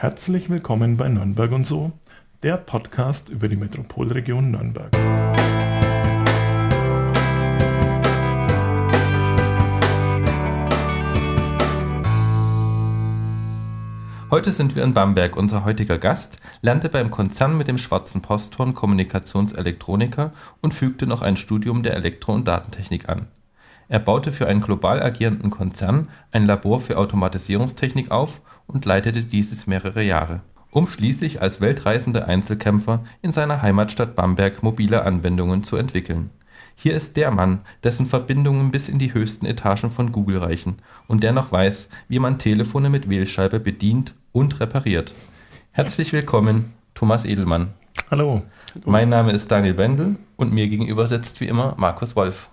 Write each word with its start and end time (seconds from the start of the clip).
Herzlich 0.00 0.48
willkommen 0.48 0.96
bei 0.96 1.10
Nürnberg 1.10 1.52
und 1.52 1.66
so, 1.66 1.92
der 2.42 2.56
Podcast 2.56 3.28
über 3.28 3.48
die 3.48 3.56
Metropolregion 3.56 4.50
Nürnberg. 4.50 4.88
Heute 14.30 14.52
sind 14.52 14.74
wir 14.74 14.84
in 14.84 14.94
Bamberg. 14.94 15.36
Unser 15.36 15.66
heutiger 15.66 15.98
Gast 15.98 16.38
lernte 16.62 16.88
beim 16.88 17.10
Konzern 17.10 17.58
mit 17.58 17.68
dem 17.68 17.76
schwarzen 17.76 18.22
Posthorn 18.22 18.74
Kommunikationselektroniker 18.74 20.32
und 20.62 20.72
fügte 20.72 21.06
noch 21.06 21.20
ein 21.20 21.36
Studium 21.36 21.82
der 21.82 21.94
Elektro- 21.94 22.32
und 22.32 22.48
Datentechnik 22.48 23.10
an. 23.10 23.26
Er 23.90 23.98
baute 23.98 24.30
für 24.30 24.46
einen 24.46 24.62
global 24.62 25.02
agierenden 25.02 25.50
Konzern 25.50 26.08
ein 26.30 26.46
Labor 26.46 26.80
für 26.80 26.96
Automatisierungstechnik 26.96 28.12
auf 28.12 28.40
und 28.72 28.84
leitete 28.84 29.22
dieses 29.22 29.66
mehrere 29.66 30.02
Jahre, 30.02 30.40
um 30.70 30.86
schließlich 30.86 31.42
als 31.42 31.60
weltreisender 31.60 32.26
Einzelkämpfer 32.26 33.04
in 33.22 33.32
seiner 33.32 33.62
Heimatstadt 33.62 34.14
Bamberg 34.14 34.62
mobile 34.62 35.04
Anwendungen 35.04 35.64
zu 35.64 35.76
entwickeln. 35.76 36.30
Hier 36.76 36.94
ist 36.94 37.16
der 37.16 37.30
Mann, 37.30 37.60
dessen 37.84 38.06
Verbindungen 38.06 38.70
bis 38.70 38.88
in 38.88 38.98
die 38.98 39.12
höchsten 39.12 39.44
Etagen 39.44 39.90
von 39.90 40.12
Google 40.12 40.38
reichen 40.38 40.76
und 41.08 41.22
der 41.22 41.32
noch 41.32 41.52
weiß, 41.52 41.88
wie 42.08 42.18
man 42.18 42.38
Telefone 42.38 42.88
mit 42.88 43.10
Wählscheibe 43.10 43.60
bedient 43.60 44.14
und 44.32 44.60
repariert. 44.60 45.12
Herzlich 45.72 46.12
willkommen, 46.12 46.72
Thomas 46.94 47.24
Edelmann. 47.24 47.68
Hallo. 48.10 48.42
Mein 48.84 49.08
Name 49.08 49.32
ist 49.32 49.50
Daniel 49.50 49.74
Bendel 49.74 50.16
und 50.36 50.52
mir 50.52 50.68
gegenüber 50.68 51.08
sitzt 51.08 51.40
wie 51.40 51.48
immer 51.48 51.74
Markus 51.76 52.16
Wolf. 52.16 52.48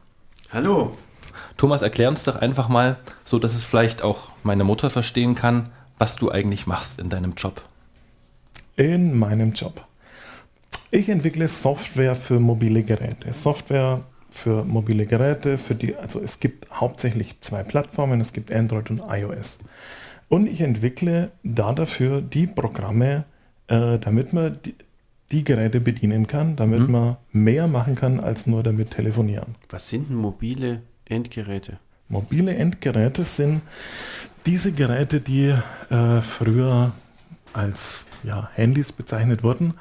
Hallo. 0.52 0.98
Thomas, 1.56 1.82
erklär 1.82 2.10
uns 2.10 2.24
doch 2.24 2.36
einfach 2.36 2.70
mal, 2.70 2.98
so 3.24 3.40
dass 3.40 3.56
es 3.56 3.64
vielleicht 3.64 4.02
auch 4.02 4.30
meine 4.44 4.64
Mutter 4.64 4.90
verstehen 4.90 5.36
kann, 5.36 5.70
was 5.98 6.16
du 6.16 6.32
eigentlich 6.32 6.68
machst 6.68 7.00
in 7.00 7.10
deinem 7.10 7.34
Job. 7.34 7.62
In 8.76 9.18
meinem 9.18 9.54
Job. 9.54 9.86
Ich 10.92 11.10
entwickle 11.10 11.48
Software 11.48 12.16
für 12.16 12.40
mobile 12.40 12.84
Geräte. 12.84 13.34
Software 13.34 14.02
für 14.30 14.64
mobile 14.64 15.06
Geräte, 15.06 15.58
für 15.58 15.76
die, 15.76 15.96
also 15.96 16.22
es 16.22 16.40
gibt 16.40 16.72
hauptsächlich 16.72 17.42
zwei 17.42 17.64
Plattformen, 17.64 18.22
es 18.22 18.34
gibt 18.34 18.54
Android 18.54 18.90
und 18.90 19.02
iOS. 19.10 19.60
Und 20.30 20.48
ich 20.48 20.62
entwickle 20.62 21.32
da 21.44 21.74
dafür 21.74 22.22
die 22.22 22.48
Programme, 22.48 23.26
äh, 23.68 23.98
damit 23.98 24.34
man 24.34 24.58
die, 24.66 24.76
die, 25.32 25.44
Geräte 25.44 25.80
bedienen 25.80 26.28
kann, 26.28 26.56
damit 26.56 26.82
mhm. 26.82 26.92
man 26.92 27.18
mehr 27.32 27.68
machen 27.68 27.96
kann, 27.96 28.20
als 28.20 28.46
nur 28.46 28.64
damit 28.64 28.92
telefonieren. 28.92 29.56
Was 29.70 29.90
sind 29.90 30.10
denn 30.10 30.18
mobile 30.18 30.82
Endgeräte? 31.06 31.80
Mobile 32.10 32.56
Endgeräte 32.56 33.26
sind 33.26 33.62
diese 34.48 34.72
Geräte, 34.72 35.20
die 35.20 35.54
äh, 35.90 36.22
früher 36.22 36.94
als 37.54 38.06
ja, 38.24 38.50
Handys 38.54 38.92
bezeichnet 38.92 39.44
wurden, 39.44 39.74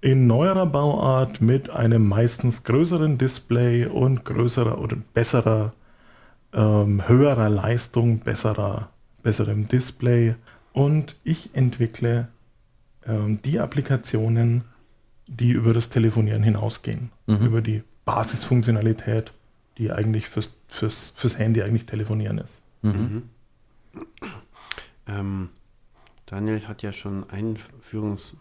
in 0.00 0.26
neuerer 0.26 0.66
Bauart 0.66 1.40
mit 1.40 1.68
einem 1.68 2.06
meistens 2.06 2.62
größeren 2.62 3.18
Display 3.18 3.86
und 3.86 4.24
größerer 4.24 4.78
oder 4.78 4.96
besserer, 5.12 5.72
ähm, 6.52 7.08
höherer 7.08 7.48
Leistung, 7.48 8.20
besserer, 8.20 8.88
besserem 9.22 9.66
Display. 9.68 10.36
Und 10.72 11.16
ich 11.24 11.50
entwickle 11.54 12.28
ähm, 13.06 13.40
die 13.42 13.58
Applikationen, 13.58 14.62
die 15.26 15.50
über 15.50 15.74
das 15.74 15.88
Telefonieren 15.88 16.42
hinausgehen, 16.42 17.10
mhm. 17.26 17.46
über 17.46 17.60
die 17.60 17.82
Basisfunktionalität 18.04 19.32
die 19.78 19.90
eigentlich 19.90 20.28
fürs, 20.28 20.60
fürs, 20.68 21.10
fürs 21.16 21.38
Handy 21.38 21.62
eigentlich 21.62 21.86
telefonieren 21.86 22.38
ist. 22.38 22.62
Mhm. 22.82 23.22
Ähm, 25.06 25.50
Daniel 26.26 26.66
hat 26.66 26.82
ja 26.82 26.92
schon 26.92 27.28
Einführungs, 27.28 28.34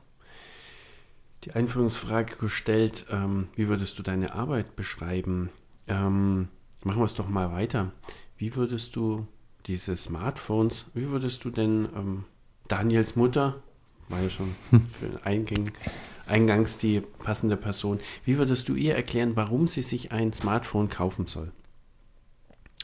die 1.43 1.51
Einführungsfrage 1.51 2.37
gestellt, 2.37 3.05
ähm, 3.11 3.49
wie 3.55 3.67
würdest 3.67 3.99
du 3.99 4.03
deine 4.03 4.33
Arbeit 4.33 4.75
beschreiben? 4.75 5.49
Ähm, 5.87 6.47
machen 6.83 6.99
wir 7.01 7.05
es 7.05 7.15
doch 7.15 7.27
mal 7.27 7.51
weiter. 7.51 7.91
Wie 8.37 8.55
würdest 8.55 8.95
du 8.95 9.27
diese 9.65 9.97
Smartphones, 9.97 10.85
wie 10.93 11.09
würdest 11.09 11.43
du 11.43 11.49
denn 11.49 11.89
ähm, 11.95 12.25
Daniels 12.67 13.15
Mutter, 13.15 13.61
war 14.09 14.21
ja 14.21 14.29
schon 14.29 14.55
für 14.91 15.25
Eingang, 15.25 15.71
eingangs 16.25 16.77
die 16.77 17.01
passende 17.01 17.57
Person. 17.57 17.99
Wie 18.23 18.37
würdest 18.37 18.69
du 18.69 18.75
ihr 18.75 18.95
erklären, 18.95 19.35
warum 19.35 19.67
sie 19.67 19.81
sich 19.81 20.11
ein 20.11 20.31
Smartphone 20.33 20.89
kaufen 20.89 21.27
soll? 21.27 21.51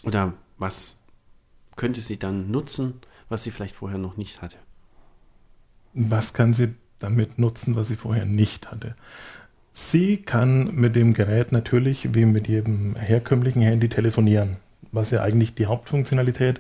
Oder 0.04 0.34
was 0.58 0.98
könnte 1.80 2.02
sie 2.02 2.18
dann 2.18 2.52
nutzen, 2.52 2.96
was 3.30 3.44
sie 3.44 3.52
vielleicht 3.52 3.76
vorher 3.76 3.98
noch 3.98 4.18
nicht 4.18 4.42
hatte? 4.42 4.58
Was 5.94 6.34
kann 6.34 6.54
sie 6.54 6.76
damit 7.00 7.40
nutzen, 7.40 7.76
was 7.76 7.88
sie 7.88 7.96
vorher 7.96 8.26
nicht 8.26 8.70
hatte? 8.70 8.96
Sie 9.72 10.18
kann 10.18 10.76
mit 10.76 10.96
dem 10.96 11.14
Gerät 11.14 11.52
natürlich 11.52 12.14
wie 12.14 12.26
mit 12.26 12.48
jedem 12.48 12.96
herkömmlichen 12.96 13.62
Handy 13.62 13.88
telefonieren 13.88 14.58
was 14.92 15.12
ja 15.12 15.22
eigentlich 15.22 15.56
die 15.56 15.66
Hauptfunktionalität 15.66 16.60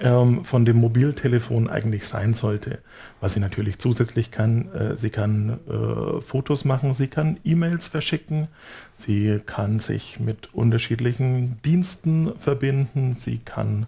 ähm, 0.00 0.44
von 0.44 0.64
dem 0.64 0.76
Mobiltelefon 0.76 1.68
eigentlich 1.68 2.06
sein 2.06 2.34
sollte. 2.34 2.78
Was 3.20 3.34
sie 3.34 3.40
natürlich 3.40 3.78
zusätzlich 3.78 4.30
kann, 4.30 4.72
äh, 4.72 4.96
sie 4.96 5.10
kann 5.10 5.58
äh, 5.68 6.20
Fotos 6.20 6.64
machen, 6.64 6.94
sie 6.94 7.08
kann 7.08 7.38
E-Mails 7.44 7.88
verschicken, 7.88 8.48
sie 8.94 9.40
kann 9.44 9.80
sich 9.80 10.18
mit 10.20 10.54
unterschiedlichen 10.54 11.60
Diensten 11.64 12.32
verbinden, 12.38 13.16
sie 13.16 13.38
kann 13.38 13.86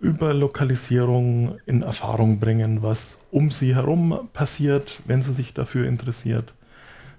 über 0.00 0.32
Lokalisierung 0.34 1.58
in 1.66 1.82
Erfahrung 1.82 2.40
bringen, 2.40 2.82
was 2.82 3.22
um 3.30 3.50
sie 3.50 3.74
herum 3.74 4.28
passiert, 4.32 5.00
wenn 5.06 5.22
sie 5.22 5.32
sich 5.32 5.54
dafür 5.54 5.86
interessiert. 5.86 6.54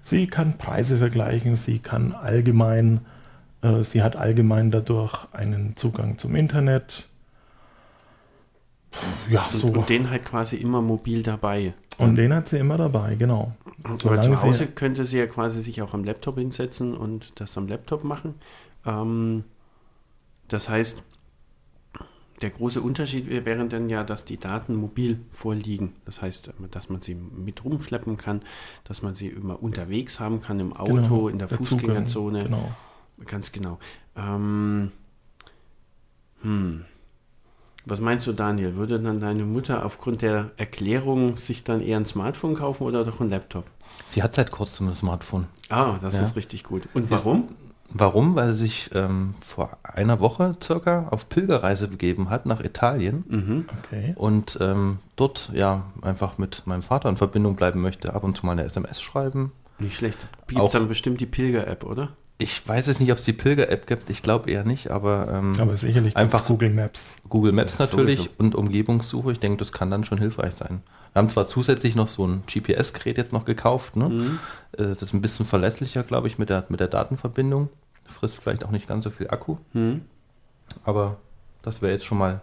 Sie 0.02 0.26
kann 0.26 0.58
Preise 0.58 0.98
vergleichen, 0.98 1.56
sie 1.56 1.78
kann 1.78 2.12
allgemein 2.12 3.02
äh, 3.62 3.84
sie 3.84 4.02
hat 4.02 4.16
allgemein 4.16 4.70
dadurch 4.70 5.26
einen 5.32 5.76
Zugang 5.76 6.18
zum 6.18 6.34
Internet. 6.34 7.06
Ja, 9.30 9.48
so. 9.50 9.68
Und, 9.68 9.78
und 9.78 9.88
den 9.88 10.10
halt 10.10 10.24
quasi 10.24 10.56
immer 10.56 10.82
mobil 10.82 11.22
dabei. 11.22 11.72
Und 11.96 12.16
den 12.16 12.34
hat 12.34 12.48
sie 12.48 12.58
immer 12.58 12.76
dabei, 12.76 13.14
genau. 13.14 13.52
Aber 13.84 14.20
zu 14.20 14.42
Hause 14.42 14.66
könnte 14.66 15.04
sie 15.04 15.18
ja 15.18 15.26
quasi 15.26 15.62
sich 15.62 15.80
auch 15.82 15.94
am 15.94 16.04
Laptop 16.04 16.36
hinsetzen 16.36 16.94
und 16.94 17.40
das 17.40 17.56
am 17.56 17.68
Laptop 17.68 18.04
machen. 18.04 18.34
Ähm, 18.84 19.44
das 20.48 20.68
heißt, 20.68 21.02
der 22.42 22.50
große 22.50 22.80
Unterschied 22.80 23.28
wäre 23.28 23.66
dann 23.66 23.88
ja, 23.88 24.04
dass 24.04 24.24
die 24.24 24.36
Daten 24.36 24.74
mobil 24.74 25.20
vorliegen. 25.30 25.94
Das 26.04 26.20
heißt, 26.20 26.52
dass 26.70 26.88
man 26.88 27.00
sie 27.00 27.14
mit 27.14 27.64
rumschleppen 27.64 28.16
kann, 28.16 28.42
dass 28.84 29.02
man 29.02 29.14
sie 29.14 29.28
immer 29.28 29.62
unterwegs 29.62 30.20
haben 30.20 30.40
kann, 30.40 30.60
im 30.60 30.72
Auto, 30.72 30.94
genau, 30.94 31.28
in 31.28 31.38
der, 31.38 31.48
der 31.48 31.58
Fußgängerzone. 31.58 32.44
Zugang, 32.44 32.60
genau. 32.60 32.74
Ganz 33.24 33.52
genau. 33.52 33.78
Ähm, 34.16 34.90
hm. 36.42 36.84
Was 37.84 38.00
meinst 38.00 38.26
du, 38.26 38.32
Daniel? 38.32 38.76
Würde 38.76 39.00
dann 39.00 39.20
deine 39.20 39.44
Mutter 39.44 39.84
aufgrund 39.84 40.22
der 40.22 40.52
Erklärung 40.56 41.36
sich 41.36 41.64
dann 41.64 41.80
eher 41.80 41.96
ein 41.96 42.06
Smartphone 42.06 42.54
kaufen 42.54 42.84
oder 42.84 43.04
doch 43.04 43.20
ein 43.20 43.28
Laptop? 43.28 43.64
Sie 44.06 44.22
hat 44.22 44.34
seit 44.34 44.50
kurzem 44.50 44.88
ein 44.88 44.94
Smartphone. 44.94 45.46
Ah, 45.68 45.98
das 46.00 46.14
ja. 46.14 46.22
ist 46.22 46.36
richtig 46.36 46.64
gut. 46.64 46.88
Und 46.94 47.10
warum? 47.10 47.48
Warum? 47.94 48.34
Weil 48.34 48.52
sie 48.52 48.60
sich 48.60 48.90
ähm, 48.94 49.34
vor 49.44 49.76
einer 49.82 50.20
Woche 50.20 50.52
circa 50.62 51.08
auf 51.10 51.28
Pilgerreise 51.28 51.88
begeben 51.88 52.30
hat 52.30 52.46
nach 52.46 52.60
Italien 52.60 53.24
mhm. 53.28 53.64
okay. 53.84 54.14
und 54.16 54.58
ähm, 54.60 54.98
dort 55.16 55.50
ja 55.52 55.84
einfach 56.00 56.38
mit 56.38 56.62
meinem 56.66 56.82
Vater 56.82 57.08
in 57.08 57.16
Verbindung 57.16 57.56
bleiben 57.56 57.80
möchte, 57.80 58.14
ab 58.14 58.24
und 58.24 58.36
zu 58.36 58.46
mal 58.46 58.52
eine 58.52 58.64
SMS 58.64 59.00
schreiben. 59.00 59.52
Nicht 59.78 59.96
schlecht. 59.96 60.26
Gibt 60.46 60.60
es 60.60 60.72
dann 60.72 60.88
bestimmt 60.88 61.20
die 61.20 61.26
Pilger-App, 61.26 61.84
oder? 61.84 62.10
Ich 62.38 62.66
weiß 62.66 62.88
es 62.88 62.98
nicht, 62.98 63.12
ob 63.12 63.18
es 63.18 63.24
die 63.24 63.32
Pilger-App 63.32 63.86
gibt. 63.86 64.10
Ich 64.10 64.22
glaube 64.22 64.50
eher 64.50 64.64
nicht, 64.64 64.90
aber, 64.90 65.28
ähm, 65.30 65.52
aber 65.58 65.76
sicherlich 65.76 66.16
einfach 66.16 66.44
Google 66.46 66.70
Maps. 66.70 67.16
Google 67.28 67.52
Maps 67.52 67.78
ja, 67.78 67.84
natürlich 67.84 68.16
sowieso. 68.16 68.32
und 68.38 68.54
Umgebungssuche. 68.54 69.32
Ich 69.32 69.40
denke, 69.40 69.58
das 69.58 69.72
kann 69.72 69.90
dann 69.90 70.04
schon 70.04 70.18
hilfreich 70.18 70.54
sein. 70.54 70.82
Wir 71.12 71.20
haben 71.20 71.28
zwar 71.28 71.46
zusätzlich 71.46 71.94
noch 71.94 72.08
so 72.08 72.26
ein 72.26 72.42
GPS-Gerät 72.46 73.18
jetzt 73.18 73.32
noch 73.32 73.44
gekauft. 73.44 73.96
Ne? 73.96 74.08
Mhm. 74.08 74.38
Äh, 74.72 74.94
das 74.94 75.02
ist 75.02 75.12
ein 75.12 75.20
bisschen 75.20 75.46
verlässlicher, 75.46 76.02
glaube 76.02 76.26
ich, 76.26 76.38
mit 76.38 76.48
der, 76.48 76.64
mit 76.68 76.80
der 76.80 76.88
Datenverbindung. 76.88 77.68
Frisst 78.04 78.40
vielleicht 78.40 78.64
auch 78.64 78.70
nicht 78.70 78.88
ganz 78.88 79.04
so 79.04 79.10
viel 79.10 79.28
Akku. 79.28 79.56
Mhm. 79.72 80.02
Aber 80.84 81.18
das 81.62 81.82
wäre 81.82 81.92
jetzt 81.92 82.04
schon 82.04 82.18
mal 82.18 82.42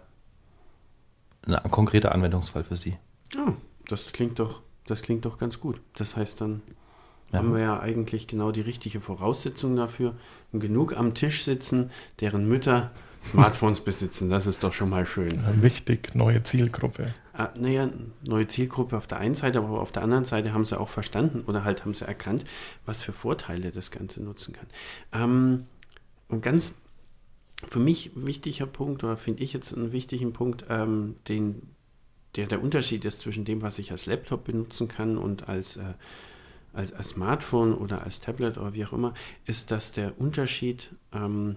ein 1.46 1.70
konkreter 1.70 2.12
Anwendungsfall 2.12 2.64
für 2.64 2.76
Sie. 2.76 2.96
Oh, 3.36 3.52
das 3.88 4.12
klingt 4.12 4.38
doch, 4.38 4.60
das 4.86 5.02
klingt 5.02 5.24
doch 5.24 5.38
ganz 5.38 5.60
gut. 5.60 5.80
Das 5.96 6.16
heißt 6.16 6.40
dann, 6.40 6.62
ja. 7.32 7.38
haben 7.38 7.52
wir 7.52 7.60
ja 7.60 7.80
eigentlich 7.80 8.26
genau 8.26 8.52
die 8.52 8.60
richtige 8.60 9.00
Voraussetzung 9.00 9.76
dafür. 9.76 10.14
Und 10.52 10.60
genug 10.60 10.96
am 10.96 11.14
Tisch 11.14 11.44
sitzen, 11.44 11.90
deren 12.20 12.48
Mütter 12.48 12.90
Smartphones 13.22 13.80
besitzen. 13.80 14.30
Das 14.30 14.46
ist 14.46 14.64
doch 14.64 14.72
schon 14.72 14.88
mal 14.88 15.06
schön. 15.06 15.34
Ja, 15.34 15.62
wichtig, 15.62 16.14
neue 16.14 16.42
Zielgruppe. 16.42 17.12
Ah, 17.32 17.50
naja, 17.58 17.90
neue 18.22 18.46
Zielgruppe 18.46 18.96
auf 18.96 19.06
der 19.06 19.18
einen 19.18 19.34
Seite, 19.34 19.58
aber 19.58 19.80
auf 19.80 19.92
der 19.92 20.02
anderen 20.02 20.24
Seite 20.24 20.52
haben 20.52 20.64
sie 20.64 20.78
auch 20.78 20.88
verstanden 20.88 21.44
oder 21.46 21.64
halt 21.64 21.84
haben 21.84 21.94
sie 21.94 22.06
erkannt, 22.06 22.44
was 22.86 23.02
für 23.02 23.12
Vorteile 23.12 23.70
das 23.70 23.90
Ganze 23.90 24.22
nutzen 24.22 24.54
kann. 24.54 24.66
Ähm, 25.12 25.66
und 26.28 26.42
ganz 26.42 26.74
für 27.68 27.78
mich 27.78 28.12
wichtiger 28.14 28.66
Punkt, 28.66 29.04
oder 29.04 29.16
finde 29.16 29.42
ich 29.42 29.52
jetzt 29.52 29.74
einen 29.74 29.92
wichtigen 29.92 30.32
Punkt, 30.32 30.64
ähm, 30.68 31.16
den 31.28 31.62
der 32.36 32.46
der 32.46 32.62
Unterschied 32.62 33.04
ist 33.04 33.20
zwischen 33.20 33.44
dem, 33.44 33.60
was 33.62 33.78
ich 33.78 33.90
als 33.90 34.06
Laptop 34.06 34.44
benutzen 34.44 34.88
kann 34.88 35.18
und 35.18 35.48
als, 35.48 35.76
äh, 35.76 35.94
als, 36.72 36.92
als 36.92 37.10
Smartphone 37.10 37.74
oder 37.74 38.02
als 38.04 38.20
Tablet 38.20 38.56
oder 38.56 38.72
wie 38.72 38.84
auch 38.84 38.92
immer, 38.92 39.14
ist, 39.46 39.70
dass 39.70 39.92
der 39.92 40.20
Unterschied 40.20 40.90
ähm, 41.12 41.56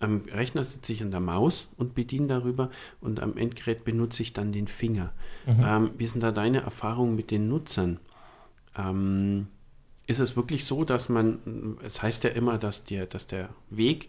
am 0.00 0.22
Rechner 0.32 0.64
sitze 0.64 0.92
ich 0.92 1.02
an 1.02 1.10
der 1.10 1.20
Maus 1.20 1.68
und 1.76 1.94
bediene 1.94 2.26
darüber 2.26 2.70
und 3.00 3.20
am 3.20 3.36
Endgerät 3.36 3.84
benutze 3.84 4.22
ich 4.22 4.32
dann 4.32 4.52
den 4.52 4.66
Finger. 4.66 5.12
Mhm. 5.46 5.64
Ähm, 5.64 5.90
wie 5.96 6.06
sind 6.06 6.22
da 6.22 6.32
deine 6.32 6.62
Erfahrungen 6.62 7.16
mit 7.16 7.30
den 7.30 7.48
Nutzern? 7.48 7.98
Ähm, 8.76 9.46
ist 10.06 10.18
es 10.18 10.36
wirklich 10.36 10.64
so, 10.64 10.84
dass 10.84 11.08
man, 11.08 11.78
es 11.82 12.02
heißt 12.02 12.24
ja 12.24 12.30
immer, 12.30 12.58
dass 12.58 12.84
der, 12.84 13.06
dass 13.06 13.26
der 13.26 13.48
Weg 13.70 14.08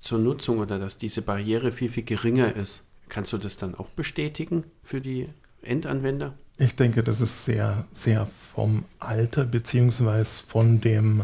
zur 0.00 0.18
Nutzung 0.18 0.58
oder 0.58 0.78
dass 0.78 0.98
diese 0.98 1.22
Barriere 1.22 1.70
viel, 1.70 1.88
viel 1.88 2.02
geringer 2.02 2.56
ist. 2.56 2.82
Kannst 3.08 3.32
du 3.32 3.38
das 3.38 3.56
dann 3.56 3.74
auch 3.74 3.88
bestätigen 3.90 4.64
für 4.82 5.00
die 5.00 5.26
Endanwender? 5.62 6.34
Ich 6.58 6.74
denke, 6.74 7.02
das 7.02 7.20
ist 7.20 7.44
sehr, 7.44 7.86
sehr 7.92 8.26
vom 8.54 8.84
Alter 8.98 9.44
beziehungsweise 9.44 10.42
von 10.46 10.80
dem, 10.80 11.22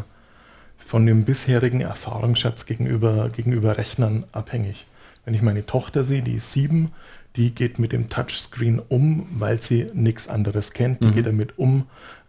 von 0.79 1.05
dem 1.05 1.25
bisherigen 1.25 1.81
Erfahrungsschatz 1.81 2.65
gegenüber, 2.65 3.29
gegenüber 3.29 3.77
Rechnern 3.77 4.23
abhängig. 4.31 4.85
Wenn 5.25 5.33
ich 5.33 5.41
meine 5.41 5.65
Tochter 5.65 6.03
sehe, 6.03 6.23
die 6.23 6.35
ist 6.35 6.51
sieben, 6.51 6.91
die 7.35 7.51
geht 7.53 7.79
mit 7.79 7.91
dem 7.91 8.09
Touchscreen 8.09 8.81
um, 8.89 9.27
weil 9.31 9.61
sie 9.61 9.89
nichts 9.93 10.27
anderes 10.27 10.71
kennt. 10.71 11.01
Die 11.01 11.05
mhm. 11.05 11.13
geht 11.13 11.25
damit 11.27 11.59
um, 11.59 11.85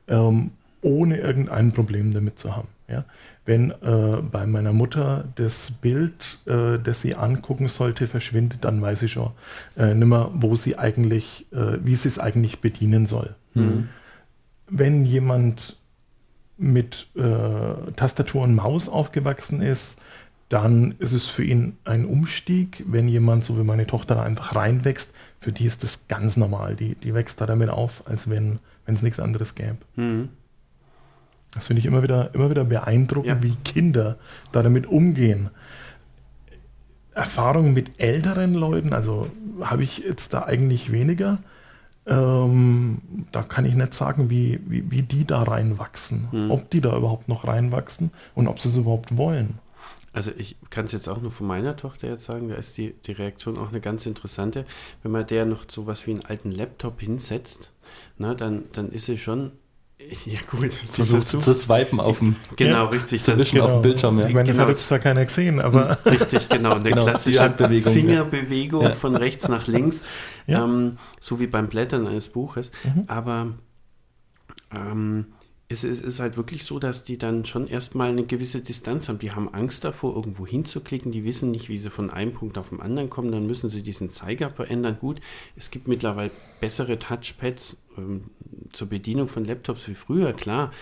ähm, 0.09 0.51
ohne 0.83 1.19
irgendein 1.19 1.73
Problem 1.73 2.13
damit 2.13 2.39
zu 2.39 2.55
haben. 2.55 2.69
Ja? 2.89 3.05
Wenn 3.47 3.71
äh, 3.71 4.23
bei 4.23 4.47
meiner 4.47 4.73
Mutter 4.73 5.25
das 5.37 5.71
Bild, 5.71 6.39
äh, 6.47 6.79
das 6.79 7.01
sie 7.01 7.15
angucken 7.15 7.69
sollte, 7.69 8.07
verschwindet, 8.07 8.65
dann 8.65 8.83
weiß 8.83 9.03
ich 9.03 9.13
schon 9.13 9.31
äh, 9.77 9.95
nimmer, 9.95 10.31
wo 10.35 10.55
sie 10.55 10.79
eigentlich, 10.79 11.47
äh, 11.53 11.79
wie 11.83 11.97
sie 11.97 12.09
es 12.09 12.19
eigentlich 12.19 12.61
bedienen 12.61 13.07
soll. 13.07 13.35
Mhm. 13.55 13.89
Wenn 14.69 15.05
jemand 15.05 15.77
mit 16.61 17.09
äh, 17.17 17.93
Tastatur 17.97 18.43
und 18.43 18.55
Maus 18.55 18.89
aufgewachsen 18.89 19.63
ist, 19.63 20.01
dann 20.51 20.95
ist 20.99 21.13
es 21.13 21.29
für 21.29 21.45
ihn 21.45 21.79
ein 21.85 22.05
Umstieg. 22.05 22.85
Wenn 22.87 23.09
jemand, 23.09 23.45
so 23.45 23.59
wie 23.59 23.65
meine 23.65 23.87
Tochter, 23.87 24.17
da 24.17 24.23
einfach 24.23 24.55
reinwächst, 24.55 25.15
für 25.41 25.53
die 25.53 25.65
ist 25.65 25.83
das 25.83 26.07
ganz 26.09 26.37
normal. 26.37 26.77
Die, 26.77 26.97
die 26.97 27.15
wächst 27.15 27.41
da 27.41 27.47
damit 27.47 27.71
auf, 27.71 28.07
als 28.07 28.29
wenn 28.29 28.59
es 28.85 29.03
nichts 29.03 29.21
anderes 29.21 29.55
gäbe. 29.55 29.79
Mhm. 29.97 30.29
Das 31.55 31.69
finde 31.69 31.81
ich 31.81 31.87
immer 31.87 32.03
wieder, 32.03 32.35
immer 32.35 32.51
wieder 32.51 32.65
beeindruckend, 32.65 33.27
ja. 33.27 33.43
wie 33.43 33.57
Kinder 33.65 34.19
da 34.53 34.63
damit 34.63 34.87
umgehen. 34.87 35.51
Erfahrungen 37.15 37.73
mit 37.73 38.01
älteren 38.01 38.55
Leuten, 38.55 38.93
also 38.93 39.31
habe 39.61 39.83
ich 39.83 39.99
jetzt 39.99 40.35
da 40.35 40.45
eigentlich 40.45 40.93
weniger. 40.93 41.39
Ähm, 42.11 43.01
da 43.31 43.43
kann 43.43 43.65
ich 43.65 43.75
nicht 43.75 43.95
sagen, 43.95 44.31
wie, 44.31 44.61
wie, 44.67 44.91
wie 44.91 45.03
die 45.03 45.25
da 45.25 45.43
reinwachsen. 45.43 46.29
Hm. 46.33 46.51
Ob 46.51 46.69
die 46.71 46.81
da 46.81 46.97
überhaupt 46.97 47.29
noch 47.29 47.47
reinwachsen 47.47 48.11
und 48.35 48.49
ob 48.49 48.61
sie 48.61 48.69
es 48.69 48.77
überhaupt 48.77 49.17
wollen. 49.17 49.61
Also 50.13 50.33
ich 50.37 50.57
kann 50.71 50.87
es 50.87 50.93
jetzt 50.93 51.09
auch 51.09 51.21
nur 51.21 51.31
von 51.31 51.47
meiner 51.47 51.77
Tochter 51.77 52.09
jetzt 52.09 52.25
sagen, 52.25 52.49
da 52.49 52.57
ist 52.57 52.77
die, 52.77 52.95
die 53.07 53.13
Reaktion 53.13 53.59
auch 53.59 53.69
eine 53.69 53.81
ganz 53.81 54.07
interessante. 54.07 54.67
Wenn 55.05 55.13
man 55.13 55.25
der 55.25 55.47
noch 55.47 55.67
so 55.71 55.87
was 55.87 56.05
wie 56.09 56.11
einen 56.11 56.25
alten 56.25 56.51
Laptop 56.51 57.01
hinsetzt, 57.01 57.71
na, 58.19 58.35
dann, 58.35 58.65
dann 58.73 58.91
ist 58.91 59.07
sie 59.07 59.19
schon 59.19 59.53
ja, 60.25 60.41
gut. 60.51 60.73
Versucht 60.73 61.27
zu, 61.27 61.39
zu 61.39 61.53
swipen 61.53 62.01
auf 62.01 62.19
dem. 62.19 62.37
Genau, 62.57 62.85
ja, 62.85 62.85
richtig. 62.85 63.23
Zu 63.23 63.39
wischen 63.39 63.57
genau. 63.57 63.67
auf 63.67 63.73
dem 63.73 63.83
Bildschirm. 63.83 64.19
Ja. 64.19 64.27
Ich 64.27 64.35
meine, 64.35 64.47
das 64.49 64.57
genau. 64.57 64.69
hat 64.69 64.77
jetzt 64.77 64.89
zwar 64.89 64.99
keiner 64.99 65.25
gesehen, 65.25 65.61
aber. 65.61 65.99
Richtig, 66.05 66.49
genau. 66.49 66.75
Eine 66.75 66.83
genau, 66.91 67.05
klassische 67.05 67.41
Handbewegung, 67.41 67.93
Fingerbewegung 67.93 68.83
ja. 68.83 68.95
von 68.95 69.17
rechts 69.17 69.49
nach 69.49 69.67
links. 69.67 70.03
Ja. 70.47 70.65
Ähm, 70.65 70.99
so 71.21 71.39
wie 71.39 71.47
beim 71.47 71.69
Blättern 71.69 72.07
eines 72.07 72.29
Buches. 72.29 72.71
Mhm. 72.85 73.05
Aber 73.07 73.49
ähm, 74.75 75.27
es, 75.71 75.85
es, 75.85 76.01
ist 76.01 76.19
halt 76.19 76.37
wirklich 76.37 76.65
so, 76.65 76.81
dass 76.81 77.05
die 77.05 77.17
dann 77.17 77.45
schon 77.45 77.69
erstmal 77.69 78.11
eine 78.11 78.25
gewisse 78.25 78.61
Distanz 78.61 79.09
haben. 79.09 79.21
Die 79.21 79.31
haben 79.31 79.55
Angst 79.55 79.85
davor, 79.85 80.17
irgendwo 80.17 80.45
hinzuklicken. 80.45 81.13
Die 81.13 81.25
wissen 81.25 81.53
nicht, 81.53 81.69
wie 81.69 81.79
sie 81.79 81.91
von 81.91 82.11
einem 82.11 82.33
Punkt 82.33 82.59
auf 82.59 82.71
den 82.71 82.81
anderen 82.81 83.09
kommen. 83.09 83.31
Dann 83.31 83.47
müssen 83.47 83.71
sie 83.71 83.83
diesen 83.83 84.11
Zeiger 84.11 84.51
verändern. 84.51 84.99
Gut, 85.01 85.21
es 85.55 85.71
gibt 85.71 85.87
mittlerweile 85.87 86.33
bessere 86.61 86.99
Touchpads 86.99 87.77
ähm, 87.97 88.31
zur 88.73 88.89
Bedienung 88.89 89.29
von 89.29 89.45
Laptops 89.45 89.87
wie 89.87 89.95
früher, 89.95 90.33
klar. 90.33 90.73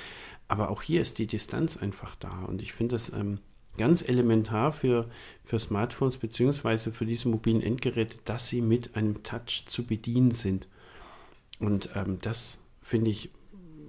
Aber 0.49 0.71
auch 0.71 0.81
hier 0.81 1.03
ist 1.03 1.19
die 1.19 1.27
Distanz 1.27 1.77
einfach 1.77 2.17
da. 2.17 2.45
Und 2.47 2.63
ich 2.63 2.73
finde 2.73 2.95
das 2.95 3.13
ähm, 3.13 3.41
ganz 3.77 4.01
elementar 4.01 4.73
für, 4.73 5.11
für 5.45 5.61
Smartphones 5.61 6.17
beziehungsweise 6.17 6.93
für 6.93 7.05
diese 7.05 7.29
mobilen 7.29 7.61
Endgeräte, 7.61 8.17
dass 8.25 8.49
sie 8.49 8.63
mit 8.63 8.97
einem 8.97 9.23
Touch 9.23 9.65
zu 9.67 9.85
bedienen 9.85 10.31
sind. 10.31 10.67
Und 11.61 11.91
ähm, 11.95 12.21
das 12.23 12.59
finde 12.81 13.11
ich 13.11 13.29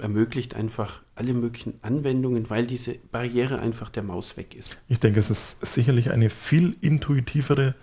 ermöglicht 0.02 0.56
einfach 0.56 1.02
alle 1.16 1.34
möglichen 1.34 1.76
Anwendungen, 1.82 2.50
weil 2.50 2.66
diese 2.66 2.96
Barriere 3.12 3.60
einfach 3.60 3.90
der 3.90 4.04
Maus 4.04 4.38
weg 4.38 4.56
ist. 4.56 4.78
Ich 4.88 5.00
denke, 5.00 5.20
es 5.20 5.30
ist 5.30 5.66
sicherlich 5.66 6.12
eine 6.12 6.30
viel 6.30 6.76
intuitivere 6.82 7.76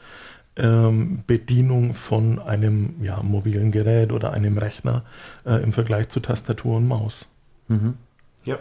ähm, 0.57 1.23
Bedienung 1.27 1.95
von 1.95 2.39
einem 2.39 3.03
ja, 3.03 3.23
mobilen 3.23 3.73
Gerät 3.73 4.13
oder 4.13 4.33
einem 4.33 4.59
Rechner 4.59 5.05
äh, 5.45 5.63
im 5.63 5.73
Vergleich 5.73 6.09
zu 6.09 6.21
Tastatur 6.21 6.77
und 6.77 6.89
Maus. 6.89 7.27
Mhm. 7.69 7.95
Ja. 8.45 8.59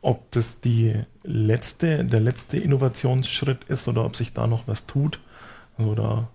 Ob 0.00 0.30
das 0.32 0.60
die 0.60 0.94
letzte, 1.22 2.04
der 2.04 2.20
letzte 2.20 2.58
Innovationsschritt 2.58 3.64
ist 3.64 3.88
oder 3.88 4.04
ob 4.04 4.16
sich 4.16 4.32
da 4.32 4.46
noch 4.46 4.66
was 4.66 4.86
tut, 4.86 5.20
also 5.76 5.94
da 5.94 6.28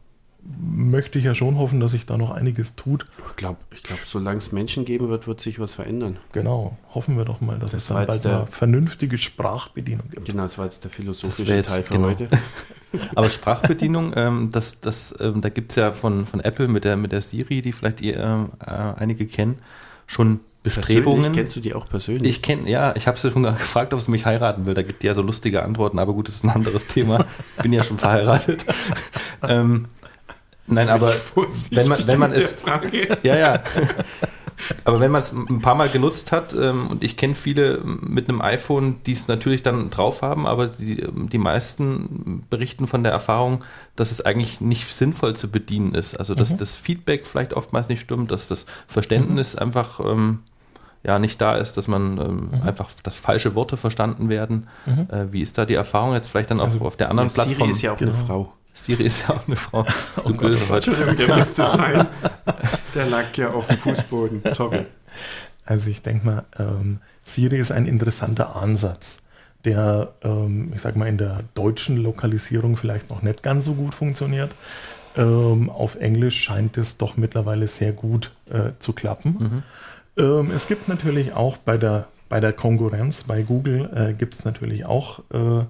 möchte 0.44 1.20
ich 1.20 1.26
ja 1.26 1.36
schon 1.36 1.58
hoffen, 1.58 1.80
dass 1.80 1.92
sich 1.92 2.06
da 2.06 2.18
noch 2.18 2.32
einiges 2.32 2.76
tut. 2.76 3.06
Ich 3.30 3.36
glaube, 3.36 3.58
ich 3.72 3.84
glaub, 3.84 4.00
solange 4.00 4.40
es 4.40 4.52
Menschen 4.52 4.86
geben 4.86 5.10
wird, 5.10 5.28
wird 5.28 5.42
sich 5.42 5.60
was 5.60 5.74
verändern. 5.74 6.18
Genau, 6.32 6.78
hoffen 6.94 7.18
wir 7.18 7.26
doch 7.26 7.42
mal, 7.42 7.60
dass 7.60 7.72
das 7.72 7.84
es 7.84 7.88
dann 7.90 8.08
bald 8.08 8.24
der, 8.24 8.38
eine 8.38 8.48
vernünftige 8.48 9.18
Sprachbedienung 9.18 10.10
gibt. 10.10 10.28
Genau, 10.28 10.44
das 10.44 10.58
war 10.58 10.66
jetzt 10.66 10.84
der 10.84 10.92
philosophische 10.92 11.56
jetzt, 11.56 11.70
Teil 11.70 11.84
für 11.84 11.94
genau. 11.94 12.08
heute. 12.08 12.30
Aber 13.16 13.30
Sprachbedienung, 13.30 14.14
ähm, 14.16 14.50
das, 14.52 14.80
das, 14.80 15.14
ähm, 15.20 15.42
da 15.42 15.50
gibt 15.50 15.72
es 15.72 15.76
ja 15.76 15.92
von, 15.92 16.26
von 16.26 16.40
Apple 16.40 16.68
mit 16.68 16.84
der, 16.84 16.98
mit 16.98 17.12
der 17.12 17.22
Siri, 17.22 17.62
die 17.62 17.72
vielleicht 17.72 18.02
ihr, 18.02 18.50
äh, 18.60 18.66
einige 18.66 19.28
kennen, 19.28 19.60
schon 20.08 20.40
Bestrebungen. 20.64 21.22
Persönlich? 21.22 21.38
Kennst 21.38 21.56
du 21.56 21.60
die 21.62 21.74
auch 21.74 21.88
persönlich? 21.88 22.36
Ich 22.36 22.42
kenne, 22.42 22.70
ja, 22.70 22.96
ich 22.96 23.08
habe 23.08 23.18
sie 23.18 23.32
schon 23.32 23.44
gefragt, 23.44 23.94
ob 23.94 24.02
sie 24.02 24.12
mich 24.12 24.26
heiraten 24.26 24.66
will. 24.66 24.74
Da 24.74 24.82
gibt 24.82 25.04
die 25.04 25.08
ja 25.08 25.14
so 25.14 25.22
lustige 25.22 25.64
Antworten, 25.64 26.00
aber 26.00 26.14
gut, 26.14 26.28
das 26.28 26.36
ist 26.36 26.44
ein 26.44 26.50
anderes 26.50 26.88
Thema. 26.88 27.26
Bin 27.62 27.72
ja 27.72 27.84
schon 27.84 27.98
verheiratet. 27.98 28.66
ähm, 29.48 29.86
Nein, 30.69 30.89
aber 30.89 31.13
wenn 31.71 31.88
man, 31.88 32.07
wenn 32.07 32.19
man 32.19 32.33
es. 32.33 32.56
Ja, 33.24 33.38
ja. 33.38 33.62
Aber 34.83 35.00
wenn 35.00 35.12
man 35.12 35.21
es 35.21 35.31
ein 35.31 35.62
paar 35.62 35.75
Mal 35.75 35.89
genutzt 35.89 36.31
hat, 36.31 36.54
ähm, 36.54 36.88
und 36.88 37.04
ich 37.04 37.18
kenne 37.18 37.36
viele 37.36 37.81
mit 37.83 38.30
einem 38.30 38.42
iPhone, 38.42 38.97
die 39.06 39.14
es 39.14 39.28
natürlich 39.28 39.64
dann 39.64 39.90
drauf 39.90 40.21
haben, 40.21 40.45
aber 40.45 40.68
die, 40.68 41.06
die 41.11 41.38
meisten 41.38 42.44
berichten 42.49 42.88
von 42.88 43.04
der 43.04 43.11
Erfahrung, 43.11 43.64
dass 43.95 44.11
es 44.11 44.21
eigentlich 44.21 44.61
nicht 44.61 44.94
sinnvoll 44.94 45.35
zu 45.35 45.49
bedienen 45.49 45.94
ist. 45.95 46.16
Also 46.16 46.35
dass 46.35 46.52
mhm. 46.52 46.57
das 46.57 46.73
Feedback 46.73 47.26
vielleicht 47.26 47.54
oftmals 47.54 47.90
nicht 47.90 48.02
stimmt, 48.02 48.31
dass 48.31 48.47
das 48.47 48.66
Verständnis 48.88 49.54
mhm. 49.54 49.59
einfach 49.59 49.99
ähm, 50.02 50.40
ja 51.04 51.19
nicht 51.19 51.40
da 51.42 51.56
ist, 51.56 51.78
dass 51.78 51.88
man 51.88 52.18
ähm, 52.18 52.49
mhm. 52.52 52.68
einfach, 52.68 52.90
dass 53.04 53.16
falsche 53.16 53.56
Worte 53.56 53.78
verstanden 53.78 54.30
werden. 54.30 54.68
Mhm. 54.85 55.07
Äh, 55.09 55.31
wie 55.31 55.42
ist 55.42 55.57
da 55.57 55.66
die 55.66 55.76
Erfahrung 55.76 56.14
jetzt 56.14 56.28
vielleicht 56.28 56.52
dann 56.52 56.59
auch 56.59 56.71
also, 56.71 56.85
auf 56.85 56.97
der 56.97 57.09
anderen 57.09 57.30
Plattform? 57.30 57.57
Siri 57.57 57.71
ist 57.71 57.81
ja 57.81 57.94
auch 57.94 57.97
genau. 57.97 58.14
eine 58.14 58.26
Frau. 58.26 58.54
Siri 58.83 59.04
ist 59.04 59.28
ja 59.28 59.36
auch 59.36 59.48
eine 59.48 59.56
Frau. 59.56 59.83
Bist 59.83 60.28
du 60.28 60.33
oh 60.33 60.38
böse 60.38 60.69
heute? 60.69 60.92
Entschuldigung, 60.92 61.28
der 61.28 61.38
müsste 61.38 61.66
sein. 61.66 62.07
Der 62.95 63.06
lag 63.06 63.26
ja 63.36 63.52
auf 63.52 63.68
dem 63.68 63.78
Fußboden. 63.78 64.44
Sorry. 64.54 64.86
Also 65.66 65.90
ich 65.90 66.02
denke 66.02 66.26
mal, 66.26 66.45
ähm, 66.57 67.00
Siri 67.24 67.57
ist 67.57 67.71
ein 67.71 67.86
interessanter 67.86 68.56
Ansatz, 68.56 69.19
der, 69.66 70.14
ähm, 70.24 70.71
ich 70.74 70.81
sag 70.81 70.95
mal, 70.95 71.07
in 71.07 71.18
der 71.18 71.44
deutschen 71.54 71.98
Lokalisierung 71.98 72.78
vielleicht 72.78 73.09
noch 73.09 73.21
nicht 73.21 73.44
ganz 73.44 73.66
so 73.66 73.74
gut 73.74 73.94
funktioniert. 73.94 74.52
Ähm, 75.16 75.69
auf 75.69 75.95
Englisch 75.95 76.40
scheint 76.40 76.78
es 76.78 76.98
doch 76.98 77.18
mittlerweile 77.18 77.68
sehr 77.68 77.92
gut 77.92 78.31
äh, 78.50 78.71
zu 78.80 78.94
klappen. 78.94 79.64
Mhm. 80.18 80.24
Ähm, 80.24 80.52
es 80.56 80.68
gibt 80.68 80.88
natürlich 80.88 81.33
auch 81.33 81.57
bei 81.57 81.78
der, 81.78 82.07
bei 82.30 82.40
der 82.40 82.54
Konkurrenz, 82.54 83.24
bei 83.24 83.42
Google 83.42 83.90
äh, 83.94 84.14
gibt 84.14 84.36
es 84.36 84.45
natürlich 84.45 84.86
auch 84.86 85.19
äh, 85.33 85.66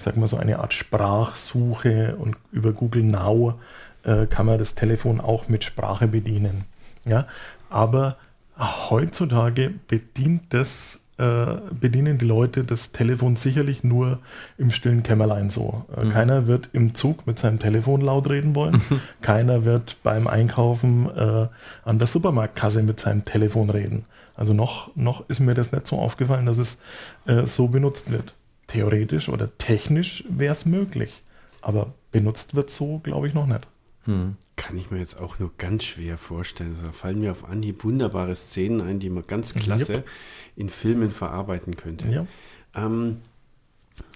ich 0.00 0.04
sage 0.04 0.18
mal 0.18 0.28
so 0.28 0.38
eine 0.38 0.60
Art 0.60 0.72
Sprachsuche 0.72 2.16
und 2.16 2.34
über 2.52 2.72
Google 2.72 3.02
Now 3.02 3.60
äh, 4.02 4.24
kann 4.24 4.46
man 4.46 4.58
das 4.58 4.74
Telefon 4.74 5.20
auch 5.20 5.50
mit 5.50 5.62
Sprache 5.62 6.08
bedienen. 6.08 6.64
Ja, 7.04 7.26
aber 7.68 8.16
heutzutage 8.58 9.74
bedient 9.88 10.54
das, 10.54 11.00
äh, 11.18 11.56
bedienen 11.78 12.16
die 12.16 12.24
Leute 12.24 12.64
das 12.64 12.92
Telefon 12.92 13.36
sicherlich 13.36 13.84
nur 13.84 14.20
im 14.56 14.70
stillen 14.70 15.02
Kämmerlein 15.02 15.50
so. 15.50 15.84
Äh, 15.94 16.06
mhm. 16.06 16.08
Keiner 16.08 16.46
wird 16.46 16.70
im 16.72 16.94
Zug 16.94 17.26
mit 17.26 17.38
seinem 17.38 17.58
Telefon 17.58 18.00
laut 18.00 18.30
reden 18.30 18.54
wollen. 18.54 18.80
Keiner 19.20 19.66
wird 19.66 19.98
beim 20.02 20.28
Einkaufen 20.28 21.10
äh, 21.14 21.48
an 21.84 21.98
der 21.98 22.06
Supermarktkasse 22.06 22.82
mit 22.82 22.98
seinem 22.98 23.26
Telefon 23.26 23.68
reden. 23.68 24.06
Also 24.34 24.54
noch, 24.54 24.96
noch 24.96 25.28
ist 25.28 25.40
mir 25.40 25.52
das 25.52 25.72
nicht 25.72 25.86
so 25.86 25.98
aufgefallen, 25.98 26.46
dass 26.46 26.56
es 26.56 26.78
äh, 27.26 27.44
so 27.44 27.68
benutzt 27.68 28.10
wird 28.10 28.32
theoretisch 28.70 29.28
oder 29.28 29.56
technisch 29.58 30.24
wäre 30.28 30.52
es 30.52 30.64
möglich. 30.64 31.22
Aber 31.60 31.94
benutzt 32.12 32.54
wird 32.54 32.70
so, 32.70 32.98
glaube 32.98 33.28
ich, 33.28 33.34
noch 33.34 33.46
nicht. 33.46 33.66
Hm. 34.04 34.36
Kann 34.56 34.78
ich 34.78 34.90
mir 34.90 34.98
jetzt 34.98 35.20
auch 35.20 35.38
nur 35.38 35.50
ganz 35.58 35.84
schwer 35.84 36.16
vorstellen. 36.16 36.76
Da 36.82 36.92
fallen 36.92 37.20
mir 37.20 37.32
auf 37.32 37.48
Anhieb 37.48 37.84
wunderbare 37.84 38.34
Szenen 38.34 38.80
ein, 38.80 38.98
die 38.98 39.10
man 39.10 39.26
ganz 39.26 39.54
klasse 39.54 39.92
yep. 39.92 40.08
in 40.56 40.70
Filmen 40.70 41.10
verarbeiten 41.10 41.76
könnte. 41.76 42.08
Ja. 42.08 42.26
Ähm, 42.74 43.18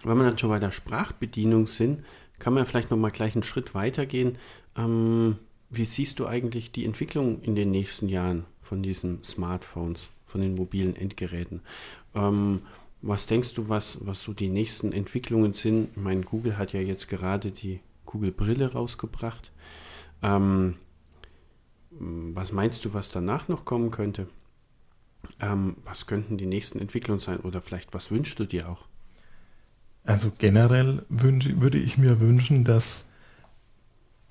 wenn 0.04 0.16
wir 0.16 0.24
dann 0.24 0.38
schon 0.38 0.50
bei 0.50 0.58
der 0.58 0.70
Sprachbedienung 0.70 1.66
sind, 1.66 2.04
kann 2.38 2.54
man 2.54 2.64
vielleicht 2.66 2.90
noch 2.90 2.98
mal 2.98 3.10
gleich 3.10 3.34
einen 3.34 3.42
Schritt 3.42 3.74
weitergehen. 3.74 4.38
Ähm, 4.76 5.36
wie 5.70 5.84
siehst 5.84 6.18
du 6.18 6.26
eigentlich 6.26 6.72
die 6.72 6.84
Entwicklung 6.84 7.42
in 7.42 7.54
den 7.54 7.70
nächsten 7.70 8.08
Jahren 8.08 8.44
von 8.62 8.82
diesen 8.82 9.22
Smartphones, 9.22 10.08
von 10.24 10.40
den 10.40 10.54
mobilen 10.54 10.96
Endgeräten? 10.96 11.60
Ähm, 12.14 12.62
was 13.06 13.26
denkst 13.26 13.52
du, 13.52 13.68
was, 13.68 13.98
was 14.00 14.22
so 14.22 14.32
die 14.32 14.48
nächsten 14.48 14.92
Entwicklungen 14.92 15.52
sind? 15.52 15.90
Ich 15.90 16.02
meine, 16.02 16.22
Google 16.22 16.56
hat 16.56 16.72
ja 16.72 16.80
jetzt 16.80 17.08
gerade 17.08 17.50
die 17.50 17.80
Google-Brille 18.06 18.72
rausgebracht. 18.72 19.52
Ähm, 20.22 20.76
was 21.90 22.50
meinst 22.50 22.84
du, 22.84 22.94
was 22.94 23.10
danach 23.10 23.46
noch 23.48 23.66
kommen 23.66 23.90
könnte? 23.90 24.26
Ähm, 25.38 25.76
was 25.84 26.06
könnten 26.06 26.38
die 26.38 26.46
nächsten 26.46 26.78
Entwicklungen 26.78 27.20
sein? 27.20 27.40
Oder 27.40 27.60
vielleicht, 27.60 27.92
was 27.92 28.10
wünschst 28.10 28.38
du 28.38 28.46
dir 28.46 28.70
auch? 28.70 28.86
Also 30.04 30.32
generell 30.36 31.04
wünsche, 31.10 31.60
würde 31.60 31.78
ich 31.78 31.98
mir 31.98 32.20
wünschen, 32.20 32.64
dass 32.64 33.06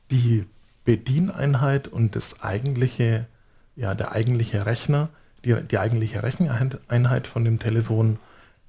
die 0.10 0.46
Bedieneinheit 0.84 1.88
und 1.88 2.16
das 2.16 2.42
eigentliche, 2.42 3.28
ja, 3.76 3.94
der 3.94 4.14
eigentliche 4.14 4.66
Rechner, 4.66 5.10
die, 5.46 5.62
die 5.62 5.78
eigentliche 5.78 6.24
Recheneinheit 6.24 7.28
von 7.28 7.46
dem 7.46 7.60
Telefon 7.60 8.18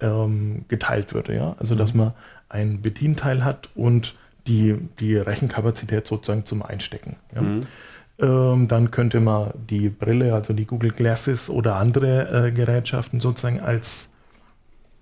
ähm, 0.04 0.64
geteilt 0.68 1.14
würde. 1.14 1.34
Ja? 1.34 1.56
Also 1.58 1.75
dass 1.75 1.94
mhm. 1.94 2.00
man 2.00 2.12
ein 2.49 2.82
Bedienteil 2.82 3.44
hat 3.44 3.70
und 3.75 4.14
die, 4.46 4.76
die 5.00 5.16
Rechenkapazität 5.16 6.06
sozusagen 6.06 6.44
zum 6.44 6.62
Einstecken. 6.62 7.16
Ja? 7.34 7.42
Mhm. 7.42 7.61
Ähm, 8.18 8.68
dann 8.68 8.90
könnte 8.90 9.18
man 9.18 9.52
die 9.68 9.88
Brille, 9.88 10.34
also 10.34 10.52
die 10.52 10.66
Google 10.66 10.92
Glasses 10.92 11.50
oder 11.50 11.76
andere 11.76 12.46
äh, 12.46 12.52
Gerätschaften 12.52 13.20
sozusagen 13.20 13.61
als, 13.61 14.11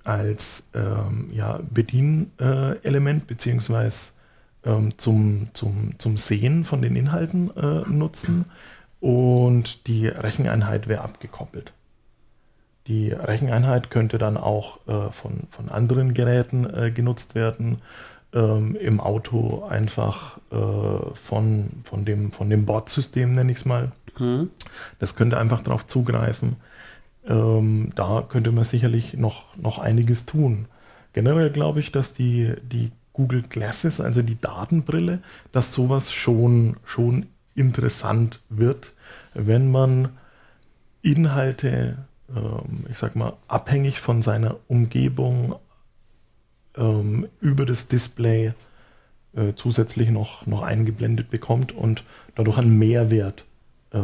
als 0.04 0.68
ähm, 0.74 1.28
ja, 1.32 1.60
Bedienelement 1.68 3.26
beziehungsweise 3.26 4.12
ähm, 4.64 4.96
zum, 4.96 5.48
zum, 5.52 5.94
zum 5.98 6.16
Sehen 6.16 6.64
von 6.64 6.80
den 6.80 6.96
Inhalten 6.96 7.54
äh, 7.54 7.86
nutzen 7.90 8.46
und 9.00 9.86
die 9.88 10.06
Recheneinheit 10.06 10.88
wäre 10.88 11.02
abgekoppelt. 11.02 11.72
Die 12.86 13.12
Recheneinheit 13.12 13.90
könnte 13.90 14.18
dann 14.18 14.36
auch 14.36 14.86
äh, 14.88 15.10
von, 15.10 15.44
von 15.50 15.68
anderen 15.68 16.14
Geräten 16.14 16.68
äh, 16.68 16.90
genutzt 16.90 17.34
werden. 17.34 17.78
Ähm, 18.34 18.76
Im 18.76 19.00
Auto 19.00 19.64
einfach 19.64 20.38
äh, 20.50 21.14
von, 21.14 21.70
von 21.84 22.04
dem, 22.04 22.32
von 22.32 22.50
dem 22.50 22.66
Bordsystem, 22.66 23.34
nenne 23.34 23.52
ich 23.52 23.58
es 23.58 23.64
mal. 23.64 23.92
Mhm. 24.18 24.50
Das 24.98 25.16
könnte 25.16 25.38
einfach 25.38 25.60
darauf 25.60 25.86
zugreifen. 25.86 26.56
Ähm, 27.26 27.92
da 27.94 28.24
könnte 28.28 28.50
man 28.50 28.64
sicherlich 28.64 29.14
noch, 29.14 29.56
noch 29.56 29.78
einiges 29.78 30.26
tun. 30.26 30.66
Generell 31.12 31.50
glaube 31.50 31.80
ich, 31.80 31.92
dass 31.92 32.14
die, 32.14 32.54
die 32.62 32.90
Google 33.12 33.42
Glasses, 33.42 34.00
also 34.00 34.22
die 34.22 34.40
Datenbrille, 34.40 35.20
dass 35.52 35.72
sowas 35.72 36.12
schon, 36.12 36.76
schon 36.84 37.26
interessant 37.54 38.40
wird, 38.48 38.92
wenn 39.34 39.70
man 39.70 40.08
Inhalte 41.02 41.98
ich 42.90 42.98
sag 42.98 43.16
mal, 43.16 43.34
abhängig 43.48 44.00
von 44.00 44.22
seiner 44.22 44.56
Umgebung 44.68 45.56
ähm, 46.76 47.28
über 47.40 47.66
das 47.66 47.88
Display 47.88 48.54
äh, 49.34 49.54
zusätzlich 49.54 50.10
noch, 50.10 50.46
noch 50.46 50.62
eingeblendet 50.62 51.30
bekommt 51.30 51.72
und 51.72 52.04
dadurch 52.34 52.58
einen 52.58 52.78
Mehrwert 52.78 53.44
äh, 53.90 54.00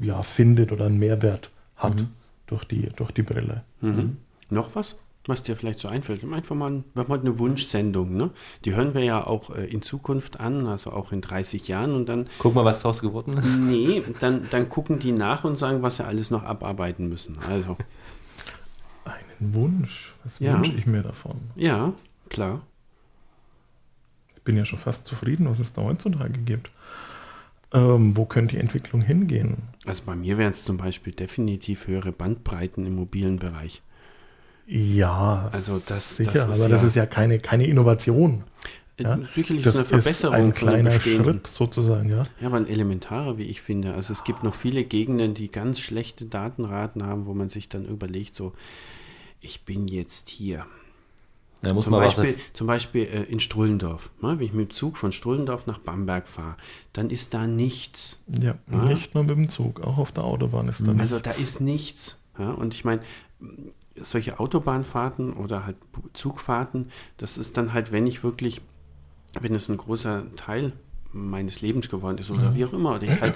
ja, 0.00 0.22
findet 0.22 0.72
oder 0.72 0.86
einen 0.86 0.98
Mehrwert 0.98 1.50
hat 1.76 1.96
mhm. 1.96 2.08
durch, 2.46 2.64
die, 2.64 2.90
durch 2.96 3.12
die 3.12 3.22
Brille. 3.22 3.62
Mhm. 3.80 4.18
Noch 4.50 4.74
was? 4.74 4.96
Was 5.28 5.42
dir 5.42 5.56
vielleicht 5.56 5.78
so 5.78 5.88
einfällt. 5.88 6.24
Einfach 6.24 6.56
mal, 6.56 6.82
wir 6.94 7.02
haben 7.02 7.08
heute 7.08 7.26
eine 7.26 7.38
Wunschsendung, 7.38 8.16
ne? 8.16 8.30
Die 8.64 8.74
hören 8.74 8.94
wir 8.94 9.04
ja 9.04 9.24
auch 9.26 9.54
äh, 9.54 9.66
in 9.66 9.82
Zukunft 9.82 10.40
an, 10.40 10.66
also 10.66 10.90
auch 10.90 11.12
in 11.12 11.20
30 11.20 11.68
Jahren 11.68 11.94
und 11.94 12.06
dann. 12.08 12.28
Guck 12.38 12.54
mal, 12.54 12.64
was 12.64 12.80
draus 12.80 13.00
geworden 13.00 13.36
ist. 13.36 13.46
Nee, 13.68 14.02
dann, 14.20 14.48
dann 14.50 14.68
gucken 14.68 14.98
die 14.98 15.12
nach 15.12 15.44
und 15.44 15.56
sagen, 15.56 15.82
was 15.82 15.96
sie 15.96 16.04
alles 16.04 16.30
noch 16.30 16.42
abarbeiten 16.42 17.08
müssen. 17.08 17.36
Also. 17.48 17.76
Einen 19.04 19.54
Wunsch. 19.54 20.14
Was 20.24 20.38
ja. 20.38 20.54
wünsche 20.54 20.72
ich 20.72 20.86
mir 20.86 21.02
davon? 21.02 21.36
Ja, 21.54 21.92
klar. 22.30 22.62
Ich 24.36 24.42
bin 24.42 24.56
ja 24.56 24.64
schon 24.64 24.78
fast 24.78 25.06
zufrieden, 25.06 25.48
was 25.48 25.58
es 25.58 25.74
da 25.74 25.82
heutzutage 25.82 26.38
gibt. 26.38 26.70
Ähm, 27.72 28.16
wo 28.16 28.24
könnte 28.24 28.54
die 28.54 28.60
Entwicklung 28.60 29.02
hingehen? 29.02 29.58
Also 29.84 30.04
bei 30.06 30.16
mir 30.16 30.38
wären 30.38 30.50
es 30.50 30.64
zum 30.64 30.78
Beispiel 30.78 31.12
definitiv 31.12 31.86
höhere 31.86 32.12
Bandbreiten 32.12 32.86
im 32.86 32.96
mobilen 32.96 33.38
Bereich. 33.38 33.82
Ja, 34.70 35.48
also 35.50 35.80
das 35.84 36.16
sicher, 36.16 36.32
das 36.32 36.44
aber 36.44 36.56
ja 36.58 36.68
das 36.68 36.84
ist 36.84 36.94
ja 36.94 37.06
keine, 37.06 37.38
keine 37.38 37.66
Innovation. 37.66 38.44
Äh, 38.98 39.04
ja? 39.04 39.18
Sicherlich 39.32 39.64
das 39.64 39.76
eine 39.76 39.86
Verbesserung 39.86 40.36
ist 40.36 40.42
ein 40.42 40.52
kleiner 40.52 41.00
Schritt 41.00 41.46
sozusagen, 41.46 42.10
ja. 42.10 42.24
Ja, 42.38 42.48
aber 42.48 42.58
ein 42.58 42.66
elementarer, 42.66 43.38
wie 43.38 43.44
ich 43.44 43.62
finde. 43.62 43.94
Also 43.94 44.12
es 44.12 44.24
gibt 44.24 44.42
noch 44.42 44.54
viele 44.54 44.84
Gegenden, 44.84 45.32
die 45.32 45.50
ganz 45.50 45.80
schlechte 45.80 46.26
Datenraten 46.26 47.06
haben, 47.06 47.24
wo 47.24 47.32
man 47.32 47.48
sich 47.48 47.70
dann 47.70 47.86
überlegt, 47.86 48.34
so, 48.34 48.52
ich 49.40 49.64
bin 49.64 49.88
jetzt 49.88 50.28
hier. 50.28 50.66
Ja, 51.64 51.76
zum, 51.76 51.92
Beispiel, 51.92 52.36
zum 52.52 52.66
Beispiel 52.66 53.04
äh, 53.04 53.22
in 53.22 53.40
Strullendorf. 53.40 54.10
Ne? 54.20 54.38
Wenn 54.38 54.46
ich 54.46 54.52
mit 54.52 54.68
dem 54.68 54.70
Zug 54.70 54.98
von 54.98 55.12
Strullendorf 55.12 55.66
nach 55.66 55.78
Bamberg 55.78 56.28
fahre, 56.28 56.56
dann 56.92 57.08
ist 57.08 57.32
da 57.32 57.46
nichts. 57.46 58.20
Ja, 58.28 58.58
ja, 58.70 58.84
nicht 58.84 59.14
nur 59.14 59.24
mit 59.24 59.36
dem 59.36 59.48
Zug, 59.48 59.80
auch 59.80 59.96
auf 59.96 60.12
der 60.12 60.24
Autobahn 60.24 60.68
ist 60.68 60.80
da 60.80 60.92
nichts. 60.92 61.00
Also 61.00 61.18
da 61.18 61.30
ist 61.30 61.60
nichts. 61.62 62.20
Ja? 62.38 62.50
Und 62.50 62.74
ich 62.74 62.84
meine, 62.84 63.00
solche 64.02 64.40
Autobahnfahrten 64.40 65.32
oder 65.32 65.66
halt 65.66 65.76
Zugfahrten, 66.12 66.90
das 67.16 67.38
ist 67.38 67.56
dann 67.56 67.72
halt, 67.72 67.92
wenn 67.92 68.06
ich 68.06 68.22
wirklich, 68.22 68.60
wenn 69.40 69.54
es 69.54 69.68
ein 69.68 69.76
großer 69.76 70.24
Teil 70.36 70.72
meines 71.12 71.62
Lebens 71.62 71.88
geworden 71.88 72.18
ist 72.18 72.30
oder 72.30 72.50
mhm. 72.50 72.54
wie 72.54 72.64
auch 72.64 72.72
immer, 72.72 72.94
oder 72.96 73.04
ich 73.04 73.20
halt 73.20 73.34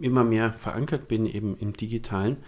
immer 0.00 0.24
mehr 0.24 0.52
verankert 0.52 1.08
bin 1.08 1.26
eben 1.26 1.56
im 1.56 1.72
Digitalen, 1.72 2.38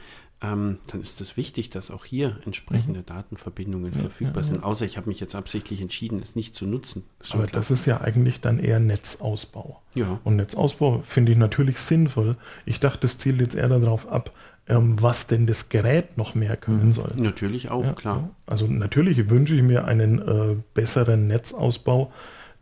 ähm, 0.42 0.78
dann 0.88 1.00
ist 1.00 1.20
es 1.22 1.38
wichtig, 1.38 1.70
dass 1.70 1.90
auch 1.90 2.04
hier 2.04 2.38
entsprechende 2.44 3.00
mhm. 3.00 3.06
Datenverbindungen 3.06 3.92
ja, 3.92 4.00
verfügbar 4.00 4.42
ja, 4.42 4.48
ja. 4.48 4.54
sind. 4.54 4.64
Außer 4.64 4.84
ich 4.84 4.98
habe 4.98 5.08
mich 5.08 5.18
jetzt 5.18 5.34
absichtlich 5.34 5.80
entschieden, 5.80 6.20
es 6.20 6.36
nicht 6.36 6.54
zu 6.54 6.66
nutzen. 6.66 7.04
Das 7.20 7.32
Aber 7.32 7.46
das 7.46 7.70
ist 7.70 7.86
ja 7.86 8.02
eigentlich 8.02 8.40
dann 8.40 8.58
eher 8.58 8.78
Netzausbau. 8.78 9.80
Ja. 9.94 10.20
Und 10.24 10.36
Netzausbau 10.36 11.00
finde 11.02 11.32
ich 11.32 11.38
natürlich 11.38 11.78
sinnvoll. 11.78 12.36
Ich 12.66 12.80
dachte, 12.80 13.06
es 13.06 13.16
zielt 13.16 13.40
jetzt 13.40 13.54
eher 13.54 13.68
darauf 13.68 14.08
ab, 14.08 14.32
was 14.68 15.26
denn 15.26 15.46
das 15.46 15.68
Gerät 15.68 16.18
noch 16.18 16.34
mehr 16.34 16.56
können 16.56 16.86
mhm. 16.86 16.92
soll. 16.92 17.10
Natürlich 17.16 17.70
auch, 17.70 17.84
ja, 17.84 17.92
klar. 17.92 18.30
Also 18.46 18.66
natürlich 18.66 19.30
wünsche 19.30 19.54
ich 19.54 19.62
mir 19.62 19.84
einen 19.84 20.20
äh, 20.20 20.56
besseren 20.74 21.28
Netzausbau 21.28 22.12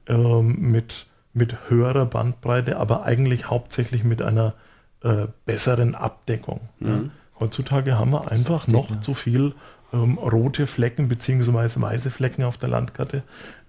ähm, 0.07 0.71
mit, 0.71 1.07
mit 1.33 1.71
höherer 1.71 2.05
Bandbreite, 2.07 2.77
aber 2.77 3.05
eigentlich 3.05 3.49
hauptsächlich 3.49 4.05
mit 4.05 4.21
einer 4.21 4.55
äh, 5.03 5.27
besseren 5.47 5.95
Abdeckung. 5.95 6.61
Mhm. 6.79 6.89
Ja. 6.89 7.01
Heutzutage 7.41 7.99
haben 7.99 8.13
wir 8.13 8.31
einfach 8.31 8.69
noch 8.69 9.01
zu 9.01 9.15
viel 9.15 9.55
ähm, 9.93 10.19
rote 10.19 10.67
Flecken 10.67 11.09
bzw. 11.09 11.81
weiße 11.81 12.11
Flecken 12.11 12.45
auf 12.45 12.59
der 12.59 12.69
Landkarte, 12.69 13.23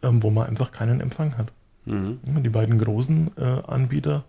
ähm, 0.04 0.22
wo 0.22 0.30
man 0.30 0.48
einfach 0.48 0.72
keinen 0.72 1.00
Empfang 1.00 1.38
hat. 1.38 1.52
Mhm. 1.86 2.20
Die 2.44 2.50
beiden 2.50 2.80
großen 2.80 3.32
äh, 3.38 3.42
Anbieter 3.68 4.24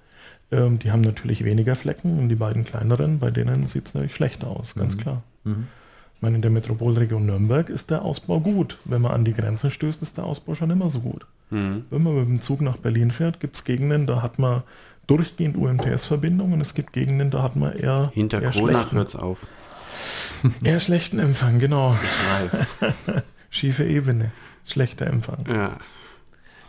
ähm, 0.51 0.79
die 0.79 0.91
haben 0.91 1.01
natürlich 1.01 1.45
weniger 1.45 1.77
Flecken 1.77 2.19
und 2.19 2.29
die 2.29 2.37
beiden 2.37 2.65
kleineren, 2.65 3.19
bei 3.19 3.31
denen 3.31 3.67
sieht 3.67 3.89
es 3.89 3.95
natürlich 3.95 4.15
schlechter 4.15 4.49
aus, 4.49 4.75
ganz 4.75 4.97
mhm. 4.97 5.01
klar. 5.01 5.23
Mhm. 5.45 5.67
Ich 6.17 6.23
meine, 6.23 6.37
in 6.37 6.43
der 6.43 6.51
Metropolregion 6.51 7.27
Nürnberg 7.27 7.69
ist 7.69 7.91
der 7.91 8.03
Ausbau 8.03 8.41
gut. 8.41 8.79
Wenn 8.85 9.03
man 9.03 9.13
an 9.13 9.25
die 9.25 9.35
Grenzen 9.35 9.71
stößt, 9.71 10.01
ist 10.01 10.17
der 10.17 10.25
Ausbau 10.25 10.55
schon 10.55 10.71
immer 10.71 10.89
so 10.89 11.01
gut. 11.01 11.27
Mhm. 11.51 11.85
Wenn 11.91 12.03
man 12.03 12.15
mit 12.15 12.29
dem 12.29 12.41
Zug 12.41 12.63
nach 12.63 12.79
Berlin 12.79 13.11
fährt, 13.11 13.39
gibt 13.39 13.55
es 13.55 13.65
Gegenden, 13.65 14.07
da 14.07 14.23
hat 14.23 14.39
man 14.39 14.63
durchgehend 15.07 15.57
UMTS-Verbindungen. 15.57 16.61
Es 16.61 16.75
gibt 16.75 16.93
Gegenden, 16.93 17.31
da 17.31 17.43
hat 17.43 17.57
man 17.57 17.75
eher. 17.75 18.11
Hinter 18.15 18.41
eher 18.41 18.51
Kronach 18.51 18.93
hört 18.93 19.09
es 19.09 19.17
auf. 19.17 19.47
eher 20.63 20.81
schlechten 20.81 21.19
Empfang, 21.19 21.59
genau. 21.59 21.97
Ich 22.03 22.55
weiß. 22.55 22.67
Schiefe 23.51 23.85
Ebene, 23.85 24.33
schlechter 24.65 25.07
Empfang. 25.07 25.45
Ja. 25.49 25.79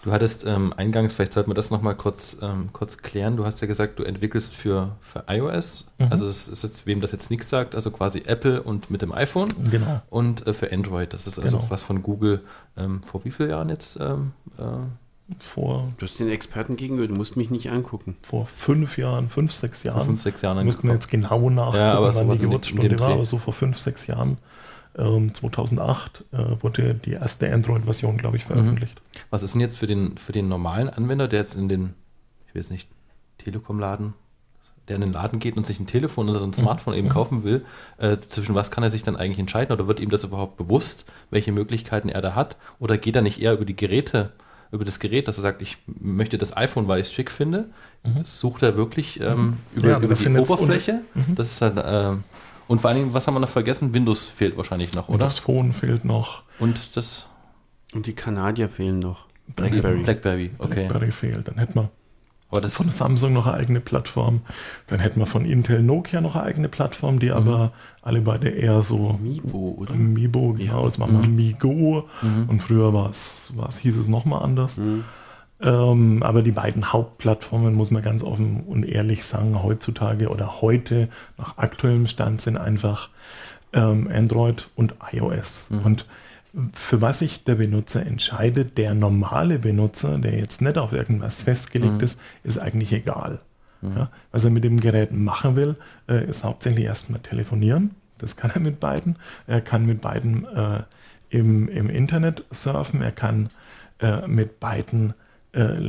Du 0.07 0.13
hattest 0.13 0.45
ähm, 0.45 0.71
eingangs, 0.77 1.13
vielleicht 1.13 1.33
sollten 1.33 1.49
wir 1.49 1.53
das 1.53 1.69
nochmal 1.69 1.93
kurz, 1.93 2.37
ähm, 2.41 2.69
kurz 2.71 2.99
klären. 2.99 3.35
Du 3.35 3.43
hast 3.43 3.59
ja 3.59 3.67
gesagt, 3.67 3.99
du 3.99 4.03
entwickelst 4.03 4.53
für, 4.53 4.95
für 5.01 5.25
iOS. 5.27 5.85
Mhm. 5.99 6.07
Also 6.09 6.27
es 6.27 6.47
ist 6.47 6.63
jetzt, 6.63 6.85
wem 6.85 7.01
das 7.01 7.11
jetzt 7.11 7.29
nichts 7.29 7.49
sagt, 7.49 7.75
also 7.75 7.91
quasi 7.91 8.23
Apple 8.25 8.63
und 8.63 8.89
mit 8.89 9.01
dem 9.01 9.11
iPhone. 9.11 9.49
Genau. 9.69 10.01
Und 10.09 10.47
äh, 10.47 10.53
für 10.53 10.71
Android. 10.71 11.11
Das 11.11 11.27
ist 11.27 11.37
also 11.37 11.57
genau. 11.57 11.69
was 11.69 11.81
von 11.81 12.03
Google 12.03 12.39
ähm, 12.77 13.03
vor 13.03 13.25
wie 13.25 13.31
vielen 13.31 13.49
Jahren 13.49 13.67
jetzt? 13.67 13.99
Ähm, 13.99 14.31
äh, 14.57 15.33
vor. 15.39 15.89
Du 15.97 16.05
hast 16.05 16.17
den 16.17 16.29
Experten 16.29 16.77
gegenüber, 16.77 17.09
du 17.09 17.13
musst 17.13 17.35
mich 17.35 17.49
nicht 17.49 17.69
angucken. 17.69 18.15
Vor 18.21 18.45
fünf 18.45 18.97
Jahren, 18.97 19.27
fünf, 19.27 19.51
sechs 19.51 19.83
Jahren. 19.83 19.97
Vor 19.97 20.05
fünf, 20.05 20.23
sechs 20.23 20.41
Jahren. 20.41 20.65
Müssten 20.65 20.87
wir 20.87 20.93
jetzt 20.93 21.09
genau 21.09 21.49
nachgucken, 21.49 21.79
ja, 21.79 21.95
aber 21.95 22.15
wann 22.15 22.31
die 22.31 22.37
Geburtsstunde 22.37 22.97
war, 22.97 23.11
aber 23.11 23.25
so 23.25 23.39
vor 23.39 23.53
fünf, 23.53 23.77
sechs 23.77 24.07
Jahren 24.07 24.37
2008 24.97 26.25
ähm, 26.33 26.39
äh, 26.39 26.63
wurde 26.63 26.95
die 26.95 27.13
erste 27.13 27.51
Android-Version, 27.53 28.17
glaube 28.17 28.37
ich, 28.37 28.43
mhm. 28.45 28.53
veröffentlicht. 28.53 29.01
Was 29.29 29.43
ist 29.43 29.53
denn 29.53 29.61
jetzt 29.61 29.77
für 29.77 29.87
den, 29.87 30.17
für 30.17 30.31
den 30.31 30.47
normalen 30.47 30.89
Anwender, 30.89 31.27
der 31.27 31.39
jetzt 31.39 31.55
in 31.55 31.69
den, 31.69 31.93
ich 32.47 32.55
will 32.55 32.61
jetzt 32.61 32.71
nicht 32.71 32.89
Telekom-Laden, 33.37 34.13
der 34.87 34.95
in 34.95 35.01
den 35.01 35.13
Laden 35.13 35.39
geht 35.39 35.57
und 35.57 35.65
sich 35.65 35.79
ein 35.79 35.87
Telefon 35.87 36.29
oder 36.29 36.39
so 36.39 36.45
ein 36.45 36.53
Smartphone 36.53 36.95
eben 36.95 37.09
kaufen 37.09 37.43
will, 37.43 37.65
äh, 37.97 38.17
zwischen 38.29 38.55
was 38.55 38.71
kann 38.71 38.83
er 38.83 38.89
sich 38.89 39.03
dann 39.03 39.15
eigentlich 39.15 39.39
entscheiden 39.39 39.73
oder 39.73 39.87
wird 39.87 39.99
ihm 39.99 40.09
das 40.09 40.23
überhaupt 40.23 40.57
bewusst, 40.57 41.05
welche 41.29 41.51
Möglichkeiten 41.51 42.09
er 42.09 42.21
da 42.21 42.35
hat? 42.35 42.55
Oder 42.79 42.97
geht 42.97 43.15
er 43.15 43.21
nicht 43.21 43.41
eher 43.41 43.53
über 43.53 43.65
die 43.65 43.75
Geräte, 43.75 44.31
über 44.71 44.85
das 44.85 44.99
Gerät, 44.99 45.27
dass 45.27 45.37
er 45.37 45.41
sagt, 45.41 45.61
ich 45.61 45.77
möchte 45.85 46.37
das 46.37 46.55
iPhone, 46.55 46.87
weil 46.87 47.01
ich 47.01 47.07
es 47.07 47.13
schick 47.13 47.31
finde? 47.31 47.65
Mhm. 48.03 48.25
Sucht 48.25 48.63
er 48.63 48.77
wirklich 48.77 49.19
ähm, 49.19 49.57
über, 49.75 49.89
Ja, 49.89 49.99
über 49.99 50.15
die 50.15 50.37
Oberfläche? 50.37 51.01
Mhm. 51.13 51.35
Das 51.35 51.51
ist 51.51 51.61
halt, 51.61 51.77
äh, 51.77 52.17
und 52.67 52.79
vor 52.81 52.89
allen 52.89 52.99
Dingen, 52.99 53.13
was 53.13 53.27
haben 53.27 53.33
wir 53.35 53.39
noch 53.39 53.49
vergessen? 53.49 53.93
Windows 53.93 54.25
fehlt 54.25 54.57
wahrscheinlich 54.57 54.93
noch, 54.93 55.09
oder? 55.09 55.19
das 55.19 55.39
Phone 55.39 55.73
fehlt 55.73 56.05
noch. 56.05 56.43
Und 56.59 56.95
das 56.97 57.27
Und 57.93 58.05
die 58.07 58.13
Kanadier 58.13 58.69
fehlen 58.69 58.99
noch. 58.99 59.25
Blackberry. 59.55 60.03
BlackBerry, 60.03 60.51
okay. 60.59 60.73
Blackberry 60.87 61.11
fehlt. 61.11 61.47
Dann 61.47 61.57
hätten 61.57 61.75
wir 61.75 61.89
Aber 62.49 62.59
das 62.61 62.73
von 62.73 62.89
Samsung 62.91 63.31
noch 63.33 63.47
eine 63.47 63.55
eigene 63.57 63.79
Plattform. 63.79 64.41
Dann 64.87 64.99
hätten 64.99 65.19
wir 65.21 65.25
von 65.25 65.45
Intel 65.45 65.81
Nokia 65.83 66.19
noch 66.21 66.35
eine 66.35 66.43
eigene 66.45 66.67
Plattform, 66.69 67.15
Mhm. 67.15 67.19
die 67.19 67.31
aber 67.31 67.71
alle 68.01 68.21
beide 68.21 68.49
eher 68.49 68.83
so 68.83 69.17
Mibo, 69.21 69.75
oder? 69.77 69.93
Mibo, 69.93 70.51
Ja. 70.57 70.65
genau, 70.71 70.85
jetzt 70.85 70.97
machen 70.97 71.21
wir 71.21 71.29
Migo. 71.29 72.09
Mhm. 72.21 72.49
Und 72.49 72.61
früher 72.61 72.93
war 72.93 73.09
es, 73.09 73.51
war 73.55 73.69
es, 73.69 73.77
hieß 73.77 73.97
es 73.97 74.07
nochmal 74.09 74.43
anders. 74.43 74.75
Mhm. 74.77 75.05
Ähm, 75.61 76.21
aber 76.21 76.43
die 76.43 76.51
beiden 76.51 76.93
Hauptplattformen, 76.93 77.73
muss 77.73 77.89
man 77.91 78.03
ganz 78.03 78.23
offen 78.23 78.61
und 78.61 78.83
ehrlich 78.83 79.25
sagen, 79.25 79.63
heutzutage 79.63 80.29
oder 80.29 80.61
heute 80.61 81.09
nach 81.37 81.57
aktuellem 81.57 82.05
Stand 82.05 82.41
sind 82.41 82.57
einfach 82.57 83.09
ähm, 83.73 84.07
Android 84.13 84.69
und 84.75 84.95
iOS. 85.11 85.71
Mhm. 85.71 85.79
Und 85.79 86.05
für 86.73 87.01
was 87.01 87.19
sich 87.19 87.43
der 87.43 87.55
Benutzer 87.55 88.05
entscheidet, 88.05 88.77
der 88.77 88.93
normale 88.93 89.59
Benutzer, 89.59 90.17
der 90.17 90.37
jetzt 90.37 90.61
nicht 90.61 90.77
auf 90.77 90.93
irgendwas 90.93 91.41
festgelegt 91.41 91.95
Mhm. 91.95 92.01
ist, 92.01 92.19
ist 92.43 92.57
eigentlich 92.59 92.91
egal. 92.93 93.39
Ja, 93.83 94.09
was 94.31 94.43
er 94.43 94.49
mit 94.49 94.63
dem 94.63 94.79
Gerät 94.79 95.11
machen 95.11 95.55
will, 95.55 95.75
äh, 96.09 96.25
ist 96.25 96.43
hauptsächlich 96.43 96.85
erstmal 96.85 97.19
telefonieren. 97.19 97.91
Das 98.17 98.35
kann 98.35 98.49
er 98.51 98.59
mit 98.59 98.79
beiden. 98.79 99.17
Er 99.45 99.61
kann 99.61 99.85
mit 99.85 100.01
beiden 100.01 100.45
äh, 100.47 100.81
im, 101.29 101.69
im 101.69 101.87
Internet 101.87 102.43
surfen. 102.49 103.03
Er 103.03 103.11
kann 103.11 103.51
äh, 103.99 104.25
mit 104.27 104.59
beiden 104.59 105.13
äh, 105.57 105.79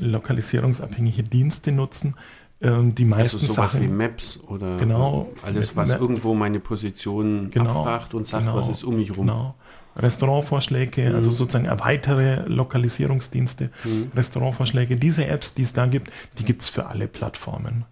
lokalisierungsabhängige 0.00 1.22
Dienste 1.22 1.72
nutzen. 1.72 2.14
Ähm, 2.60 2.94
die 2.94 3.04
Also 3.04 3.16
meisten 3.16 3.38
sowas 3.46 3.74
wie 3.74 3.84
Sachen. 3.84 3.96
Maps 3.96 4.38
oder 4.46 4.76
Genau. 4.78 5.32
alles, 5.42 5.74
was 5.76 5.88
Mit- 5.88 6.00
irgendwo 6.00 6.34
meine 6.34 6.60
Position 6.60 7.50
Genau, 7.50 7.80
abfragt 7.80 8.14
und 8.14 8.26
sagt, 8.26 8.44
genau, 8.46 8.56
was 8.56 8.68
ist 8.68 8.84
um 8.84 8.96
mich 8.96 9.10
rum. 9.16 9.26
Genau. 9.26 9.54
Restaurantvorschläge, 9.96 11.10
Mhm. 11.10 11.14
also 11.16 11.30
sozusagen 11.30 11.66
erweitere 11.66 12.44
Lokalisierungsdienste, 12.48 13.70
Mhm. 13.84 14.10
Restaurantvorschläge. 14.14 14.96
Diese 14.96 15.26
Apps, 15.26 15.54
die 15.54 15.62
es 15.62 15.72
da 15.72 15.86
gibt, 15.86 16.10
die 16.38 16.44
gibt 16.44 16.62
es 16.62 16.68
für 16.68 16.86
alle 16.86 17.06
Plattformen. 17.06 17.84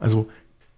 Also 0.00 0.28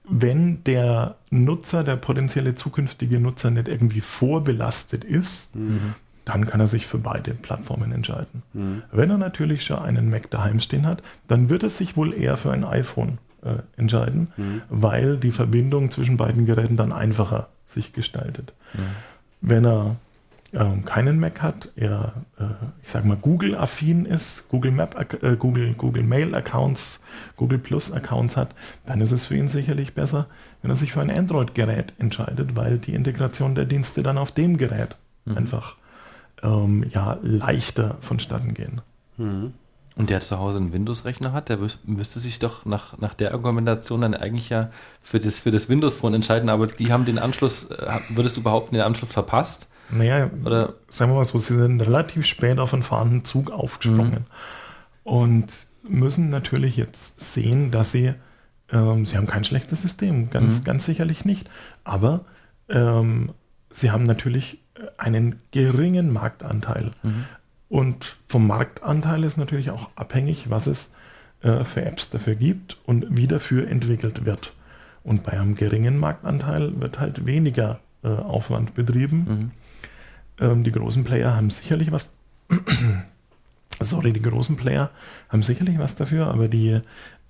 wenn 0.05 0.65
der 0.65 1.17
Nutzer, 1.31 1.85
der 1.85 1.97
potenzielle 1.97 2.55
zukünftige 2.57 3.21
Nutzer 3.21 3.51
nicht 3.51 3.69
irgendwie 3.69 4.01
vorbelastet 4.01 5.05
ist, 5.05 5.55
Mhm. 5.55 5.95
Dann 6.31 6.47
kann 6.47 6.61
er 6.61 6.67
sich 6.69 6.87
für 6.87 6.99
beide 6.99 7.35
Plattformen 7.35 7.93
entscheiden. 7.93 8.43
Mhm. 8.53 8.83
Wenn 8.93 9.11
er 9.11 9.19
natürlich 9.19 9.65
schon 9.65 9.79
einen 9.81 10.11
Mac 10.11 10.31
daheim 10.31 10.61
stehen 10.61 10.87
hat, 10.87 11.03
dann 11.29 11.49
wird 11.51 11.63
er 11.63 11.71
sich 11.71 11.97
wohl 11.97 12.15
eher 12.15 12.37
für 12.37 12.53
ein 12.53 12.65
iPhone 12.65 13.19
äh, 13.43 13.55
entscheiden, 13.77 14.29
Mhm. 14.37 14.63
weil 14.69 15.17
die 15.17 15.33
Verbindung 15.33 15.91
zwischen 15.91 16.17
beiden 16.17 16.47
Geräten 16.47 16.77
dann 16.77 16.93
einfacher 16.93 17.49
sich 17.67 17.93
gestaltet. 17.93 18.53
Mhm. 18.75 18.79
Wenn 19.41 19.65
er 19.65 19.97
ähm, 20.53 20.85
keinen 20.85 21.21
Mac 21.21 21.43
hat, 21.43 21.71
er, 21.77 22.13
äh, 22.39 22.43
ich 22.83 22.91
sag 22.91 23.05
mal, 23.05 23.17
Google-affin 23.17 24.05
ist, 24.05 24.49
Google 24.49 24.73
Map, 24.73 24.97
äh, 25.23 25.37
Google, 25.37 25.75
Google 25.75 26.03
Mail 26.03 26.35
Accounts, 26.35 26.99
Google 27.37 27.59
Plus 27.59 27.93
Accounts 27.93 28.37
hat, 28.37 28.55
dann 28.85 29.01
ist 29.01 29.13
es 29.13 29.27
für 29.27 29.37
ihn 29.37 29.47
sicherlich 29.49 29.95
besser, 29.95 30.27
wenn 30.61 30.71
er 30.73 30.77
sich 30.77 30.93
für 30.93 31.01
ein 31.01 31.11
Android-Gerät 31.11 31.93
entscheidet, 31.99 32.57
weil 32.57 32.79
die 32.79 32.95
Integration 32.95 33.55
der 33.55 33.65
Dienste 33.65 34.03
dann 34.03 34.19
auf 34.19 34.33
dem 34.33 34.57
Gerät 34.59 34.97
Mhm. 35.25 35.37
einfach 35.39 35.77
ähm, 36.43 36.85
ja, 36.93 37.19
leichter 37.23 37.97
vonstatten 38.01 38.55
gehen. 38.55 38.81
Mhm. 39.17 39.55
Und 39.97 40.09
der 40.09 40.21
zu 40.21 40.39
Hause 40.39 40.59
einen 40.59 40.73
Windows-Rechner 40.73 41.33
hat, 41.33 41.49
der 41.49 41.59
müsste 41.85 42.21
sich 42.21 42.39
doch 42.39 42.65
nach, 42.65 42.97
nach 42.99 43.13
der 43.13 43.33
Argumentation 43.35 44.01
dann 44.01 44.15
eigentlich 44.15 44.49
ja 44.49 44.71
für 45.03 45.21
das, 45.21 45.39
für 45.41 45.51
das 45.51 45.69
Windows-Phone 45.69 46.15
entscheiden, 46.15 46.49
aber 46.49 46.67
die 46.67 46.93
haben 46.93 47.05
den 47.05 47.19
Anschluss, 47.19 47.71
äh, 47.71 47.99
würdest 48.09 48.37
du 48.37 48.43
behaupten, 48.43 48.75
den 48.77 48.85
Anschluss 48.85 49.13
verpasst? 49.13 49.69
Naja, 49.91 50.31
Oder 50.45 50.75
sagen 50.89 51.11
wir 51.11 51.17
mal 51.17 51.25
so, 51.25 51.39
sie 51.41 51.57
sind 51.57 51.81
relativ 51.83 52.25
spät 52.25 52.59
auf 52.61 52.73
einen 52.73 52.85
fahrenden 52.85 53.25
Zug 53.25 53.51
aufgesprungen 53.51 54.25
und 55.03 55.49
müssen 55.83 56.31
natürlich 56.31 56.77
jetzt 56.77 57.33
sehen, 57.33 57.71
dass 57.73 57.91
sie, 57.91 58.15
ähm, 58.71 59.05
sie 59.05 59.17
haben 59.17 59.27
kein 59.27 59.45
schlechtes 59.45 59.83
System, 59.83 60.31
ganz, 60.31 60.61
Mhm. 60.61 60.65
ganz 60.65 60.85
sicherlich 60.85 61.25
nicht, 61.25 61.51
aber 61.83 62.25
ähm, 62.69 63.31
sie 63.71 63.91
haben 63.91 64.05
natürlich 64.05 64.59
einen 64.99 65.41
geringen 65.51 66.13
Marktanteil. 66.13 66.93
Mhm. 67.03 67.25
Und 67.69 68.17
vom 68.27 68.47
Marktanteil 68.47 69.25
ist 69.25 69.39
natürlich 69.39 69.71
auch 69.71 69.91
abhängig, 69.95 70.51
was 70.51 70.67
es 70.67 70.93
äh, 71.43 71.65
für 71.65 71.85
Apps 71.85 72.11
dafür 72.11 72.35
gibt 72.35 72.79
und 72.85 73.17
wie 73.17 73.27
dafür 73.27 73.69
entwickelt 73.69 74.25
wird. 74.25 74.55
Und 75.05 75.23
bei 75.23 75.33
einem 75.33 75.55
geringen 75.55 75.97
Marktanteil 75.97 76.81
wird 76.81 76.99
halt 76.99 77.25
weniger 77.27 77.81
äh, 78.03 78.09
Aufwand 78.09 78.75
betrieben. 78.75 79.53
Mhm. 80.39 80.45
Ähm, 80.45 80.65
die 80.65 80.73
großen 80.73 81.05
Player 81.05 81.35
haben 81.35 81.51
sicherlich 81.51 81.93
was. 81.93 82.13
Sorry, 83.81 84.13
die 84.13 84.21
großen 84.21 84.57
Player 84.57 84.91
haben 85.29 85.43
sicherlich 85.43 85.79
was 85.79 85.97
dafür, 85.97 86.27
aber 86.27 86.49
die, 86.49 86.81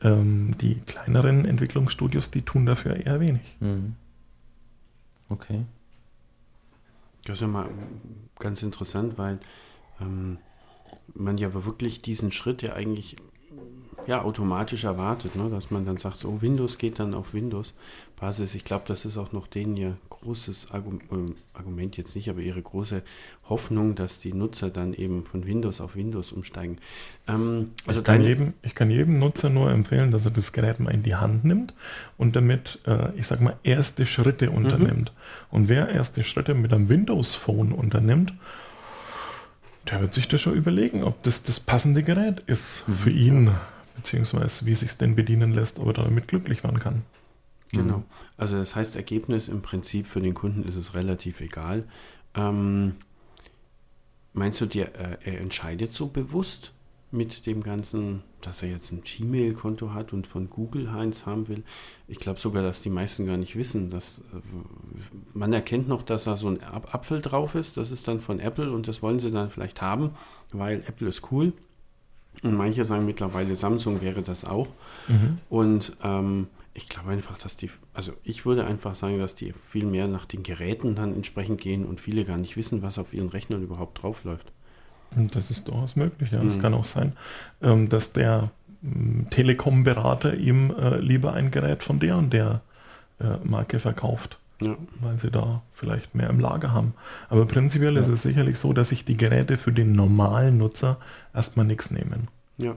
ähm, 0.03 0.57
die 0.61 0.77
kleineren 0.87 1.45
Entwicklungsstudios, 1.45 2.31
die 2.31 2.43
tun 2.43 2.67
dafür 2.67 2.97
eher 2.97 3.21
wenig. 3.21 3.43
Mhm. 3.61 3.95
Okay. 5.29 5.65
Das 7.25 7.37
ist 7.37 7.43
ja 7.43 7.49
mal 7.49 7.69
ganz 8.39 8.63
interessant, 8.63 9.19
weil 9.19 9.41
ähm, 10.01 10.39
man 11.15 11.39
ja 11.39 11.53
wirklich 11.65 12.03
diesen 12.03 12.33
Schritt 12.33 12.63
ja 12.63 12.73
eigentlich 12.75 13.17
ja, 14.07 14.23
automatisch 14.23 14.85
erwartet, 14.85 15.37
ne? 15.37 15.51
dass 15.51 15.71
man 15.71 15.85
dann 15.85 15.99
sagt, 15.99 16.17
so 16.17 16.41
Windows 16.41 16.79
geht 16.79 16.99
dann 16.99 17.15
auf 17.15 17.35
Windows-Basis. 17.35 18.55
Ich 18.55 18.65
glaube, 18.65 18.85
das 18.87 19.05
ist 19.05 19.19
auch 19.19 19.33
noch 19.33 19.47
denen 19.47 19.77
ihr 19.77 19.97
großes 20.21 20.69
ähm, 20.75 21.35
Argument 21.55 21.97
jetzt 21.97 22.15
nicht, 22.15 22.29
aber 22.29 22.41
ihre 22.41 22.61
große 22.61 23.03
Hoffnung, 23.49 23.95
dass 23.95 24.21
die 24.21 24.33
Nutzer 24.33 24.71
dann 24.71 24.93
eben 24.95 25.25
von 25.25 25.47
Windows 25.47 25.81
auf 25.81 25.97
Windows 25.97 26.33
umsteigen. 26.33 26.79
Ähm, 27.27 27.73
also 27.87 28.01
ich, 28.01 28.07
kann 28.07 28.23
jedem, 28.23 28.55
ich 28.63 28.75
kann 28.75 28.91
jedem 28.91 29.19
Nutzer 29.19 29.51
nur 29.51 29.71
empfehlen, 29.71 30.11
dass 30.11 30.25
er 30.25 30.31
das 30.31 30.53
Gerät 30.53 30.81
mal 30.81 30.93
in 30.93 31.03
die 31.03 31.17
Hand 31.17 31.45
nimmt 31.45 31.75
und 32.17 32.37
damit, 32.37 32.81
äh, 32.87 33.15
ich 33.17 33.27
sag 33.27 33.41
mal, 33.41 33.57
erste 33.63 34.07
Schritte 34.07 34.51
unternimmt. 34.51 35.13
Und 35.51 35.69
wer 35.69 35.89
erste 35.89 36.25
Schritte 36.25 36.55
mit 36.55 36.73
einem 36.73 36.89
Windows-Phone 36.89 37.73
unternimmt, 37.73 38.35
der 39.91 40.01
wird 40.01 40.15
sich 40.15 40.29
das 40.29 40.41
schon 40.41 40.55
überlegen, 40.55 41.03
ob 41.03 41.23
das 41.23 41.43
das 41.43 41.59
passende 41.61 42.03
Gerät 42.03 42.41
ist 42.47 42.85
Mhm. 42.87 42.93
für 42.93 43.11
ihn, 43.11 43.51
beziehungsweise 43.97 44.67
wie 44.67 44.75
sich 44.75 44.97
denn 44.97 45.17
bedienen 45.17 45.53
lässt, 45.53 45.79
ob 45.79 45.89
er 45.89 46.05
damit 46.05 46.29
glücklich 46.29 46.63
werden 46.63 46.79
kann. 46.79 47.03
Genau. 47.73 47.99
Mhm. 47.99 48.05
Also 48.37 48.57
das 48.57 48.75
heißt, 48.75 48.97
Ergebnis 48.97 49.49
im 49.49 49.63
Prinzip 49.63 50.07
für 50.07 50.21
den 50.21 50.35
Kunden 50.35 50.69
ist 50.69 50.77
es 50.77 50.95
relativ 50.95 51.41
egal. 51.41 51.85
Ähm, 52.35 52.97
meinst 54.33 54.61
du, 54.61 54.67
dir, 54.67 54.95
äh, 54.95 55.17
er 55.25 55.41
entscheidet 55.41 55.93
so 55.93 56.07
bewusst 56.09 56.73
mit 57.13 57.47
dem 57.47 57.63
Ganzen, 57.63 58.23
dass 58.41 58.63
er 58.63 58.71
jetzt 58.71 58.93
ein 58.93 59.03
Gmail-Konto 59.03 59.93
hat 59.93 60.13
und 60.13 60.27
von 60.29 60.49
Google 60.49 60.93
Heinz 60.93 61.27
haben 61.27 61.49
will? 61.49 61.65
Ich 62.07 62.19
glaube 62.19 62.39
sogar, 62.39 62.63
dass 62.63 62.83
die 62.83 62.91
meisten 62.91 63.27
gar 63.27 63.37
nicht 63.37 63.57
wissen, 63.57 63.91
dass 63.91 64.21
äh, 64.21 64.41
man 65.35 65.53
erkennt 65.53 65.89
noch, 65.89 66.03
dass 66.03 66.25
da 66.25 66.37
so 66.37 66.49
ein 66.49 66.63
Ap- 66.63 66.95
Apfel 66.95 67.21
drauf 67.21 67.55
ist. 67.55 67.77
Das 67.77 67.91
ist 67.91 68.09
dann 68.09 68.21
von 68.21 68.41
Apple 68.41 68.73
und 68.73 68.89
das 68.89 69.03
wollen 69.03 69.19
sie 69.21 69.31
dann 69.31 69.51
vielleicht 69.51 69.83
haben, 69.83 70.11
weil 70.53 70.83
Apple 70.87 71.09
ist 71.09 71.31
cool. 71.33 71.53
Und 72.43 72.57
manche 72.57 72.85
sagen 72.85 73.07
mittlerweile, 73.07 73.57
Samsung 73.57 74.01
wäre 74.01 74.23
das 74.23 74.45
auch. 74.45 74.69
Und 75.49 75.97
ähm, 76.03 76.47
ich 76.83 76.89
glaube 76.89 77.11
einfach, 77.11 77.39
dass 77.39 77.57
die, 77.57 77.71
also 77.95 78.13
ich 78.25 78.47
würde 78.47 78.65
einfach 78.65 78.95
sagen, 78.95 79.19
dass 79.19 79.35
die 79.35 79.53
viel 79.53 79.85
mehr 79.85 80.09
nach 80.09 80.25
den 80.27 80.43
Geräten 80.43 80.95
dann 80.95 81.15
entsprechend 81.15 81.61
gehen 81.61 81.85
und 81.85 82.01
viele 82.01 82.25
gar 82.25 82.37
nicht 82.39 82.57
wissen, 82.57 82.83
was 82.83 82.99
auf 82.99 83.13
ihren 83.13 83.29
Rechnern 83.29 83.63
überhaupt 83.63 84.03
draufläuft. 84.03 84.51
Und 85.17 85.35
das 85.37 85.51
ist 85.51 85.69
durchaus 85.69 85.97
möglich. 85.97 86.31
Ja. 86.31 86.43
Es 86.43 86.57
Mhm. 86.57 86.63
kann 86.63 86.75
auch 86.75 86.85
sein, 86.85 87.13
ähm, 87.63 87.89
dass 87.89 88.13
der 88.13 88.51
ähm, 88.83 89.27
Telekom-Berater 89.31 90.35
ihm 90.35 90.71
äh, 90.71 90.99
lieber 90.99 91.33
ein 91.35 91.51
Gerät 91.51 91.83
von 91.83 91.99
der 92.01 92.17
und 92.17 92.33
der 92.33 92.63
äh, 93.21 93.37
Marke 93.45 93.79
verkauft, 93.79 94.39
Ja. 94.63 94.77
weil 95.01 95.19
sie 95.19 95.31
da 95.31 95.61
vielleicht 95.75 96.15
mehr 96.15 96.31
im 96.31 96.41
Lager 96.41 96.73
haben. 96.73 96.95
Aber 97.29 97.45
prinzipiell 97.45 97.97
ist 97.99 98.09
es 98.09 98.23
sicherlich 98.23 98.59
so, 98.59 98.73
dass 98.73 98.89
sich 98.89 99.05
die 99.05 99.17
Geräte 99.19 99.57
für 99.59 99.73
den 99.73 99.93
normalen 99.93 100.57
Nutzer 100.59 100.97
erstmal 101.35 101.67
nichts 101.67 101.91
nehmen. 101.91 102.29
Ja. 102.57 102.75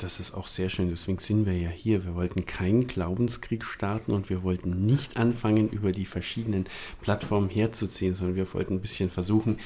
Das 0.00 0.18
ist 0.18 0.32
auch 0.34 0.46
sehr 0.46 0.70
schön. 0.70 0.88
Deswegen 0.88 1.18
sind 1.18 1.44
wir 1.44 1.56
ja 1.56 1.68
hier. 1.68 2.04
Wir 2.04 2.14
wollten 2.14 2.46
keinen 2.46 2.86
Glaubenskrieg 2.86 3.64
starten 3.64 4.12
und 4.12 4.30
wir 4.30 4.42
wollten 4.42 4.86
nicht 4.86 5.16
anfangen, 5.18 5.68
über 5.68 5.92
die 5.92 6.06
verschiedenen 6.06 6.64
Plattformen 7.02 7.50
herzuziehen, 7.50 8.14
sondern 8.14 8.36
wir 8.36 8.52
wollten 8.54 8.74
ein 8.74 8.80
bisschen 8.80 9.10
versuchen, 9.10 9.58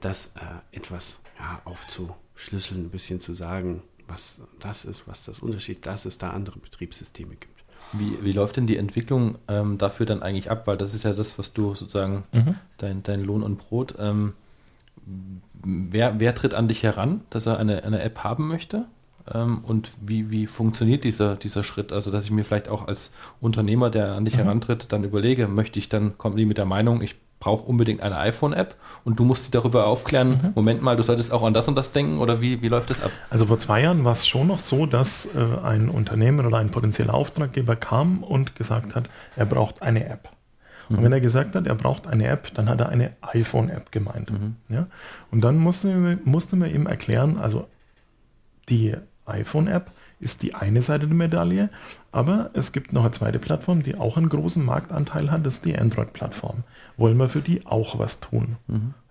das 0.00 0.26
äh, 0.36 0.76
etwas 0.76 1.20
ja, 1.38 1.60
aufzuschlüsseln, 1.64 2.84
ein 2.84 2.90
bisschen 2.90 3.20
zu 3.20 3.34
sagen, 3.34 3.82
was 4.06 4.40
das 4.60 4.84
ist, 4.84 5.08
was 5.08 5.24
das 5.24 5.40
Unterschied, 5.40 5.84
dass 5.86 6.04
es 6.04 6.18
da 6.18 6.30
andere 6.30 6.58
Betriebssysteme 6.60 7.34
gibt. 7.34 7.64
Wie, 7.92 8.22
wie 8.22 8.32
läuft 8.32 8.56
denn 8.56 8.68
die 8.68 8.76
Entwicklung 8.76 9.38
ähm, 9.48 9.76
dafür 9.76 10.06
dann 10.06 10.22
eigentlich 10.22 10.50
ab? 10.50 10.68
Weil 10.68 10.76
das 10.76 10.94
ist 10.94 11.02
ja 11.02 11.12
das, 11.12 11.36
was 11.38 11.52
du 11.52 11.74
sozusagen, 11.74 12.22
Mhm. 12.32 12.54
dein, 12.78 13.02
dein 13.02 13.22
Lohn 13.22 13.42
und 13.42 13.58
Brot. 13.58 13.96
Ähm, 13.98 14.34
wer, 15.54 16.20
wer 16.20 16.34
tritt 16.36 16.54
an 16.54 16.68
dich 16.68 16.84
heran, 16.84 17.22
dass 17.30 17.46
er 17.46 17.58
eine, 17.58 17.82
eine 17.82 18.00
App 18.02 18.18
haben 18.22 18.46
möchte? 18.46 18.86
Ähm, 19.32 19.58
und 19.64 19.90
wie, 20.00 20.30
wie 20.30 20.46
funktioniert 20.46 21.04
dieser, 21.04 21.36
dieser 21.36 21.62
Schritt? 21.64 21.92
Also, 21.92 22.10
dass 22.10 22.24
ich 22.24 22.30
mir 22.30 22.44
vielleicht 22.44 22.68
auch 22.68 22.88
als 22.88 23.12
Unternehmer, 23.40 23.90
der 23.90 24.14
an 24.14 24.24
dich 24.24 24.34
Mhm. 24.34 24.40
herantritt, 24.40 24.92
dann 24.92 25.04
überlege, 25.04 25.48
möchte 25.48 25.78
ich 25.78 25.88
dann, 25.88 26.18
kommen 26.18 26.36
die 26.36 26.46
mit 26.46 26.58
der 26.58 26.64
Meinung, 26.66 27.02
ich 27.02 27.16
brauche 27.40 27.64
unbedingt 27.64 28.02
eine 28.02 28.18
iPhone-App 28.18 28.74
und 29.02 29.18
du 29.18 29.24
musst 29.24 29.46
sie 29.46 29.50
darüber 29.50 29.86
aufklären, 29.86 30.28
Mhm. 30.30 30.52
Moment 30.54 30.82
mal, 30.82 30.96
du 30.96 31.02
solltest 31.02 31.32
auch 31.32 31.42
an 31.42 31.54
das 31.54 31.68
und 31.68 31.74
das 31.74 31.90
denken 31.90 32.18
oder 32.18 32.42
wie, 32.42 32.60
wie 32.60 32.68
läuft 32.68 32.90
das 32.90 33.02
ab? 33.02 33.10
Also 33.30 33.46
vor 33.46 33.58
zwei 33.58 33.80
Jahren 33.82 34.04
war 34.04 34.12
es 34.12 34.26
schon 34.28 34.48
noch 34.48 34.58
so, 34.58 34.84
dass 34.84 35.26
äh, 35.34 35.38
ein 35.64 35.88
Unternehmen 35.88 36.44
oder 36.44 36.58
ein 36.58 36.70
potenzieller 36.70 37.14
Auftraggeber 37.14 37.76
kam 37.76 38.22
und 38.22 38.56
gesagt 38.56 38.94
hat, 38.94 39.08
er 39.36 39.46
braucht 39.46 39.80
eine 39.80 40.04
App. 40.06 40.28
Und 40.90 41.04
wenn 41.04 41.12
er 41.12 41.20
gesagt 41.20 41.54
hat, 41.54 41.68
er 41.68 41.76
braucht 41.76 42.08
eine 42.08 42.26
App, 42.26 42.52
dann 42.54 42.68
hat 42.68 42.80
er 42.80 42.88
eine 42.88 43.12
iPhone-App 43.22 43.92
gemeint. 43.92 44.32
Ja? 44.68 44.88
Und 45.30 45.42
dann 45.44 45.56
musste, 45.56 46.18
musste 46.24 46.56
man 46.56 46.68
ihm 46.74 46.86
erklären, 46.86 47.38
also 47.38 47.68
die 48.68 48.96
iPhone-App 49.30 49.90
ist 50.20 50.42
die 50.42 50.54
eine 50.54 50.82
Seite 50.82 51.06
der 51.06 51.16
Medaille, 51.16 51.70
aber 52.12 52.50
es 52.52 52.72
gibt 52.72 52.92
noch 52.92 53.02
eine 53.02 53.12
zweite 53.12 53.38
Plattform, 53.38 53.82
die 53.82 53.96
auch 53.96 54.16
einen 54.16 54.28
großen 54.28 54.64
Marktanteil 54.64 55.30
hat, 55.30 55.46
das 55.46 55.56
ist 55.56 55.64
die 55.64 55.78
Android-Plattform. 55.78 56.64
Wollen 56.96 57.16
wir 57.16 57.28
für 57.28 57.40
die 57.40 57.66
auch 57.66 57.98
was 57.98 58.20
tun? 58.20 58.56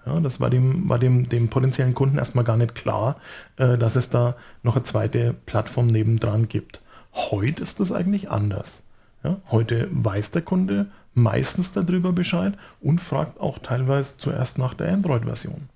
Ja, 0.05 0.19
das 0.19 0.39
war 0.39 0.49
dem, 0.49 0.87
war 0.89 0.99
dem, 0.99 1.27
dem 1.27 1.49
potenziellen 1.49 1.93
Kunden 1.93 2.17
erstmal 2.17 2.43
gar 2.43 2.57
nicht 2.57 2.75
klar, 2.75 3.17
äh, 3.57 3.77
dass 3.77 3.95
es 3.95 4.09
da 4.09 4.35
noch 4.63 4.75
eine 4.75 4.83
zweite 4.83 5.33
Plattform 5.45 5.87
nebendran 5.87 6.47
gibt. 6.47 6.81
Heute 7.13 7.63
ist 7.63 7.79
das 7.79 7.91
eigentlich 7.91 8.29
anders. 8.29 8.83
Ja, 9.23 9.37
heute 9.51 9.89
weiß 9.91 10.31
der 10.31 10.43
Kunde 10.43 10.87
meistens 11.13 11.73
darüber 11.73 12.13
Bescheid 12.13 12.53
und 12.79 13.01
fragt 13.01 13.39
auch 13.39 13.59
teilweise 13.59 14.17
zuerst 14.17 14.57
nach 14.57 14.73
der 14.73 14.93
Android-Version. 14.93 15.67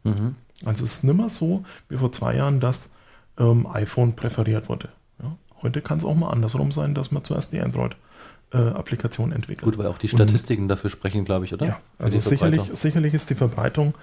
Also 0.65 0.84
es 0.86 0.95
ist 0.95 1.03
nicht 1.03 1.17
mehr 1.17 1.27
so 1.27 1.65
wie 1.89 1.97
vor 1.97 2.12
zwei 2.13 2.36
Jahren, 2.36 2.62
dass 2.62 2.91
ähm, 3.37 3.67
iPhone 3.67 4.15
präferiert 4.15 4.69
wurde. 4.69 4.89
Ja, 5.21 5.35
heute 5.61 5.81
kann 5.81 5.97
es 5.97 6.05
auch 6.05 6.15
mal 6.15 6.29
andersrum 6.29 6.71
sein, 6.71 6.93
dass 6.95 7.11
man 7.11 7.23
zuerst 7.23 7.53
die 7.53 7.59
Android-Applikation 7.61 9.31
entwickelt. 9.31 9.63
Gut, 9.63 9.77
weil 9.77 9.87
auch 9.87 9.97
die 9.97 10.07
Und- 10.07 10.17
Statistiken 10.17 10.67
dafür 10.67 10.89
sprechen, 10.89 11.25
glaube 11.25 11.45
ich, 11.45 11.53
oder? 11.53 11.65
ja, 11.65 11.79
also 11.99 12.19
sicherlich, 12.19 12.61
sicherlich 12.73 13.13
ist 13.13 13.29
die 13.29 13.35
Verbreitung 13.35 13.93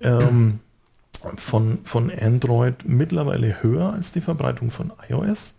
ähm, 0.00 0.60
von, 1.36 1.78
von 1.84 2.10
Android 2.10 2.84
mittlerweile 2.84 3.62
höher 3.62 3.92
als 3.92 4.12
die 4.12 4.20
Verbreitung 4.20 4.70
von 4.70 4.92
iOS. 5.08 5.58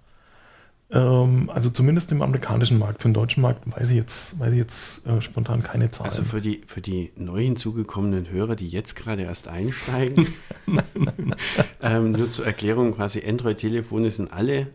Ähm, 0.94 1.50
also 1.54 1.70
zumindest 1.72 2.12
im 2.12 2.22
amerikanischen 2.22 2.78
Markt. 2.78 3.02
Für 3.02 3.08
den 3.10 3.14
deutschen 3.16 3.42
Markt 3.42 3.64
weiß 3.66 3.90
ich 3.90 3.96
jetzt, 3.96 4.40
weiß 4.40 4.52
ich 4.52 4.60
jetzt 4.60 5.06
äh, 5.08 5.20
spontan 5.22 5.64
keine 5.64 5.90
Zahlen. 5.90 6.10
Also 6.10 6.24
für 6.24 6.40
die, 6.40 6.62
für 6.68 6.82
die 6.82 7.12
neu 7.16 7.42
hinzugekommenen 7.42 8.30
Hörer, 8.30 8.56
die 8.56 8.70
jetzt 8.70 8.96
gerade 8.96 9.24
erst 9.24 9.48
einsteigen, 9.48 10.28
ähm, 11.82 12.12
nur 12.12 12.30
zur 12.30 12.46
Erklärung, 12.46 12.94
quasi 12.96 13.24
Android-Telefone 13.28 14.12
sind 14.12 14.32
alle 14.32 14.68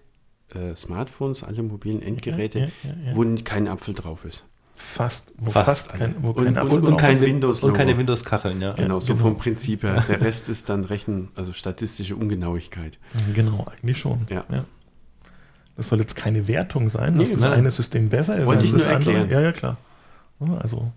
äh, 0.54 0.74
Smartphones, 0.74 1.44
alle 1.44 1.62
mobilen 1.62 2.02
Endgeräte, 2.02 2.58
Ja, 2.58 2.64
ja, 2.82 2.90
ja, 3.04 3.10
ja. 3.10 3.16
wo 3.16 3.24
kein 3.44 3.68
Apfel 3.68 3.94
drauf 3.94 4.24
ist. 4.24 4.44
fast, 4.74 5.32
wo 5.38 5.50
Fast 5.50 5.88
fast, 5.88 5.92
kein, 5.98 6.14
wo 6.22 6.30
Und- 6.30 6.36
kein 6.36 6.46
und- 6.48 6.58
Apfel 6.58 6.78
und 6.78 6.84
drauf 6.92 6.96
kein 7.00 7.12
ist. 7.14 7.22
Windows- 7.22 7.62
Und 7.62 7.74
keine. 7.74 7.96
Windows-Kacheln, 7.98 8.60
ja. 8.60 8.72
Genau, 8.72 9.00
so 9.00 9.12
genau. 9.14 9.24
vom 9.26 9.38
Prinzip 9.38 9.82
her. 9.82 10.04
Der 10.08 10.20
Rest 10.20 10.48
ist 10.48 10.68
dann 10.68 10.84
Rechen, 10.84 11.28
also 11.34 11.52
statistische 11.52 12.16
Ungenauigkeit. 12.16 12.98
Genau, 13.34 13.64
eigentlich 13.70 13.98
schon. 13.98 14.26
Ja. 14.30 14.44
Das 15.78 15.88
soll 15.88 16.00
jetzt 16.00 16.16
keine 16.16 16.46
Wertung 16.48 16.90
sein, 16.90 17.14
dass 17.14 17.28
Nee, 17.30 17.36
das 17.36 17.44
eine 17.44 17.70
System 17.70 18.10
besser 18.10 18.36
ist 18.36 18.44
Wollte 18.46 18.60
als 18.62 18.64
ich 18.66 18.72
das 18.72 18.82
nur 18.84 18.90
andere. 18.94 19.12
erklären. 19.14 19.30
Ja, 19.30 19.40
ja, 19.40 19.52
klar. 19.52 19.76
Also 20.60 20.92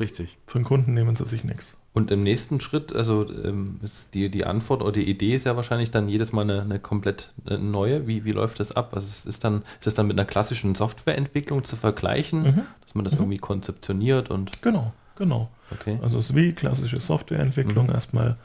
Richtig. 0.00 0.36
für 0.46 0.58
den 0.58 0.64
Kunden 0.64 0.94
nehmen 0.94 1.14
sie 1.14 1.24
sich 1.26 1.44
nichts. 1.44 1.74
Und 1.92 2.10
im 2.10 2.24
nächsten 2.24 2.60
Schritt, 2.60 2.92
also 2.92 3.30
ähm, 3.44 3.78
ist 3.84 4.14
die, 4.14 4.28
die 4.28 4.44
Antwort 4.46 4.82
oder 4.82 4.90
die 4.90 5.08
Idee 5.08 5.36
ist 5.36 5.46
ja 5.46 5.54
wahrscheinlich 5.54 5.92
dann 5.92 6.08
jedes 6.08 6.32
Mal 6.32 6.42
eine, 6.42 6.62
eine 6.62 6.78
komplett 6.80 7.32
äh, 7.48 7.56
neue. 7.56 8.08
Wie, 8.08 8.24
wie 8.24 8.32
läuft 8.32 8.58
das 8.58 8.72
ab? 8.72 8.90
Also 8.94 9.06
es 9.06 9.26
ist 9.26 9.44
dann, 9.44 9.58
ist 9.78 9.86
das 9.86 9.94
dann 9.94 10.08
mit 10.08 10.18
einer 10.18 10.26
klassischen 10.26 10.74
Softwareentwicklung 10.74 11.62
zu 11.64 11.76
vergleichen, 11.76 12.42
Mhm. 12.42 12.60
dass 12.80 12.94
man 12.96 13.04
das 13.04 13.12
irgendwie 13.14 13.38
konzeptioniert 13.38 14.28
und 14.30 14.60
Genau, 14.62 14.92
genau. 15.16 15.48
okay. 15.70 15.98
Also 16.02 16.18
es 16.18 16.30
ist 16.30 16.34
wie 16.34 16.52
klassische 16.52 17.00
Softwareentwicklung. 17.00 17.86
Mhm. 17.86 17.92
Erstmal 17.92 18.38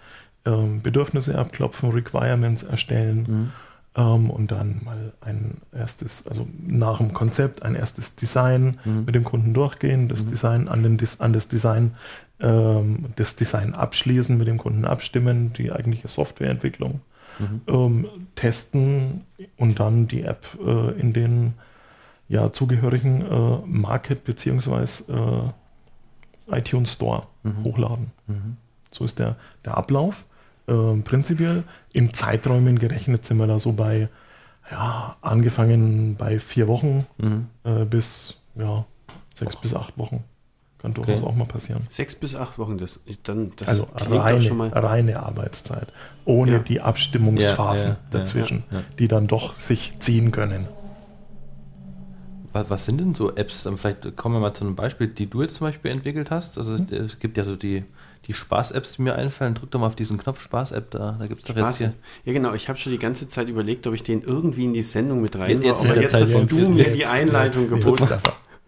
ähm, 0.46 0.82
Bedürfnisse 0.84 1.36
abklopfen, 1.40 1.90
Requirements 1.90 2.62
erstellen 2.62 3.24
Mhm. 3.28 3.50
Ähm, 3.96 4.30
und 4.30 4.52
dann 4.52 4.82
mal 4.84 5.14
ein 5.22 5.58
erstes, 5.74 6.28
also 6.28 6.48
nach 6.66 7.00
dem 7.00 7.14
Konzept 7.14 7.64
ein 7.64 7.76
erstes 7.76 8.16
Design 8.16 8.80
Mhm. 8.86 9.06
mit 9.06 9.16
dem 9.16 9.24
Kunden 9.24 9.54
durchgehen, 9.54 10.08
das 10.08 10.26
Mhm. 10.26 10.30
Design 10.30 10.68
an, 10.68 10.84
den, 10.84 11.00
an 11.20 11.34
das 11.34 11.48
Design, 11.48 11.96
ähm, 12.40 13.06
das 13.16 13.36
Design 13.36 13.74
abschließen, 13.74 14.38
mit 14.38 14.48
dem 14.48 14.58
Kunden 14.58 14.86
abstimmen, 14.86 15.54
die 15.54 15.72
eigentliche 15.72 16.08
Softwareentwicklung 16.08 17.02
Mhm. 17.40 17.62
ähm, 17.68 18.08
testen 18.36 19.22
und 19.58 19.80
dann 19.80 20.08
die 20.08 20.24
App 20.24 20.46
äh, 20.66 20.92
in 21.00 21.14
den 21.14 21.54
ja, 22.28 22.52
zugehörigen 22.54 23.22
äh, 23.26 23.58
Market 23.66 24.24
bzw. 24.24 24.84
Äh, 25.12 26.58
iTunes 26.58 26.94
Store 26.94 27.24
Mhm. 27.44 27.64
hochladen. 27.64 28.12
Mhm. 28.28 28.58
So 28.92 29.06
ist 29.06 29.20
der, 29.20 29.36
der 29.66 29.78
Ablauf. 29.78 30.26
Ähm, 30.70 31.04
prinzipiell 31.04 31.64
in 31.94 32.14
Zeiträumen 32.14 32.78
gerechnet 32.80 33.26
sind 33.26 33.38
wir 33.38 33.48
da 33.48 33.60
so 33.60 33.74
bei, 33.74 34.08
ja, 34.72 35.16
angefangen 35.22 36.16
bei 36.16 36.40
vier 36.40 36.68
Wochen 36.68 37.06
Mhm. 37.18 37.48
äh, 37.64 37.86
bis 37.86 38.36
ja, 38.56 38.86
sechs 39.36 39.56
bis 39.56 39.74
acht 39.74 39.98
Wochen. 39.98 40.24
Kann 40.82 40.94
durchaus 40.94 41.18
Okay. 41.22 41.26
auch 41.30 41.36
mal 41.36 41.46
passieren. 41.46 41.82
Sechs 41.90 42.16
bis 42.16 42.36
acht 42.36 42.58
Wochen, 42.58 42.78
das, 42.78 43.00
dann, 43.24 43.52
das 43.58 43.68
also 43.68 43.88
reine, 43.96 44.42
schon 44.42 44.58
mal. 44.58 44.70
reine 44.70 45.22
Arbeitszeit. 45.22 45.88
Ohne 46.24 46.52
Ja. 46.54 46.60
die 46.60 46.80
Abstimmungsphasen 46.80 47.92
Ja, 47.92 47.98
ja, 47.98 47.98
ja, 48.14 48.20
dazwischen, 48.20 48.64
ja, 48.72 48.78
ja. 48.78 48.84
die 48.98 49.08
dann 49.10 49.28
doch 49.28 49.58
sich 49.60 49.94
ziehen 50.00 50.32
können. 50.32 50.68
Was, 52.54 52.70
was 52.70 52.86
sind 52.86 53.00
denn 53.00 53.14
so 53.14 53.36
Apps? 53.36 53.66
Ähm, 53.66 53.78
Vielleicht 53.78 54.16
kommen 54.16 54.36
wir 54.36 54.40
mal 54.40 54.54
zu 54.54 54.64
einem 54.66 54.76
Beispiel, 54.76 55.08
die 55.08 55.28
du 55.30 55.42
jetzt 55.42 55.56
zum 55.56 55.68
Beispiel 55.68 55.92
entwickelt 55.92 56.32
hast. 56.32 56.58
Also 56.58 56.72
Mhm. 56.72 56.88
es 56.92 57.20
gibt 57.20 57.38
ja 57.38 57.44
so 57.44 57.56
die, 57.56 57.84
die 58.30 58.34
Spaß-Apps, 58.36 58.94
die 58.94 59.02
mir 59.02 59.16
einfallen. 59.16 59.56
Drück 59.56 59.72
doch 59.72 59.80
mal 59.80 59.88
auf 59.88 59.96
diesen 59.96 60.18
Knopf 60.20 60.42
Spaß-App 60.42 60.92
da. 60.92 61.18
Da 61.20 61.28
gibt 61.28 61.42
es 61.42 61.48
doch 61.48 61.56
jetzt 61.58 61.78
hier. 61.80 61.94
Ja, 62.26 62.32
genau. 62.34 62.54
Ich 62.54 62.70
habe 62.70 62.78
schon 62.80 62.92
die 62.94 63.00
ganze 63.00 63.28
Zeit 63.28 63.50
überlegt, 63.50 63.86
ob 63.88 63.94
ich 63.96 64.04
den 64.04 64.22
irgendwie 64.22 64.66
in 64.66 64.74
die 64.74 64.84
Sendung 64.84 65.22
mit 65.22 65.36
rein 65.36 65.62
Jetzt 65.64 65.80
ist 65.84 65.86
aber 65.86 65.94
der 65.96 66.04
jetzt 66.04 66.12
Zeitpunkt. 66.14 66.52
hast 66.54 66.62
du 66.62 66.70
mir 66.70 66.84
Jetzt- 66.84 66.96
die 66.96 67.06
Einleitung 67.08 67.62
jetzt- 67.64 67.70
geboten. 67.84 68.08
jetzt- 68.10 68.24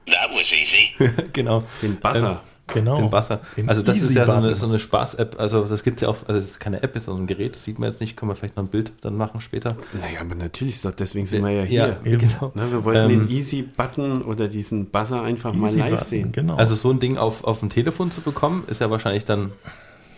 That 0.07 0.29
was 0.33 0.51
easy. 0.51 0.89
genau. 1.33 1.63
Den 1.81 1.95
Buzzer. 1.97 2.41
Genau. 2.73 2.97
Den 2.97 3.09
Buzzer. 3.09 3.41
Den 3.57 3.69
Also 3.69 3.81
das 3.81 3.97
ist 3.97 4.13
ja 4.13 4.25
so 4.25 4.31
eine, 4.31 4.55
so 4.55 4.65
eine 4.67 4.79
Spaß-App. 4.79 5.39
Also 5.39 5.65
das 5.65 5.83
gibt 5.83 5.97
es 5.97 6.01
ja 6.03 6.09
auch, 6.09 6.17
also 6.27 6.37
es 6.37 6.51
ist 6.51 6.59
keine 6.59 6.83
App, 6.83 6.95
es 6.95 7.03
ist 7.03 7.05
so 7.07 7.15
ein 7.15 7.27
Gerät, 7.27 7.55
das 7.55 7.63
sieht 7.63 7.79
man 7.79 7.89
jetzt 7.89 8.01
nicht. 8.01 8.15
Können 8.17 8.31
wir 8.31 8.35
vielleicht 8.35 8.57
noch 8.57 8.63
ein 8.63 8.69
Bild 8.69 8.91
dann 9.01 9.15
machen 9.15 9.41
später. 9.41 9.75
Naja, 9.99 10.21
aber 10.21 10.35
natürlich 10.35 10.75
ist 10.75 10.85
doch, 10.85 10.91
deswegen 10.91 11.25
sind 11.25 11.43
wir 11.43 11.51
ja 11.51 11.63
hier. 11.63 11.97
Eben. 12.03 12.19
genau. 12.27 12.51
Ne, 12.55 12.71
wir 12.71 12.83
wollten 12.83 13.11
Ähm, 13.11 13.27
den 13.27 13.29
Easy-Button 13.29 14.21
oder 14.23 14.47
diesen 14.47 14.87
Buzzer 14.87 15.21
einfach 15.21 15.53
mal 15.53 15.73
live 15.75 15.91
Button, 15.91 16.05
sehen. 16.05 16.31
Genau. 16.31 16.55
Also 16.55 16.75
so 16.75 16.89
ein 16.91 16.99
Ding 16.99 17.17
auf, 17.17 17.43
auf 17.43 17.59
dem 17.59 17.69
Telefon 17.69 18.11
zu 18.11 18.21
bekommen, 18.21 18.63
ist 18.67 18.81
ja 18.81 18.89
wahrscheinlich 18.89 19.25
dann 19.25 19.51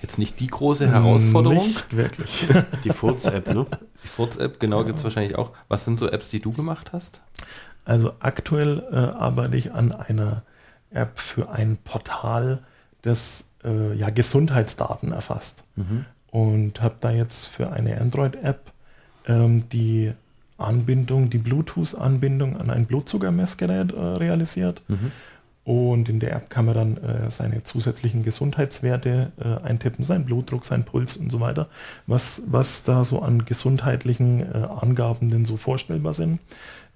jetzt 0.01 0.19
nicht 0.19 0.39
die 0.39 0.47
große 0.47 0.89
Herausforderung. 0.89 1.67
Nicht 1.67 1.95
wirklich. 1.95 2.45
Die 2.83 2.89
Furz-App, 2.89 3.53
ne? 3.53 3.65
Die 4.03 4.07
Furz-App, 4.07 4.59
genau, 4.59 4.83
gibt 4.83 4.97
es 4.97 5.03
wahrscheinlich 5.05 5.37
auch. 5.37 5.51
Was 5.69 5.85
sind 5.85 5.97
so 5.97 6.09
Apps, 6.09 6.29
die 6.29 6.41
du 6.41 6.51
gemacht 6.51 6.91
hast? 6.91 7.21
Also 7.85 8.11
aktuell 8.19 8.83
äh, 8.91 8.95
arbeite 8.95 9.55
ich 9.55 9.71
an 9.71 9.93
einer 9.93 10.43
App 10.93 11.19
für 11.19 11.49
ein 11.49 11.77
Portal, 11.83 12.59
das 13.01 13.49
äh, 13.63 13.93
ja 13.95 14.09
Gesundheitsdaten 14.09 15.11
erfasst. 15.11 15.63
Und 16.31 16.81
habe 16.81 16.95
da 16.99 17.11
jetzt 17.11 17.45
für 17.45 17.71
eine 17.71 17.99
Android-App 18.01 18.71
ähm, 19.27 19.69
die 19.69 20.13
Anbindung, 20.57 21.29
die 21.29 21.37
Bluetooth-Anbindung 21.37 22.57
an 22.57 22.69
ein 22.69 22.85
Blutzuckermessgerät 22.85 23.91
äh, 23.91 23.99
realisiert. 23.99 24.81
Und 25.65 26.09
in 26.09 26.19
der 26.19 26.33
App 26.35 26.49
kann 26.49 26.65
man 26.65 26.75
dann 26.75 26.97
äh, 26.97 27.31
seine 27.31 27.63
zusätzlichen 27.63 28.23
Gesundheitswerte 28.23 29.31
äh, 29.39 29.63
eintippen, 29.63 30.03
sein 30.03 30.25
Blutdruck, 30.25 30.65
sein 30.65 30.83
Puls 30.83 31.15
und 31.15 31.31
so 31.31 31.39
weiter, 31.39 31.69
was, 32.05 32.43
was 32.47 32.83
da 32.83 33.05
so 33.05 33.21
an 33.21 33.45
gesundheitlichen 33.45 34.41
äh, 34.41 34.67
Angaben 34.81 35.29
denn 35.29 35.45
so 35.45 35.55
vorstellbar 35.55 36.13
sind. 36.13 36.39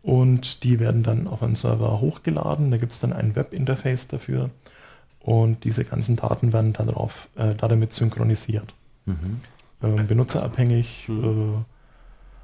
Und 0.07 0.63
die 0.63 0.79
werden 0.79 1.03
dann 1.03 1.27
auf 1.27 1.43
einen 1.43 1.57
Server 1.57 1.99
hochgeladen. 1.99 2.71
Da 2.71 2.77
gibt 2.77 2.93
es 2.93 3.01
dann 3.01 3.11
ein 3.11 3.35
Webinterface 3.35 4.07
dafür. 4.07 4.51
Und 5.19 5.65
diese 5.65 5.83
ganzen 5.83 6.15
Daten 6.15 6.53
werden 6.53 6.71
dann 6.71 6.87
darauf, 6.87 7.27
äh, 7.35 7.55
da 7.55 7.67
damit 7.67 7.91
synchronisiert. 7.91 8.73
Ähm, 9.83 10.07
benutzerabhängig. 10.07 11.09
Äh, 11.09 11.11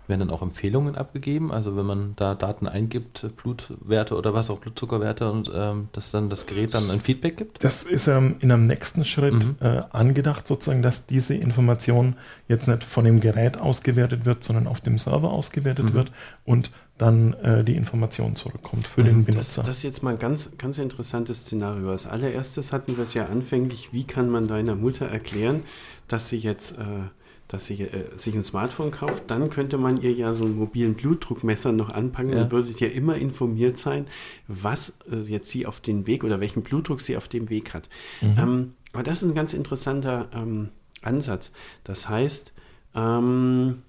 Werden 0.09 0.19
dann 0.19 0.29
auch 0.31 0.41
Empfehlungen 0.41 0.97
abgegeben? 0.97 1.53
Also 1.53 1.77
wenn 1.77 1.85
man 1.85 2.13
da 2.17 2.35
Daten 2.35 2.67
eingibt, 2.67 3.25
Blutwerte 3.37 4.17
oder 4.17 4.33
was, 4.33 4.49
auch 4.49 4.59
Blutzuckerwerte 4.59 5.31
und 5.31 5.49
ähm, 5.55 5.87
dass 5.93 6.11
dann 6.11 6.29
das 6.29 6.45
Gerät 6.45 6.73
dann 6.73 6.91
ein 6.91 6.99
Feedback 6.99 7.37
gibt? 7.37 7.63
Das 7.63 7.83
ist 7.83 8.07
ähm, 8.07 8.35
in 8.41 8.51
einem 8.51 8.65
nächsten 8.65 9.05
Schritt 9.05 9.35
mhm. 9.35 9.55
äh, 9.61 9.83
angedacht, 9.91 10.45
sozusagen, 10.49 10.81
dass 10.81 11.05
diese 11.05 11.33
Information 11.33 12.17
jetzt 12.49 12.67
nicht 12.67 12.83
von 12.83 13.05
dem 13.05 13.21
Gerät 13.21 13.61
ausgewertet 13.61 14.25
wird, 14.25 14.43
sondern 14.43 14.67
auf 14.67 14.81
dem 14.81 14.97
Server 14.97 15.31
ausgewertet 15.31 15.85
mhm. 15.85 15.93
wird 15.93 16.11
und 16.43 16.69
dann 16.97 17.33
äh, 17.33 17.63
die 17.63 17.75
Information 17.75 18.35
zurückkommt 18.35 18.87
für 18.87 19.01
mhm. 19.01 19.05
den 19.05 19.25
Benutzer. 19.25 19.61
Das, 19.61 19.67
das, 19.67 19.77
ist 19.77 19.83
jetzt 19.83 20.03
mal 20.03 20.11
ein 20.11 20.19
ganz, 20.19 20.51
ganz 20.57 20.77
interessantes 20.77 21.39
Szenario. 21.39 21.89
Als 21.91 22.05
allererstes 22.05 22.71
hatten 22.71 22.97
wir 22.97 23.03
es 23.03 23.13
ja 23.13 23.25
anfänglich, 23.25 23.93
wie 23.93 24.03
kann 24.03 24.29
man 24.29 24.47
deiner 24.47 24.75
Mutter 24.75 25.07
erklären, 25.07 25.63
dass 26.07 26.29
sie 26.29 26.37
jetzt... 26.37 26.77
Äh, 26.77 27.09
dass 27.49 27.67
sie 27.67 27.81
äh, 27.83 28.17
sich 28.17 28.33
ein 28.33 28.43
Smartphone 28.43 28.89
kauft, 28.89 29.23
dann 29.27 29.49
könnte 29.49 29.77
man 29.77 30.01
ihr 30.01 30.11
ja 30.11 30.33
so 30.33 30.43
einen 30.43 30.57
mobilen 30.57 30.95
Blutdruckmesser 30.95 31.71
noch 31.71 31.89
anpacken 31.89 32.31
ja. 32.31 32.43
und 32.43 32.51
würde 32.51 32.71
ja 32.71 32.87
immer 32.87 33.15
informiert 33.15 33.77
sein, 33.77 34.07
was 34.47 34.93
äh, 35.11 35.17
jetzt 35.17 35.49
sie 35.49 35.67
auf 35.67 35.79
den 35.79 36.07
Weg 36.07 36.23
oder 36.23 36.39
welchen 36.39 36.63
Blutdruck 36.63 37.01
sie 37.01 37.15
auf 37.15 37.27
dem 37.27 37.49
Weg 37.49 37.73
hat. 37.73 37.89
Mhm. 38.21 38.35
Ähm, 38.39 38.73
aber 38.93 39.03
das 39.03 39.21
ist 39.21 39.29
ein 39.29 39.35
ganz 39.35 39.53
interessanter 39.53 40.29
ähm, 40.33 40.69
Ansatz. 41.01 41.51
Das 41.83 42.09
heißt, 42.09 42.53
ähm, 42.95 43.83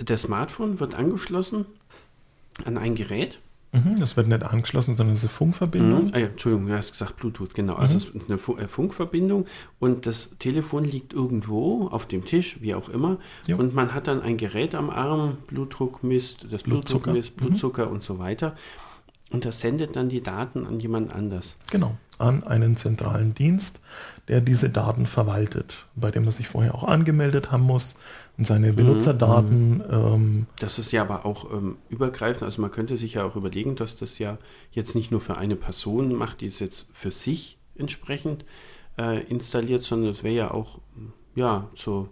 der 0.00 0.16
Smartphone 0.16 0.80
wird 0.80 0.94
angeschlossen 0.94 1.66
an 2.64 2.78
ein 2.78 2.94
Gerät 2.94 3.40
Mhm, 3.72 3.96
das 4.00 4.16
wird 4.16 4.26
nicht 4.26 4.42
angeschlossen, 4.42 4.96
sondern 4.96 5.14
es 5.14 5.20
ist 5.20 5.30
eine 5.30 5.36
Funkverbindung. 5.36 6.04
Mhm. 6.06 6.10
Ah, 6.12 6.18
ja, 6.18 6.26
Entschuldigung, 6.26 6.66
du 6.66 6.76
hast 6.76 6.90
gesagt 6.90 7.16
Bluetooth, 7.16 7.54
genau. 7.54 7.74
Also 7.74 7.94
mhm. 7.94 7.98
es 7.98 8.06
ist 8.06 8.50
eine 8.50 8.62
äh, 8.62 8.66
Funkverbindung 8.68 9.46
und 9.78 10.06
das 10.06 10.30
Telefon 10.38 10.84
liegt 10.84 11.12
irgendwo 11.12 11.86
auf 11.88 12.06
dem 12.06 12.24
Tisch, 12.24 12.60
wie 12.60 12.74
auch 12.74 12.88
immer. 12.88 13.18
Jo. 13.46 13.58
Und 13.58 13.74
man 13.74 13.94
hat 13.94 14.08
dann 14.08 14.22
ein 14.22 14.36
Gerät 14.36 14.74
am 14.74 14.90
Arm, 14.90 15.38
Blutdruck 15.46 16.02
misst, 16.02 16.46
das 16.50 16.64
Blutdruck 16.64 17.06
misst, 17.06 17.36
Blutzucker 17.36 17.86
mhm. 17.86 17.92
und 17.92 18.02
so 18.02 18.18
weiter. 18.18 18.56
Und 19.30 19.44
das 19.44 19.60
sendet 19.60 19.94
dann 19.94 20.08
die 20.08 20.20
Daten 20.20 20.66
an 20.66 20.80
jemand 20.80 21.14
anders. 21.14 21.56
Genau, 21.70 21.96
an 22.18 22.42
einen 22.42 22.76
zentralen 22.76 23.34
Dienst, 23.34 23.78
der 24.26 24.40
diese 24.40 24.70
Daten 24.70 25.06
verwaltet, 25.06 25.86
bei 25.94 26.10
dem 26.10 26.24
man 26.24 26.32
sich 26.32 26.48
vorher 26.48 26.74
auch 26.74 26.82
angemeldet 26.82 27.52
haben 27.52 27.62
muss 27.62 27.94
und 28.38 28.46
seine 28.46 28.72
mhm. 28.72 28.76
Benutzerdaten. 28.76 29.78
Mhm. 29.78 29.84
Ähm, 29.90 30.46
das 30.58 30.78
ist 30.78 30.92
ja 30.92 31.02
aber 31.02 31.26
auch 31.26 31.52
ähm, 31.52 31.76
übergreifend. 31.88 32.42
Also 32.42 32.62
man 32.62 32.70
könnte 32.70 32.96
sich 32.96 33.14
ja 33.14 33.24
auch 33.24 33.36
überlegen, 33.36 33.76
dass 33.76 33.96
das 33.96 34.18
ja 34.18 34.38
jetzt 34.72 34.94
nicht 34.94 35.10
nur 35.10 35.20
für 35.20 35.36
eine 35.36 35.56
Person 35.56 36.14
macht, 36.14 36.40
die 36.40 36.46
es 36.46 36.58
jetzt 36.58 36.86
für 36.92 37.10
sich 37.10 37.58
entsprechend 37.76 38.44
äh, 38.98 39.22
installiert, 39.24 39.82
sondern 39.82 40.10
es 40.10 40.22
wäre 40.22 40.34
ja 40.34 40.50
auch 40.50 40.78
ja 41.34 41.68
zur 41.74 42.10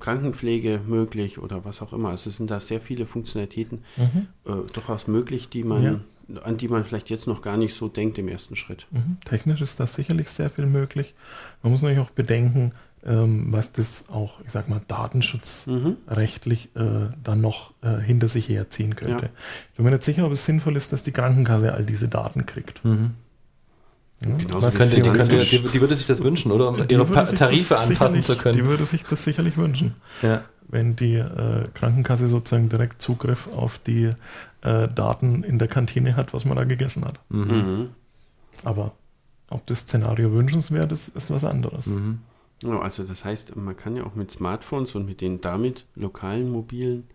Krankenpflege 0.00 0.80
möglich 0.86 1.38
oder 1.38 1.64
was 1.64 1.82
auch 1.82 1.92
immer. 1.92 2.10
Also 2.10 2.30
es 2.30 2.36
sind 2.36 2.50
da 2.50 2.60
sehr 2.60 2.80
viele 2.80 3.06
Funktionalitäten 3.06 3.84
mhm. 3.96 4.26
äh, 4.44 4.66
durchaus 4.72 5.06
möglich, 5.06 5.48
die 5.48 5.64
man 5.64 5.82
ja 5.82 6.00
an 6.42 6.56
die 6.56 6.68
man 6.68 6.84
vielleicht 6.84 7.10
jetzt 7.10 7.26
noch 7.26 7.42
gar 7.42 7.56
nicht 7.56 7.74
so 7.74 7.88
denkt 7.88 8.18
im 8.18 8.28
ersten 8.28 8.56
Schritt. 8.56 8.86
Mhm. 8.90 9.18
Technisch 9.24 9.60
ist 9.60 9.78
da 9.80 9.86
sicherlich 9.86 10.28
sehr 10.28 10.50
viel 10.50 10.66
möglich. 10.66 11.14
Man 11.62 11.72
muss 11.72 11.82
natürlich 11.82 12.02
auch 12.02 12.10
bedenken, 12.10 12.72
ähm, 13.06 13.46
was 13.50 13.72
das 13.72 14.08
auch, 14.08 14.40
ich 14.46 14.52
sag 14.52 14.68
mal, 14.68 14.80
datenschutzrechtlich 14.88 16.70
mhm. 16.74 16.80
äh, 16.80 17.16
dann 17.22 17.40
noch 17.40 17.72
äh, 17.82 17.98
hinter 18.00 18.28
sich 18.28 18.48
herziehen 18.48 18.96
könnte. 18.96 19.26
Ja. 19.26 19.30
Ich 19.70 19.76
bin 19.76 19.84
mir 19.84 19.92
nicht 19.92 20.04
sicher, 20.04 20.24
ob 20.24 20.32
es 20.32 20.44
sinnvoll 20.44 20.76
ist, 20.76 20.92
dass 20.92 21.02
die 21.02 21.12
Krankenkasse 21.12 21.72
all 21.72 21.84
diese 21.84 22.08
Daten 22.08 22.46
kriegt. 22.46 22.84
Mhm. 22.84 23.10
Ja, 24.24 24.30
könnte, 24.70 24.96
die, 24.96 25.02
könnte, 25.02 25.38
die, 25.44 25.58
die, 25.58 25.80
würde 25.80 25.94
sich 25.94 26.06
das 26.06 26.22
wünschen, 26.22 26.50
oder? 26.50 26.68
Um 26.68 26.78
ihre 26.88 27.06
Tarife 27.34 27.78
anpassen 27.78 28.22
zu 28.22 28.36
können. 28.36 28.56
Die 28.56 28.64
würde 28.64 28.86
sich 28.86 29.04
das 29.04 29.22
sicherlich 29.22 29.56
wünschen. 29.58 29.96
Ja. 30.22 30.42
Wenn 30.66 30.96
die 30.96 31.16
äh, 31.16 31.66
Krankenkasse 31.74 32.28
sozusagen 32.28 32.70
direkt 32.70 33.02
Zugriff 33.02 33.48
auf 33.48 33.78
die 33.78 34.12
äh, 34.62 34.88
Daten 34.88 35.42
in 35.42 35.58
der 35.58 35.68
Kantine 35.68 36.16
hat, 36.16 36.32
was 36.32 36.46
man 36.46 36.56
da 36.56 36.64
gegessen 36.64 37.04
hat. 37.04 37.20
Mhm. 37.28 37.90
Aber 38.62 38.92
ob 39.50 39.66
das 39.66 39.80
Szenario 39.80 40.32
wünschenswert 40.32 40.90
ist, 40.92 41.08
ist 41.08 41.30
was 41.30 41.44
anderes. 41.44 41.86
Mhm. 41.86 42.20
Also 42.62 43.04
das 43.04 43.24
heißt, 43.24 43.56
man 43.56 43.76
kann 43.76 43.96
ja 43.96 44.04
auch 44.04 44.14
mit 44.14 44.30
Smartphones 44.30 44.94
und 44.94 45.06
mit 45.06 45.20
den 45.20 45.40
damit 45.40 45.86
lokalen 45.96 46.50
mobilen, 46.50 47.08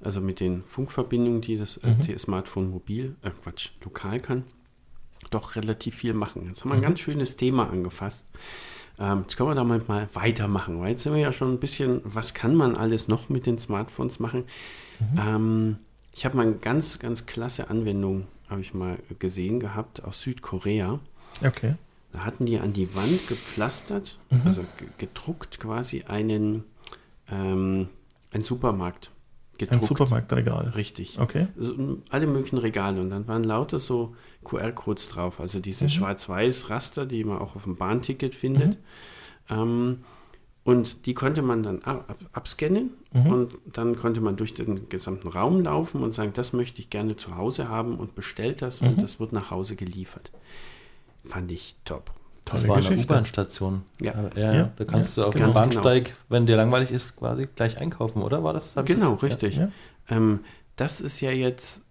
also 0.00 0.20
mit 0.20 0.40
den 0.40 0.62
Funkverbindungen, 0.64 1.40
die 1.40 1.56
das 1.56 1.78
äh, 1.78 1.88
mhm. 1.88 2.18
Smartphone 2.18 2.70
mobil, 2.70 3.16
äh 3.22 3.30
Quatsch, 3.30 3.70
lokal 3.84 4.20
kann, 4.20 4.44
doch 5.30 5.56
relativ 5.56 5.96
viel 5.96 6.14
machen. 6.14 6.46
Jetzt 6.46 6.60
haben 6.60 6.70
wir 6.70 6.74
ein 6.74 6.80
mhm. 6.80 6.84
ganz 6.84 7.00
schönes 7.00 7.36
Thema 7.36 7.70
angefasst. 7.70 8.26
Ähm, 8.98 9.22
jetzt 9.22 9.36
können 9.36 9.48
wir 9.48 9.54
damit 9.54 9.88
mal 9.88 10.08
weitermachen, 10.12 10.80
weil 10.80 10.90
jetzt 10.90 11.04
sind 11.04 11.14
wir 11.14 11.20
ja 11.20 11.32
schon 11.32 11.52
ein 11.52 11.58
bisschen, 11.58 12.02
was 12.04 12.34
kann 12.34 12.54
man 12.54 12.76
alles 12.76 13.08
noch 13.08 13.28
mit 13.28 13.46
den 13.46 13.58
Smartphones 13.58 14.20
machen? 14.20 14.44
Mhm. 15.00 15.18
Ähm, 15.18 15.76
ich 16.14 16.24
habe 16.24 16.36
mal 16.36 16.46
eine 16.46 16.56
ganz, 16.56 16.98
ganz 16.98 17.26
klasse 17.26 17.70
Anwendung, 17.70 18.26
habe 18.48 18.60
ich 18.60 18.74
mal 18.74 18.98
gesehen 19.18 19.60
gehabt 19.60 20.04
aus 20.04 20.20
Südkorea. 20.20 21.00
Okay. 21.42 21.74
Da 22.12 22.24
hatten 22.24 22.46
die 22.46 22.58
an 22.58 22.72
die 22.72 22.94
Wand 22.94 23.26
gepflastert, 23.26 24.18
mhm. 24.30 24.42
also 24.44 24.64
gedruckt 24.98 25.58
quasi 25.58 26.02
einen, 26.02 26.64
ähm, 27.30 27.88
ein 28.30 28.42
Supermarkt. 28.42 29.10
Gedruckt. 29.58 29.82
Ein 29.82 29.86
Supermarktregal. 29.86 30.68
Richtig. 30.70 31.18
Okay. 31.18 31.48
Also 31.58 31.98
alle 32.10 32.26
möglichen 32.26 32.58
Regale. 32.58 33.00
Und 33.00 33.10
dann 33.10 33.26
waren 33.28 33.44
lauter 33.44 33.78
so 33.78 34.14
QR-Codes 34.44 35.08
drauf. 35.08 35.40
Also 35.40 35.60
diese 35.60 35.84
mhm. 35.84 35.88
Schwarz-Weiß-Raster, 35.90 37.06
die 37.06 37.24
man 37.24 37.38
auch 37.38 37.56
auf 37.56 37.64
dem 37.64 37.76
Bahnticket 37.76 38.34
findet. 38.34 38.78
Mhm. 39.48 39.56
Ähm, 39.56 39.98
und 40.64 41.06
die 41.06 41.14
konnte 41.14 41.42
man 41.42 41.62
dann 41.62 41.82
ab, 41.82 42.14
abscannen 42.32 42.90
mhm. 43.12 43.26
und 43.26 43.58
dann 43.72 43.96
konnte 43.96 44.20
man 44.20 44.36
durch 44.36 44.54
den 44.54 44.88
gesamten 44.88 45.28
Raum 45.28 45.62
laufen 45.62 46.02
und 46.02 46.12
sagen, 46.12 46.32
das 46.34 46.52
möchte 46.52 46.80
ich 46.80 46.88
gerne 46.88 47.16
zu 47.16 47.36
Hause 47.36 47.68
haben 47.68 47.96
und 47.96 48.14
bestellt 48.14 48.62
das 48.62 48.80
mhm. 48.80 48.88
und 48.88 49.02
das 49.02 49.18
wird 49.18 49.32
nach 49.32 49.50
Hause 49.50 49.74
geliefert. 49.74 50.30
Fand 51.24 51.50
ich 51.52 51.76
top. 51.84 52.12
Das 52.44 52.66
war 52.66 52.76
Geschichte. 52.76 52.94
eine 52.94 53.04
U-Bahn-Station. 53.04 53.82
Ja. 54.00 54.30
Ja, 54.36 54.52
ja. 54.52 54.72
Da 54.76 54.84
kannst 54.84 55.16
ja, 55.16 55.22
du 55.22 55.28
auf 55.28 55.34
dem 55.34 55.52
Bahnsteig, 55.52 56.04
genau. 56.06 56.16
wenn 56.28 56.46
dir 56.46 56.56
langweilig 56.56 56.90
ist, 56.90 57.16
quasi 57.16 57.48
gleich 57.54 57.78
einkaufen, 57.78 58.22
oder? 58.22 58.42
War 58.42 58.52
das? 58.52 58.74
Genau, 58.84 59.12
das? 59.12 59.22
richtig. 59.22 59.60
Ähm, 60.08 60.40
das 60.76 61.00
ist 61.00 61.20
ja 61.20 61.30
jetzt, 61.30 61.82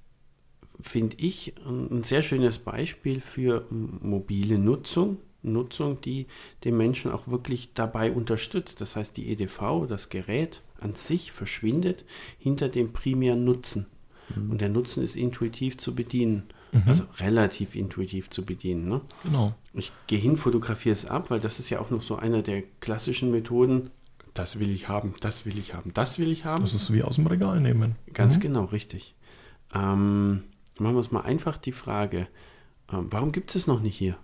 finde 0.82 1.16
ich, 1.20 1.54
ein 1.66 2.04
sehr 2.04 2.22
schönes 2.22 2.60
Beispiel 2.60 3.22
für 3.22 3.66
mobile 3.70 4.58
Nutzung 4.58 5.18
Nutzung, 5.44 6.02
die 6.02 6.28
den 6.64 6.78
Menschen 6.78 7.12
auch 7.12 7.28
wirklich 7.28 7.74
dabei 7.74 8.12
unterstützt. 8.12 8.82
Das 8.82 8.96
heißt, 8.96 9.16
die 9.18 9.32
EDV, 9.32 9.88
das 9.88 10.10
Gerät 10.10 10.62
an 10.80 10.96
sich 10.96 11.32
verschwindet 11.32 12.06
hinter 12.38 12.70
dem 12.70 12.94
primären 12.94 13.44
Nutzen. 13.44 13.88
Mhm. 14.36 14.52
Und 14.52 14.62
der 14.62 14.70
Nutzen 14.70 15.04
ist 15.04 15.16
intuitiv 15.16 15.78
zu 15.78 15.96
bedienen. 15.96 16.44
Mhm. 16.72 16.84
Also 16.88 17.04
relativ 17.20 17.76
intuitiv 17.76 18.30
zu 18.30 18.46
bedienen. 18.46 18.88
Ne? 18.88 19.02
Genau. 19.24 19.54
Ich 19.74 19.92
gehe 20.08 20.20
hin, 20.20 20.38
fotografiere 20.38 20.94
es 20.94 21.06
ab, 21.06 21.30
weil 21.30 21.40
das 21.40 21.60
ist 21.60 21.70
ja 21.70 21.80
auch 21.80 21.90
noch 21.90 22.02
so 22.02 22.16
einer 22.16 22.42
der 22.42 22.64
klassischen 22.80 23.32
Methoden. 23.32 23.90
Das 24.34 24.60
will 24.60 24.70
ich 24.70 24.88
haben, 24.88 25.14
das 25.20 25.46
will 25.46 25.58
ich 25.58 25.74
haben, 25.74 25.94
das 25.94 26.18
will 26.18 26.32
ich 26.32 26.46
haben. 26.46 26.64
Das 26.64 26.74
ist 26.74 26.94
wie 26.94 27.04
aus 27.04 27.16
dem 27.16 27.28
Regal 27.28 27.60
nehmen. 27.60 27.96
Ganz 28.14 28.38
mhm. 28.38 28.42
genau, 28.42 28.66
richtig. 28.66 29.16
Ähm, 29.74 30.44
machen 30.80 30.94
wir 30.94 31.00
uns 31.00 31.12
mal 31.12 31.22
einfach 31.22 31.58
die 31.58 31.74
Frage, 31.74 32.28
ähm, 32.92 33.08
warum 33.10 33.34
gibt 33.34 33.50
es 33.50 33.56
es 33.58 33.68
noch 33.68 33.82
nicht 33.82 33.98
hier? 33.98 34.18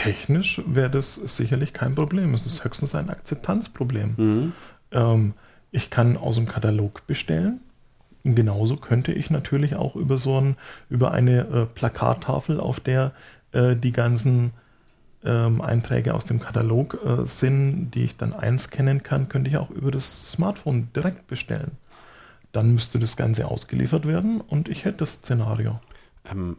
technisch 0.00 0.62
wäre 0.66 0.88
das 0.88 1.14
sicherlich 1.14 1.74
kein 1.74 1.94
Problem. 1.94 2.32
Es 2.32 2.46
ist 2.46 2.64
höchstens 2.64 2.94
ein 2.94 3.10
Akzeptanzproblem. 3.10 4.14
Mhm. 4.16 4.52
Ähm, 4.92 5.34
ich 5.72 5.90
kann 5.90 6.16
aus 6.16 6.36
dem 6.36 6.46
Katalog 6.46 7.06
bestellen. 7.06 7.60
Genauso 8.24 8.76
könnte 8.76 9.12
ich 9.12 9.30
natürlich 9.30 9.76
auch 9.76 9.96
über 9.96 10.18
so 10.18 10.38
ein, 10.38 10.56
über 10.88 11.12
eine 11.12 11.40
äh, 11.40 11.66
Plakattafel, 11.66 12.60
auf 12.60 12.80
der 12.80 13.12
äh, 13.52 13.76
die 13.76 13.92
ganzen 13.92 14.52
ähm, 15.24 15.60
Einträge 15.60 16.14
aus 16.14 16.24
dem 16.24 16.40
Katalog 16.40 16.98
äh, 17.04 17.26
sind, 17.26 17.90
die 17.92 18.04
ich 18.04 18.16
dann 18.16 18.32
einscannen 18.32 19.02
kann, 19.02 19.28
könnte 19.28 19.50
ich 19.50 19.56
auch 19.56 19.70
über 19.70 19.90
das 19.90 20.32
Smartphone 20.32 20.88
direkt 20.94 21.26
bestellen. 21.26 21.72
Dann 22.52 22.72
müsste 22.72 22.98
das 22.98 23.16
Ganze 23.16 23.46
ausgeliefert 23.48 24.06
werden 24.06 24.40
und 24.40 24.68
ich 24.68 24.84
hätte 24.84 24.98
das 24.98 25.14
Szenario. 25.14 25.80
Ähm, 26.30 26.56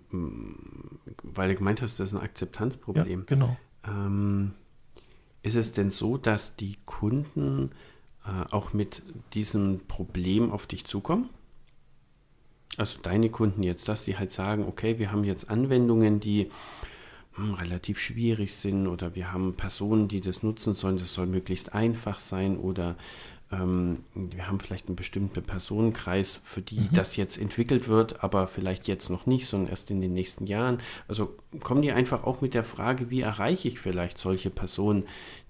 weil 1.23 1.49
du 1.49 1.55
gemeint 1.55 1.81
hast, 1.81 1.99
das 1.99 2.11
ist 2.11 2.17
ein 2.17 2.23
Akzeptanzproblem. 2.23 3.19
Ja, 3.19 3.25
genau. 3.25 3.57
Ähm, 3.87 4.53
ist 5.43 5.55
es 5.55 5.73
denn 5.73 5.91
so, 5.91 6.17
dass 6.17 6.55
die 6.55 6.77
Kunden 6.85 7.71
äh, 8.25 8.51
auch 8.51 8.73
mit 8.73 9.01
diesem 9.33 9.81
Problem 9.87 10.51
auf 10.51 10.67
dich 10.67 10.85
zukommen? 10.85 11.29
Also 12.77 12.99
deine 13.01 13.29
Kunden 13.29 13.63
jetzt, 13.63 13.87
dass 13.89 14.05
sie 14.05 14.17
halt 14.17 14.31
sagen, 14.31 14.65
okay, 14.65 14.97
wir 14.97 15.11
haben 15.11 15.23
jetzt 15.23 15.49
Anwendungen, 15.49 16.19
die 16.19 16.49
hm, 17.33 17.53
relativ 17.53 17.99
schwierig 17.99 18.55
sind 18.55 18.87
oder 18.87 19.15
wir 19.15 19.31
haben 19.31 19.55
Personen, 19.55 20.07
die 20.07 20.21
das 20.21 20.43
nutzen 20.43 20.73
sollen, 20.73 20.97
das 20.97 21.13
soll 21.13 21.27
möglichst 21.27 21.73
einfach 21.73 22.19
sein 22.19 22.57
oder 22.57 22.95
ähm, 23.51 23.99
wir 24.15 24.47
haben 24.47 24.59
vielleicht 24.59 24.87
einen 24.87 24.95
bestimmten 24.95 25.41
Personenkreis, 25.43 26.39
für 26.43 26.61
die 26.61 26.79
mhm. 26.79 26.89
das 26.93 27.15
jetzt 27.17 27.37
entwickelt 27.37 27.87
wird, 27.87 28.23
aber 28.23 28.47
vielleicht 28.47 28.87
jetzt 28.87 29.09
noch 29.09 29.25
nicht, 29.25 29.45
sondern 29.45 29.69
erst 29.69 29.91
in 29.91 30.01
den 30.01 30.13
nächsten 30.13 30.47
Jahren. 30.47 30.79
Also 31.07 31.35
kommen 31.59 31.81
die 31.81 31.91
einfach 31.91 32.23
auch 32.23 32.41
mit 32.41 32.53
der 32.53 32.63
Frage, 32.63 33.09
wie 33.09 33.21
erreiche 33.21 33.67
ich 33.67 33.79
vielleicht 33.79 34.17
solche 34.17 34.49
Personen, 34.49 35.03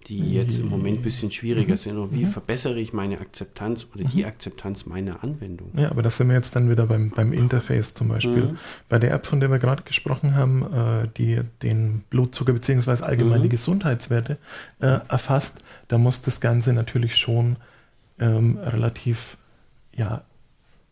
die 0.08 0.34
jetzt 0.34 0.58
im 0.58 0.68
Moment 0.68 1.00
ein 1.00 1.04
bisschen 1.04 1.30
schwieriger 1.30 1.74
mhm. 1.74 1.78
sind 1.78 1.98
oder 1.98 2.12
wie 2.12 2.26
mhm. 2.26 2.32
verbessere 2.32 2.80
ich 2.80 2.92
meine 2.92 3.20
Akzeptanz 3.20 3.86
oder 3.94 4.04
die 4.04 4.22
mhm. 4.22 4.30
Akzeptanz 4.30 4.88
meiner 4.88 5.24
Anwendung. 5.24 5.72
Ja, 5.76 5.92
aber 5.92 6.02
da 6.02 6.10
sind 6.10 6.28
wir 6.28 6.36
jetzt 6.36 6.56
dann 6.56 6.72
wieder 6.72 6.88
beim, 6.88 7.12
beim 7.12 7.34
Interface 7.34 7.94
zum 7.94 8.08
Beispiel. 8.08 8.44
Mhm. 8.44 8.58
Bei 8.90 8.98
der 8.98 9.12
App, 9.12 9.28
von 9.28 9.40
der 9.40 9.52
wir 9.52 9.60
gerade 9.60 9.84
gesprochen 9.84 10.34
haben, 10.34 10.64
äh, 10.74 11.08
die 11.18 11.42
den 11.62 12.04
Blutzucker 12.10 12.54
bzw. 12.54 13.04
allgemeine 13.04 13.48
Gesundheitswerte 13.48 14.38
äh, 14.80 15.00
erfasst, 15.08 15.60
da 15.88 16.00
muss 16.00 16.24
das 16.24 16.42
Ganze 16.42 16.74
natürlich 16.74 17.16
schon 17.16 17.58
ähm, 18.22 18.58
relativ 18.58 19.38
ja, 19.94 20.22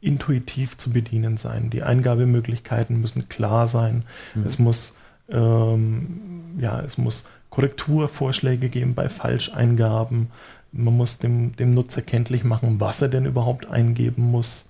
intuitiv 0.01 0.77
zu 0.77 0.91
bedienen 0.91 1.37
sein. 1.37 1.69
Die 1.69 1.83
Eingabemöglichkeiten 1.83 2.99
müssen 2.99 3.29
klar 3.29 3.69
sein. 3.69 4.03
Mhm. 4.35 4.45
Es 4.45 4.59
muss 4.59 4.97
ähm, 5.31 6.57
ja, 6.59 6.81
es 6.81 6.97
muss 6.97 7.27
Korrekturvorschläge 7.49 8.69
geben 8.69 8.95
bei 8.95 9.09
Falscheingaben. 9.09 10.31
Man 10.71 10.97
muss 10.97 11.17
dem, 11.17 11.55
dem 11.55 11.71
Nutzer 11.71 12.01
kenntlich 12.01 12.43
machen, 12.43 12.79
was 12.79 13.01
er 13.01 13.09
denn 13.09 13.25
überhaupt 13.25 13.67
eingeben 13.67 14.23
muss. 14.23 14.69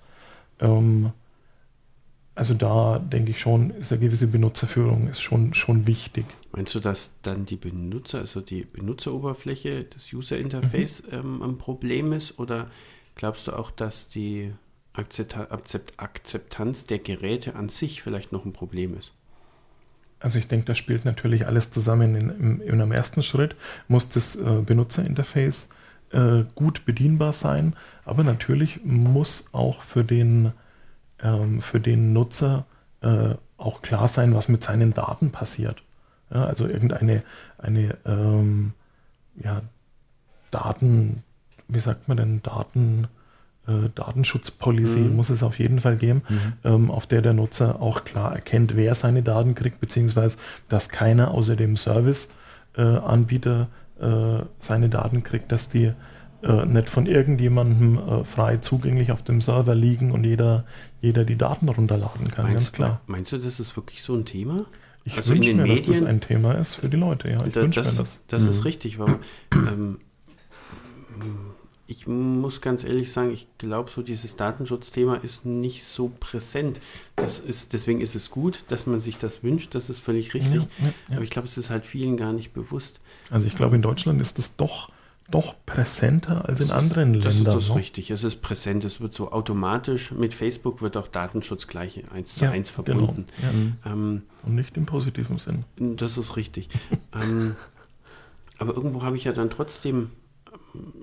Ähm, 0.59 1.11
also 2.39 2.53
da 2.53 2.99
denke 2.99 3.31
ich 3.31 3.41
schon, 3.41 3.71
ist 3.71 3.91
eine 3.91 3.99
gewisse 3.99 4.27
Benutzerführung 4.27 5.09
ist 5.09 5.19
schon, 5.19 5.53
schon 5.53 5.85
wichtig. 5.87 6.23
Meinst 6.53 6.73
du, 6.73 6.79
dass 6.79 7.11
dann 7.21 7.45
die 7.45 7.57
Benutzer, 7.57 8.19
also 8.19 8.39
die 8.39 8.63
Benutzeroberfläche, 8.63 9.83
das 9.83 10.13
User 10.13 10.37
Interface 10.37 11.03
mhm. 11.03 11.13
ähm, 11.13 11.41
ein 11.43 11.57
Problem 11.57 12.13
ist? 12.13 12.39
Oder 12.39 12.67
glaubst 13.15 13.47
du 13.47 13.51
auch, 13.51 13.71
dass 13.71 14.07
die 14.07 14.53
Akzeptanz 14.93 16.85
der 16.85 16.99
Geräte 16.99 17.55
an 17.55 17.67
sich 17.67 18.01
vielleicht 18.01 18.31
noch 18.31 18.45
ein 18.45 18.53
Problem 18.53 18.97
ist? 18.97 19.11
Also 20.21 20.39
ich 20.39 20.47
denke, 20.47 20.65
das 20.65 20.77
spielt 20.77 21.03
natürlich 21.03 21.45
alles 21.45 21.71
zusammen. 21.71 22.15
In, 22.15 22.29
in, 22.29 22.61
in 22.61 22.71
einem 22.71 22.93
ersten 22.93 23.21
Schritt 23.21 23.57
muss 23.89 24.07
das 24.07 24.37
äh, 24.37 24.61
Benutzerinterface 24.65 25.67
äh, 26.11 26.45
gut 26.55 26.85
bedienbar 26.85 27.33
sein, 27.33 27.75
aber 28.05 28.23
natürlich 28.23 28.79
muss 28.85 29.49
auch 29.51 29.81
für 29.81 30.05
den 30.05 30.53
ähm, 31.23 31.61
für 31.61 31.79
den 31.79 32.13
Nutzer 32.13 32.65
äh, 33.01 33.35
auch 33.57 33.81
klar 33.81 34.07
sein, 34.07 34.35
was 34.35 34.47
mit 34.47 34.63
seinen 34.63 34.93
Daten 34.93 35.31
passiert. 35.31 35.83
Ja, 36.33 36.45
also 36.45 36.67
irgendeine 36.67 37.23
eine, 37.57 37.97
ähm, 38.05 38.73
ja, 39.35 39.61
Daten, 40.51 41.23
wie 41.67 41.79
sagt 41.79 42.07
man 42.07 42.17
denn, 42.17 42.41
Daten, 42.43 43.07
äh, 43.67 43.89
Datenschutzpolicy 43.93 44.99
mhm. 44.99 45.15
muss 45.15 45.29
es 45.29 45.43
auf 45.43 45.59
jeden 45.59 45.79
Fall 45.79 45.97
geben, 45.97 46.23
mhm. 46.27 46.53
ähm, 46.63 46.91
auf 46.91 47.05
der 47.07 47.21
der 47.21 47.33
Nutzer 47.33 47.81
auch 47.81 48.03
klar 48.03 48.33
erkennt, 48.33 48.75
wer 48.75 48.95
seine 48.95 49.23
Daten 49.23 49.55
kriegt, 49.55 49.79
beziehungsweise 49.79 50.37
dass 50.69 50.89
keiner 50.89 51.31
außer 51.31 51.55
dem 51.55 51.77
Serviceanbieter 51.77 53.67
äh, 53.99 54.05
äh, 54.05 54.43
seine 54.59 54.89
Daten 54.89 55.23
kriegt, 55.23 55.51
dass 55.51 55.69
die 55.69 55.93
äh, 56.41 56.65
nicht 56.65 56.89
von 56.89 57.05
irgendjemandem 57.05 57.97
äh, 57.97 58.23
frei 58.23 58.57
zugänglich 58.57 59.11
auf 59.11 59.23
dem 59.23 59.41
Server 59.41 59.75
liegen 59.75 60.11
und 60.11 60.23
jeder, 60.23 60.65
jeder 61.01 61.25
die 61.25 61.37
Daten 61.37 61.69
runterladen 61.69 62.31
kann, 62.31 62.45
meinst, 62.45 62.57
ganz 62.57 62.71
klar. 62.71 63.01
Meinst 63.07 63.31
du, 63.31 63.37
das 63.37 63.59
ist 63.59 63.75
wirklich 63.75 64.03
so 64.03 64.15
ein 64.15 64.25
Thema? 64.25 64.65
Ich 65.05 65.17
also 65.17 65.33
wünsche 65.33 65.53
mir, 65.53 65.63
Medien, 65.63 65.85
dass 65.85 65.99
das 65.99 66.07
ein 66.07 66.21
Thema 66.21 66.53
ist 66.53 66.75
für 66.75 66.89
die 66.89 66.97
Leute, 66.97 67.31
ja. 67.31 67.45
Ich 67.45 67.51
da, 67.51 67.61
wünsche 67.61 67.81
das, 67.81 67.93
mir 67.93 68.03
das. 68.03 68.23
Das 68.27 68.43
mhm. 68.43 68.49
ist 68.51 68.65
richtig, 68.65 68.99
weil 68.99 69.19
ähm, 69.53 69.99
ich 71.87 72.05
muss 72.05 72.61
ganz 72.61 72.83
ehrlich 72.83 73.11
sagen, 73.11 73.31
ich 73.31 73.47
glaube, 73.57 73.89
so 73.89 74.03
dieses 74.03 74.35
Datenschutzthema 74.35 75.15
ist 75.15 75.45
nicht 75.45 75.83
so 75.83 76.11
präsent. 76.19 76.79
Das 77.15 77.39
ist, 77.39 77.73
deswegen 77.73 77.99
ist 77.99 78.15
es 78.15 78.29
gut, 78.29 78.63
dass 78.67 78.85
man 78.85 78.99
sich 78.99 79.17
das 79.17 79.43
wünscht, 79.43 79.73
das 79.73 79.89
ist 79.89 79.97
völlig 79.97 80.35
richtig. 80.35 80.53
Ja, 80.53 80.67
ja, 80.77 80.93
ja. 81.09 81.15
Aber 81.15 81.23
ich 81.23 81.31
glaube, 81.31 81.47
es 81.47 81.57
ist 81.57 81.71
halt 81.71 81.87
vielen 81.87 82.15
gar 82.15 82.31
nicht 82.31 82.53
bewusst. 82.53 82.99
Also 83.31 83.47
ich 83.47 83.55
glaube, 83.55 83.75
in 83.75 83.81
Deutschland 83.81 84.21
ist 84.21 84.37
es 84.37 84.55
doch 84.55 84.91
doch 85.31 85.55
präsenter 85.65 86.47
als 86.47 86.59
das 86.59 86.67
in 86.67 86.73
anderen 86.73 87.13
ist, 87.15 87.23
Ländern. 87.23 87.55
Das 87.55 87.63
ist 87.63 87.69
ne? 87.69 87.75
richtig, 87.75 88.11
es 88.11 88.23
ist 88.23 88.41
präsent, 88.41 88.83
es 88.85 89.01
wird 89.01 89.13
so 89.13 89.31
automatisch, 89.31 90.11
mit 90.11 90.33
Facebook 90.33 90.81
wird 90.81 90.97
auch 90.97 91.07
Datenschutz 91.07 91.67
gleich 91.67 92.03
eins 92.11 92.35
zu 92.35 92.45
ja, 92.45 92.51
eins 92.51 92.73
genau. 92.73 92.85
verbunden. 92.85 93.25
Genau. 93.41 93.51
Ja. 93.85 93.91
Ähm, 93.91 94.23
Und 94.43 94.55
nicht 94.55 94.77
im 94.77 94.85
positiven 94.85 95.37
Sinn. 95.37 95.65
Das 95.77 96.17
ist 96.17 96.35
richtig. 96.35 96.69
ähm, 97.13 97.55
aber 98.57 98.75
irgendwo 98.75 99.03
habe 99.03 99.15
ich 99.15 99.23
ja 99.23 99.31
dann 99.31 99.49
trotzdem, 99.49 100.11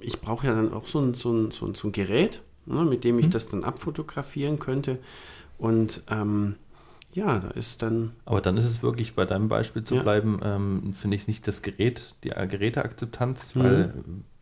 ich 0.00 0.20
brauche 0.20 0.46
ja 0.46 0.54
dann 0.54 0.72
auch 0.72 0.86
so 0.86 1.00
ein, 1.00 1.14
so 1.14 1.32
ein, 1.32 1.50
so 1.50 1.66
ein, 1.66 1.74
so 1.74 1.88
ein 1.88 1.92
Gerät, 1.92 2.42
ne, 2.66 2.84
mit 2.84 3.04
dem 3.04 3.18
ich 3.18 3.26
mhm. 3.26 3.30
das 3.30 3.48
dann 3.48 3.64
abfotografieren 3.64 4.58
könnte. 4.58 4.98
Und 5.58 6.02
ähm, 6.10 6.56
ja, 7.16 7.38
da 7.38 7.48
ist 7.48 7.80
dann. 7.82 8.12
Aber 8.26 8.42
dann 8.42 8.58
ist 8.58 8.66
es 8.66 8.82
wirklich 8.82 9.14
bei 9.14 9.24
deinem 9.24 9.48
Beispiel 9.48 9.82
zu 9.82 9.96
ja. 9.96 10.02
bleiben, 10.02 10.38
ähm, 10.44 10.92
finde 10.92 11.16
ich 11.16 11.26
nicht 11.26 11.48
das 11.48 11.62
Gerät, 11.62 12.14
die 12.22 12.28
Geräteakzeptanz, 12.28 13.54
mhm. 13.54 13.62
weil 13.62 13.94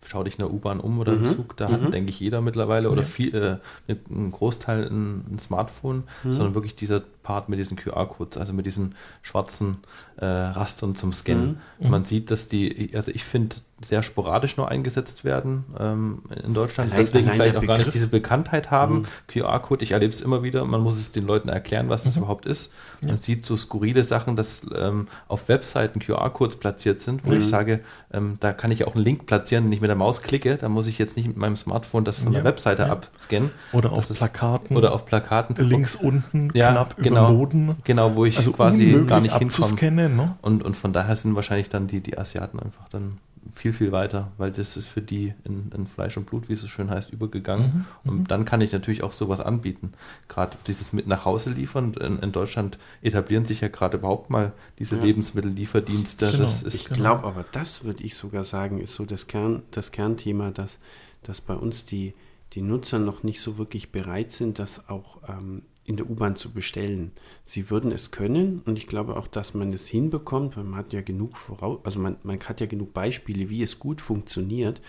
schau 0.07 0.25
dich 0.25 0.35
in 0.35 0.39
der 0.39 0.53
U-Bahn 0.53 0.81
um 0.81 0.99
oder 0.99 1.13
mhm. 1.13 1.25
im 1.25 1.35
Zug, 1.35 1.57
da 1.57 1.69
mhm. 1.69 1.73
hat, 1.73 1.95
denke 1.95 2.11
ich, 2.11 2.21
jeder 2.21 2.41
mittlerweile 2.41 2.91
oder 2.91 3.03
ja. 3.03 3.09
viel, 3.09 3.61
äh, 3.89 3.95
ein 4.11 4.33
Großteil 4.33 4.89
ein, 4.89 5.25
ein 5.35 5.39
Smartphone, 5.39 6.03
mhm. 6.25 6.33
sondern 6.33 6.55
wirklich 6.55 6.75
dieser 6.75 7.01
Part 7.23 7.49
mit 7.49 7.59
diesen 7.59 7.77
QR-Codes, 7.77 8.37
also 8.37 8.53
mit 8.53 8.67
diesen 8.67 8.97
schwarzen 9.23 9.79
äh, 10.17 10.27
Rastern 10.27 10.97
zum 10.97 11.13
Scannen. 11.13 11.61
Mhm. 11.79 11.91
Man 11.91 12.05
sieht, 12.05 12.31
dass 12.31 12.49
die, 12.49 12.91
also 12.95 13.13
ich 13.13 13.25
finde, 13.25 13.57
sehr 13.85 14.03
sporadisch 14.03 14.57
nur 14.57 14.69
eingesetzt 14.69 15.25
werden 15.25 15.65
ähm, 15.79 16.23
in 16.45 16.55
Deutschland. 16.55 16.93
Allein, 16.93 17.05
Deswegen 17.05 17.27
allein 17.27 17.37
vielleicht 17.37 17.57
auch 17.57 17.67
gar 17.67 17.79
nicht 17.79 17.95
diese 17.95 18.09
Bekanntheit 18.09 18.71
haben. 18.71 19.01
Mhm. 19.01 19.07
QR-Code, 19.29 19.85
ich 19.85 19.93
erlebe 19.93 20.13
es 20.13 20.21
immer 20.21 20.43
wieder, 20.43 20.65
man 20.65 20.81
muss 20.81 20.99
es 20.99 21.13
den 21.13 21.27
Leuten 21.27 21.49
erklären, 21.49 21.89
was 21.89 22.05
das 22.05 22.17
mhm. 22.17 22.23
überhaupt 22.23 22.47
ist. 22.47 22.73
Man 23.01 23.11
ja. 23.11 23.17
sieht 23.17 23.45
so 23.45 23.57
skurrile 23.57 24.05
Sachen, 24.05 24.37
dass 24.37 24.67
ähm, 24.77 25.09
auf 25.29 25.49
Webseiten 25.49 26.01
QR-Codes 26.01 26.57
platziert 26.57 27.01
sind, 27.01 27.25
wo 27.25 27.33
mhm. 27.33 27.41
ich 27.41 27.49
sage, 27.49 27.81
ähm, 28.13 28.39
da 28.41 28.53
kann 28.53 28.71
ich 28.71 28.87
auch 28.87 28.95
einen 28.95 29.05
Link 29.05 29.27
platzieren, 29.27 29.65
wenn 29.65 29.73
ich 29.73 29.81
mit 29.81 29.89
der 29.89 29.97
Maus 29.97 30.23
klicke, 30.23 30.57
da 30.57 30.69
muss 30.69 30.87
ich 30.87 30.99
jetzt 30.99 31.17
nicht 31.17 31.27
mit 31.27 31.37
meinem 31.37 31.57
Smartphone 31.57 32.05
das 32.05 32.19
von 32.19 32.33
ja. 32.33 32.41
der 32.41 32.45
Webseite 32.45 32.83
ja. 32.83 32.91
abscannen. 32.91 33.51
Oder 33.73 33.93
auf 33.93 34.09
Plakaten. 34.09 34.77
Oder 34.77 34.93
auf 34.93 35.07
Plakaten. 35.07 35.57
Links 35.57 35.97
unten, 35.97 36.53
knapp 36.53 36.97
genau, 36.97 37.29
über 37.29 37.39
Boden. 37.39 37.77
Genau, 37.85 38.15
wo 38.15 38.25
ich 38.25 38.39
also 38.39 38.53
quasi 38.53 39.05
gar 39.07 39.21
nicht 39.21 39.37
hinkomme. 39.37 40.09
Ne? 40.09 40.37
Und, 40.43 40.63
und 40.63 40.77
von 40.77 40.93
daher 40.93 41.17
sind 41.17 41.35
wahrscheinlich 41.35 41.69
dann 41.69 41.89
die, 41.89 42.01
die 42.01 42.19
Asiaten 42.19 42.61
einfach 42.61 42.89
dann 42.89 43.19
viel, 43.53 43.73
viel 43.73 43.93
weiter, 43.93 44.33
weil 44.39 44.51
das 44.51 44.77
ist 44.77 44.87
für 44.87 45.03
die 45.03 45.35
in, 45.45 45.71
in 45.75 45.87
Fleisch 45.87 46.17
und 46.17 46.27
Blut, 46.27 46.49
wie 46.49 46.55
es 46.55 46.61
so 46.61 46.67
schön 46.67 46.91
heißt, 46.91 47.13
übergegangen. 47.13 47.87
Mhm, 48.05 48.11
und 48.11 48.19
mhm. 48.21 48.27
dann 48.29 48.45
kann 48.45 48.61
ich 48.61 48.73
natürlich 48.73 49.03
auch 49.03 49.13
sowas 49.13 49.41
anbieten. 49.41 49.93
Gerade 50.29 50.57
dieses 50.67 50.93
mit 50.93 51.07
nach 51.07 51.25
Hause 51.25 51.51
liefern. 51.51 51.95
In, 51.95 52.19
in 52.21 52.33
Deutschland 52.33 52.79
etablieren 53.03 53.45
sich 53.45 53.61
ja 53.61 53.69
gerade 53.69 53.99
überhaupt 53.99 54.31
mal 54.31 54.53
diese 54.79 54.97
ja. 54.97 55.03
Lebensmittellieferdienste. 55.03 56.31
Genau. 56.31 56.51
ich 56.67 56.85
genau. 56.87 56.99
glaube 56.99 57.27
aber, 57.27 57.45
das 57.53 57.85
würde 57.85 58.03
ich 58.03 58.15
sogar 58.17 58.45
sagen, 58.45 58.81
ist 58.81 58.95
so 58.95 59.05
das, 59.05 59.27
Kern, 59.27 59.63
das 59.71 59.93
Kernthema, 59.93 60.51
dass, 60.51 60.79
dass 61.23 61.41
bei 61.41 61.55
uns 61.55 61.85
die, 61.85 62.15
die 62.55 62.63
Nutzer 62.63 62.99
noch 62.99 63.23
nicht 63.23 63.41
so 63.41 63.59
wirklich 63.59 63.93
bereit 63.93 64.31
sind, 64.31 64.59
das 64.59 64.89
auch 64.89 65.19
ähm, 65.29 65.63
in 65.85 65.97
der 65.97 66.09
U-Bahn 66.09 66.37
zu 66.37 66.51
bestellen. 66.51 67.13
Sie 67.45 67.71
würden 67.71 67.93
es 67.93 68.11
können 68.11 68.63
und 68.65 68.79
ich 68.79 68.87
glaube 68.87 69.17
auch, 69.17 69.27
dass 69.27 69.55
man 69.55 69.73
es 69.73 69.87
hinbekommt, 69.87 70.57
weil 70.57 70.65
man 70.65 70.79
hat 70.79 70.93
ja 70.93 71.03
genug 71.03 71.37
voraus, 71.37 71.81
also 71.85 72.01
man, 72.01 72.17
man 72.23 72.41
hat 72.41 72.61
ja 72.61 72.67
genug 72.67 72.95
Beispiele, 72.95 73.51
wie 73.51 73.63
es 73.63 73.79
gut 73.79 74.01
funktioniert. 74.01 74.81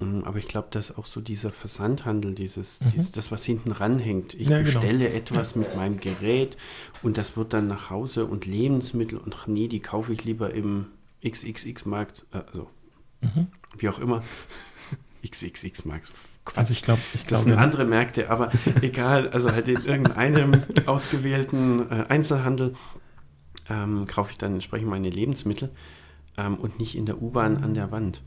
Ähm, 0.00 0.24
aber 0.24 0.38
ich 0.38 0.48
glaube, 0.48 0.68
dass 0.70 0.96
auch 0.96 1.06
so 1.06 1.20
dieser 1.20 1.52
Versandhandel, 1.52 2.34
dieses, 2.34 2.80
mhm. 2.80 2.90
dieses 2.92 3.12
das, 3.12 3.30
was 3.30 3.44
hinten 3.44 3.72
ranhängt. 3.72 4.34
Ich 4.34 4.48
ja, 4.48 4.58
genau. 4.58 4.64
bestelle 4.64 5.06
genau. 5.06 5.16
etwas 5.16 5.54
ja. 5.54 5.60
mit 5.60 5.76
meinem 5.76 6.00
Gerät 6.00 6.56
und 7.02 7.16
das 7.16 7.36
wird 7.36 7.52
dann 7.54 7.68
nach 7.68 7.90
Hause 7.90 8.26
und 8.26 8.44
Lebensmittel 8.44 9.18
und 9.18 9.34
ach 9.36 9.46
nee, 9.46 9.68
die 9.68 9.80
kaufe 9.80 10.12
ich 10.12 10.24
lieber 10.24 10.52
im 10.52 10.86
XXX-Markt, 11.24 12.26
äh, 12.32 12.38
also 12.38 12.68
mhm. 13.22 13.46
wie 13.78 13.88
auch 13.88 13.98
immer. 13.98 14.22
XXX-Markt, 15.26 16.12
Quatsch. 16.44 16.58
Also 16.58 16.70
ich 16.72 16.82
glaube, 16.82 17.00
ich 17.14 17.22
glaub, 17.22 17.30
das 17.30 17.44
sind 17.44 17.54
andere 17.54 17.84
Märkte, 17.84 18.30
aber 18.30 18.50
egal, 18.82 19.28
also 19.30 19.50
halt 19.50 19.68
in 19.68 19.84
irgendeinem 19.84 20.52
ausgewählten 20.86 21.90
äh, 21.90 22.04
Einzelhandel 22.08 22.74
ähm, 23.68 24.04
kaufe 24.06 24.32
ich 24.32 24.38
dann 24.38 24.54
entsprechend 24.54 24.88
meine 24.88 25.08
Lebensmittel 25.08 25.70
ähm, 26.36 26.56
und 26.56 26.78
nicht 26.78 26.96
in 26.96 27.06
der 27.06 27.22
U-Bahn 27.22 27.62
an 27.62 27.74
der 27.74 27.90
Wand. 27.90 28.22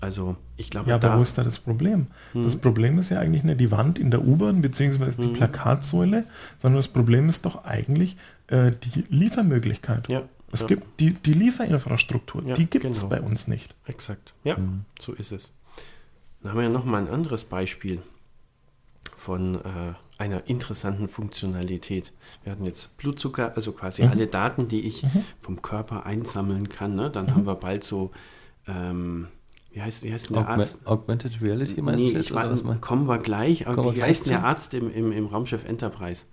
Also 0.00 0.36
ich 0.56 0.68
glaube, 0.68 0.90
ja, 0.90 0.96
aber 0.96 1.16
wo 1.16 1.22
ist 1.22 1.38
da 1.38 1.44
das 1.44 1.60
Problem? 1.60 2.08
Hm. 2.32 2.44
Das 2.44 2.56
Problem 2.56 2.98
ist 2.98 3.10
ja 3.10 3.20
eigentlich 3.20 3.44
nicht 3.44 3.60
die 3.60 3.70
Wand 3.70 4.00
in 4.00 4.10
der 4.10 4.26
U-Bahn 4.26 4.60
beziehungsweise 4.60 5.22
die 5.22 5.28
hm. 5.28 5.34
Plakatsäule, 5.34 6.24
sondern 6.58 6.80
das 6.80 6.88
Problem 6.88 7.28
ist 7.28 7.46
doch 7.46 7.64
eigentlich 7.64 8.16
äh, 8.48 8.72
die 8.72 9.04
Liefermöglichkeit. 9.08 10.08
Ja. 10.08 10.22
Es 10.50 10.62
ja. 10.62 10.66
gibt 10.66 11.00
die, 11.00 11.14
die 11.14 11.32
Lieferinfrastruktur, 11.32 12.42
ja, 12.44 12.54
die 12.54 12.66
gibt 12.66 12.84
es 12.84 12.98
genau. 12.98 13.10
bei 13.10 13.20
uns 13.22 13.48
nicht. 13.48 13.74
Exakt. 13.86 14.34
Ja, 14.44 14.56
hm. 14.56 14.84
so 14.98 15.12
ist 15.12 15.32
es. 15.32 15.52
Dann 16.42 16.52
haben 16.52 16.58
wir 16.58 16.64
ja 16.64 16.70
nochmal 16.70 17.02
ein 17.02 17.08
anderes 17.08 17.44
Beispiel 17.44 18.02
von 19.16 19.56
äh, 19.56 19.94
einer 20.18 20.46
interessanten 20.48 21.08
Funktionalität. 21.08 22.12
Wir 22.42 22.52
hatten 22.52 22.64
jetzt 22.64 22.96
Blutzucker, 22.96 23.52
also 23.54 23.72
quasi 23.72 24.02
mhm. 24.04 24.10
alle 24.10 24.26
Daten, 24.26 24.68
die 24.68 24.80
ich 24.86 25.02
mhm. 25.02 25.24
vom 25.40 25.62
Körper 25.62 26.06
einsammeln 26.06 26.68
kann. 26.68 26.94
Ne? 26.94 27.10
Dann 27.10 27.26
mhm. 27.26 27.30
haben 27.30 27.46
wir 27.46 27.54
bald 27.54 27.84
so 27.84 28.10
ähm, 28.66 29.28
Wie 29.72 29.82
heißt, 29.82 30.02
wie 30.02 30.12
heißt 30.12 30.28
denn 30.28 30.36
der 30.36 30.42
Augment, 30.42 30.60
Arzt? 30.60 30.86
Augmented 30.86 31.42
Reality 31.42 31.80
meinst 31.82 32.04
Nee, 32.04 32.10
du 32.10 32.16
jetzt? 32.18 32.26
ich 32.26 32.32
oder 32.32 32.50
was 32.50 32.62
meinst 32.62 32.82
kommen 32.82 33.08
wir 33.08 33.18
gleich. 33.18 33.66
Aber 33.66 33.92
wie 33.92 33.96
gleich 33.96 34.08
heißt 34.10 34.26
denn 34.26 34.32
der 34.32 34.40
zu? 34.40 34.46
Arzt 34.46 34.74
im, 34.74 34.92
im, 34.92 35.12
im 35.12 35.26
Raumschiff 35.26 35.64
Enterprise? 35.64 36.24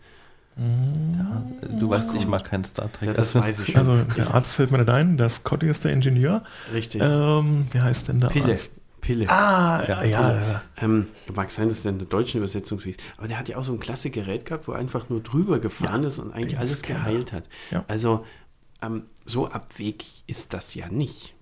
du? 0.56 1.78
Du 1.80 1.90
weißt, 1.90 2.14
ich 2.16 2.28
mag 2.28 2.44
keinen 2.44 2.66
Star 2.66 2.92
Trek. 2.92 3.08
Ja, 3.10 3.14
das 3.14 3.36
Also- 3.36 3.48
weiß 3.48 3.60
ich 3.60 3.72
schon. 3.72 3.76
Also 3.78 4.04
der 4.18 4.34
Arzt 4.34 4.56
fällt 4.56 4.72
mir 4.72 4.80
nicht 4.80 4.90
ein, 4.90 5.18
der 5.18 5.30
Scotty 5.30 5.68
ist 5.68 5.86
der 5.86 5.94
Ingenieur. 5.94 6.44
Richtig. 6.74 7.02
Ähm, 7.02 7.68
wie 7.72 7.80
heißt 7.80 8.10
denn 8.10 8.20
der 8.20 8.28
Pille. 8.28 8.54
Arzt? 8.54 8.72
Pille. 9.10 9.28
Ah, 9.28 9.84
Ja, 9.88 10.04
ja, 10.04 10.34
ja. 10.34 10.62
Ähm, 10.80 11.08
mag 11.34 11.50
sein, 11.50 11.68
dass 11.68 11.80
es 11.80 11.86
in 11.86 11.98
der 11.98 12.08
deutschen 12.08 12.38
Übersetzung 12.38 12.80
so 12.80 12.88
ist. 12.88 13.02
Aber 13.18 13.28
der 13.28 13.40
hat 13.40 13.50
ja 13.50 13.58
auch 13.58 13.64
so 13.64 13.74
ein 13.74 13.80
klasse 13.80 14.12
Gerät 14.12 14.46
gehabt, 14.46 14.68
wo 14.68 14.74
er 14.74 14.78
einfach 14.78 15.10
nur 15.10 15.22
drüber 15.22 15.58
gefahren 15.58 16.04
ist 16.04 16.20
und 16.20 16.32
eigentlich 16.32 16.60
alles 16.60 16.84
geheilt 16.84 17.34
hat. 17.34 17.50
Ja. 17.72 17.84
Also 17.88 18.24
ähm, 18.84 19.04
so 19.26 19.48
abwegig 19.48 20.24
ist 20.28 20.54
das 20.54 20.76
ja 20.76 20.90
nicht. 20.90 21.34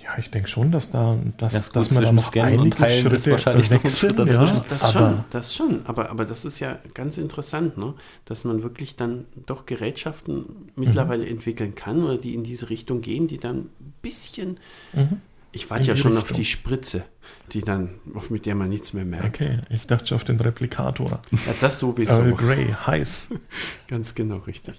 Ja, 0.00 0.16
ich 0.18 0.30
denke 0.30 0.48
schon, 0.48 0.70
dass 0.70 0.92
da, 0.92 1.18
dass, 1.38 1.54
Ja, 1.54 1.58
ist 1.58 1.66
gut, 1.72 1.76
dass 1.76 1.90
man 1.90 2.04
da 2.04 2.12
noch 2.12 2.22
Scannen 2.22 2.60
und 2.60 2.60
einige 2.66 2.78
Heilen 2.78 3.06
ist 3.06 3.22
Schritte 3.22 3.30
wahrscheinlich 3.32 3.70
noch 3.70 3.78
ein 3.78 3.84
wechseln, 3.84 4.10
Schritt 4.16 4.28
ja. 4.28 4.46
Das 4.68 4.82
aber 4.82 4.92
schon, 4.92 5.24
das 5.30 5.54
schon. 5.56 5.86
Aber, 5.86 6.10
aber 6.10 6.24
das 6.24 6.44
ist 6.44 6.60
ja 6.60 6.78
ganz 6.92 7.18
interessant, 7.18 7.78
ne? 7.78 7.94
dass 8.26 8.44
man 8.44 8.62
wirklich 8.62 8.94
dann 8.94 9.24
doch 9.46 9.66
Gerätschaften 9.66 10.70
mittlerweile 10.76 11.26
entwickeln 11.26 11.74
kann 11.74 12.04
oder 12.04 12.18
die 12.18 12.34
in 12.34 12.44
diese 12.44 12.70
Richtung 12.70 13.00
gehen, 13.00 13.26
die 13.26 13.38
dann 13.38 13.56
ein 13.80 13.94
bisschen. 14.02 14.60
Mhm. 14.92 15.20
Ich 15.54 15.70
warte 15.70 15.84
ja 15.84 15.96
schon 15.96 16.12
auf 16.16 16.24
Richtung. 16.24 16.36
die 16.36 16.44
Spritze, 16.44 17.04
die 17.52 17.60
dann, 17.60 17.90
auf 18.14 18.28
mit 18.30 18.44
der 18.44 18.54
man 18.54 18.68
nichts 18.68 18.92
mehr 18.92 19.04
merkt. 19.04 19.40
Okay, 19.40 19.60
ich 19.70 19.86
dachte 19.86 20.06
schon 20.08 20.16
auf 20.16 20.24
den 20.24 20.40
Replikator. 20.40 21.22
Ja, 21.30 21.54
das 21.60 21.78
sowieso. 21.78 22.12
Earl 22.12 22.32
Grey, 22.34 22.74
heiß. 22.86 23.28
Ganz 23.88 24.14
genau 24.14 24.38
richtig. 24.38 24.74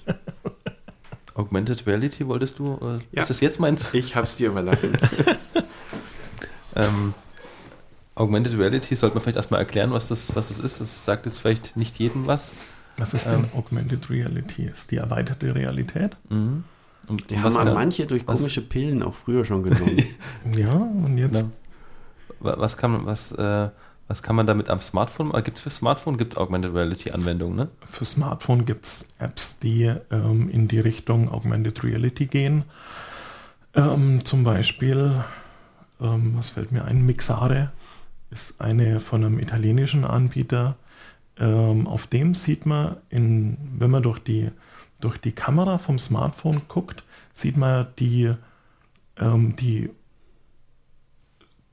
Augmented 1.35 1.85
Reality 1.87 2.27
wolltest 2.27 2.59
du? 2.59 2.73
Äh, 2.81 2.99
Ja. 3.15 3.21
Ist 3.21 3.29
das 3.29 3.41
jetzt 3.41 3.59
mein? 3.59 3.77
Ich 3.93 4.15
hab's 4.15 4.35
dir 4.35 4.49
überlassen. 4.49 4.93
Ähm, 6.77 7.13
Augmented 8.15 8.57
Reality 8.57 8.95
sollte 8.97 9.15
man 9.15 9.23
vielleicht 9.23 9.37
erstmal 9.37 9.61
erklären, 9.61 9.91
was 9.91 10.09
das, 10.09 10.35
was 10.35 10.49
das 10.49 10.59
ist. 10.59 10.81
Das 10.81 11.05
sagt 11.05 11.25
jetzt 11.25 11.37
vielleicht 11.39 11.77
nicht 11.77 11.97
jedem 11.99 12.27
was. 12.27 12.51
Was 12.97 13.13
ist 13.13 13.25
Ähm. 13.27 13.43
denn 13.43 13.45
Augmented 13.53 14.09
Reality? 14.09 14.65
Ist 14.65 14.91
die 14.91 14.97
erweiterte 14.97 15.55
Realität? 15.55 16.17
Mhm. 16.29 16.65
Und 17.07 17.29
Die 17.29 17.39
haben 17.39 17.53
kann- 17.53 17.73
manche 17.73 18.05
durch 18.05 18.27
was- 18.27 18.37
komische 18.37 18.61
Pillen 18.61 19.03
auch 19.03 19.13
früher 19.13 19.45
schon 19.45 19.63
genommen. 19.63 20.03
Ja, 20.57 20.71
und 20.73 21.17
jetzt 21.17 21.35
Ja. 21.41 21.47
Wa- 22.39 22.55
Was 22.57 22.77
kann 22.77 22.91
man, 22.91 23.05
was, 23.05 23.31
äh, 23.31 23.69
was 24.07 24.21
kann 24.21 24.35
man 24.35 24.45
damit 24.47 24.69
am 24.69 24.81
Smartphone? 24.81 25.31
Gibt 25.43 25.57
es 25.57 25.61
für 25.63 25.69
Smartphone 25.71 26.17
gibt 26.17 26.37
Augmented 26.37 26.73
Reality 26.73 27.11
Anwendungen, 27.11 27.55
ne? 27.55 27.69
für 27.89 28.05
Smartphone 28.05 28.65
gibt 28.65 28.85
es 28.85 29.07
Apps, 29.19 29.59
die 29.59 29.91
ähm, 30.11 30.49
in 30.49 30.67
die 30.67 30.79
Richtung 30.79 31.29
Augmented 31.31 31.83
Reality 31.83 32.25
gehen. 32.27 32.65
Ähm, 33.73 34.23
zum 34.23 34.43
Beispiel, 34.43 35.23
ähm, 35.99 36.33
was 36.35 36.49
fällt 36.49 36.71
mir 36.71 36.85
ein? 36.85 37.05
Mixare 37.05 37.71
ist 38.31 38.59
eine 38.59 38.99
von 38.99 39.23
einem 39.23 39.39
italienischen 39.39 40.05
Anbieter. 40.05 40.75
Ähm, 41.37 41.87
auf 41.87 42.07
dem 42.07 42.33
sieht 42.35 42.65
man, 42.65 42.97
in, 43.09 43.57
wenn 43.77 43.91
man 43.91 44.03
durch 44.03 44.19
die, 44.19 44.49
durch 45.05 45.17
die 45.19 45.31
Kamera 45.31 45.77
vom 45.77 45.97
Smartphone 45.99 46.61
guckt, 46.67 47.03
sieht 47.33 47.57
man 47.57 47.87
die, 47.99 48.31
ähm, 49.17 49.55
die, 49.55 49.89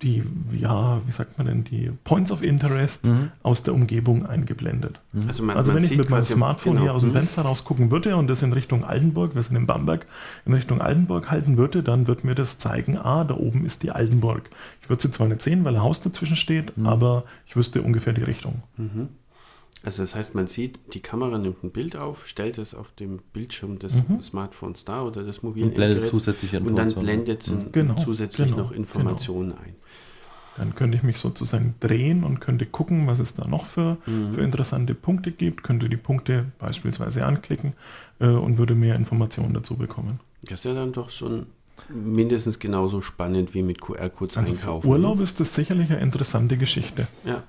die, 0.03 0.24
ja, 0.51 1.01
wie 1.07 1.12
sagt 1.12 1.39
man 1.39 1.47
denn, 1.47 1.62
die 1.62 1.93
Points 2.03 2.33
of 2.33 2.43
Interest 2.43 3.07
Mhm. 3.07 3.30
aus 3.45 3.62
der 3.62 3.72
Umgebung 3.72 4.26
eingeblendet. 4.26 4.99
Also, 5.28 5.45
man, 5.45 5.57
Also 5.57 5.72
man 5.72 5.80
wenn 5.83 5.89
ich 5.91 5.97
mit 5.97 6.11
meinem 6.11 6.24
Smartphone 6.24 6.72
genau. 6.72 6.83
hier 6.87 6.95
aus 6.95 7.03
dem 7.03 7.11
Mhm. 7.11 7.14
Fenster 7.14 7.43
rausgucken 7.43 7.91
würde 7.93 8.16
und 8.16 8.26
das 8.26 8.43
in 8.43 8.53
Richtung 8.53 8.83
Altenburg, 8.85 9.37
wir 9.37 9.43
sind 9.45 9.55
in 9.55 9.66
Bamberg, 9.66 10.07
in 10.45 10.55
Richtung 10.55 10.80
Altenburg 10.80 11.30
halten 11.30 11.57
würde, 11.57 11.85
dann 11.85 12.09
wird 12.09 12.24
mir 12.24 12.35
das 12.35 12.59
zeigen, 12.59 12.99
ah, 12.99 13.22
da 13.22 13.35
oben 13.37 13.64
ist 13.64 13.85
die 13.85 13.93
Altenburg. 13.93 14.51
Ich 14.83 14.89
würde 14.89 15.01
sie 15.03 15.12
zwar 15.12 15.28
nicht 15.28 15.41
sehen, 15.41 15.64
weil 15.64 15.76
ein 15.76 15.83
Haus 15.83 16.01
dazwischen 16.01 16.37
steht, 16.37 16.76
Mhm. 16.76 16.87
aber 16.87 17.22
ich 17.47 17.55
wüsste 17.55 17.80
ungefähr 17.83 18.12
die 18.12 18.24
Richtung. 18.24 18.62
Mhm. 18.76 19.09
Also 19.85 20.03
das 20.03 20.14
heißt, 20.14 20.35
man 20.35 20.47
sieht, 20.47 20.78
die 20.95 21.01
Kamera 21.01 21.39
nimmt 21.39 21.64
ein 21.64 21.70
Bild 21.72 21.97
auf, 21.97 22.26
stellt 22.28 22.59
es 22.59 22.74
auf 22.74 22.93
dem 22.93 23.18
Bildschirm 23.33 23.78
des 23.78 23.95
Mhm. 23.95 24.22
Smartphones 24.22 24.85
dar 24.85 25.05
oder 25.07 25.24
des 25.24 25.43
mobilen 25.43 25.68
Und 25.68 25.74
blendet 25.74 25.97
Endgeräts 25.97 26.11
zusätzliche 26.11 26.59
und 26.61 26.66
dann 26.76 26.87
Informationen. 26.89 27.07
blendet 27.24 27.43
sie 27.43 27.59
Genau, 27.72 27.97
zusätzlich 27.97 28.51
genau, 28.51 28.62
noch 28.62 28.72
Informationen 28.72 29.53
ein. 29.53 29.74
Dann 30.55 30.74
könnte 30.74 30.99
ich 30.99 31.03
mich 31.03 31.16
sozusagen 31.18 31.74
drehen 31.80 32.24
und 32.24 32.41
könnte 32.41 32.66
gucken, 32.66 33.07
was 33.07 33.18
es 33.18 33.35
da 33.35 33.49
noch 33.49 33.64
für, 33.66 33.97
Mhm. 34.07 34.35
für 34.35 34.43
interessante 34.43 34.95
Punkte 34.95 35.33
gibt, 35.33 35.62
könnte 35.64 35.89
die 35.89 35.97
Punkte 35.97 36.47
beispielsweise 36.59 37.24
anklicken 37.24 37.72
äh, 38.20 38.26
und 38.26 38.59
würde 38.59 38.74
mehr 38.74 38.95
Informationen 38.97 39.55
dazu 39.55 39.76
bekommen. 39.76 40.20
Das 40.43 40.59
ist 40.61 40.64
ja 40.66 40.74
dann 40.74 40.93
doch 40.93 41.09
schon 41.11 41.47
mindestens 41.89 42.59
genauso 42.59 43.01
spannend 43.01 43.55
wie 43.55 43.62
mit 43.62 43.80
QR-Codes 43.80 44.37
Also 44.37 44.53
für 44.55 44.66
einkaufen. 44.66 44.87
ne? 44.87 44.93
Urlaub 44.93 45.20
ist 45.20 45.41
das 45.41 45.55
sicherlich 45.55 45.91
eine 45.91 46.01
interessante 46.01 46.57
Geschichte. 46.57 47.09
Ja, 47.24 47.43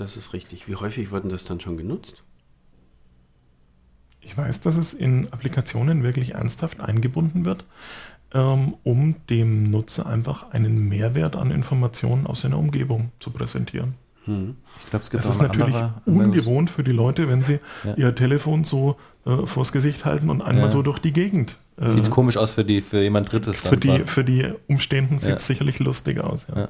das 0.00 0.16
ist 0.16 0.32
richtig. 0.32 0.68
Wie 0.68 0.76
häufig 0.76 1.10
wurden 1.10 1.28
das 1.30 1.44
dann 1.44 1.60
schon 1.60 1.76
genutzt? 1.76 2.22
Ich 4.20 4.36
weiß, 4.36 4.60
dass 4.60 4.76
es 4.76 4.92
in 4.94 5.32
Applikationen 5.32 6.02
wirklich 6.02 6.34
ernsthaft 6.34 6.80
eingebunden 6.80 7.44
wird, 7.44 7.64
ähm, 8.34 8.74
um 8.84 9.16
dem 9.30 9.70
Nutzer 9.70 10.06
einfach 10.06 10.50
einen 10.50 10.88
Mehrwert 10.88 11.36
an 11.36 11.50
Informationen 11.50 12.26
aus 12.26 12.42
seiner 12.42 12.58
Umgebung 12.58 13.10
zu 13.20 13.30
präsentieren. 13.30 13.94
Hm. 14.24 14.56
Ich 14.84 14.90
glaube, 14.90 15.02
es 15.04 15.10
gibt 15.10 15.24
Das 15.24 15.30
auch 15.30 15.34
ist 15.36 15.40
natürlich 15.40 15.74
andere 15.74 16.00
ungewohnt 16.04 16.68
für 16.68 16.84
die 16.84 16.92
Leute, 16.92 17.28
wenn 17.28 17.42
sie 17.42 17.60
Ja. 17.84 17.94
ihr 17.96 18.14
Telefon 18.14 18.64
so 18.64 18.96
äh, 19.24 19.46
vors 19.46 19.72
Gesicht 19.72 20.04
halten 20.04 20.28
und 20.28 20.42
einmal 20.42 20.64
Ja. 20.66 20.70
so 20.70 20.82
durch 20.82 20.98
die 20.98 21.12
Gegend. 21.12 21.56
Äh, 21.78 21.88
Sieht 21.88 22.10
komisch 22.10 22.36
aus 22.36 22.50
für, 22.50 22.64
die, 22.64 22.82
für 22.82 23.02
jemand 23.02 23.32
Drittes. 23.32 23.60
für, 23.60 23.76
dann 23.78 23.98
die, 24.00 24.04
für 24.06 24.24
die 24.24 24.52
Umstehenden 24.66 25.18
sieht 25.20 25.30
Ja. 25.30 25.36
es 25.36 25.46
sicherlich 25.46 25.78
lustig 25.78 26.20
aus. 26.20 26.46
Ja. 26.54 26.68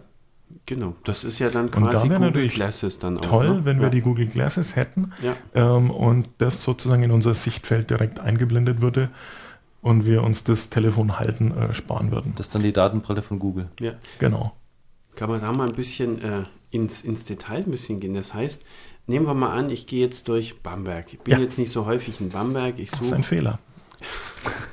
Genau, 0.68 0.94
das 1.04 1.24
ist 1.24 1.38
ja 1.38 1.48
dann 1.48 1.68
Und 1.70 1.80
da 1.86 1.92
quasi 1.92 2.08
Google 2.08 2.20
natürlich 2.20 2.54
Glasses 2.54 2.98
dann 2.98 3.16
auch. 3.16 3.22
Toll, 3.22 3.48
ne? 3.48 3.64
wenn 3.64 3.78
wir 3.78 3.84
ja. 3.86 3.90
die 3.90 4.02
Google 4.02 4.26
Glasses 4.26 4.76
hätten 4.76 5.12
Ja, 5.22 5.34
ähm, 5.54 5.90
und 5.90 6.28
das 6.36 6.62
sozusagen 6.62 7.02
in 7.02 7.10
unser 7.10 7.34
Sichtfeld 7.34 7.88
direkt 7.88 8.20
eingeblendet 8.20 8.82
würde 8.82 9.08
und 9.80 10.04
wir 10.04 10.22
uns 10.22 10.44
das 10.44 10.68
Telefon 10.68 11.18
halten 11.18 11.56
äh, 11.56 11.72
sparen 11.72 12.10
würden. 12.10 12.34
Das 12.36 12.48
ist 12.48 12.54
dann 12.54 12.62
die 12.62 12.74
Datenbrille 12.74 13.22
von 13.22 13.38
Google. 13.38 13.68
ja. 13.80 13.92
Genau. 14.18 14.52
Kann 15.16 15.30
man 15.30 15.40
da 15.40 15.50
mal 15.52 15.66
ein 15.68 15.74
bisschen 15.74 16.22
äh, 16.22 16.42
ins, 16.70 17.00
ins 17.02 17.24
Detail 17.24 17.64
ein 17.64 17.70
bisschen 17.70 17.98
gehen? 17.98 18.12
Das 18.12 18.34
heißt, 18.34 18.62
nehmen 19.06 19.26
wir 19.26 19.32
mal 19.34 19.56
an, 19.56 19.70
ich 19.70 19.86
gehe 19.86 20.04
jetzt 20.04 20.28
durch 20.28 20.60
Bamberg. 20.62 21.14
Ich 21.14 21.20
bin 21.20 21.32
Ja. 21.32 21.40
jetzt 21.40 21.56
nicht 21.56 21.72
so 21.72 21.86
häufig 21.86 22.20
in 22.20 22.28
Bamberg. 22.28 22.78
Ich 22.78 22.90
Das 22.90 23.00
ist 23.00 23.06
suche. 23.06 23.16
ein 23.16 23.24
Fehler. 23.24 23.58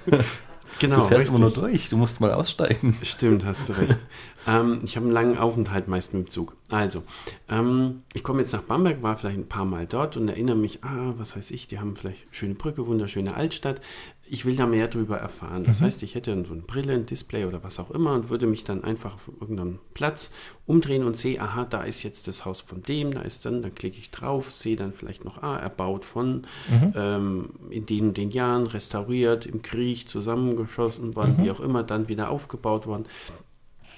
Genau, 0.79 0.97
du 0.97 1.05
fährst 1.05 1.29
immer 1.29 1.39
nur 1.39 1.49
richtig. 1.49 1.63
durch, 1.63 1.89
du 1.89 1.97
musst 1.97 2.21
mal 2.21 2.33
aussteigen. 2.33 2.97
Stimmt, 3.01 3.45
hast 3.45 3.69
du 3.69 3.73
recht. 3.73 3.97
ähm, 4.47 4.81
ich 4.83 4.95
habe 4.95 5.05
einen 5.05 5.13
langen 5.13 5.37
Aufenthalt 5.37 5.87
meist 5.87 6.13
mit 6.13 6.27
dem 6.27 6.29
Zug. 6.29 6.55
Also, 6.69 7.03
ähm, 7.49 8.03
ich 8.13 8.23
komme 8.23 8.41
jetzt 8.41 8.53
nach 8.53 8.61
Bamberg, 8.61 9.01
war 9.01 9.17
vielleicht 9.17 9.37
ein 9.37 9.47
paar 9.47 9.65
Mal 9.65 9.85
dort 9.87 10.17
und 10.17 10.27
erinnere 10.27 10.57
mich, 10.57 10.83
ah, 10.83 11.13
was 11.17 11.35
weiß 11.35 11.51
ich, 11.51 11.67
die 11.67 11.79
haben 11.79 11.95
vielleicht 11.95 12.35
schöne 12.35 12.55
Brücke, 12.55 12.87
wunderschöne 12.87 13.35
Altstadt. 13.35 13.81
Ich 14.27 14.43
will 14.45 14.55
da 14.55 14.65
mehr 14.65 14.87
darüber 14.87 15.17
erfahren. 15.17 15.63
Das 15.65 15.79
Mhm. 15.81 15.85
heißt, 15.85 16.01
ich 16.03 16.15
hätte 16.15 16.31
so 16.47 16.53
eine 16.53 16.61
Brille, 16.63 16.93
ein 16.93 17.05
Display 17.05 17.45
oder 17.45 17.63
was 17.63 17.79
auch 17.79 17.91
immer 17.91 18.13
und 18.13 18.29
würde 18.29 18.47
mich 18.47 18.63
dann 18.63 18.83
einfach 18.83 19.13
auf 19.15 19.29
irgendeinem 19.39 19.79
Platz 19.93 20.31
umdrehen 20.65 21.03
und 21.03 21.15
sehe, 21.15 21.39
aha, 21.39 21.65
da 21.65 21.83
ist 21.83 22.01
jetzt 22.01 22.27
das 22.27 22.43
Haus 22.43 22.59
von 22.59 22.81
dem, 22.81 23.13
da 23.13 23.21
ist 23.21 23.45
dann, 23.45 23.61
dann 23.61 23.75
klicke 23.75 23.97
ich 23.99 24.09
drauf, 24.09 24.53
sehe 24.55 24.75
dann 24.75 24.93
vielleicht 24.93 25.25
noch, 25.25 25.43
ah, 25.43 25.57
erbaut 25.57 26.05
von 26.05 26.47
Mhm. 26.69 26.93
ähm, 26.95 27.49
in 27.69 27.85
den 27.85 28.07
und 28.07 28.17
den 28.17 28.31
Jahren 28.31 28.65
restauriert, 28.65 29.45
im 29.45 29.61
Krieg 29.61 30.09
zusammengeschossen 30.09 31.15
worden, 31.15 31.37
Mhm. 31.37 31.43
wie 31.43 31.51
auch 31.51 31.59
immer, 31.59 31.83
dann 31.83 32.07
wieder 32.09 32.29
aufgebaut 32.29 32.87
worden. 32.87 33.05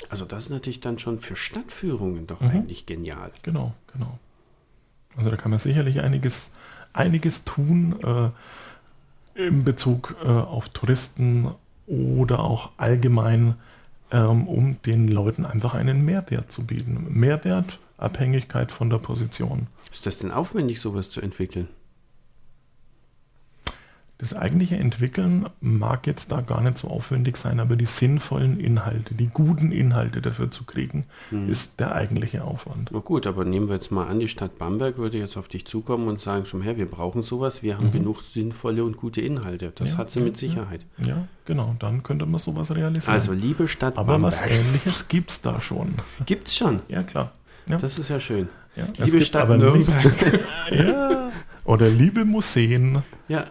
Also 0.09 0.25
das 0.25 0.43
ist 0.43 0.49
natürlich 0.49 0.81
dann 0.81 0.99
schon 0.99 1.19
für 1.19 1.35
Stadtführungen 1.37 2.27
doch 2.27 2.41
Mhm. 2.41 2.49
eigentlich 2.49 2.85
genial. 2.85 3.31
Genau, 3.43 3.73
genau. 3.93 4.19
Also 5.15 5.29
da 5.31 5.37
kann 5.37 5.51
man 5.51 5.59
sicherlich 5.59 6.03
einiges, 6.03 6.53
einiges 6.93 7.43
tun 7.45 7.95
äh, 8.03 8.29
in 9.37 9.63
Bezug 9.63 10.15
äh, 10.23 10.27
auf 10.27 10.69
Touristen 10.69 11.51
oder 11.85 12.39
auch 12.39 12.71
allgemein, 12.77 13.55
ähm, 14.11 14.47
um 14.47 14.81
den 14.83 15.07
Leuten 15.07 15.45
einfach 15.45 15.73
einen 15.73 16.03
Mehrwert 16.03 16.51
zu 16.51 16.65
bieten. 16.65 17.07
Mehrwert, 17.09 17.79
Abhängigkeit 17.97 18.71
von 18.71 18.89
der 18.89 18.97
Position. 18.97 19.67
Ist 19.91 20.05
das 20.05 20.17
denn 20.19 20.31
aufwendig, 20.31 20.81
sowas 20.81 21.09
zu 21.09 21.21
entwickeln? 21.21 21.67
Das 24.19 24.33
eigentliche 24.33 24.77
Entwickeln 24.77 25.45
mag 25.61 26.07
jetzt 26.07 26.31
da 26.31 26.41
gar 26.41 26.61
nicht 26.61 26.77
so 26.77 26.87
aufwendig 26.87 27.37
sein, 27.37 27.59
aber 27.59 27.75
die 27.75 27.85
sinnvollen 27.85 28.59
Inhalte, 28.59 29.13
die 29.13 29.27
guten 29.27 29.71
Inhalte 29.71 30.21
dafür 30.21 30.49
zu 30.49 30.63
kriegen, 30.63 31.05
Hm. 31.29 31.47
ist 31.49 31.79
der 31.79 31.93
eigentliche 31.93 32.43
Aufwand. 32.43 32.89
Na 32.91 32.97
gut, 32.99 33.27
aber 33.27 33.45
nehmen 33.45 33.67
wir 33.69 33.75
jetzt 33.75 33.91
mal 33.91 34.07
an, 34.07 34.19
die 34.19 34.27
Stadt 34.27 34.57
Bamberg 34.57 34.97
würde 34.97 35.19
jetzt 35.19 35.37
auf 35.37 35.47
dich 35.47 35.65
zukommen 35.67 36.07
und 36.07 36.19
sagen 36.19 36.45
schon, 36.45 36.63
her, 36.63 36.77
wir 36.77 36.87
brauchen 36.89 37.21
sowas, 37.21 37.61
wir 37.61 37.77
haben 37.77 37.87
Mhm. 37.87 37.91
genug 37.91 38.23
sinnvolle 38.23 38.83
und 38.83 38.97
gute 38.97 39.21
Inhalte. 39.21 39.71
Das 39.75 39.91
Ja, 39.91 39.97
hat 39.99 40.09
sie 40.11 40.17
ja, 40.19 40.25
mit 40.25 40.33
ja. 40.33 40.39
Sicherheit. 40.49 40.81
Ja, 40.97 41.27
genau, 41.45 41.75
dann 41.77 42.01
könnte 42.01 42.25
man 42.25 42.39
sowas 42.39 42.75
realisieren. 42.75 43.13
Also, 43.13 43.33
liebe 43.33 43.67
Stadt 43.67 43.99
aber 43.99 44.19
was 44.19 44.39
Bamberg, 44.39 44.59
ähnliches 44.59 45.07
gibt 45.09 45.29
es 45.29 45.41
da 45.41 45.61
schon. 45.61 45.93
gibt's 46.25 46.55
schon. 46.57 46.81
Ja, 46.87 47.03
klar. 47.03 47.33
Ja. 47.67 47.77
Das 47.77 47.99
ist 47.99 48.09
ja 48.09 48.19
schön. 48.19 48.49
Ja, 48.75 48.85
Liebe 49.05 49.21
Stadt 49.21 49.43
aber 49.43 49.57
Nürnberg. 49.57 50.39
ja. 50.71 51.29
Oder 51.65 51.89
liebe 51.89 52.25
Museen. 52.25 53.03
Ja, 53.27 53.45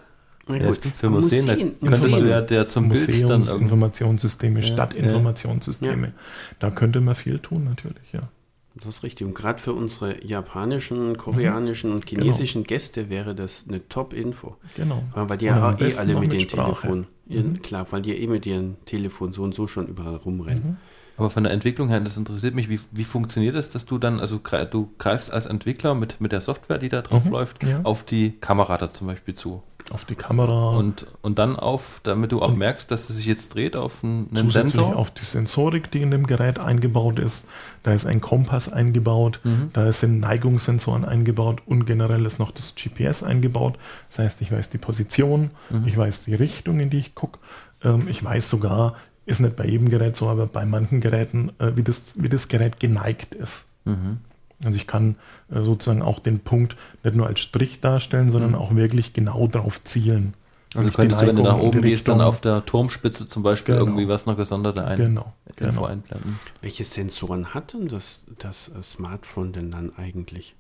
Na 0.49 0.57
Ja, 0.57 0.73
für 0.75 1.11
Museen, 1.11 1.47
da 1.47 1.53
Museen, 1.55 1.81
könntest 1.81 2.21
du 2.21 2.25
ja 2.29 2.41
der 2.41 2.67
zum 2.67 2.89
Bild 2.89 3.09
dann 3.09 3.15
irgendwie. 3.15 3.23
Museumsinformationssysteme, 3.23 4.61
Ja, 4.61 4.67
Stadtinformationssysteme. 4.67 6.13
Da 6.59 6.71
könnte 6.71 7.01
man 7.01 7.15
viel 7.15 7.39
tun, 7.39 7.65
natürlich, 7.65 8.13
ja. 8.13 8.29
Das 8.77 8.97
ist 8.97 9.03
richtig. 9.03 9.27
Und 9.27 9.35
gerade 9.35 9.59
für 9.59 9.73
unsere 9.73 10.23
japanischen, 10.25 11.17
koreanischen 11.17 11.93
und 11.93 12.07
chinesischen 12.09 12.65
Gäste 12.65 13.09
wäre 13.09 13.35
das 13.35 13.65
eine 13.69 13.89
Top-Info. 13.89 14.57
Genau. 14.77 15.03
Ja, 15.17 15.29
Weil 15.29 15.39
die 15.39 15.47
ja 15.47 15.77
eh 15.79 15.95
alle 15.97 16.13
mit 16.15 16.21
mit 16.29 16.33
den 16.35 16.41
Sprache. 16.41 16.83
Telefon, 16.83 17.07
Mhm. 17.29 17.63
klar, 17.63 17.87
weil 17.91 18.03
die 18.03 18.17
eh 18.17 18.27
mit 18.27 18.45
ihren 18.47 18.77
Telefon 18.85 19.33
so 19.33 19.43
und 19.43 19.55
so 19.55 19.67
schon 19.67 19.89
überall 19.89 20.17
rumrennen. 20.17 20.63
Mhm. 20.65 20.77
Aber 21.17 21.31
von 21.31 21.45
der 21.45 21.53
Entwicklung 21.55 21.89
her, 21.89 21.99
das 22.01 22.19
interessiert 22.19 22.55
mich, 22.55 22.69
wie, 22.69 22.79
wie 22.93 23.05
funktioniert 23.05 23.55
es, 23.57 23.71
dass 23.71 23.87
du 23.87 23.97
dann, 23.97 24.21
also 24.21 24.39
du 24.71 24.91
greifst 24.99 25.33
als 25.33 25.47
Entwickler 25.47 25.95
mit, 25.95 26.21
mit 26.21 26.31
der 26.31 26.43
Software, 26.43 26.77
die 26.77 26.91
da 26.91 27.01
drauf 27.01 27.25
Mhm, 27.25 27.31
läuft, 27.33 27.65
ja. 27.65 27.81
auf 27.85 28.03
die 28.05 28.33
Kamera 28.33 28.77
da 28.77 28.93
zum 28.93 29.07
Beispiel 29.07 29.33
zu. 29.33 29.63
Auf 29.93 30.05
die 30.05 30.15
Kamera, 30.17 30.71
Und, 30.77 31.07
und 31.23 31.39
dann 31.39 31.57
auf, 31.57 32.01
damit 32.03 32.33
du 32.33 32.43
auch 32.43 32.55
merkst, 32.55 32.91
dass 32.91 33.09
es 33.09 33.17
sich 33.17 33.27
jetzt 33.27 33.55
dreht, 33.55 33.77
auf 33.77 34.03
einen, 34.03 34.27
einen 34.29 34.37
zusätzlich 34.37 34.75
Sensor. 34.75 34.97
auf 34.97 35.11
die 35.11 35.25
Sensorik, 35.25 35.91
die 35.91 36.03
in 36.03 36.11
dem 36.11 36.27
Gerät 36.27 36.59
eingebaut 36.59 37.19
ist. 37.19 37.49
Da 37.85 37.93
ist 37.93 38.05
ein 38.07 38.21
Kompass 38.21 38.69
eingebaut, 38.73 39.41
Mhm. 39.45 39.71
da 39.73 39.93
sind 39.93 40.19
Neigungssensoren 40.21 41.05
eingebaut 41.05 41.63
und 41.67 41.87
generell 41.87 42.27
ist 42.27 42.39
noch 42.39 42.51
das 42.51 42.75
GPS 42.75 43.23
eingebaut. 43.23 43.79
Das 44.11 44.19
heißt, 44.19 44.41
ich 44.43 44.51
weiß 44.51 44.71
die 44.71 44.79
Position, 44.79 45.51
Mhm. 45.71 45.87
ich 45.87 45.97
weiß 45.97 46.25
die 46.25 46.35
Richtung, 46.35 46.81
in 46.81 46.91
die 46.91 46.99
ich 46.99 47.15
gucke. 47.15 47.39
Ähm, 47.85 48.09
ich 48.09 48.25
weiß 48.25 48.51
sogar, 48.51 48.95
ist 49.25 49.41
nicht 49.41 49.57
bei 49.57 49.67
jedem 49.67 49.89
Gerät 49.89 50.17
so, 50.17 50.29
aber 50.29 50.47
bei 50.47 50.65
manchen 50.65 51.01
Geräten, 51.01 51.51
äh, 51.59 51.73
wie, 51.77 51.83
das, 51.83 52.03
wie 52.15 52.29
das 52.29 52.49
Gerät 52.49 52.81
geneigt 52.81 53.35
ist. 53.35 53.65
Mhm. 53.85 54.19
Also 54.65 54.77
ich 54.77 54.87
kann 54.87 55.17
äh, 55.51 55.63
sozusagen 55.63 56.03
auch 56.03 56.19
den 56.19 56.41
Punkt 56.41 56.77
nicht 57.05 57.15
nur 57.17 57.27
als 57.27 57.41
Strich 57.41 57.81
darstellen, 57.81 58.31
sondern 58.33 58.55
auch 58.55 58.75
wirklich 58.75 59.13
genau 59.13 59.47
drauf 59.49 59.83
zielen. 59.85 60.35
Also 60.75 60.89
Durch 60.89 60.97
könntest 60.97 61.23
du, 61.23 61.27
wenn 61.29 61.37
du 61.37 61.43
nach 61.43 61.59
oben 61.59 61.81
gehst, 61.83 62.09
dann 62.09 62.21
auf 62.21 62.41
der 62.41 62.65
Turmspitze 62.67 63.29
zum 63.29 63.43
Beispiel 63.43 63.75
Genau. 63.77 63.87
irgendwie 63.87 64.09
was 64.09 64.27
noch 64.27 64.37
gesonderte 64.37 64.85
ein 64.85 64.97
Genau, 64.99 65.33
genau. 65.57 65.85
einblenden. 65.85 66.39
Welche 66.61 66.85
Sensoren 66.85 67.55
hat 67.55 67.73
denn 67.73 67.89
das, 67.89 68.25
das 68.39 68.69
äh, 68.69 68.83
Smartphone 68.83 69.53
denn 69.53 69.71
dann 69.71 69.95
eigentlich? 69.97 70.55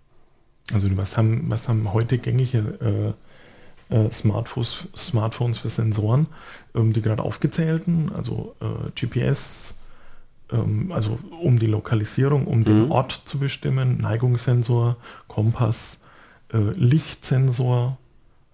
Also 0.72 0.88
was 0.96 1.16
haben, 1.16 1.44
was 1.48 1.68
haben 1.68 1.92
heute 1.92 2.18
gängige 2.18 3.14
äh, 3.90 3.94
äh, 3.94 4.10
Smartphones, 4.10 4.88
Smartphones 4.96 5.58
für 5.58 5.68
Sensoren? 5.68 6.26
Ähm, 6.74 6.92
die 6.92 7.02
gerade 7.02 7.22
aufgezählten, 7.22 8.10
also 8.14 8.54
äh, 8.60 8.90
GPS, 8.98 9.74
ähm, 10.52 10.92
also 10.92 11.18
um 11.40 11.58
die 11.58 11.66
Lokalisierung, 11.66 12.46
um 12.46 12.64
den 12.64 12.84
Mhm. 12.86 12.90
Ort 12.92 13.22
zu 13.24 13.38
bestimmen, 13.38 13.98
Neigungssensor, 14.00 14.96
Kompass, 15.28 16.00
äh, 16.52 16.58
Lichtsensor 16.74 17.98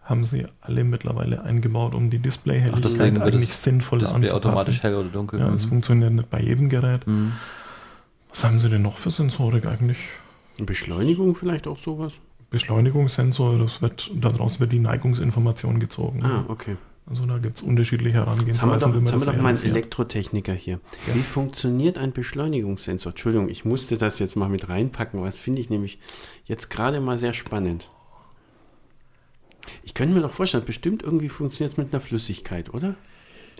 haben 0.04 0.24
sie 0.24 0.46
alle 0.60 0.82
mittlerweile 0.84 1.42
eingebaut, 1.44 1.94
um 1.94 2.10
die 2.10 2.18
Displayhelligkeit 2.18 3.20
eigentlich 3.22 3.50
das 3.50 3.62
sinnvoll 3.62 4.00
Display 4.00 4.16
anzupassen. 4.16 4.48
automatisch 4.48 4.82
hell 4.82 4.94
oder 4.96 5.08
dunkel. 5.08 5.38
Ja, 5.40 5.48
es 5.50 5.64
funktioniert 5.64 6.12
nicht 6.12 6.28
bei 6.30 6.40
jedem 6.40 6.68
Gerät. 6.68 7.06
Mhm. 7.06 7.32
Was 8.30 8.44
haben 8.44 8.58
sie 8.58 8.68
denn 8.68 8.82
noch 8.82 8.98
für 8.98 9.10
Sensorik 9.10 9.66
eigentlich? 9.66 9.98
Beschleunigung 10.58 11.34
vielleicht 11.34 11.66
auch 11.66 11.78
sowas? 11.78 12.14
Beschleunigungssensor, 12.50 13.58
das 13.58 13.80
wird, 13.80 14.10
daraus 14.14 14.60
wird 14.60 14.72
die 14.72 14.78
Neigungsinformation 14.78 15.78
gezogen. 15.80 16.22
Ah, 16.24 16.44
okay. 16.48 16.76
Also 17.06 17.26
da 17.26 17.38
gibt 17.38 17.56
es 17.56 17.62
unterschiedliche 17.62 18.18
Jetzt 18.18 18.26
haben 18.26 18.36
wir 18.36 18.36
Herangehensweisen. 18.36 18.80
doch, 18.80 19.00
jetzt 19.00 19.12
haben 19.12 19.20
wir 19.20 19.32
doch 19.32 19.42
mal 19.42 19.48
einen. 19.48 19.62
Elektrotechniker 19.62 20.52
hier. 20.52 20.80
Ja. 21.06 21.14
Wie 21.14 21.20
funktioniert 21.20 21.98
ein 21.98 22.12
Beschleunigungssensor? 22.12 23.10
Entschuldigung, 23.10 23.48
ich 23.48 23.64
musste 23.64 23.96
das 23.96 24.18
jetzt 24.18 24.36
mal 24.36 24.48
mit 24.48 24.68
reinpacken, 24.68 25.20
weil 25.20 25.26
das 25.26 25.36
finde 25.36 25.60
ich 25.60 25.68
nämlich 25.68 25.98
jetzt 26.44 26.70
gerade 26.70 27.00
mal 27.00 27.18
sehr 27.18 27.32
spannend. 27.32 27.90
Ich 29.82 29.94
könnte 29.94 30.14
mir 30.14 30.20
doch 30.22 30.32
vorstellen, 30.32 30.64
bestimmt 30.64 31.02
irgendwie 31.02 31.28
funktioniert 31.28 31.72
es 31.72 31.76
mit 31.76 31.92
einer 31.92 32.00
Flüssigkeit, 32.00 32.72
oder? 32.72 32.94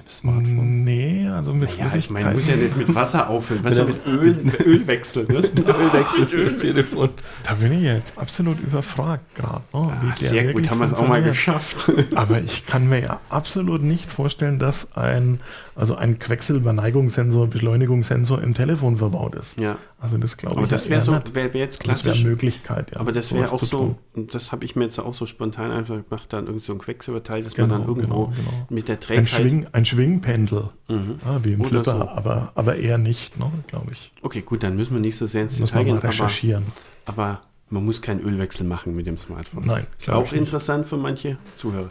Im 0.04 0.10
Smartphone. 0.10 0.84
Nee, 0.84 1.28
also 1.28 1.54
mit 1.54 1.76
Ja, 1.78 1.94
ich 1.94 2.10
meine, 2.10 2.32
muss 2.32 2.46
ja 2.46 2.54
Flüssigkeiten- 2.54 2.78
nicht 2.78 2.88
mit 2.88 2.94
Wasser 2.94 3.28
auffüllen, 3.30 3.62
du, 3.62 3.84
Mit 3.84 4.06
Öl, 4.06 4.38
Öl 4.66 4.86
wechseln. 4.86 5.26
Du 5.28 5.38
hast 5.38 5.58
Ölwechsel 5.58 6.26
fürs 6.26 6.58
Telefon. 6.58 7.10
Da 7.44 7.54
bin 7.54 7.72
ich 7.72 7.82
jetzt 7.82 8.18
absolut 8.18 8.60
überfragt 8.60 9.34
gerade. 9.34 9.62
Ne, 9.72 9.92
Ah, 9.92 10.14
der 10.20 10.28
sehr 10.28 10.52
gut, 10.52 10.68
haben 10.70 10.78
wir 10.80 10.86
es 10.86 10.94
auch 10.94 11.08
mal 11.08 11.22
geschafft. 11.22 11.90
Aber 12.14 12.40
ich 12.40 12.66
kann 12.66 12.88
mir 12.88 13.00
ja 13.00 13.20
absolut 13.30 13.82
nicht 13.82 14.10
vorstellen, 14.10 14.58
dass 14.58 14.96
ein, 14.96 15.40
also 15.74 15.94
ein 15.96 16.18
Quecksilberneigungssensor, 16.18 17.46
Beschleunigungssensor 17.48 18.42
im 18.42 18.54
Telefon 18.54 18.96
verbaut 18.98 19.34
ist. 19.34 19.58
Ja, 19.58 19.76
Also 20.00 20.18
das 20.18 20.36
glaube 20.36 20.56
aber 20.56 20.64
ich 20.64 20.70
das 20.70 20.84
ja 20.84 20.90
wäre 20.90 21.02
so, 21.02 21.12
wäre 21.34 21.54
wär 21.54 21.60
jetzt 21.60 21.80
Das 21.80 21.88
wäre 21.88 21.98
klassisch. 22.02 22.20
eine 22.20 22.30
Möglichkeit, 22.30 22.90
ja. 22.94 23.00
aber 23.00 23.12
das 23.12 23.32
wäre 23.34 23.50
auch 23.50 23.62
so, 23.62 23.96
das 24.14 24.52
habe 24.52 24.64
ich 24.64 24.76
mir 24.76 24.84
jetzt 24.84 24.98
auch 24.98 25.14
so 25.14 25.26
spontan 25.26 25.70
einfach 25.70 25.96
gemacht, 26.08 26.32
dann 26.32 26.46
irgendwie 26.46 26.64
so 26.64 26.72
ein 26.72 26.78
Quecksilberteil, 26.78 27.42
das 27.42 27.54
Genau, 27.54 27.68
man 27.68 27.78
dann 27.80 27.88
irgendwo 27.88 28.26
genau, 28.26 28.32
genau. 28.36 28.66
mit 28.70 28.88
der 28.88 28.96
Ein, 28.96 29.00
Trägheit. 29.00 29.28
Schwing, 29.28 29.66
ein 29.72 29.84
Schwingpendel, 29.84 30.70
Mhm. 30.88 31.14
ah, 31.26 31.38
wie 31.42 31.52
im 31.52 31.60
Oder 31.60 31.70
Flipper, 31.70 31.98
so. 31.98 32.08
aber, 32.08 32.52
aber 32.54 32.76
eher 32.76 32.98
nicht, 32.98 33.38
ne, 33.38 33.50
glaube 33.66 33.92
ich. 33.92 34.12
Okay, 34.22 34.42
gut, 34.42 34.62
dann 34.62 34.76
müssen 34.76 34.94
wir 34.94 35.00
nicht 35.00 35.16
so 35.16 35.26
sehr 35.26 35.42
ins 35.42 35.56
Detail 35.56 35.84
gehen, 35.84 35.96
aber, 35.96 36.08
recherchieren. 36.08 36.64
aber 37.06 37.40
man 37.70 37.84
muss 37.86 38.02
keinen 38.02 38.20
Ölwechsel 38.20 38.66
machen 38.66 38.94
mit 38.94 39.06
dem 39.06 39.16
Smartphone. 39.16 39.64
Nein, 39.64 39.86
Ist 39.98 40.10
auch 40.10 40.30
interessant 40.34 40.86
für 40.86 40.98
manche 40.98 41.38
Zuhörer. 41.56 41.88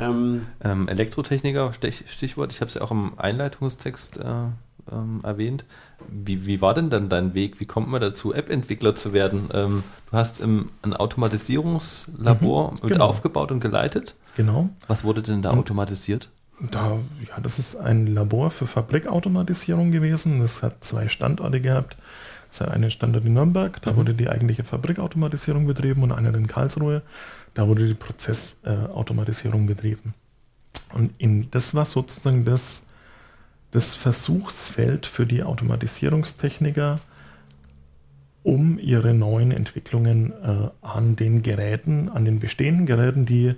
Ähm, 0.00 0.46
Ähm, 0.62 0.88
Elektrotechniker, 0.88 1.72
Stich, 1.74 2.04
Stichwort, 2.08 2.52
ich 2.52 2.60
habe 2.60 2.68
es 2.68 2.74
ja 2.74 2.82
auch 2.82 2.90
im 2.90 3.12
Einleitungstext 3.18 4.18
äh, 4.18 4.22
ähm, 4.92 5.20
erwähnt. 5.22 5.64
Wie, 6.08 6.46
wie 6.46 6.60
war 6.60 6.74
denn 6.74 6.90
dann 6.90 7.08
dein 7.08 7.34
Weg? 7.34 7.58
Wie 7.60 7.64
kommt 7.66 7.88
man 7.90 8.00
dazu, 8.00 8.32
App-Entwickler 8.32 8.94
zu 8.94 9.12
werden? 9.12 9.48
Ähm, 9.52 9.82
du 10.10 10.16
hast 10.16 10.40
im, 10.40 10.70
ein 10.82 10.94
Automatisierungslabor 10.94 12.72
Mhm, 12.72 12.78
mit 12.82 12.92
genau. 12.92 13.06
aufgebaut 13.06 13.50
und 13.52 13.60
geleitet. 13.60 14.14
Genau. 14.36 14.68
Was 14.86 15.04
wurde 15.04 15.22
denn 15.22 15.42
da 15.42 15.50
Und- 15.50 15.58
automatisiert? 15.60 16.28
Da, 16.60 16.98
ja, 17.28 17.40
das 17.40 17.60
ist 17.60 17.76
ein 17.76 18.08
Labor 18.08 18.50
für 18.50 18.66
Fabrikautomatisierung 18.66 19.92
gewesen. 19.92 20.40
Das 20.40 20.60
hat 20.64 20.82
zwei 20.82 21.08
Standorte 21.08 21.60
gehabt. 21.60 21.96
Das 22.50 22.60
hat 22.62 22.70
einen 22.70 22.90
Standort 22.90 23.24
in 23.24 23.34
Nürnberg, 23.34 23.80
da 23.82 23.92
Mhm. 23.92 23.96
wurde 23.96 24.14
die 24.14 24.28
eigentliche 24.28 24.64
Fabrikautomatisierung 24.64 25.66
betrieben 25.66 26.02
und 26.02 26.12
einen 26.12 26.34
in 26.34 26.46
Karlsruhe, 26.46 27.02
da 27.54 27.68
wurde 27.68 27.86
die 27.86 27.94
Prozessautomatisierung 27.94 29.64
äh, 29.64 29.66
betrieben. 29.66 30.14
Und 30.94 31.12
in, 31.18 31.50
das 31.50 31.74
war 31.74 31.84
sozusagen 31.84 32.44
das, 32.44 32.86
das 33.70 33.94
Versuchsfeld 33.94 35.06
für 35.06 35.26
die 35.26 35.42
Automatisierungstechniker, 35.42 37.00
um 38.42 38.78
ihre 38.78 39.12
neuen 39.12 39.50
Entwicklungen 39.50 40.32
äh, 40.42 40.68
an 40.80 41.16
den 41.16 41.42
Geräten, 41.42 42.08
an 42.08 42.24
den 42.24 42.40
bestehenden 42.40 42.86
Geräten, 42.86 43.26
die, 43.26 43.54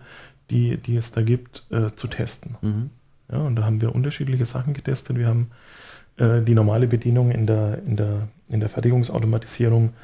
die, 0.51 0.79
die 0.79 0.97
es 0.97 1.13
da 1.13 1.23
gibt, 1.23 1.65
äh, 1.71 1.95
zu 1.95 2.09
testen. 2.09 2.57
Mhm. 2.61 2.91
Ja, 3.31 3.39
und 3.39 3.55
da 3.55 3.65
haben 3.65 3.81
wir 3.81 3.95
unterschiedliche 3.95 4.47
Sachen 4.47 4.75
getestet. 4.75 5.17
Wir 5.17 5.29
haben 5.29 5.51
äh, 6.17 6.43
die 6.43 6.55
normale 6.55 6.89
Bedienung 6.89 7.31
in 7.31 7.47
der, 7.47 7.81
in 7.87 7.97
der, 7.97 8.29
in 8.51 8.61
der 8.61 8.69
Fertigungsautomatisierung 8.69 9.95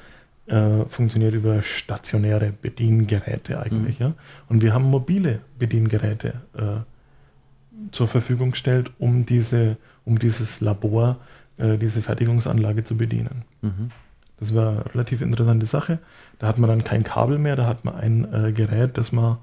äh, 0.46 0.84
funktioniert 0.88 1.34
über 1.34 1.62
stationäre 1.62 2.52
Bediengeräte 2.52 3.60
eigentlich. 3.60 3.98
Ja? 3.98 4.14
Und 4.48 4.62
wir 4.62 4.72
haben 4.72 4.84
mobile 4.84 5.40
Bediengeräte 5.58 6.34
äh, 6.56 7.90
zur 7.92 8.08
Verfügung 8.08 8.52
gestellt, 8.52 8.92
um, 8.98 9.26
diese, 9.26 9.76
um 10.04 10.18
dieses 10.18 10.60
Labor, 10.60 11.18
äh, 11.58 11.78
diese 11.78 12.00
Fertigungsanlage 12.00 12.84
zu 12.84 12.96
bedienen. 12.96 13.44
Mhm. 13.62 13.90
Das 14.38 14.54
war 14.54 14.70
eine 14.70 14.94
relativ 14.94 15.22
interessante 15.22 15.66
Sache. 15.66 15.98
Da 16.38 16.46
hat 16.46 16.58
man 16.58 16.68
dann 16.68 16.84
kein 16.84 17.04
Kabel 17.04 17.38
mehr, 17.38 17.56
da 17.56 17.66
hat 17.66 17.84
man 17.84 17.94
ein 17.94 18.32
äh, 18.32 18.52
Gerät, 18.52 18.98
das 18.98 19.12
man 19.12 19.38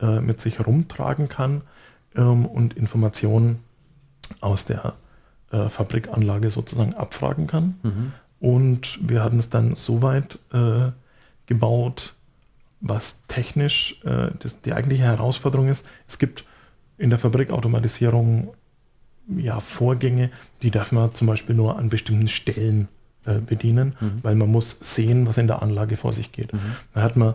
äh, 0.00 0.20
mit 0.20 0.40
sich 0.40 0.64
rumtragen 0.64 1.28
kann 1.28 1.62
ähm, 2.16 2.44
und 2.46 2.74
Informationen 2.74 3.60
aus 4.40 4.64
der 4.64 4.94
äh, 5.52 5.68
Fabrikanlage 5.68 6.50
sozusagen 6.50 6.94
abfragen 6.94 7.46
kann. 7.46 7.74
Mhm. 7.82 8.12
Und 8.42 8.98
wir 9.08 9.22
hatten 9.22 9.38
es 9.38 9.50
dann 9.50 9.76
so 9.76 10.02
weit 10.02 10.40
äh, 10.52 10.90
gebaut, 11.46 12.14
was 12.80 13.22
technisch 13.28 14.00
äh, 14.04 14.32
das, 14.40 14.60
die 14.62 14.72
eigentliche 14.72 15.04
Herausforderung 15.04 15.68
ist. 15.68 15.86
Es 16.08 16.18
gibt 16.18 16.44
in 16.98 17.10
der 17.10 17.20
Fabrikautomatisierung 17.20 18.52
ja, 19.36 19.60
Vorgänge, 19.60 20.30
die 20.62 20.72
darf 20.72 20.90
man 20.90 21.14
zum 21.14 21.28
Beispiel 21.28 21.54
nur 21.54 21.78
an 21.78 21.88
bestimmten 21.88 22.26
Stellen 22.26 22.88
äh, 23.26 23.34
bedienen, 23.38 23.94
Mhm. 24.00 24.18
weil 24.22 24.34
man 24.34 24.50
muss 24.50 24.76
sehen, 24.80 25.24
was 25.28 25.38
in 25.38 25.46
der 25.46 25.62
Anlage 25.62 25.96
vor 25.96 26.12
sich 26.12 26.32
geht. 26.32 26.52
Mhm. 26.52 26.58
Da 26.94 27.02
hat 27.02 27.16
man 27.16 27.34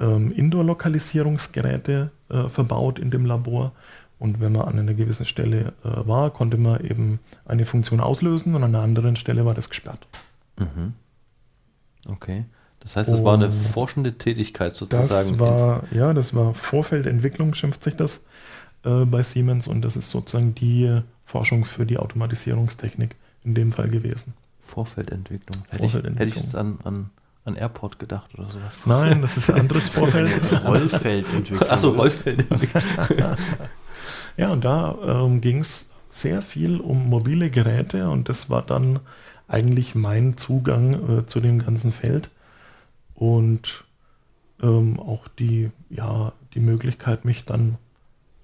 ähm, 0.00 0.32
Indoor-Lokalisierungsgeräte 0.32 2.10
äh, 2.30 2.48
verbaut 2.48 2.98
in 2.98 3.12
dem 3.12 3.24
Labor. 3.26 3.70
Und 4.18 4.40
wenn 4.40 4.50
man 4.50 4.62
an 4.62 4.76
einer 4.76 4.94
gewissen 4.94 5.26
Stelle 5.26 5.72
äh, 5.84 6.06
war, 6.08 6.30
konnte 6.30 6.56
man 6.56 6.84
eben 6.84 7.20
eine 7.46 7.64
Funktion 7.64 8.00
auslösen 8.00 8.56
und 8.56 8.64
an 8.64 8.74
einer 8.74 8.82
anderen 8.82 9.14
Stelle 9.14 9.46
war 9.46 9.54
das 9.54 9.68
gesperrt. 9.70 10.04
Mhm. 10.58 10.94
Okay. 12.08 12.44
Das 12.80 12.96
heißt, 12.96 13.10
es 13.10 13.24
war 13.24 13.34
eine 13.34 13.50
forschende 13.50 14.16
Tätigkeit 14.18 14.74
sozusagen. 14.74 15.30
Das 15.32 15.38
war, 15.40 15.82
ja, 15.90 16.14
das 16.14 16.34
war 16.34 16.54
Vorfeldentwicklung, 16.54 17.54
schimpft 17.54 17.82
sich 17.82 17.96
das 17.96 18.24
äh, 18.84 19.04
bei 19.04 19.22
Siemens 19.22 19.66
und 19.66 19.82
das 19.82 19.96
ist 19.96 20.10
sozusagen 20.10 20.54
die 20.54 21.02
Forschung 21.24 21.64
für 21.64 21.84
die 21.86 21.98
Automatisierungstechnik 21.98 23.16
in 23.44 23.54
dem 23.54 23.72
Fall 23.72 23.88
gewesen. 23.88 24.34
Vorfeldentwicklung. 24.60 25.64
Hätte, 25.70 25.84
Ich, 25.84 25.90
Vorfeldentwicklung. 25.92 26.28
hätte 26.28 26.38
ich 26.38 26.44
jetzt 26.44 26.56
an, 26.56 26.78
an 26.84 27.10
an 27.48 27.56
Airport 27.56 27.98
gedacht 27.98 28.30
oder 28.38 28.48
sowas. 28.48 28.78
Nein, 28.84 29.22
das 29.22 29.36
ist 29.38 29.50
ein 29.50 29.60
anderes 29.60 29.88
Vorfeld. 29.88 30.30
Rollfeldentwicklung. 30.64 31.68
Achso, 31.70 31.88
Rollfeldentwicklung. 31.96 32.82
ja, 34.36 34.50
und 34.52 34.64
da 34.64 34.96
ähm, 35.02 35.40
ging 35.40 35.62
es 35.62 35.90
sehr 36.10 36.42
viel 36.42 36.78
um 36.78 37.08
mobile 37.08 37.50
Geräte 37.50 38.08
und 38.10 38.28
das 38.28 38.50
war 38.50 38.62
dann 38.62 39.00
eigentlich 39.48 39.94
mein 39.94 40.36
Zugang 40.36 41.18
äh, 41.18 41.26
zu 41.26 41.40
dem 41.40 41.58
ganzen 41.58 41.90
Feld 41.90 42.30
und 43.14 43.84
ähm, 44.62 45.00
auch 45.00 45.26
die, 45.28 45.70
ja, 45.90 46.32
die 46.54 46.60
Möglichkeit, 46.60 47.24
mich 47.24 47.44
dann 47.44 47.78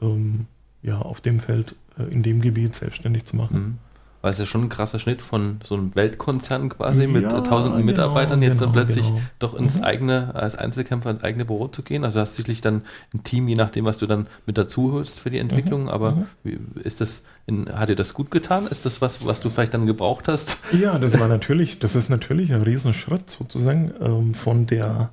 ähm, 0.01 0.47
ja, 0.83 0.99
auf 0.99 1.21
dem 1.21 1.41
Feld, 1.41 1.77
äh, 1.99 2.05
in 2.05 2.23
dem 2.23 2.41
Gebiet 2.41 2.75
selbstständig 2.75 3.25
zu 3.25 3.37
machen. 3.37 3.79
Mhm. 4.25 4.27
Weil 4.27 4.33
es 4.33 4.39
ja 4.39 4.47
schon 4.47 4.63
ein 4.63 4.69
krasser 4.69 4.99
Schnitt 4.99 5.23
von 5.23 5.61
so 5.63 5.75
einem 5.75 5.95
Weltkonzern 5.95 6.69
quasi 6.71 7.07
mit 7.07 7.23
Ja, 7.23 7.41
tausenden 7.43 7.81
genau, 7.81 7.93
Mitarbeitern 7.93 8.43
jetzt 8.43 8.61
dann 8.61 8.73
genau, 8.73 8.85
plötzlich 8.85 9.07
genau. 9.07 9.21
doch 9.39 9.55
ins 9.55 9.77
Mhm. 9.79 9.85
eigene, 9.85 10.35
als 10.35 10.55
Einzelkämpfer 10.57 11.11
ins 11.11 11.23
eigene 11.23 11.45
Büro 11.45 11.69
zu 11.69 11.83
gehen. 11.83 12.05
Also 12.05 12.21
hast 12.21 12.33
du 12.33 12.37
sicherlich 12.37 12.61
dann 12.61 12.83
ein 13.13 13.23
Team, 13.25 13.49
je 13.49 13.55
nachdem, 13.57 13.85
was 13.85 13.99
du 13.99 14.07
dann 14.07 14.27
mit 14.47 14.57
dazu 14.59 14.93
holst 14.93 15.21
für 15.21 15.31
die 15.31 15.39
Entwicklung. 15.39 15.89
Aber 15.89 16.13
mhm. 16.13 16.27
wie, 16.43 16.59
ist 16.81 17.01
das, 17.01 17.27
in, 17.47 17.71
hat 17.73 17.89
dir 17.91 17.97
das 17.97 18.15
gut 18.15 18.31
getan? 18.31 18.67
Ist 18.67 18.87
das 18.87 19.01
was, 19.01 19.25
was 19.27 19.41
du 19.41 19.51
vielleicht 19.51 19.75
dann 19.75 19.87
gebraucht 19.87 20.29
hast? 20.29 20.59
Ja, 20.73 20.99
das 20.99 21.19
war 21.19 21.29
natürlich, 21.37 21.79
das 21.79 21.95
ist 21.95 22.09
natürlich 22.09 22.53
ein 22.53 22.63
Riesenschritt 22.63 23.31
sozusagen 23.31 23.93
ähm, 24.01 24.35
von 24.35 24.67
der 24.67 25.11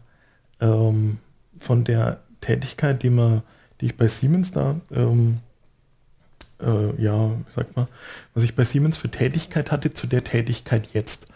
ähm, 0.59 1.17
von 1.59 1.83
der 1.83 2.21
Tätigkeit, 2.41 3.03
die 3.03 3.09
man, 3.09 3.43
die 3.79 3.87
ich 3.87 3.97
bei 3.97 4.07
Siemens 4.07 4.51
da, 4.51 4.75
ähm, 4.91 5.37
äh, 6.61 7.01
ja, 7.01 7.31
sagt 7.55 7.75
man, 7.75 7.87
was 8.33 8.43
ich 8.43 8.55
bei 8.55 8.65
Siemens 8.65 8.97
für 8.97 9.09
Tätigkeit 9.09 9.71
hatte, 9.71 9.93
zu 9.93 10.07
der 10.07 10.23
Tätigkeit 10.23 10.89
jetzt. 10.93 11.27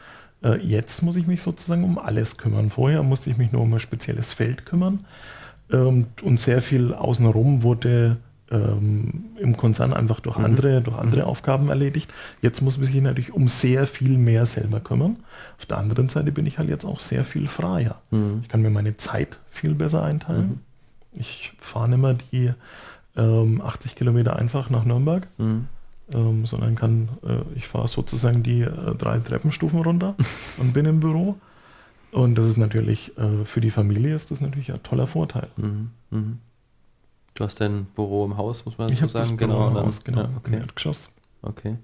Äh, 0.43 0.57
jetzt 0.61 1.01
muss 1.01 1.15
ich 1.15 1.27
mich 1.27 1.41
sozusagen 1.41 1.83
um 1.83 1.97
alles 1.97 2.37
kümmern. 2.37 2.69
Vorher 2.69 3.03
musste 3.03 3.29
ich 3.29 3.37
mich 3.37 3.51
nur 3.51 3.61
um 3.61 3.73
ein 3.73 3.79
spezielles 3.79 4.33
Feld 4.33 4.65
kümmern 4.65 5.05
ähm, 5.71 6.07
und 6.21 6.39
sehr 6.39 6.61
viel 6.61 6.93
außenrum 6.93 7.63
wurde 7.63 8.17
ähm, 8.51 9.25
im 9.39 9.57
Konzern 9.57 9.91
einfach 9.91 10.19
durch 10.19 10.37
Mhm. 10.37 10.45
andere, 10.45 10.81
durch 10.81 10.97
andere 10.97 11.25
Aufgaben 11.25 11.69
erledigt. 11.69 12.11
Jetzt 12.43 12.61
muss 12.61 12.77
man 12.77 12.85
sich 12.85 13.01
natürlich 13.01 13.33
um 13.33 13.47
sehr 13.47 13.87
viel 13.87 14.17
mehr 14.19 14.45
selber 14.45 14.79
kümmern. 14.81 15.17
Auf 15.57 15.65
der 15.65 15.77
anderen 15.79 16.09
Seite 16.09 16.31
bin 16.31 16.45
ich 16.45 16.59
halt 16.59 16.69
jetzt 16.69 16.85
auch 16.85 16.99
sehr 16.99 17.23
viel 17.23 17.47
freier. 17.47 18.01
Ich 18.43 18.47
kann 18.49 18.61
mir 18.61 18.69
meine 18.69 18.97
Zeit 18.97 19.39
viel 19.47 19.73
besser 19.73 20.03
einteilen. 20.03 20.61
Ich 21.13 21.53
fahre 21.59 21.89
nicht 21.89 21.97
mehr 22.01 22.13
die 22.31 22.51
ähm, 23.17 23.61
80 23.61 23.95
Kilometer 23.95 24.35
einfach 24.35 24.69
nach 24.69 24.85
Nürnberg, 24.85 25.27
Mhm. 25.37 25.67
ähm, 26.13 26.45
sondern 26.45 26.75
kann, 26.75 27.09
äh, 27.25 27.37
ich 27.55 27.67
fahre 27.67 27.87
sozusagen 27.87 28.43
die 28.43 28.61
äh, 28.61 28.95
drei 28.95 29.17
Treppenstufen 29.19 29.81
runter 29.81 30.15
und 30.57 30.73
bin 30.73 30.85
im 30.85 30.99
Büro. 30.99 31.35
Und 32.11 32.35
das 32.35 32.47
ist 32.47 32.57
natürlich, 32.57 33.17
äh, 33.17 33.43
für 33.45 33.59
die 33.61 33.71
Familie 33.71 34.15
ist 34.15 34.31
das 34.31 34.39
natürlich 34.41 34.71
ein 34.71 34.81
toller 34.83 35.07
Vorteil. 35.07 35.47
Mhm. 35.57 35.91
Mhm. 36.11 36.39
Du 37.33 37.43
hast 37.43 37.59
dein 37.59 37.85
Büro 37.85 38.23
im 38.25 38.37
Haus, 38.37 38.65
muss 38.65 38.77
man 38.77 38.89
Ich 38.91 39.01
habe 39.01 39.11
sagen. 39.11 39.27
das 39.27 39.37
Büro 39.37 39.67
im 39.67 39.73
dann- 39.73 39.85
Haus, 39.85 40.03
genau, 40.03 40.21
Ja, 40.21 40.25
im 40.27 40.37
okay. 40.37 40.55
Erdgeschoss. 40.57 41.09
okay. 41.41 41.75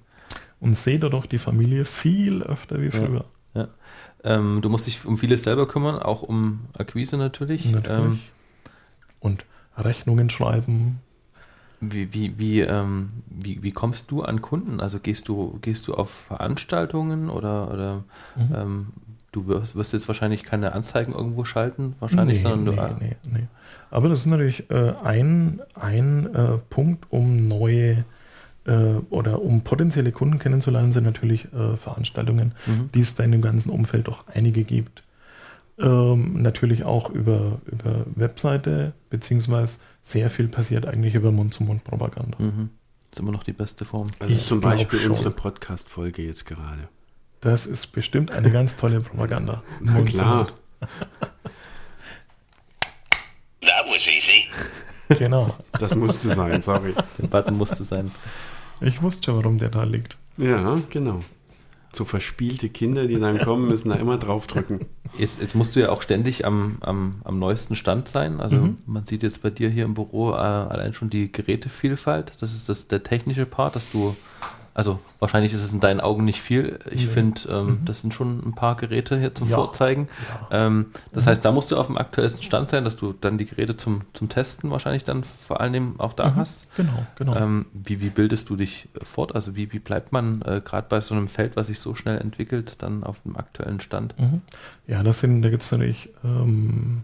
Und 0.62 0.78
sehe 0.78 1.00
dadurch 1.00 1.26
die 1.28 1.40
Familie 1.40 1.84
viel 1.86 2.44
öfter 2.44 2.82
wie 2.82 2.92
früher. 2.92 3.26
Ähm, 4.24 4.60
du 4.62 4.70
musst 4.70 4.86
dich 4.86 5.04
um 5.04 5.18
vieles 5.18 5.44
selber 5.44 5.68
kümmern, 5.68 5.98
auch 5.98 6.22
um 6.22 6.62
Akquise 6.78 7.18
natürlich. 7.18 7.66
Natürlich. 7.66 7.90
Ähm, 8.00 8.20
und 9.20 9.46
Rechnungen 9.76 10.30
schreiben. 10.30 11.00
Wie, 11.82 12.14
wie, 12.14 12.38
wie, 12.38 12.60
ähm, 12.62 13.10
wie, 13.28 13.64
wie 13.64 13.72
kommst 13.72 14.12
du 14.12 14.22
an 14.22 14.42
Kunden? 14.42 14.80
Also 14.80 15.00
gehst 15.00 15.28
du, 15.28 15.58
gehst 15.62 15.88
du 15.88 15.96
auf 15.96 16.12
Veranstaltungen 16.28 17.30
oder, 17.30 17.72
oder 17.72 18.04
Mhm. 18.36 18.56
ähm, 18.56 18.88
du 19.32 19.48
wirst, 19.48 19.76
wirst 19.76 19.94
jetzt 19.94 20.08
wahrscheinlich 20.08 20.44
keine 20.44 20.74
Anzeigen 20.74 21.14
irgendwo 21.14 21.44
schalten, 21.44 21.96
wahrscheinlich, 22.00 22.38
nee, 22.38 22.44
sondern 22.44 22.66
du, 22.66 22.82
nee, 23.04 23.16
nee, 23.24 23.32
nee. 23.40 23.48
Aber 23.90 24.10
das 24.10 24.20
ist 24.20 24.26
natürlich 24.28 24.70
äh, 24.70 24.94
ein, 25.04 25.62
ein 25.74 26.34
äh, 26.36 26.58
Punkt, 26.70 27.06
um 27.10 27.48
neue 27.48 28.06
äh, 28.66 28.74
oder 29.10 29.42
um 29.42 29.62
potenzielle 29.62 30.12
Kunden 30.12 30.38
kennenzulernen, 30.38 30.94
sind 30.94 31.04
natürlich 31.06 31.46
äh, 31.54 31.78
Veranstaltungen, 31.78 32.54
Mhm. 32.68 32.90
die 32.94 33.02
es 33.02 33.16
da 33.16 33.24
in 33.24 33.32
dem 33.32 33.42
ganzen 33.42 33.70
Umfeld 33.72 34.08
auch 34.08 34.26
einige 34.34 34.64
gibt. 34.64 35.04
Ähm, 35.80 36.42
natürlich 36.42 36.84
auch 36.84 37.10
über, 37.10 37.60
über 37.66 38.06
Webseite, 38.16 38.94
beziehungsweise 39.10 39.80
sehr 40.02 40.30
viel 40.30 40.48
passiert 40.48 40.86
eigentlich 40.86 41.14
über 41.16 41.32
Mund-zu-Mund-Propaganda. 41.32 42.38
Mhm. 42.40 42.70
Das 43.10 43.18
ist 43.18 43.20
immer 43.20 43.32
noch 43.32 43.44
die 43.44 43.54
beste 43.54 43.86
Form. 43.86 44.10
Also 44.20 44.34
Ich 44.34 44.46
zum 44.46 44.62
Beispiel 44.62 45.00
schon. 45.00 45.12
unsere 45.12 45.32
Podcast-Folge 45.32 46.22
jetzt 46.24 46.46
gerade. 46.46 46.88
Das 47.42 47.66
ist 47.66 47.88
bestimmt 47.92 48.32
eine 48.32 48.52
ganz 48.52 48.76
tolle 48.78 49.02
Propaganda. 49.02 49.64
Na 49.82 49.94
Mund 49.94 50.10
zu 50.10 50.16
klar. 50.16 50.36
Mund. 50.38 50.54
That 53.62 53.86
was 53.88 54.08
easy. 54.08 54.46
Genau. 55.20 55.56
Das 55.80 55.96
musste 55.96 56.34
sein, 56.34 56.62
sorry. 56.62 56.94
Der 57.20 57.28
Button 57.28 57.58
musste 57.58 57.84
sein. 57.84 58.12
Ich 58.80 59.02
wusste 59.02 59.24
schon, 59.26 59.36
warum 59.38 59.58
der 59.60 59.70
da 59.70 59.84
liegt. 59.84 60.18
Ja, 60.38 60.80
genau. 60.90 61.20
So 61.94 62.06
verspielte 62.06 62.70
Kinder, 62.70 63.06
die 63.08 63.20
dann 63.20 63.40
kommen, 63.40 63.68
müssen 63.68 63.90
da 63.90 63.96
immer 63.96 64.18
draufdrücken. 64.18 64.80
Jetzt, 65.18 65.42
jetzt 65.42 65.56
musst 65.56 65.76
du 65.76 65.82
ja 65.82 65.90
auch 65.90 66.02
ständig 66.02 66.46
am, 66.46 66.78
am, 66.80 67.16
am 67.26 67.38
neuesten 67.38 67.76
Stand 67.76 68.08
sein. 68.08 68.40
Also 68.40 68.56
Mhm. 68.56 68.78
man 68.86 69.06
sieht 69.06 69.24
jetzt 69.24 69.42
bei 69.42 69.50
dir 69.50 69.70
hier 69.70 69.84
im 69.84 69.94
Büro 69.94 70.32
äh, 70.32 70.36
allein 70.36 70.94
schon 70.94 71.10
die 71.10 71.30
Gerätevielfalt. 71.32 72.32
Das 72.40 72.54
ist 72.54 72.70
das, 72.70 72.88
der 72.88 73.04
technische 73.04 73.46
Part, 73.46 73.76
dass 73.76 73.92
du, 73.92 74.16
also 74.74 75.00
wahrscheinlich 75.20 75.54
ist 75.54 75.64
es 75.64 75.74
in 75.74 75.80
deinen 75.80 76.00
Augen 76.00 76.24
nicht 76.24 76.42
viel. 76.42 76.80
Ich 76.90 77.02
Nee. 77.06 77.12
finde, 77.12 77.42
ähm, 77.50 77.80
das 77.86 78.02
sind 78.02 78.14
schon 78.14 78.40
ein 78.46 78.54
paar 78.56 78.76
Geräte 78.76 79.20
hier 79.20 79.36
zum 79.36 79.50
Ja. 79.50 79.56
Vorzeigen. 79.58 80.08
Ja. 80.52 80.68
Ähm, 80.68 80.88
das 81.14 81.28
heißt, 81.28 81.44
da 81.44 81.52
musst 81.52 81.72
du 81.72 81.78
auf 81.78 81.88
dem 81.88 81.98
aktuellsten 81.98 82.44
Stand 82.44 82.70
sein, 82.70 82.84
dass 82.84 82.96
du 82.96 83.14
dann 83.14 83.38
die 83.38 83.46
Geräte 83.46 83.76
zum, 83.78 84.02
zum 84.14 84.30
Testen 84.30 84.70
wahrscheinlich 84.72 85.04
dann 85.04 85.24
vor 85.24 85.60
allem 85.62 86.00
auch 86.00 86.14
da 86.14 86.30
Mhm. 86.32 86.36
hast. 86.38 86.68
Genau, 86.78 87.06
genau. 87.16 87.36
Ähm, 87.36 87.66
wie, 87.74 88.00
wie 88.02 88.10
bildest 88.10 88.50
du 88.50 88.56
dich 88.56 88.88
fort? 89.04 89.36
Also 89.36 89.56
wie, 89.56 89.72
wie 89.74 89.80
bleibt 89.80 90.12
man 90.12 90.42
äh, 90.44 90.62
gerade 90.64 90.88
bei 90.90 91.02
so 91.02 91.14
einem 91.16 91.28
Feld, 91.28 91.56
was 91.56 91.68
sich 91.68 91.80
so 91.80 91.94
schnell 91.96 92.18
entwickelt, 92.20 92.76
dann 92.80 93.04
auf 93.04 93.20
dem 93.24 93.36
aktuellen 93.36 93.80
Stand? 93.82 94.18
Mhm. 94.20 94.42
Ja, 94.88 95.04
das 95.04 95.20
sind, 95.20 95.42
da 95.42 95.50
gibt 95.50 95.64
es 95.64 95.72
natürlich 95.72 96.10
ähm, 96.24 97.04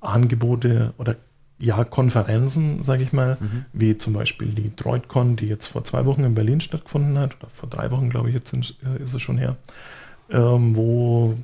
Angebote 0.00 0.92
oder 0.98 1.16
ja, 1.58 1.84
Konferenzen, 1.84 2.84
sage 2.84 3.02
ich 3.02 3.12
mal, 3.12 3.38
Mhm. 3.40 3.64
wie 3.72 3.96
zum 3.96 4.12
Beispiel 4.12 4.48
die 4.48 4.74
DroidCon, 4.76 5.36
die 5.36 5.46
jetzt 5.46 5.68
vor 5.68 5.84
zwei 5.84 6.04
Wochen 6.04 6.22
in 6.24 6.34
Berlin 6.34 6.60
stattgefunden 6.60 7.18
hat, 7.18 7.36
oder 7.40 7.48
vor 7.50 7.68
drei 7.68 7.90
Wochen, 7.90 8.10
glaube 8.10 8.28
ich, 8.28 8.34
jetzt 8.34 8.50
sind, 8.50 8.76
äh, 8.84 9.02
ist 9.02 9.14
es 9.14 9.22
schon 9.22 9.38
her, 9.38 9.56
ähm, 10.30 10.76
wo 10.76 11.34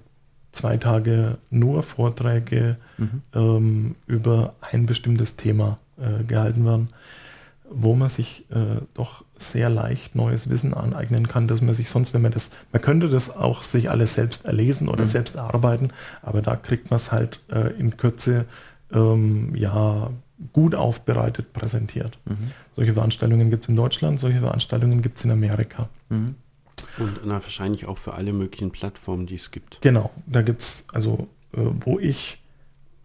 zwei 0.53 0.77
Tage 0.77 1.39
nur 1.51 1.83
Vorträge 1.83 2.77
Mhm. 2.99 3.23
ähm, 3.35 3.95
über 4.07 4.55
ein 4.61 4.85
bestimmtes 4.87 5.37
Thema 5.37 5.79
äh, 5.99 6.25
gehalten 6.25 6.65
werden, 6.67 6.91
wo 7.71 7.95
man 7.95 8.11
sich 8.11 8.45
äh, 8.51 8.83
doch 8.93 9.25
sehr 9.39 9.71
leicht 9.71 10.15
neues 10.15 10.51
Wissen 10.51 10.75
aneignen 10.75 11.27
kann, 11.27 11.49
dass 11.49 11.63
man 11.63 11.75
sich 11.75 11.89
sonst, 11.89 12.13
wenn 12.13 12.21
man 12.21 12.33
das, 12.33 12.51
man 12.71 12.83
könnte 12.83 13.09
das 13.09 13.35
auch 13.35 13.63
sich 13.63 13.91
alles 13.91 14.13
selbst 14.13 14.45
erlesen 14.45 14.89
oder 14.89 15.05
Mhm. 15.05 15.09
selbst 15.09 15.37
erarbeiten, 15.37 15.89
aber 16.21 16.43
da 16.43 16.55
kriegt 16.57 16.91
man 16.91 16.97
es 16.97 17.13
halt 17.13 17.41
äh, 17.51 17.73
in 17.79 17.97
Kürze 17.97 18.45
ähm, 18.93 19.55
ja 19.55 20.11
gut 20.53 20.75
aufbereitet 20.75 21.53
präsentiert. 21.53 22.19
Mhm. 22.25 22.51
Solche 22.75 22.95
Veranstaltungen 22.95 23.51
gibt 23.51 23.65
es 23.65 23.69
in 23.69 23.77
Deutschland, 23.77 24.19
solche 24.19 24.41
Veranstaltungen 24.41 25.03
gibt 25.03 25.19
es 25.19 25.25
in 25.25 25.31
Amerika. 25.31 25.89
Mhm. 26.09 26.35
Und 26.99 27.21
na, 27.25 27.35
wahrscheinlich 27.35 27.87
auch 27.87 27.99
für 27.99 28.15
alle 28.15 28.33
möglichen 28.33 28.71
Plattformen, 28.73 29.27
die 29.27 29.37
es 29.37 29.51
gibt. 29.51 29.81
Genau, 29.83 30.11
da 30.27 30.43
gibt 30.43 30.63
es, 30.63 30.87
also 30.93 31.29
äh, 31.55 31.61
wo 31.81 31.99
ich, 31.99 32.43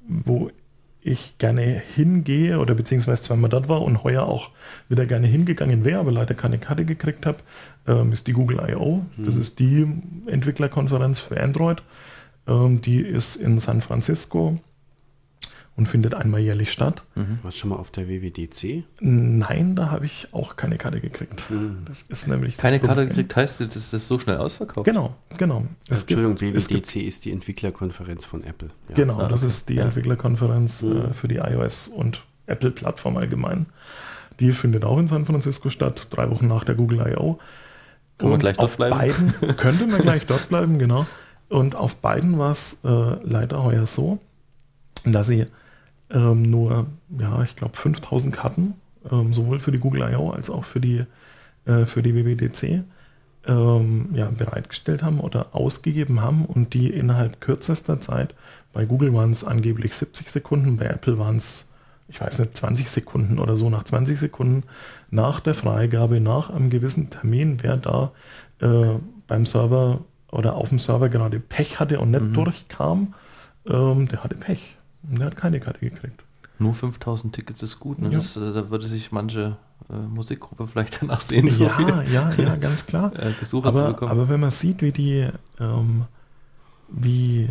wo 0.07 0.49
ich 1.01 1.37
gerne 1.37 1.61
hingehe 1.95 2.59
oder 2.59 2.73
beziehungsweise 2.75 3.21
zweimal 3.23 3.49
dort 3.49 3.69
war 3.69 3.81
und 3.83 4.03
heuer 4.03 4.23
auch 4.23 4.49
wieder 4.89 5.05
gerne 5.05 5.27
hingegangen 5.27 5.85
wäre, 5.85 5.99
aber 5.99 6.11
leider 6.11 6.33
keine 6.33 6.57
Karte 6.57 6.83
gekriegt 6.85 7.25
habe, 7.25 7.37
ähm, 7.87 8.11
ist 8.11 8.27
die 8.27 8.33
Google 8.33 8.59
I.O. 8.67 9.05
Das 9.17 9.35
Mhm. 9.35 9.41
ist 9.41 9.59
die 9.59 9.87
Entwicklerkonferenz 10.25 11.19
für 11.19 11.39
Android. 11.41 11.81
Ähm, 12.47 12.81
die 12.81 12.99
ist 12.99 13.35
in 13.37 13.59
San 13.59 13.81
Francisco 13.81 14.59
und 15.77 15.87
findet 15.87 16.13
einmal 16.15 16.41
jährlich 16.41 16.71
statt. 16.71 17.03
Mhm. 17.15 17.39
Warst 17.43 17.57
du 17.57 17.61
schon 17.61 17.69
mal 17.69 17.75
auf 17.77 17.91
der 17.91 18.09
WWDC? 18.09 18.83
Nein, 18.99 19.75
da 19.75 19.89
habe 19.91 20.05
ich 20.07 20.27
auch 20.33 20.55
keine 20.55 20.77
Karte 20.77 20.99
gekriegt. 20.99 21.49
Mhm. 21.49 21.83
Das 21.85 22.01
ist 22.01 22.27
nämlich 22.27 22.55
das 22.55 22.61
Keine 22.61 22.79
Karte 22.79 23.07
gekriegt 23.07 23.35
heißt, 23.35 23.61
das 23.61 23.75
ist 23.75 23.93
das 23.93 24.07
so 24.07 24.17
schnell 24.19 24.37
ausverkauft. 24.37 24.85
Genau, 24.85 25.15
genau. 25.37 25.65
Es 25.87 26.01
Entschuldigung, 26.01 26.35
gibt- 26.35 26.57
es 26.57 26.67
gibt 26.67 26.87
WWDC 26.95 27.07
ist 27.07 27.25
die 27.25 27.31
Entwicklerkonferenz 27.31 28.25
von 28.25 28.43
Apple. 28.43 28.69
Ja. 28.89 28.95
Genau, 28.95 29.19
Ah, 29.19 29.27
das 29.27 29.41
okay. 29.41 29.47
ist 29.51 29.69
die 29.69 29.75
Ja. 29.75 29.85
Entwicklerkonferenz 29.85 30.81
Mhm. 30.81 30.97
äh, 30.97 31.13
für 31.13 31.27
die 31.27 31.35
iOS 31.37 31.87
und 31.89 32.23
Apple-Plattform 32.47 33.17
allgemein. 33.17 33.67
Die 34.39 34.51
findet 34.51 34.83
auch 34.83 34.97
in 34.99 35.07
San 35.07 35.25
Francisco 35.25 35.69
statt, 35.69 36.07
drei 36.09 36.29
Wochen 36.29 36.47
nach 36.47 36.63
der 36.63 36.75
Google 36.75 36.99
I.O. 37.07 37.39
Kann 38.17 38.29
man 38.29 38.33
Und 38.33 38.39
gleich 38.39 38.57
dort 38.57 38.75
bleiben? 38.77 38.97
Beiden, 38.97 39.33
könnte 39.57 39.85
man 39.85 40.01
gleich 40.01 40.25
dort 40.25 40.49
bleiben, 40.49 40.79
genau. 40.79 41.05
Und 41.49 41.75
auf 41.75 41.97
beiden 41.97 42.39
war 42.39 42.51
es 42.51 42.79
äh, 42.83 42.87
leider 43.23 43.63
heuer 43.63 43.85
so, 43.85 44.17
dass 45.05 45.27
sie 45.27 45.45
ähm, 46.09 46.43
nur, 46.43 46.87
ja, 47.19 47.43
ich 47.43 47.55
glaube 47.55 47.75
5000 47.77 48.33
Karten, 48.33 48.75
ähm, 49.11 49.33
sowohl 49.33 49.59
für 49.59 49.71
die 49.71 49.79
Google 49.79 50.09
I.O. 50.11 50.31
als 50.31 50.49
auch 50.49 50.63
für 50.65 50.79
die, 50.79 51.03
äh, 51.65 51.85
für 51.85 52.01
die 52.03 52.15
WWDC, 52.15 52.83
ähm, 53.45 54.09
ja, 54.13 54.29
bereitgestellt 54.29 55.03
haben 55.03 55.19
oder 55.19 55.55
ausgegeben 55.55 56.21
haben 56.21 56.45
und 56.45 56.73
die 56.73 56.89
innerhalb 56.89 57.39
kürzester 57.41 58.01
Zeit, 58.01 58.35
bei 58.73 58.85
Google 58.85 59.13
waren 59.13 59.31
es 59.31 59.43
angeblich 59.43 59.95
70 59.95 60.29
Sekunden, 60.29 60.77
bei 60.77 60.85
Apple 60.85 61.17
waren 61.17 61.37
es, 61.37 61.69
ich 62.09 62.19
weiß 62.21 62.39
nicht, 62.39 62.55
20 62.57 62.89
Sekunden 62.89 63.39
oder 63.39 63.55
so, 63.57 63.69
nach 63.69 63.83
20 63.83 64.19
Sekunden 64.19 64.63
nach 65.11 65.39
der 65.39 65.55
Freigabe, 65.55 66.19
nach 66.21 66.49
einem 66.49 66.69
gewissen 66.69 67.09
Termin, 67.09 67.59
wer 67.61 67.77
da 67.77 68.11
äh, 68.59 68.95
beim 69.27 69.45
Server 69.45 70.01
oder 70.31 70.55
auf 70.55 70.69
dem 70.69 70.79
Server 70.79 71.09
gerade 71.09 71.39
Pech 71.39 71.79
hatte 71.79 71.99
und 71.99 72.11
nicht 72.11 72.23
Mhm. 72.23 72.33
durchkam, 72.33 73.13
ähm, 73.65 74.07
der 74.09 74.23
hatte 74.23 74.35
Pech. 74.35 74.76
Und 75.09 75.19
der 75.19 75.27
hat 75.27 75.37
keine 75.37 75.59
Karte 75.59 75.79
gekriegt. 75.79 76.23
Nur 76.59 76.73
5000 76.73 77.33
Tickets 77.33 77.61
ist 77.61 77.79
gut. 77.79 77.99
Ne? 77.99 78.09
Ja. 78.09 78.17
Das, 78.17 78.35
äh, 78.35 78.53
da 78.53 78.69
würde 78.71 78.87
sich 78.87 79.11
manche 79.11 79.57
äh, 79.89 79.93
Musikgruppe 79.93 80.67
vielleicht 80.67 81.01
danach 81.01 81.21
sehen, 81.21 81.49
so 81.51 81.65
Ja, 81.65 81.69
viele 81.69 82.03
ja, 82.11 82.31
ja, 82.37 82.55
ganz 82.55 82.85
klar. 82.85 83.11
äh, 83.19 83.31
Besucher 83.39 83.71
zu 83.73 83.79
Aber, 83.79 83.87
bekommen. 83.89 84.11
aber 84.11 84.27
wenn 84.29 84.39
man 84.39 84.51
sieht, 84.51 84.81
wie 84.81 84.91
die, 84.91 85.29
ähm, 85.59 86.05
wie, 86.89 87.49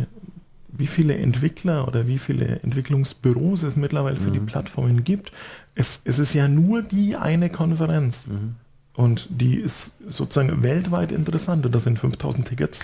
wie 0.69 0.87
viele 0.87 1.15
Entwickler 1.15 1.87
oder 1.87 2.07
wie 2.07 2.19
viele 2.19 2.59
Entwicklungsbüros 2.61 3.63
es 3.63 3.75
mittlerweile 3.75 4.17
für 4.17 4.31
die 4.31 4.39
Mhm. 4.39 4.45
Plattformen 4.47 5.03
gibt, 5.03 5.31
es, 5.75 6.01
es 6.03 6.19
ist 6.19 6.33
ja 6.33 6.47
nur 6.47 6.81
die 6.81 7.15
eine 7.15 7.49
Konferenz. 7.49 8.27
mhm. 8.27 8.55
Und 8.93 9.27
die 9.29 9.55
ist 9.57 9.95
sozusagen 10.09 10.63
weltweit 10.63 11.11
interessant. 11.11 11.65
Und 11.67 11.75
das 11.75 11.83
sind 11.83 11.99
5000 11.99 12.47
Tickets 12.47 12.79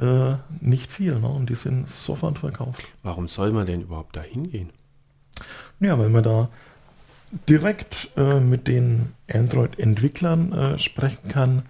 äh, 0.00 0.34
nicht 0.60 0.90
viel. 0.90 1.18
Ne? 1.18 1.28
Und 1.28 1.50
die 1.50 1.54
sind 1.54 1.90
sofort 1.90 2.38
verkauft. 2.38 2.82
Warum 3.02 3.28
soll 3.28 3.52
man 3.52 3.66
denn 3.66 3.82
überhaupt 3.82 4.16
da 4.16 4.22
hingehen? 4.22 4.70
Ja, 5.80 5.98
weil 5.98 6.08
man 6.08 6.22
da 6.22 6.48
direkt 7.48 8.10
äh, 8.16 8.40
mit 8.40 8.68
den 8.68 9.14
Android-Entwicklern 9.32 10.52
äh, 10.52 10.78
sprechen 10.78 11.28
kann, 11.28 11.62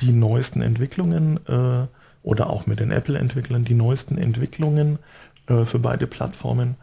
die 0.00 0.12
neuesten 0.12 0.62
Entwicklungen 0.62 1.38
äh, 1.46 1.86
oder 2.22 2.50
auch 2.50 2.66
mit 2.66 2.80
den 2.80 2.90
Apple-Entwicklern 2.90 3.64
die 3.64 3.74
neuesten 3.74 4.18
Entwicklungen 4.18 4.98
äh, 5.46 5.64
für 5.64 5.78
beide 5.78 6.06
Plattformen 6.06 6.76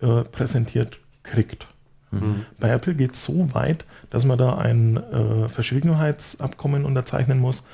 äh, 0.00 0.22
präsentiert 0.22 0.98
kriegt. 1.22 1.68
Mhm. 2.10 2.46
Bei 2.58 2.70
Apple 2.70 2.94
geht 2.94 3.14
es 3.14 3.24
so 3.24 3.54
weit, 3.54 3.84
dass 4.10 4.24
man 4.24 4.38
da 4.38 4.56
ein 4.56 4.96
äh, 4.96 5.48
Verschwiegenheitsabkommen 5.48 6.84
unterzeichnen 6.84 7.38
muss, 7.38 7.64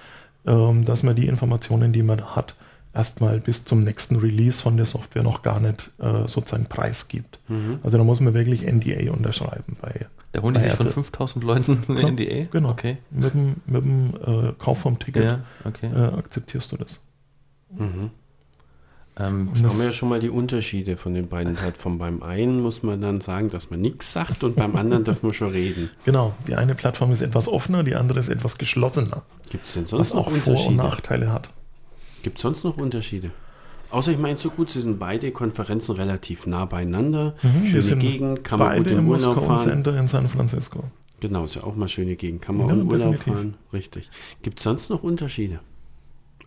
dass 0.45 1.03
man 1.03 1.15
die 1.17 1.27
Informationen, 1.27 1.93
die 1.93 2.03
man 2.03 2.21
hat, 2.37 2.55
erstmal 2.95 3.41
bis 3.41 3.65
zum 3.65 3.85
nächsten 3.85 4.17
Release 4.17 4.63
von 4.63 4.77
der 4.77 4.85
Software 4.87 5.23
noch 5.23 5.43
gar 5.43 5.61
nicht 5.61 5.91
äh, 5.99 6.27
sozusagen 6.29 6.67
preisgibt. 6.67 7.39
Mhm. 7.49 7.79
Also 7.83 7.97
da 7.97 8.05
muss 8.05 8.21
man 8.21 8.35
wirklich 8.35 8.67
NDA 8.71 9.13
unterschreiben 9.13 9.77
bei 9.81 10.07
Da 10.33 10.43
holen 10.43 10.55
die 10.55 10.61
sich 10.61 10.73
von 10.73 10.87
Apple. 10.87 10.93
5000 10.95 11.45
Leuten 11.45 11.79
eine 11.89 11.97
Genau, 12.01 12.09
NDA? 12.11 12.45
genau. 12.51 12.71
Okay. 12.71 12.99
mit 13.11 13.33
dem, 13.35 13.57
mit 13.67 13.85
dem 13.85 14.15
äh, 14.27 14.53
Kauf 14.59 14.81
vom 14.81 14.99
Ticket 14.99 15.25
Ja, 15.25 15.41
okay. 15.65 15.87
äh, 15.87 16.19
akzeptierst 16.19 16.73
du 16.73 16.77
das. 16.77 17.01
Mhm. 17.75 18.11
Ähm, 19.23 19.49
Und 19.49 19.63
Haben 19.65 19.79
wir 19.79 19.87
ja 19.87 19.93
schon 19.93 20.09
mal 20.09 20.21
die 20.21 20.31
Unterschiede 20.31 20.97
von 20.97 21.15
den 21.15 21.29
beiden 21.29 21.55
Plattformen. 21.55 21.99
Beim 21.99 22.23
einen 22.23 22.61
muss 22.61 22.83
man 22.83 23.01
dann 23.01 23.21
sagen, 23.21 23.49
dass 23.49 23.71
man 23.71 23.81
nichts 23.81 24.13
sagt 24.13 24.43
und 24.45 24.57
beim 24.57 24.75
anderen 24.77 25.05
dürfen 25.05 25.29
wir 25.29 25.35
schon 25.35 25.51
reden. 25.51 25.91
Genau, 26.05 26.35
die 26.47 26.55
eine 26.55 26.75
Plattform 26.75 27.13
ist 27.13 27.23
etwas 27.23 27.49
offener, 27.49 27.85
die 27.85 27.95
andere 27.95 28.19
ist 28.19 28.29
etwas 28.29 28.59
geschlossener, 28.59 29.23
Gibt 29.51 29.67
es 29.67 29.75
denn 29.75 29.83
was 29.85 29.91
sonst 29.91 30.15
noch 30.15 30.27
auch 30.27 30.31
Vor- 30.31 30.33
und 30.33 30.49
Unterschiede? 30.49 30.77
Nachteile 30.77 31.33
hat. 31.33 31.51
Gibt 32.23 32.39
es 32.39 32.43
sonst 32.43 32.65
noch 32.65 32.77
Unterschiede? 32.79 33.31
Außer 33.91 34.13
ich 34.13 34.19
meine 34.19 34.39
so 34.39 34.49
gut, 34.49 34.71
sie 34.71 34.81
sind 34.81 34.99
beide 34.99 35.31
Konferenzen 35.33 35.93
relativ 35.97 36.47
nah 36.47 36.65
beieinander. 36.65 37.35
Mhm, 37.43 37.67
schöne 37.67 37.97
Gegend, 37.97 38.45
kann 38.45 38.59
man 38.59 38.79
gut 38.79 38.87
in 38.87 38.99
im 38.99 39.09
Urlaub 39.09 39.37
Moscone 39.37 39.47
fahren. 39.59 39.69
Center 39.69 39.99
in 40.01 40.09
San 40.09 40.29
Francisco. 40.29 40.85
Genau, 41.21 41.45
ist 41.45 41.57
ja 41.57 41.65
auch 41.65 41.77
mal 41.77 41.89
schöne 41.89 42.17
Gegend, 42.17 42.41
kann 42.43 42.57
man 42.57 42.69
Ja, 42.69 42.75
auch 42.75 42.79
in 42.79 42.87
Urlaub 42.89 43.17
fahren. 43.19 43.55
Richtig. 43.73 44.11
Gibt 44.41 44.59
es 44.59 44.65
sonst 44.65 44.89
noch 44.89 45.03
Unterschiede? 45.03 45.61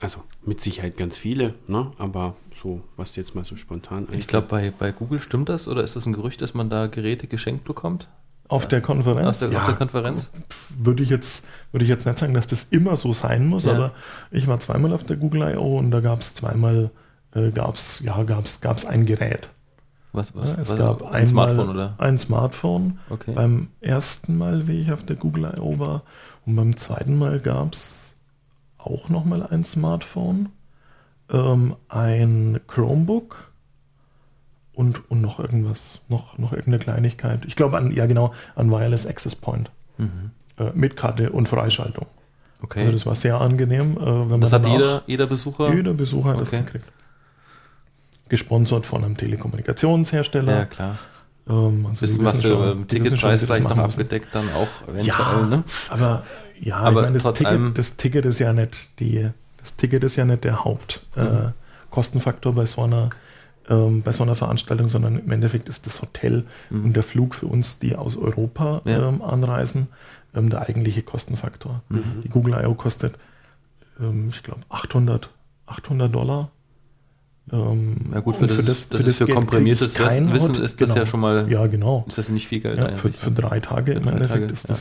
Also 0.02 0.20
mit 0.46 0.62
Sicherheit 0.62 0.98
ganz 0.98 1.18
viele, 1.18 1.54
ne? 1.68 1.90
aber 1.98 2.36
so, 2.54 2.82
was 2.98 3.16
jetzt 3.16 3.34
mal 3.34 3.46
so 3.46 3.56
spontan 3.56 4.08
ich 4.12 4.28
glaube, 4.28 4.48
bei, 4.48 4.72
bei 4.78 4.92
Google 4.92 5.22
stimmt 5.22 5.48
das 5.50 5.68
oder 5.68 5.84
ist 5.84 5.96
das 5.96 6.06
ein 6.06 6.14
Gerücht, 6.14 6.42
dass 6.42 6.54
man 6.54 6.70
da 6.70 6.88
Geräte 6.88 7.28
geschenkt 7.28 7.64
bekommt? 7.64 8.10
Auf 8.48 8.68
der 8.68 8.82
Konferenz 8.82 9.40
der, 9.40 9.50
Ja. 9.52 9.60
Auf 9.60 9.66
der 9.66 9.76
Konferenz? 9.76 10.32
würde 10.78 11.02
ich 11.02 11.10
jetzt 11.10 11.48
würde 11.72 11.84
ich 11.86 11.90
jetzt 11.90 12.06
nicht 12.06 12.18
sagen, 12.20 12.34
dass 12.34 12.46
das 12.48 12.66
immer 12.66 12.98
so 12.98 13.14
sein 13.14 13.48
muss, 13.48 13.66
Ja. 13.66 13.72
aber 13.74 13.92
ich 14.32 14.48
war 14.48 14.60
zweimal 14.60 14.92
auf 14.94 15.04
der 15.04 15.16
Google 15.18 15.54
I.O. 15.56 15.78
und 15.78 15.92
da 15.92 16.02
gab 16.02 16.20
es 16.20 16.34
zweimal 16.34 16.92
äh, 17.34 17.52
gab's, 17.52 18.02
ja, 18.04 18.22
gab's, 18.24 18.62
gab's 18.62 18.86
ein 18.86 19.06
Gerät. 19.06 19.50
Was, 20.12 20.36
was, 20.36 20.52
Ja, 20.52 20.58
es 20.62 20.70
was, 20.72 20.78
gab 20.78 21.02
ein 21.04 21.08
einmal 21.14 21.28
Smartphone 21.28 21.70
oder? 21.70 21.96
ein 21.98 22.18
Smartphone 22.20 23.00
Okay. 23.10 23.32
beim 23.34 23.68
ersten 23.82 24.38
Mal, 24.38 24.68
wie 24.68 24.80
ich 24.82 24.92
auf 24.92 25.04
der 25.04 25.16
Google 25.16 25.54
I.O. 25.58 25.80
war. 25.80 26.04
Und 26.46 26.56
beim 26.56 26.78
zweiten 26.78 27.18
Mal 27.18 27.40
gab 27.40 27.74
es 27.74 28.05
auch 28.86 29.10
nochmal 29.10 29.44
ein 29.48 29.64
Smartphone, 29.64 30.50
ähm, 31.32 31.76
ein 31.90 32.60
Chromebook 32.68 33.52
und, 34.74 35.10
und 35.10 35.22
noch 35.22 35.40
irgendwas, 35.40 36.02
noch, 36.10 36.38
noch 36.38 36.52
irgendeine 36.52 36.80
Kleinigkeit. 36.80 37.46
Ich 37.46 37.56
glaube, 37.56 37.78
an, 37.78 37.92
ja 37.92 38.06
genau, 38.06 38.34
an 38.56 38.72
Wireless 38.72 39.06
Access 39.06 39.36
Point. 39.36 39.72
Mhm. 39.98 40.32
Äh, 40.58 40.72
mit 40.74 40.96
Karte 40.96 41.32
und 41.32 41.50
Freischaltung. 41.50 42.06
Okay. 42.62 42.80
Also 42.80 42.92
das 42.94 43.06
war 43.06 43.16
sehr 43.16 43.40
angenehm. 43.42 43.98
Äh, 43.98 44.06
wenn 44.06 44.28
man 44.30 44.42
das 44.42 44.54
hat 44.54 44.66
jeder, 44.66 45.04
jeder 45.06 45.28
Besucher? 45.28 45.74
jeder 45.74 45.94
Besucher 45.94 46.30
hat 46.30 46.42
das 46.42 46.50
Okay. 46.50 46.64
gekriegt. 46.64 46.86
Gesponsert 48.30 48.86
von 48.86 49.04
einem 49.04 49.18
Telekommunikationshersteller. 49.18 50.52
Ja, 50.60 50.66
klar. 50.66 50.98
Ähm, 51.48 51.86
also 51.88 52.02
Wissen, 52.02 52.20
die 52.20 52.26
was 52.26 52.42
für 52.42 52.76
Ticketpreis 52.88 53.42
das 53.42 53.44
vielleicht 53.50 53.70
noch 53.70 53.78
abgedeckt 53.78 54.34
dann 54.34 54.50
auch 54.54 54.88
eventuell, 54.88 55.06
Ja, 55.08 55.46
ne? 55.46 55.64
aber 55.90 56.24
ja, 56.62 56.78
Aber 56.78 57.02
ich 57.02 57.06
meine, 57.08 57.18
das 57.20 57.26
allem- 57.26 57.36
Ticket, 57.74 57.78
das 57.78 57.96
Ticket 57.98 58.26
ist 58.26 58.40
ja 58.40 58.54
nicht 58.54 59.00
die, 59.00 59.30
das 59.60 59.76
Ticket 59.76 60.04
ist 60.04 60.16
ja 60.16 60.26
nicht 60.26 60.44
der 60.44 60.64
Hauptkostenfaktor 60.64 62.52
Mhm. 62.54 62.58
äh, 62.58 62.62
bei 62.62 62.66
so 62.66 62.82
einer 62.84 63.10
ähm, 63.68 64.04
bei 64.04 64.12
so 64.12 64.22
einer 64.22 64.36
Veranstaltung, 64.36 64.90
sondern 64.90 65.18
im 65.18 65.32
Endeffekt 65.32 65.70
ist 65.70 65.88
das 65.88 66.00
Hotel 66.04 66.46
Mhm. 66.70 66.86
und 66.86 66.96
der 66.96 67.02
Flug 67.02 67.34
für 67.34 67.48
uns, 67.48 67.80
die 67.80 67.96
aus 67.96 68.16
Europa 68.16 68.82
Ja. 68.86 69.10
ähm, 69.10 69.24
anreisen, 69.24 69.88
ähm, 70.36 70.50
der 70.52 70.62
eigentliche 70.62 71.02
Kostenfaktor. 71.02 71.82
Mhm. 71.90 72.04
Die 72.24 72.30
Google 72.30 72.54
I.O. 72.64 72.76
kostet, 72.76 73.16
ähm, 74.00 74.30
ich 74.30 74.44
glaube, 74.44 74.62
800, 74.70 75.30
800 75.66 76.14
Dollar. 76.14 76.52
Ähm, 77.52 77.96
Ja 78.14 78.20
gut, 78.20 78.36
für 78.36 78.46
das, 78.46 78.90
das, 78.90 79.02
ist 79.02 79.18
für 79.18 79.28
komprimiertes 79.28 79.96
krieg 79.96 80.06
ich 80.06 80.10
kein 80.12 80.32
Wissen 80.34 80.56
ist 80.56 80.80
das 80.82 80.90
genau. 80.90 81.00
ja 81.02 81.06
schon 81.08 81.20
mal, 81.22 81.50
Ja, 81.52 81.66
genau. 81.66 82.06
ist 82.08 82.20
das 82.20 82.30
nicht 82.30 82.48
viel 82.48 82.60
Geld 82.60 82.78
Ja, 82.78 82.90
für, 82.96 83.12
für 83.12 83.32
drei 83.32 83.60
Tage 83.62 83.94
Für 83.94 83.98
im 83.98 84.04
drei 84.04 84.12
Endeffekt 84.12 84.42
Tage, 84.42 84.54
ist 84.54 84.70
ja. 84.70 84.76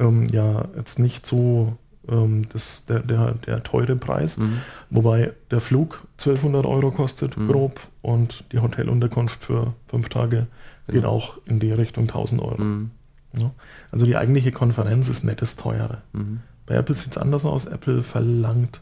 Das 0.00 0.08
ähm, 0.08 0.28
ja 0.32 0.64
jetzt 0.76 0.98
nicht 0.98 1.26
so 1.26 1.76
ähm, 2.08 2.48
das, 2.52 2.86
der, 2.86 3.00
der, 3.00 3.32
der 3.34 3.62
teure 3.62 3.96
Preis. 3.96 4.36
Mhm. 4.38 4.58
Wobei 4.90 5.32
der 5.50 5.60
Flug 5.60 6.06
1200 6.18 6.66
Euro 6.66 6.90
kostet, 6.90 7.36
Mhm. 7.36 7.48
grob, 7.48 7.80
und 8.02 8.44
die 8.52 8.58
Hotelunterkunft 8.58 9.44
für 9.44 9.74
fünf 9.88 10.08
Tage 10.08 10.46
geht 10.86 10.96
Genau. 11.02 11.10
auch 11.10 11.38
in 11.46 11.60
die 11.60 11.72
Richtung 11.72 12.04
1000 12.08 12.40
Euro. 12.42 12.62
Mhm. 12.62 12.90
Ja. 13.36 13.50
Also 13.92 14.06
die 14.06 14.16
eigentliche 14.16 14.50
Konferenz 14.52 15.08
ist 15.08 15.22
nettes 15.24 15.56
teure. 15.56 15.98
Mhm. 16.12 16.40
Bei 16.66 16.74
Apple 16.74 16.94
sieht 16.94 17.12
es 17.12 17.18
anders 17.18 17.44
aus. 17.44 17.66
Apple 17.66 18.02
verlangt 18.02 18.80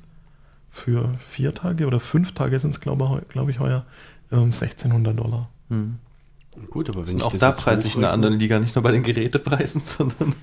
für 0.71 1.11
vier 1.19 1.53
Tage 1.53 1.87
oder 1.87 1.99
fünf 2.01 2.33
Tage 2.33 2.59
sind 2.61 2.75
es, 2.75 2.81
glaube 2.81 3.23
glaub 3.29 3.49
ich, 3.49 3.59
heuer 3.59 3.85
ähm, 4.31 4.53
1600 4.53 5.19
Dollar. 5.19 5.49
Gut, 6.71 6.89
aber 6.89 7.01
wenn 7.01 7.07
Sind 7.07 7.19
ich 7.19 7.25
auch 7.25 7.33
das 7.33 7.41
da 7.41 7.53
preislich 7.53 7.97
in 7.97 8.05
einer 8.05 8.13
anderen 8.13 8.39
Liga, 8.39 8.59
nicht 8.59 8.75
nur 8.75 8.83
bei 8.83 8.91
den 8.93 9.03
Gerätepreisen, 9.03 9.81
sondern 9.85 10.35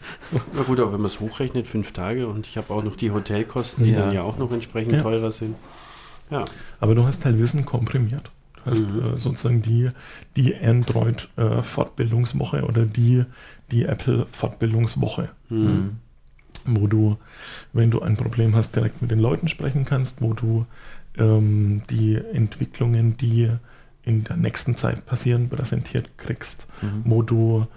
Na 0.54 0.64
gut, 0.64 0.80
aber 0.80 0.92
wenn 0.94 1.00
man 1.00 1.08
es 1.08 1.20
hochrechnet, 1.20 1.68
fünf 1.68 1.92
Tage 1.92 2.28
und 2.28 2.48
ich 2.48 2.58
habe 2.58 2.74
auch 2.74 2.84
noch 2.84 2.96
die 2.96 3.12
Hotelkosten, 3.12 3.86
die 3.86 3.92
Ja. 3.92 4.02
dann 4.02 4.14
ja 4.14 4.22
auch 4.24 4.38
noch 4.38 4.52
entsprechend 4.52 4.94
Ja. 4.94 5.02
teurer 5.04 5.32
sind. 5.32 5.56
Ja, 6.32 6.46
Aber 6.80 6.96
du 6.96 7.06
hast 7.06 7.24
halt 7.26 7.40
Wissen 7.40 7.66
komprimiert. 7.66 8.32
Du 8.64 8.72
hast 8.72 8.92
Mhm. 8.92 9.14
äh, 9.14 9.18
sozusagen 9.18 9.62
die, 9.62 9.90
die 10.36 10.56
Android-Fortbildungswoche 10.56 12.64
oder 12.64 12.86
die, 12.86 13.24
die 13.72 13.84
Apple-Fortbildungswoche, 13.86 15.30
Mhm. 15.50 15.98
wo 16.66 16.88
du, 16.88 17.18
wenn 17.74 17.92
du 17.92 18.02
ein 18.02 18.18
Problem 18.18 18.56
hast, 18.56 18.76
direkt 18.76 19.02
mit 19.02 19.12
den 19.12 19.20
Leuten 19.20 19.48
sprechen 19.48 19.86
kannst, 19.86 20.22
wo 20.22 20.34
du 20.34 20.66
ähm, 21.18 21.84
die 21.90 22.16
Entwicklungen, 22.16 23.16
die 23.18 23.50
in 24.06 24.24
der 24.24 24.38
nächsten 24.38 24.76
Zeit 24.76 25.06
passieren, 25.06 25.50
präsentiert 25.50 26.18
kriegst, 26.18 26.68
Mhm. 26.82 27.02
wo 27.06 27.22
du 27.22 27.68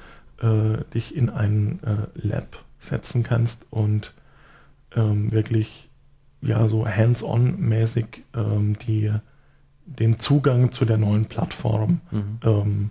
äh, 0.40 0.84
dich 0.94 1.16
in 1.16 1.30
ein 1.30 1.80
äh, 1.82 2.06
Lab 2.14 2.64
setzen 2.78 3.22
kannst 3.22 3.66
und 3.70 4.12
ähm, 4.94 5.30
wirklich 5.32 5.88
ja 6.40 6.68
so 6.68 6.86
hands-on-mäßig 6.86 8.22
ähm, 8.34 8.78
die 8.78 9.12
den 9.86 10.20
Zugang 10.20 10.70
zu 10.70 10.84
der 10.84 10.98
neuen 10.98 11.24
Plattform 11.26 12.00
Mhm. 12.10 12.38
ähm, 12.42 12.90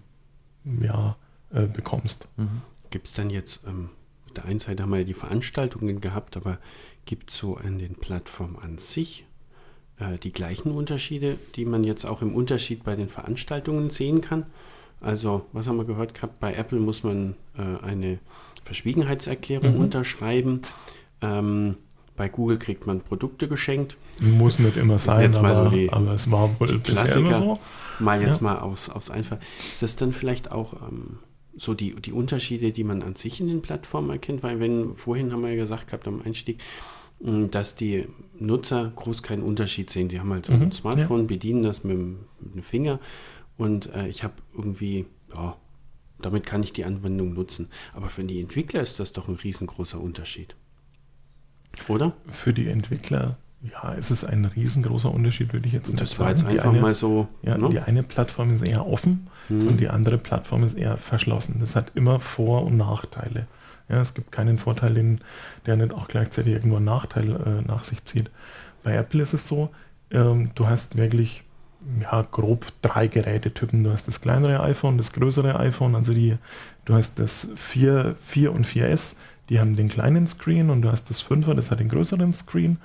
ja, 0.82 1.16
äh, 1.54 1.68
bekommst. 1.68 2.28
Mhm. 2.38 2.62
Gibt 2.90 3.08
es 3.08 3.14
dann 3.14 3.30
jetzt, 3.30 3.62
ähm, 3.68 3.90
auf 4.26 4.32
der 4.34 4.46
einen 4.46 4.60
Seite 4.60 4.84
haben 4.84 4.90
wir 4.90 4.98
ja 5.00 5.04
die 5.06 5.14
Veranstaltungen 5.14 6.02
gehabt, 6.02 6.36
aber 6.36 6.58
gibt 7.06 7.30
es 7.30 7.38
so 7.38 7.56
an 7.56 7.78
den 7.80 7.96
Plattformen 7.96 8.58
an 8.60 8.78
sich 8.80 9.26
äh, 10.00 10.18
die 10.18 10.32
gleichen 10.32 10.72
Unterschiede, 10.72 11.38
die 11.56 11.66
man 11.66 11.84
jetzt 11.84 12.06
auch 12.06 12.22
im 12.22 12.34
Unterschied 12.36 12.84
bei 12.84 12.96
den 12.96 13.10
Veranstaltungen 13.10 13.90
sehen 13.90 14.22
kann? 14.22 14.46
Also, 15.02 15.46
was 15.54 15.68
haben 15.68 15.78
wir 15.78 15.86
gehört 15.86 16.14
gehabt? 16.16 16.40
Bei 16.40 16.54
Apple 16.56 16.80
muss 16.80 17.04
man 17.04 17.36
äh, 17.58 17.84
eine 17.86 18.20
Verschwiegenheitserklärung 18.66 19.76
Mhm. 19.76 19.80
unterschreiben. 19.82 20.62
Ähm, 21.22 21.76
bei 22.16 22.30
Google 22.30 22.58
kriegt 22.58 22.88
man 22.88 23.02
Produkte 23.02 23.48
geschenkt. 23.48 23.96
Muss 24.20 24.58
nicht 24.60 24.78
immer 24.78 24.98
sein, 24.98 25.36
aber, 25.36 25.66
so 25.66 25.70
die- 25.70 25.92
aber 25.92 26.14
es 26.14 26.30
war 26.32 26.50
wohl 26.60 26.80
Klassiker. 26.80 27.20
immer 27.20 27.36
so. 27.36 27.60
Mal 28.00 28.22
jetzt 28.22 28.38
Ja. 28.38 28.44
mal 28.44 28.60
aufs, 28.60 28.90
aufs 28.90 29.10
Einfall. 29.12 29.40
Ist 29.68 29.82
das 29.84 29.96
dann 29.96 30.14
vielleicht 30.14 30.52
auch 30.52 30.74
ähm, 30.90 31.20
so 31.56 31.74
die, 31.76 31.96
die 31.96 32.12
Unterschiede, 32.14 32.72
die 32.72 32.84
man 32.84 33.02
an 33.04 33.16
sich 33.16 33.40
in 33.40 33.48
den 33.48 33.62
Plattformen 33.62 34.10
erkennt? 34.10 34.42
Weil 34.44 34.60
wenn, 34.60 34.92
vorhin 34.94 35.32
haben 35.32 35.42
wir 35.42 35.50
ja 35.50 35.56
gesagt 35.56 35.88
gehabt 35.88 36.08
am 36.08 36.22
Einstieg, 36.24 36.60
dass 37.20 37.76
die 37.76 38.08
Nutzer 38.40 38.92
groß 38.96 39.24
keinen 39.24 39.42
Unterschied 39.44 39.90
sehen. 39.90 40.08
Die 40.08 40.20
haben 40.20 40.32
halt 40.32 40.46
so 40.46 40.54
ein 40.54 40.60
Mhm, 40.60 40.72
Smartphone, 40.72 41.26
bedienen 41.28 41.64
das 41.64 41.84
mit 41.84 41.98
dem, 41.98 42.20
mit 42.40 42.56
dem 42.56 42.64
Finger 42.64 43.00
und 43.58 43.92
äh, 43.94 44.08
ich 44.08 44.24
habe 44.24 44.36
irgendwie, 44.56 45.06
ja, 45.36 45.56
damit 46.22 46.46
kann 46.46 46.62
ich 46.64 46.74
die 46.74 46.86
Anwendung 46.86 47.34
nutzen. 47.34 47.70
Aber 47.96 48.10
für 48.10 48.24
die 48.24 48.40
Entwickler 48.40 48.82
ist 48.82 49.00
das 49.00 49.14
doch 49.14 49.28
ein 49.28 49.36
riesengroßer 49.36 50.00
Unterschied. 50.00 50.56
Oder? 51.88 52.14
Für 52.30 52.54
die 52.54 52.68
Entwickler, 52.68 53.38
ja, 53.62 53.94
es 53.96 54.10
ist 54.12 54.24
ein 54.24 54.46
riesengroßer 54.46 55.12
Unterschied, 55.14 55.54
würde 55.54 55.68
ich 55.68 55.74
jetzt 55.74 55.90
nicht 55.90 56.02
Das 56.02 56.20
war 56.20 56.36
sagen. 56.36 56.50
jetzt 56.50 56.60
einfach 56.60 56.72
eine- 56.74 56.82
mal 56.82 56.94
so. 56.94 57.28
Ja, 57.44 57.58
ne? 57.58 57.70
die 57.70 57.80
eine 57.80 58.04
Plattform 58.04 58.52
ist 58.52 58.62
eher 58.68 58.86
offen 58.88 59.28
Mhm. 59.50 59.68
und 59.68 59.80
die 59.80 59.90
andere 59.90 60.18
Plattform 60.18 60.64
ist 60.64 60.76
eher 60.78 60.98
verschlossen. 60.98 61.58
Das 61.60 61.76
hat 61.76 61.92
immer 61.96 62.20
Vor- 62.20 62.64
und 62.64 62.78
Nachteile. 62.78 63.48
Ja, 63.90 64.02
es 64.02 64.14
gibt 64.14 64.32
keinen 64.32 64.58
Vorteil, 64.58 64.94
den, 64.94 65.22
der 65.66 65.78
nicht 65.78 65.94
auch 65.94 66.08
gleichzeitig 66.08 66.54
irgendwo 66.54 66.78
einen 66.78 66.86
Nachteil 66.86 67.32
äh, 67.32 67.62
nach 67.68 67.84
sich 67.84 68.04
zieht. 68.06 68.30
Bei 68.84 68.94
Apple 68.94 69.22
ist 69.22 69.34
es 69.34 69.48
so, 69.48 69.70
ähm, 70.12 70.52
du 70.56 70.68
hast 70.68 70.98
wirklich 70.98 71.44
ja, 72.02 72.22
grob 72.30 72.68
drei 72.82 73.08
Gerätetypen. 73.08 73.84
Du 73.84 73.92
hast 73.92 74.08
das 74.08 74.22
kleinere 74.22 74.62
iPhone, 74.62 74.98
das 74.98 75.14
größere 75.14 75.60
iPhone, 75.60 75.96
also 75.96 76.14
die, 76.14 76.38
du 76.86 76.94
hast 76.94 77.20
das 77.20 77.52
4, 77.56 78.16
4 78.20 78.52
und 78.52 78.66
4S, 78.66 79.18
die 79.50 79.60
haben 79.60 79.76
den 79.76 79.88
kleinen 79.88 80.28
Screen 80.28 80.70
und 80.70 80.82
du 80.82 80.92
hast 80.92 81.10
das 81.10 81.24
5er, 81.24 81.54
das 81.54 81.72
hat 81.72 81.80
den 81.80 81.90
größeren 81.90 82.34
Screen 82.34 82.78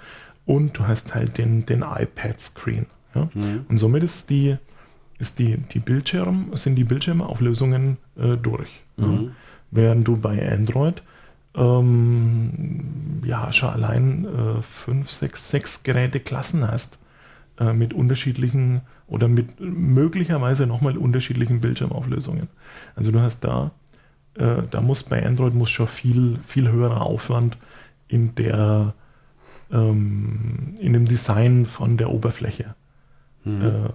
und 0.47 0.79
du 0.79 0.87
hast 0.87 1.15
halt 1.15 1.39
den, 1.39 1.67
den 1.67 1.83
iPad-Screen. 1.83 2.87
Ja? 3.15 3.29
Mhm. 3.35 3.67
Und 3.69 3.79
somit 3.79 4.03
ist 4.05 4.31
die, 4.31 4.57
ist 5.19 5.39
die, 5.39 5.57
die 5.57 5.81
Bildschirm, 5.81 6.51
sind 6.55 6.77
die 6.77 6.85
Bildschirmauflösungen 6.85 7.97
äh, 8.17 8.37
durch. 8.37 8.83
Ja. 8.97 9.07
Während 9.73 10.07
du 10.07 10.17
bei 10.17 10.53
Android 10.53 11.03
ähm, 11.55 13.23
ja 13.25 13.53
schon 13.53 13.71
allein 13.71 14.25
äh, 14.27 14.63
fünf, 14.63 15.11
sechs, 15.11 15.51
sechs 15.51 15.83
Geräteklassen 15.83 16.71
hast 16.71 16.99
äh, 17.59 17.73
mit 17.73 17.93
unterschiedlichen 17.95 18.83
oder 19.09 19.29
mit 19.29 19.61
möglicherweise 19.61 20.67
nochmal 20.67 20.97
unterschiedlichen 20.97 21.61
Bildschirmauflösungen. 21.61 22.49
Also 22.95 23.11
du 23.11 23.21
hast 23.21 23.41
da, 23.41 23.73
äh, 24.35 24.63
da 24.71 24.81
muss 24.81 25.03
bei 25.03 25.27
Android 25.27 25.55
muss 25.55 25.71
schon 25.71 25.89
viel, 25.89 26.39
viel 26.47 26.71
höherer 26.71 27.03
Aufwand 27.03 27.57
in 28.09 28.35
der 28.37 28.95
ähm, 29.73 30.75
in 30.79 30.93
dem 30.93 31.07
Design 31.07 31.67
von 31.67 31.97
der 31.97 32.11
Oberfläche 32.11 32.75
Mhm. 33.45 33.63
äh, 33.63 33.89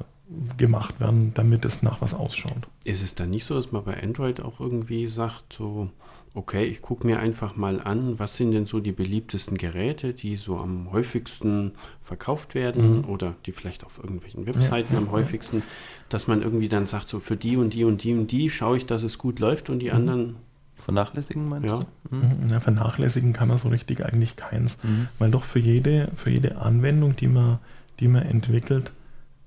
gemacht 0.58 1.00
werden, 1.00 1.32
damit 1.36 1.64
es 1.66 1.84
nach 1.84 2.02
was 2.02 2.14
ausschaut. 2.14 2.68
Ist 2.84 3.02
es 3.04 3.16
dann 3.16 3.30
nicht 3.30 3.46
so, 3.46 3.56
dass 3.56 3.72
man 3.72 3.84
bei 3.84 4.02
Android 4.02 4.42
auch 4.42 4.60
irgendwie 4.60 5.08
sagt, 5.08 5.54
so, 5.54 5.90
okay, 6.34 6.66
ich 6.66 6.82
gucke 6.82 7.08
mir 7.08 7.20
einfach 7.20 7.56
mal 7.56 7.80
an, 7.82 8.20
was 8.20 8.36
sind 8.36 8.52
denn 8.52 8.66
so 8.66 8.80
die 8.80 8.92
beliebtesten 8.92 9.58
Geräte, 9.58 10.14
die 10.14 10.36
so 10.36 10.58
am 10.58 10.92
häufigsten 10.92 11.72
verkauft 12.02 12.56
werden 12.56 13.00
Mhm. 13.00 13.06
oder 13.06 13.36
die 13.46 13.52
vielleicht 13.54 13.86
auf 13.86 14.00
irgendwelchen 14.00 14.46
Webseiten 14.46 14.94
Ja, 14.94 15.00
am 15.00 15.06
ja, 15.08 15.12
häufigsten, 15.12 15.64
dass 16.10 16.28
man 16.28 16.42
irgendwie 16.42 16.70
dann 16.70 16.88
sagt, 16.88 17.08
so 17.08 17.20
für 17.20 17.38
die 17.38 17.56
und 17.58 17.74
die 17.74 17.86
und 17.86 18.04
die 18.04 18.14
und 18.14 18.32
die 18.32 18.50
schaue 18.50 18.78
ich, 18.78 18.86
dass 18.86 19.04
es 19.04 19.18
gut 19.18 19.40
läuft 19.40 19.70
und 19.70 19.80
die 19.80 19.90
Mhm. 19.90 19.96
anderen, 19.96 20.36
Vernachlässigen 20.76 21.50
meinst 21.50 21.70
Ja. 21.70 21.86
du? 22.12 22.16
Mhm. 22.16 22.44
Mhm, 22.44 22.50
Ja, 22.52 22.60
vernachlässigen 22.60 23.34
kann 23.34 23.48
man 23.48 23.58
so 23.58 23.70
richtig 23.70 24.06
eigentlich 24.06 24.36
keins, 24.36 24.78
Mhm. 24.84 25.08
weil 25.18 25.32
doch 25.32 25.44
für 25.44 25.60
jede, 25.60 26.12
für 26.16 26.30
jede 26.30 26.58
Anwendung, 26.58 27.16
die 27.16 27.28
man, 27.28 27.60
die 28.00 28.08
man 28.08 28.24
entwickelt, 28.24 28.92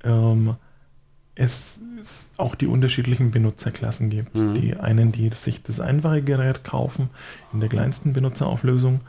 ähm, 0.03 0.57
es 1.41 1.81
es 2.01 2.33
auch 2.37 2.55
die 2.55 2.67
unterschiedlichen 2.67 3.31
Benutzerklassen 3.31 4.11
gibt. 4.11 4.35
Mhm. 4.37 4.55
Die 4.55 4.77
einen, 4.77 5.13
die 5.13 5.29
sich 5.31 5.63
das 5.63 5.81
einfache 5.81 6.23
Gerät 6.23 6.65
kaufen 6.65 7.11
in 7.53 7.61
der 7.61 7.69
kleinsten 7.69 8.13
Benutzerauflösung 8.13 9.01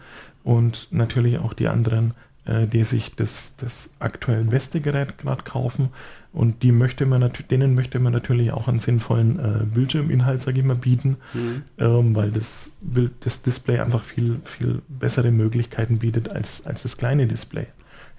und 0.44 0.88
natürlich 0.92 1.40
auch 1.40 1.54
die 1.54 1.68
anderen, 1.68 2.14
äh, 2.46 2.68
die 2.68 2.84
sich 2.84 3.16
das, 3.16 3.56
das 3.58 3.96
aktuell 4.00 4.44
beste 4.44 4.82
Gerät 4.82 5.18
gerade 5.18 5.44
kaufen 5.44 5.90
und 6.34 6.64
die 6.64 6.72
möchte 6.72 7.06
man 7.06 7.32
denen 7.50 7.76
möchte 7.76 8.00
man 8.00 8.14
natürlich 8.14 8.52
auch 8.52 8.68
einen 8.68 8.80
sinnvollen 8.80 9.40
äh, 9.40 9.66
Bildschirminhalt, 9.66 10.42
sage 10.42 10.60
ich 10.60 10.66
mal, 10.66 10.76
bieten, 10.76 11.18
Mhm. 11.34 11.64
ähm, 11.78 12.16
weil 12.16 12.32
das, 12.32 12.78
das 13.22 13.42
Display 13.42 13.80
einfach 13.80 14.04
viel, 14.04 14.40
viel 14.44 14.82
bessere 14.88 15.32
Möglichkeiten 15.32 16.00
bietet 16.00 16.30
als, 16.30 16.66
als 16.66 16.84
das 16.84 16.98
kleine 16.98 17.28
Display. 17.28 17.68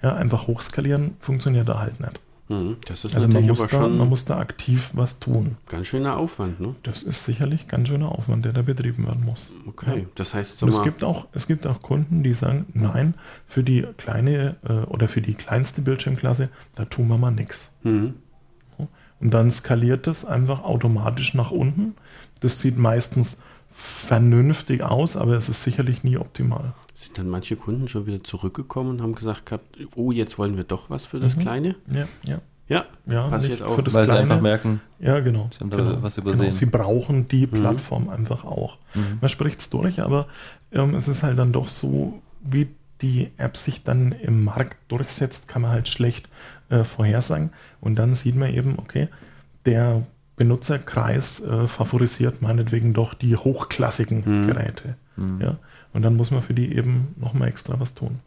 Ja, 0.01 0.15
einfach 0.15 0.47
hochskalieren 0.47 1.15
funktioniert 1.19 1.69
da 1.69 1.79
halt 1.79 1.99
nicht. 1.99 2.19
Mhm. 2.49 2.75
das 2.87 3.05
ist 3.05 3.15
Also 3.15 3.27
man 3.27 3.33
natürlich 3.45 3.59
muss, 3.61 3.73
aber 3.73 3.83
da, 3.83 3.87
man 3.95 4.09
muss 4.09 4.25
da 4.25 4.37
aktiv 4.37 4.91
was 4.93 5.19
tun. 5.19 5.55
ganz 5.67 5.87
schöner 5.87 6.17
Aufwand, 6.17 6.59
ne? 6.59 6.75
Das 6.83 7.01
ist 7.03 7.23
sicherlich 7.23 7.67
ganz 7.69 7.87
schöner 7.87 8.11
Aufwand, 8.11 8.43
der 8.43 8.51
da 8.51 8.61
betrieben 8.63 9.07
werden 9.07 9.23
muss. 9.23 9.53
Okay, 9.65 9.99
Ja. 10.01 10.05
das 10.15 10.33
heißt, 10.33 10.61
Und 10.61 10.71
sag 10.71 10.73
es 10.73 10.77
mal, 10.79 10.83
gibt, 10.83 11.03
auch, 11.05 11.27
es 11.31 11.47
gibt 11.47 11.65
auch 11.65 11.81
Kunden, 11.81 12.21
die 12.21 12.33
sagen, 12.33 12.65
nein, 12.73 13.13
für 13.47 13.63
die 13.63 13.85
kleine 13.97 14.57
äh, 14.67 14.73
oder 14.87 15.07
für 15.07 15.21
die 15.21 15.35
kleinste 15.35 15.81
Bildschirmklasse, 15.81 16.49
da 16.75 16.83
tun 16.85 17.07
wir 17.07 17.17
mal 17.17 17.31
nichts. 17.31 17.69
mhm. 17.83 18.15
Und 19.19 19.33
dann 19.33 19.49
skaliert 19.51 20.05
das 20.05 20.25
einfach 20.25 20.63
automatisch 20.65 21.33
nach 21.33 21.49
unten. 21.51 21.95
Das 22.41 22.59
sieht 22.59 22.77
meistens 22.77 23.37
vernünftig 23.71 24.83
aus, 24.83 25.15
aber 25.15 25.33
es 25.37 25.47
ist 25.47 25.63
sicherlich 25.63 26.03
nie 26.03 26.17
optimal. 26.17 26.73
Sind 27.05 27.17
dann 27.17 27.29
manche 27.29 27.55
Kunden 27.55 27.87
schon 27.87 28.05
wieder 28.05 28.23
zurückgekommen 28.23 28.89
und 28.91 29.01
haben 29.01 29.15
gesagt 29.15 29.45
gehabt, 29.45 29.77
oh, 29.95 30.11
jetzt 30.11 30.37
wollen 30.37 30.57
wir 30.57 30.63
doch 30.63 30.89
was 30.89 31.05
für 31.05 31.19
das 31.19 31.35
Mhm. 31.35 31.39
Kleine? 31.41 31.75
Ja, 31.91 32.07
ja. 32.25 32.41
Ja, 32.69 32.85
ja 33.07 33.27
Passiert 33.27 33.61
auch, 33.61 33.75
für 33.75 33.83
das 33.83 33.93
Weil 33.93 34.05
sie 34.05 34.11
Kleine. 34.11 34.21
einfach 34.23 34.41
merken, 34.41 34.79
Ja, 34.99 35.19
genau. 35.19 35.49
Sie 35.51 35.59
haben 35.59 35.69
da 35.69 35.77
genau, 35.77 36.01
was 36.01 36.17
übersehen. 36.17 36.45
Genau. 36.45 36.55
Sie 36.55 36.65
brauchen 36.65 37.27
die 37.27 37.45
Mhm. 37.45 37.51
Plattform 37.51 38.09
einfach 38.09 38.45
auch. 38.45 38.77
Mhm. 38.95 39.17
Man 39.19 39.29
spricht 39.29 39.59
es 39.59 39.69
durch, 39.69 40.01
aber 40.01 40.27
ähm, 40.71 40.95
es 40.95 41.07
ist 41.09 41.23
halt 41.23 41.37
dann 41.37 41.51
doch 41.51 41.67
so, 41.67 42.21
wie 42.41 42.67
die 43.01 43.31
App 43.37 43.57
sich 43.57 43.83
dann 43.83 44.13
im 44.13 44.45
Markt 44.45 44.77
durchsetzt, 44.87 45.49
kann 45.49 45.61
man 45.63 45.71
halt 45.71 45.89
schlecht 45.89 46.29
äh, 46.69 46.85
vorhersagen. 46.85 47.49
Und 47.81 47.95
dann 47.95 48.15
sieht 48.15 48.37
man 48.37 48.53
eben, 48.53 48.79
okay, 48.79 49.09
der 49.65 50.03
Benutzerkreis 50.37 51.41
äh, 51.41 51.67
favorisiert 51.67 52.41
meinetwegen 52.41 52.93
doch 52.93 53.13
die 53.13 53.35
hochklassigen 53.35 54.23
Mhm. 54.25 54.47
Geräte. 54.47 54.95
Mhm. 55.17 55.41
Ja? 55.41 55.57
Und 55.93 56.01
dann 56.01 56.15
muss 56.15 56.31
man 56.31 56.41
für 56.41 56.53
die 56.53 56.75
eben 56.75 57.13
nochmal 57.17 57.47
extra 57.47 57.79
was 57.79 57.93
tun. 57.93 58.19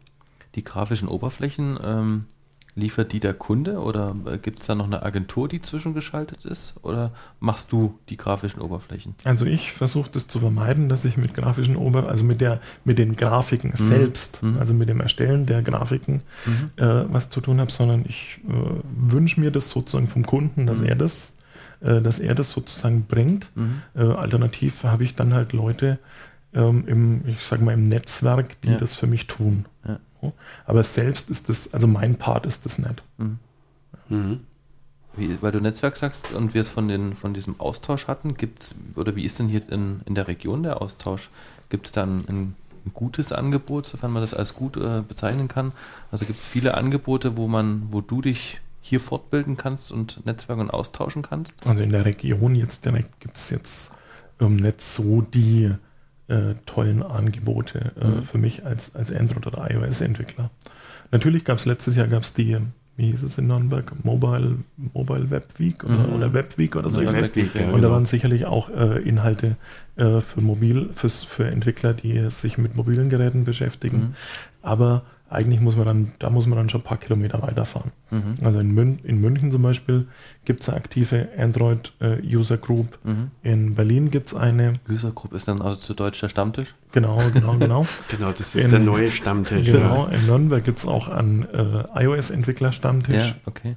die 0.55 0.63
grafischen 0.63 1.07
Oberflächen, 1.07 1.77
ähm, 1.83 2.25
liefert 2.73 3.11
die 3.11 3.19
der 3.19 3.33
Kunde 3.33 3.79
oder 3.79 4.15
gibt 4.41 4.59
es 4.59 4.65
da 4.67 4.75
noch 4.75 4.85
eine 4.85 5.03
Agentur, 5.03 5.47
die 5.47 5.61
zwischengeschaltet 5.61 6.45
ist? 6.45 6.77
Oder 6.83 7.11
machst 7.39 7.71
du 7.71 7.97
die 8.09 8.17
grafischen 8.17 8.61
Oberflächen? 8.61 9.13
Also 9.23 9.45
ich 9.45 9.71
versuche 9.71 10.09
das 10.11 10.27
zu 10.27 10.39
vermeiden, 10.39 10.87
dass 10.89 11.03
ich 11.05 11.17
mit 11.17 11.33
grafischen 11.33 11.75
Ober, 11.75 12.07
also 12.07 12.23
mit 12.23 12.39
der, 12.41 12.59
mit 12.85 12.97
den 12.99 13.15
Grafiken 13.15 13.73
selbst, 13.75 14.41
Mhm. 14.43 14.57
also 14.59 14.73
mit 14.75 14.89
dem 14.89 14.99
Erstellen 15.01 15.45
der 15.47 15.61
Grafiken, 15.63 16.21
Mhm. 16.45 16.69
äh, 16.83 17.05
was 17.13 17.29
zu 17.31 17.41
tun 17.41 17.59
habe, 17.59 17.71
sondern 17.71 18.05
ich 18.07 18.39
äh, 18.47 19.11
wünsche 19.11 19.39
mir 19.39 19.51
das 19.51 19.69
sozusagen 19.71 20.07
vom 20.07 20.25
Kunden, 20.25 20.65
dass 20.67 20.79
Mhm. 20.79 20.85
er 20.85 20.95
das, 20.95 21.33
äh, 21.81 22.01
dass 22.01 22.17
er 22.19 22.33
das 22.35 22.51
sozusagen 22.51 23.05
bringt. 23.07 23.49
Mhm. 23.55 23.81
Äh, 23.95 24.01
alternativ 24.03 24.83
habe 24.83 25.03
ich 25.03 25.13
dann 25.15 25.33
halt 25.33 25.51
Leute 25.53 25.97
ähm, 26.53 26.87
im, 26.87 27.27
ich 27.27 27.43
sage 27.43 27.63
mal, 27.63 27.73
im 27.73 27.83
Netzwerk, 27.83 28.59
die 28.61 28.69
Ja. 28.69 28.77
das 28.77 28.95
für 28.95 29.07
mich 29.07 29.27
tun. 29.27 29.65
Ja. 29.87 29.99
Aber 30.65 30.83
selbst 30.83 31.29
ist 31.29 31.49
das, 31.49 31.73
also 31.73 31.87
mein 31.87 32.15
Part 32.15 32.45
ist 32.45 32.65
das 32.65 32.79
nicht. 32.79 33.03
Mhm. 33.17 33.39
Mhm. 34.09 34.39
Wie, 35.15 35.41
weil 35.41 35.51
du 35.51 35.59
Netzwerk 35.59 35.97
sagst 35.97 36.33
und 36.33 36.53
wir 36.53 36.61
es 36.61 36.69
von, 36.69 36.87
den, 36.87 37.15
von 37.15 37.33
diesem 37.33 37.59
Austausch 37.59 38.07
hatten, 38.07 38.35
gibt's, 38.35 38.75
oder 38.95 39.15
wie 39.15 39.23
ist 39.25 39.39
denn 39.39 39.47
hier 39.47 39.61
in, 39.71 40.01
in 40.05 40.15
der 40.15 40.27
Region 40.27 40.63
der 40.63 40.81
Austausch? 40.81 41.29
Gibt 41.69 41.87
es 41.87 41.91
da 41.91 42.03
ein, 42.03 42.23
ein, 42.27 42.55
ein 42.85 42.91
gutes 42.93 43.31
Angebot, 43.31 43.85
sofern 43.87 44.11
man 44.11 44.21
das 44.21 44.33
als 44.33 44.53
gut 44.53 44.77
äh, 44.77 45.01
bezeichnen 45.07 45.47
kann? 45.47 45.71
Also 46.11 46.25
gibt 46.25 46.39
es 46.39 46.45
viele 46.45 46.75
Angebote, 46.75 47.35
wo 47.35 47.47
man, 47.47 47.87
wo 47.91 48.01
du 48.01 48.21
dich 48.21 48.59
hier 48.81 49.01
fortbilden 49.01 49.57
kannst 49.57 49.91
und 49.91 50.25
Netzwerke 50.25 50.61
und 50.61 50.71
austauschen 50.71 51.23
kannst? 51.23 51.53
Also 51.65 51.83
in 51.83 51.89
der 51.89 52.05
Region 52.05 52.55
jetzt 52.55 52.85
direkt 52.85 53.19
gibt 53.19 53.37
es 53.37 53.49
jetzt 53.49 53.97
ähm, 54.39 54.55
nicht 54.57 54.81
so 54.81 55.21
die 55.21 55.71
äh, 56.27 56.55
tollen 56.65 57.01
Angebote 57.03 57.91
äh, 57.99 58.07
Mhm. 58.07 58.23
für 58.23 58.37
mich 58.37 58.65
als, 58.65 58.95
als 58.95 59.13
Android- 59.13 59.47
oder 59.47 59.69
iOS-Entwickler. 59.71 60.49
Natürlich 61.11 61.45
gab 61.45 61.57
es 61.57 61.65
letztes 61.65 61.95
Jahr 61.95 62.07
gab's 62.07 62.33
die, 62.33 62.57
wie 62.97 63.11
hieß 63.11 63.23
es 63.23 63.37
in 63.37 63.47
Nürnberg, 63.47 63.93
Mobile, 64.03 64.57
Mobile 64.93 65.29
Web 65.29 65.45
Week 65.57 65.83
oder, 65.83 65.93
Mhm. 65.93 66.13
oder 66.15 66.33
Web 66.33 66.57
Week 66.57 66.75
oder 66.75 66.89
so. 66.89 67.01
Ja, 67.01 67.13
Web 67.13 67.35
Week, 67.35 67.53
ja, 67.55 67.65
Und 67.67 67.71
da 67.73 67.77
genau. 67.77 67.91
waren 67.91 68.05
sicherlich 68.05 68.45
auch 68.45 68.69
äh, 68.69 68.99
Inhalte 69.03 69.55
äh, 69.95 70.19
für 70.21 70.41
mobil, 70.41 70.89
fürs, 70.93 71.23
für 71.23 71.47
Entwickler, 71.47 71.93
die 71.93 72.29
sich 72.29 72.57
mit 72.57 72.75
mobilen 72.75 73.09
Geräten 73.09 73.45
beschäftigen. 73.45 73.97
Mhm. 73.97 74.15
Aber 74.61 75.03
eigentlich 75.29 75.59
muss 75.59 75.75
man 75.75 75.85
dann, 75.85 76.11
da 76.19 76.29
muss 76.29 76.45
man 76.47 76.57
dann 76.57 76.69
schon 76.69 76.81
ein 76.81 76.83
paar 76.85 76.97
Kilometer 76.97 77.41
weiterfahren. 77.41 77.91
Mhm. 78.11 78.35
Also 78.45 78.59
in, 78.59 78.73
Mün 78.73 78.99
in 79.03 79.19
München 79.19 79.51
zum 79.51 79.61
Beispiel 79.61 80.07
gibt 80.45 80.61
es 80.61 80.69
eine 80.69 80.77
aktive 80.77 81.27
Android-User 81.37 82.57
Group. 82.57 82.97
Mhm. 83.03 83.31
In 83.43 83.75
Berlin 83.75 84.09
gibt 84.09 84.27
es 84.27 84.33
eine. 84.33 84.75
User 84.89 85.11
Group 85.11 85.33
ist 85.33 85.47
dann 85.47 85.61
also 85.61 85.75
zu 85.77 85.93
Deutsch 85.93 86.19
der 86.21 86.29
Stammtisch. 86.29 86.75
Genau, 86.93 87.19
genau, 87.33 87.57
genau. 87.57 87.85
Genau, 88.09 88.31
das 88.31 88.55
ist 88.55 88.63
In- 88.63 88.71
der 88.71 88.79
neue 88.79 89.11
Stammtisch. 89.11 89.65
genau, 89.65 90.07
in 90.07 90.25
Nürnberg 90.25 90.63
gibt 90.63 90.79
es 90.79 90.85
auch 90.85 91.09
einen 91.09 91.43
äh, 91.53 91.83
iOS-Entwickler-Stammtisch. 92.03 93.15
Ja, 93.15 93.35
okay. 93.45 93.75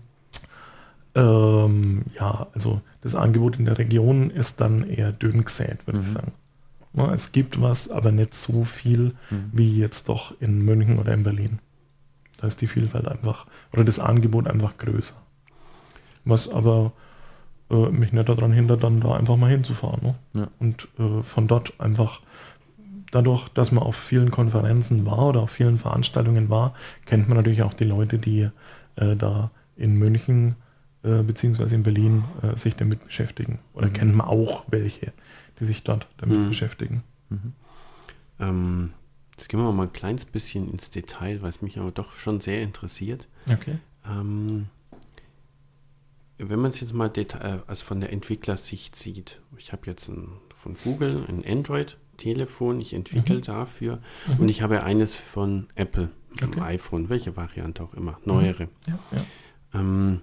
Ähm, 1.15 2.03
ja, 2.19 2.47
also 2.55 2.81
das 3.03 3.15
Angebot 3.17 3.59
in 3.59 3.65
der 3.65 3.79
Region 3.79 4.31
ist 4.31 4.61
dann 4.61 4.89
eher 4.89 5.11
dünn 5.11 5.45
gesät, 5.45 5.85
würde 5.87 6.01
ich 6.03 6.09
Mhm. 6.09 6.13
sagen. 6.13 6.33
Es 6.93 7.33
gibt 7.33 7.61
was, 7.63 7.89
aber 7.91 8.11
nicht 8.13 8.35
so 8.35 8.65
viel 8.65 9.15
Mhm. 9.31 9.51
wie 9.53 9.79
jetzt 9.79 10.09
doch 10.09 10.35
in 10.41 10.65
München 10.65 10.99
oder 10.99 11.15
in 11.15 11.23
Berlin. 11.23 11.59
Da 12.39 12.47
ist 12.49 12.61
die 12.61 12.67
Vielfalt 12.67 13.07
einfach, 13.07 13.47
oder 13.73 13.85
das 13.85 13.99
Angebot 13.99 14.47
einfach 14.49 14.77
größer. 14.79 15.15
Was 16.25 16.49
aber 16.49 16.93
äh, 17.71 17.89
mich 17.91 18.13
nicht 18.13 18.29
daran 18.29 18.53
hindert, 18.53 18.83
dann 18.83 19.01
da 19.01 19.15
einfach 19.15 19.37
mal 19.37 19.51
hinzufahren. 19.51 20.01
Ne? 20.03 20.15
Ja. 20.35 20.49
Und 20.59 20.89
äh, 20.99 21.23
von 21.23 21.47
dort 21.47 21.79
einfach, 21.81 22.21
dadurch, 23.13 23.49
dass 23.51 23.71
man 23.73 23.85
auf 23.85 23.97
vielen 23.97 24.31
Konferenzen 24.31 25.07
war 25.07 25.29
oder 25.29 25.41
auf 25.43 25.51
vielen 25.51 25.77
Veranstaltungen 25.79 26.49
war, 26.51 26.75
kennt 27.07 27.29
man 27.29 27.37
natürlich 27.37 27.63
auch 27.63 27.75
die 27.75 27.85
Leute, 27.85 28.19
die 28.19 28.49
äh, 28.97 29.17
da 29.17 29.51
in 29.77 29.95
München 29.97 30.57
äh, 31.05 31.23
beziehungsweise 31.23 31.75
in 31.77 31.83
Berlin 31.83 32.25
äh, 32.43 32.57
sich 32.59 32.75
damit 32.77 33.05
beschäftigen. 33.07 33.61
Oder 33.75 33.87
Mhm. 33.89 33.93
kennt 33.93 34.17
man 34.17 34.27
auch 34.27 34.65
welche, 34.69 35.13
die 35.61 35.65
sich 35.67 35.83
dort 35.85 36.09
damit 36.17 36.39
Mhm. 36.39 36.49
beschäftigen. 36.49 37.03
Mhm. 37.29 37.53
Ähm, 38.41 38.93
jetzt 39.37 39.49
gehen 39.49 39.61
wir 39.61 39.71
mal 39.73 39.85
ein 39.85 39.93
kleines 39.93 40.25
bisschen 40.25 40.71
ins 40.71 40.91
Detail, 40.91 41.43
weil 41.43 41.51
es 41.51 41.63
mich 41.63 41.79
aber 41.79 41.91
doch 41.93 42.17
schon 42.17 42.41
sehr 42.41 42.63
interessiert. 42.63 43.29
Okay. 43.49 43.79
Ähm, 44.07 44.67
wenn 46.39 46.59
man 46.59 46.71
es 46.71 46.81
jetzt 46.81 46.95
mal 46.95 47.11
äh, 47.17 47.27
also 47.67 47.85
von 47.85 48.01
der 48.01 48.13
Entwicklersicht 48.13 48.97
sieht, 48.97 49.41
ich 49.59 49.73
habe 49.73 49.83
jetzt 49.87 50.09
ein, 50.09 50.29
von 50.55 50.75
Google 50.85 51.25
ein 51.29 51.45
Android-Telefon, 51.47 52.81
ich 52.81 52.95
entwickle 52.95 53.37
Mhm. 53.37 53.43
dafür 53.43 54.01
Mhm. 54.27 54.41
und 54.41 54.49
ich 54.49 54.63
habe 54.63 54.83
eines 54.83 55.15
von 55.15 55.67
Apple, 55.75 56.09
Okay. 56.33 56.47
Mhm. 56.47 56.53
ein 56.55 56.63
iPhone, 56.63 57.09
welche 57.11 57.37
Variante 57.37 57.83
auch 57.83 57.93
immer, 57.95 58.19
neuere. 58.25 58.69
Ja, 58.89 58.99
ja. 59.13 59.25
Ähm, 59.75 60.23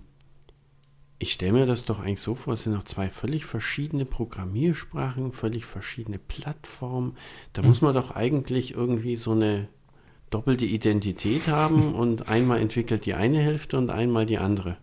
ich 1.19 1.33
stelle 1.33 1.53
mir 1.53 1.65
das 1.65 1.83
doch 1.85 1.99
eigentlich 1.99 2.21
so 2.21 2.35
vor, 2.35 2.53
es 2.53 2.63
sind 2.63 2.73
noch 2.73 2.83
zwei 2.83 3.09
völlig 3.09 3.45
verschiedene 3.45 4.05
Programmiersprachen, 4.05 5.31
völlig 5.31 5.65
verschiedene 5.65 6.19
Plattformen. 6.19 7.15
Da 7.53 7.61
Mhm. 7.61 7.67
muss 7.69 7.81
man 7.81 7.95
doch 7.95 8.11
eigentlich 8.15 8.75
irgendwie 8.75 9.15
so 9.15 9.31
eine 9.31 9.67
doppelte 10.29 10.65
Identität 10.65 11.47
haben 11.47 11.95
und 11.95 12.29
einmal 12.29 12.59
entwickelt 12.59 13.05
die 13.05 13.13
eine 13.15 13.39
Hälfte 13.39 13.77
und 13.77 13.89
einmal 13.89 14.25
die 14.25 14.37
andere. 14.37 14.77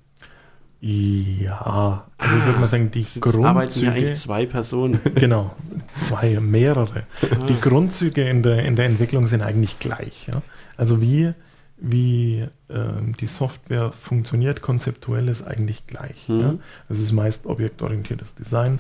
Ja, 0.81 2.09
also 2.19 2.37
ich 2.37 2.45
würde 2.45 2.59
mal 2.59 2.67
sagen, 2.67 2.91
die 2.91 3.01
Jetzt 3.01 3.17
arbeiten 3.25 3.41
Grundzüge, 3.57 3.91
eigentlich 3.93 4.19
zwei 4.19 4.45
Personen. 4.45 5.01
genau, 5.15 5.55
zwei, 6.03 6.39
mehrere. 6.41 7.05
Ah. 7.23 7.47
Die 7.47 7.59
Grundzüge 7.59 8.29
in 8.29 8.43
der, 8.43 8.65
in 8.67 8.77
der 8.77 8.85
Entwicklung 8.87 9.27
sind 9.29 9.41
eigentlich 9.41 9.79
gleich. 9.79 10.27
Ja? 10.27 10.43
Also 10.77 11.01
wie, 11.01 11.33
wie 11.87 12.47
ähm, 12.71 13.15
die 13.21 13.27
Software 13.27 13.93
funktioniert, 13.93 14.63
konzeptuell 14.63 15.29
ist 15.29 15.43
eigentlich 15.43 15.87
gleich. 15.87 16.29
Mhm. 16.29 16.41
Ja? 16.41 16.55
Es 16.89 16.99
ist 16.99 17.13
meist 17.13 17.47
objektorientiertes 17.47 18.35
Design 18.35 18.79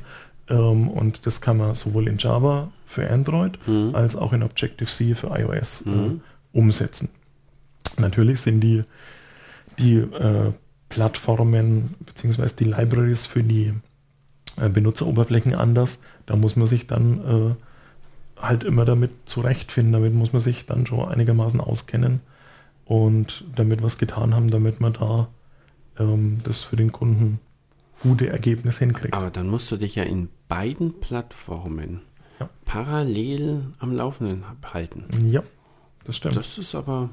ähm, 0.49 0.89
und 0.89 1.27
das 1.27 1.41
kann 1.41 1.59
man 1.59 1.75
sowohl 1.75 2.09
in 2.09 2.19
Java 2.19 2.71
für 2.87 3.09
Android 3.11 3.59
Mhm. 3.67 3.95
als 3.95 4.17
auch 4.17 4.33
in 4.33 4.43
Objective-C 4.43 5.15
für 5.15 5.29
iOS 5.39 5.85
Mhm. 5.85 6.21
äh, 6.53 6.59
umsetzen. 6.59 7.09
Natürlich 7.99 8.41
sind 8.41 8.61
die, 8.61 8.85
die 9.79 9.97
äh, 9.97 10.53
Plattformen 10.89 11.95
bzw. 12.01 12.49
die 12.59 12.65
Libraries 12.65 13.27
für 13.27 13.43
die 13.43 13.75
äh, 14.57 14.69
Benutzeroberflächen 14.69 15.55
anders. 15.55 15.99
Da 16.27 16.37
muss 16.37 16.57
man 16.57 16.67
sich 16.69 16.87
dann 16.87 17.57
äh, 18.39 18.41
halt 18.41 18.65
immer 18.65 18.85
damit 18.85 19.13
zurechtfinden. 19.27 19.93
Damit 19.93 20.15
muss 20.15 20.33
man 20.33 20.41
sich 20.41 20.67
dann 20.67 20.87
schon 20.87 21.09
einigermaßen 21.09 21.61
auskennen 21.61 22.21
und 22.85 23.45
damit 23.57 23.83
was 23.83 23.99
getan 23.99 24.35
haben, 24.35 24.51
damit 24.51 24.81
man 24.81 24.93
da 24.95 25.29
ähm, 25.99 26.39
das 26.45 26.63
für 26.63 26.77
den 26.77 26.93
Kunden 26.93 27.41
gute 28.03 28.29
Ergebnis 28.29 28.79
hinkriegt. 28.79 29.15
Aber 29.15 29.31
dann 29.31 29.49
musst 29.49 29.71
du 29.73 29.77
dich 29.77 29.95
ja 29.95 30.03
in 30.03 30.29
beiden 30.49 31.01
Plattformen 31.01 32.03
Ja. 32.41 32.49
parallel 32.65 33.63
am 33.79 33.93
Laufenden 33.95 34.45
halten. 34.73 35.05
ja, 35.31 35.43
das 36.05 36.17
stimmt. 36.17 36.37
Das 36.37 36.59
ist 36.59 36.75
aber. 36.75 37.11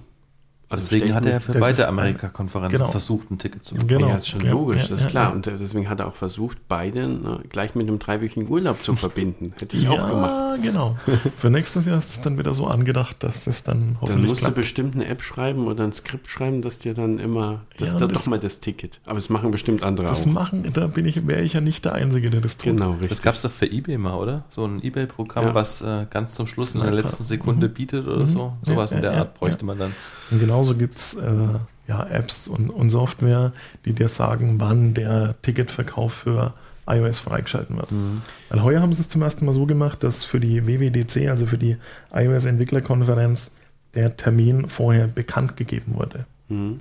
Also 0.72 0.84
Deswegen 0.86 1.06
stell 1.08 1.16
hat 1.16 1.26
er 1.26 1.34
mir- 1.36 1.40
für 1.42 1.52
das 1.52 1.60
beide 1.62 1.88
Amerika-Konferenzen 1.88 2.72
genau. 2.78 2.88
versucht, 2.92 3.30
ein 3.32 3.38
Ticket 3.40 3.66
zu 3.66 3.76
Genau. 3.76 3.86
bekommen. 3.88 4.10
ja, 4.10 4.16
ist 4.16 4.28
schon 4.30 4.42
Ja, 4.46 4.52
logisch, 4.52 4.84
ja, 4.84 4.88
das 4.90 4.92
ist 5.00 5.04
ja, 5.04 5.10
klar. 5.10 5.30
ja. 5.30 5.36
Und 5.36 5.46
deswegen 5.46 5.90
hat 5.90 6.00
er 6.00 6.08
auch 6.08 6.16
versucht, 6.16 6.58
beide 6.68 7.08
ne, 7.08 7.40
gleich 7.50 7.76
mit 7.76 7.88
einem 7.88 8.00
dreiwöchigen 8.00 8.48
Urlaub 8.50 8.82
zu 8.82 8.96
verbinden. 8.96 9.54
Hätte 9.60 9.76
ich 9.78 9.88
auch 9.90 10.08
gemacht. 10.10 10.32
Ja, 10.32 10.58
genau. 10.62 10.98
Für 11.38 11.50
nächstes 11.50 11.86
Jahr 11.86 11.98
ist 11.98 12.10
es 12.10 12.22
dann 12.22 12.38
wieder 12.38 12.54
so 12.54 12.68
angedacht, 12.68 13.18
dass 13.24 13.44
das 13.46 13.64
dann 13.64 13.80
Dann 13.80 13.98
hoffentlich 14.02 14.28
musst 14.30 14.42
du 14.42 14.46
klappt. 14.46 14.56
bestimmt 14.58 14.96
eine 14.96 15.08
App 15.08 15.24
schreiben 15.24 15.68
oder 15.68 15.84
ein 15.84 15.94
Skript 15.94 16.30
schreiben, 16.30 16.62
dass 16.62 16.80
dir 16.80 16.94
dann 16.94 17.20
immer, 17.20 17.62
das 17.78 17.90
Ja, 17.90 17.94
ist 17.96 18.02
dann 18.02 18.10
das- 18.10 18.24
doch 18.24 18.28
mal 18.28 18.40
das 18.40 18.60
Ticket. 18.60 19.00
Aber 19.06 19.18
es 19.20 19.30
machen 19.30 19.52
bestimmt 19.52 19.84
andere 19.84 20.08
Das 20.08 20.22
auch. 20.24 20.26
machen, 20.28 20.70
da 20.74 20.88
bin 20.88 21.06
ich, 21.06 21.28
wäre 21.28 21.42
ich 21.42 21.54
ja 21.54 21.62
nicht 21.62 21.84
der 21.86 21.94
Einzige, 21.94 22.30
der 22.30 22.42
das 22.42 22.58
tut. 22.58 22.66
Genau, 22.74 22.94
Das 22.94 23.02
richtig. 23.04 23.22
gab 23.24 23.36
es 23.36 23.42
doch 23.42 23.52
für 23.52 23.66
Ebay 23.66 23.98
mal, 23.98 24.16
oder? 24.16 24.44
So 24.50 24.66
ein 24.66 24.82
Ebay-Programm, 24.84 25.48
Ja. 25.48 25.54
was 25.54 25.82
äh, 25.82 26.06
ganz 26.10 26.34
zum 26.34 26.48
Schluss 26.48 26.76
in 26.76 26.82
Ja, 26.82 26.88
der 26.88 26.96
letzten 26.96 27.24
Sekunde 27.24 27.68
Mhm. 27.68 27.74
bietet 27.74 28.08
oder 28.08 28.24
Mhm. 28.24 28.28
so. 28.28 28.54
Ja, 28.66 28.74
Sowas 28.74 28.92
in 28.92 28.98
ja, 28.98 29.02
der 29.02 29.14
ja, 29.14 29.20
Art 29.20 29.34
bräuchte 29.36 29.60
ja. 29.62 29.66
man 29.66 29.78
dann. 29.80 29.94
Und 30.32 30.40
genauso 30.62 30.78
gibt 30.78 30.98
es 30.98 31.14
äh, 31.16 31.60
ja, 31.88 32.06
Apps 32.08 32.48
und, 32.48 32.70
und 32.70 32.90
Software, 32.90 33.52
die 33.86 33.94
dir 33.94 34.08
sagen, 34.08 34.56
wann 34.60 34.94
der 34.94 35.36
Ticketverkauf 35.42 36.14
für 36.14 36.54
iOS 36.88 37.20
freigeschalten 37.20 37.78
wird. 37.78 37.92
Mhm. 37.92 38.22
Weil 38.50 38.64
heuer 38.64 38.82
haben 38.82 38.94
sie 38.94 39.02
es 39.02 39.10
zum 39.10 39.22
ersten 39.22 39.46
Mal 39.46 39.54
so 39.54 39.66
gemacht, 39.66 40.04
dass 40.04 40.24
für 40.24 40.40
die 40.40 40.68
WWDC, 40.68 41.30
also 41.30 41.46
für 41.46 41.58
die 41.58 41.78
iOS-Entwicklerkonferenz, 42.14 43.52
der 43.94 44.16
Termin 44.16 44.70
vorher 44.70 45.08
bekannt 45.08 45.58
gegeben 45.58 45.96
wurde. 45.96 46.26
Mhm. 46.48 46.80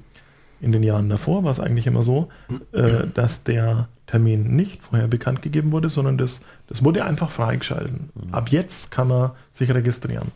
In 0.61 0.72
den 0.72 0.83
Jahren 0.83 1.09
davor 1.09 1.43
war 1.43 1.51
es 1.51 1.59
eigentlich 1.59 1.87
immer 1.87 2.03
so, 2.03 2.28
äh, 2.72 3.07
dass 3.14 3.45
der 3.45 3.89
Termin 4.07 4.55
nicht 4.55 4.83
vorher 4.83 5.09
bekannt 5.09 5.43
gegeben 5.43 5.72
wurde, 5.72 5.89
sondern 5.89 6.18
das, 6.18 6.45
das 6.66 6.85
wurde 6.85 7.05
einfach 7.05 7.31
freigeschalten. 7.31 8.11
Ab 8.31 8.51
jetzt 8.51 8.91
kann 8.91 9.09
man 9.09 9.31
sich 9.53 9.72
registrieren. 9.72 10.33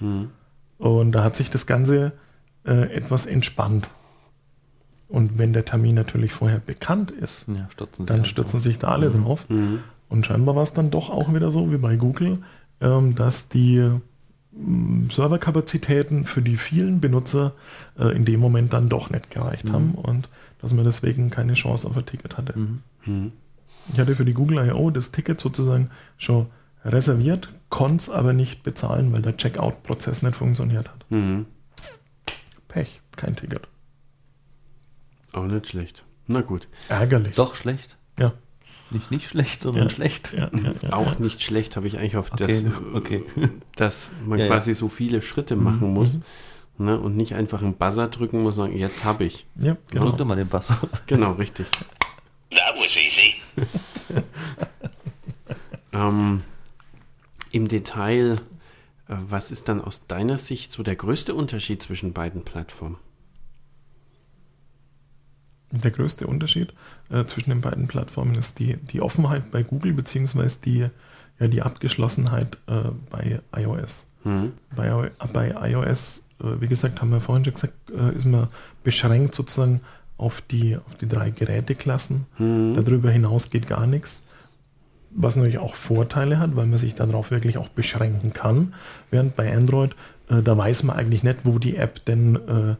Mhm. 0.00 0.30
Und 0.78 1.12
da 1.12 1.24
hat 1.24 1.36
sich 1.36 1.50
das 1.50 1.66
Ganze 1.66 2.12
äh, 2.66 2.92
etwas 2.94 3.26
entspannt. 3.26 3.88
Und 5.08 5.38
wenn 5.38 5.52
der 5.52 5.64
Termin 5.64 5.94
natürlich 5.94 6.32
vorher 6.32 6.58
bekannt 6.58 7.10
ist, 7.12 7.44
Ja, 7.48 7.68
stürzen 7.70 8.06
dann 8.06 8.24
stürzen 8.24 8.58
drauf. 8.58 8.62
sich 8.64 8.78
da 8.78 8.88
alle 8.88 9.10
drauf. 9.10 9.48
Mhm. 9.48 9.80
Und 10.08 10.26
scheinbar 10.26 10.56
war 10.56 10.62
es 10.64 10.72
dann 10.72 10.90
doch 10.90 11.10
auch 11.10 11.32
wieder 11.32 11.50
so 11.50 11.70
wie 11.72 11.76
bei 11.78 11.96
Google, 11.96 12.38
ähm, 12.80 13.14
dass 13.14 13.48
die 13.48 13.76
ähm, 14.56 15.08
Serverkapazitäten 15.12 16.24
für 16.24 16.42
die 16.42 16.56
vielen 16.56 17.00
Benutzer 17.00 17.52
äh, 17.98 18.16
in 18.16 18.24
dem 18.24 18.40
Moment 18.40 18.72
dann 18.72 18.88
doch 18.88 19.10
nicht 19.10 19.30
gereicht 19.30 19.64
Mhm. 19.66 19.72
haben 19.72 19.94
und 19.94 20.28
dass 20.60 20.72
man 20.72 20.84
deswegen 20.84 21.30
keine 21.30 21.54
Chance 21.54 21.86
auf 21.86 21.96
ein 21.96 22.06
Ticket 22.06 22.36
hatte. 22.36 22.58
Mhm. 22.58 22.82
Mhm. 23.04 23.32
Ich 23.92 24.00
hatte 24.00 24.16
für 24.16 24.24
die 24.24 24.34
Google 24.34 24.66
I.O. 24.66 24.90
das 24.90 25.12
Ticket 25.12 25.40
sozusagen 25.40 25.90
schon 26.18 26.46
reserviert, 26.84 27.52
konnte 27.68 27.96
es 27.96 28.10
aber 28.10 28.32
nicht 28.32 28.62
bezahlen, 28.64 29.12
weil 29.12 29.22
der 29.22 29.36
Checkout-Prozess 29.36 30.22
nicht 30.22 30.34
funktioniert 30.36 30.88
hat. 30.88 31.04
Mhm. 31.10 31.46
Pech, 32.76 33.00
kein 33.16 33.34
Ticket. 33.34 33.62
Auch 35.32 35.44
nicht 35.44 35.66
schlecht. 35.68 36.04
Na 36.26 36.42
gut. 36.42 36.68
Ärgerlich. 36.90 37.34
Doch 37.34 37.54
schlecht. 37.54 37.96
Ja. 38.18 38.34
Nicht 38.90 39.10
nicht 39.10 39.30
schlecht, 39.30 39.62
sondern 39.62 39.84
Ja. 39.84 39.90
schlecht. 39.94 40.34
Ja, 40.34 40.50
ja, 40.52 40.72
ja, 40.82 40.92
Auch 40.92 41.14
ja. 41.14 41.18
nicht 41.20 41.40
schlecht 41.42 41.76
habe 41.76 41.86
ich 41.88 41.96
eigentlich 41.96 42.18
auf 42.18 42.30
Okay, 42.32 42.64
das, 42.64 42.82
okay. 42.92 43.24
dass 43.76 44.10
man 44.26 44.38
Ja, 44.40 44.44
ja. 44.44 44.50
quasi 44.50 44.74
so 44.74 44.90
viele 44.90 45.22
Schritte 45.22 45.56
machen 45.56 45.94
muss 45.94 46.18
ne, 46.76 47.00
und 47.00 47.16
nicht 47.16 47.34
einfach 47.34 47.62
einen 47.62 47.72
Buzzer 47.76 48.08
drücken 48.08 48.42
muss 48.42 48.58
und 48.58 48.66
sagen, 48.66 48.78
jetzt 48.78 49.04
habe 49.06 49.24
ich. 49.24 49.46
Ja, 49.54 49.72
Drück 49.72 49.88
genau. 49.92 50.10
doch 50.10 50.26
mal 50.26 50.36
den 50.36 50.48
Bass. 50.48 50.70
Genau, 51.06 51.32
richtig. 51.32 51.64
That 52.50 52.74
was 52.76 52.94
easy. 52.98 53.36
Ähm, 55.94 56.42
Im 57.52 57.68
Detail, 57.68 58.36
was 59.08 59.50
ist 59.50 59.68
dann 59.68 59.80
aus 59.80 60.06
deiner 60.06 60.38
Sicht 60.38 60.72
so 60.72 60.82
der 60.82 60.96
größte 60.96 61.34
Unterschied 61.34 61.82
zwischen 61.82 62.12
beiden 62.12 62.42
Plattformen? 62.42 62.96
Der 65.70 65.90
größte 65.90 66.26
Unterschied 66.26 66.72
äh, 67.10 67.24
zwischen 67.26 67.50
den 67.50 67.60
beiden 67.60 67.88
Plattformen 67.88 68.34
ist 68.36 68.58
die, 68.58 68.76
die 68.76 69.00
Offenheit 69.00 69.50
bei 69.50 69.62
Google 69.62 69.92
beziehungsweise 69.92 70.60
die, 70.64 70.88
ja, 71.38 71.48
die 71.48 71.62
Abgeschlossenheit 71.62 72.58
äh, 72.66 72.90
bei 73.10 73.40
iOS. 73.54 74.06
Hm? 74.22 74.52
Bei, 74.74 75.10
bei 75.32 75.70
iOS, 75.70 76.22
äh, 76.40 76.60
wie 76.60 76.68
gesagt, 76.68 77.00
haben 77.00 77.10
wir 77.10 77.20
vorhin 77.20 77.44
schon 77.44 77.54
gesagt, 77.54 77.74
äh, 77.90 78.16
ist 78.16 78.26
man 78.26 78.48
beschränkt 78.84 79.34
sozusagen 79.34 79.80
auf 80.16 80.40
die, 80.40 80.76
auf 80.76 80.96
die 80.96 81.08
drei 81.08 81.30
Geräteklassen. 81.30 82.26
Hm? 82.36 82.74
Darüber 82.76 83.10
hinaus 83.10 83.50
geht 83.50 83.66
gar 83.66 83.86
nichts. 83.86 84.24
Was 85.18 85.34
natürlich 85.36 85.58
auch 85.58 85.74
Vorteile 85.74 86.38
hat, 86.38 86.56
weil 86.56 86.66
man 86.66 86.78
sich 86.78 86.94
darauf 86.94 87.30
wirklich 87.30 87.56
auch 87.58 87.68
beschränken 87.68 88.32
kann. 88.32 88.74
Während 89.10 89.34
bei 89.36 89.54
Android 89.54 89.94
äh, 90.28 90.42
da 90.42 90.56
weiß 90.58 90.82
man 90.82 90.96
eigentlich 90.96 91.22
nicht, 91.22 91.38
wo 91.44 91.58
die 91.58 91.76
App 91.76 92.04
denn 92.04 92.36
äh, 92.36 92.74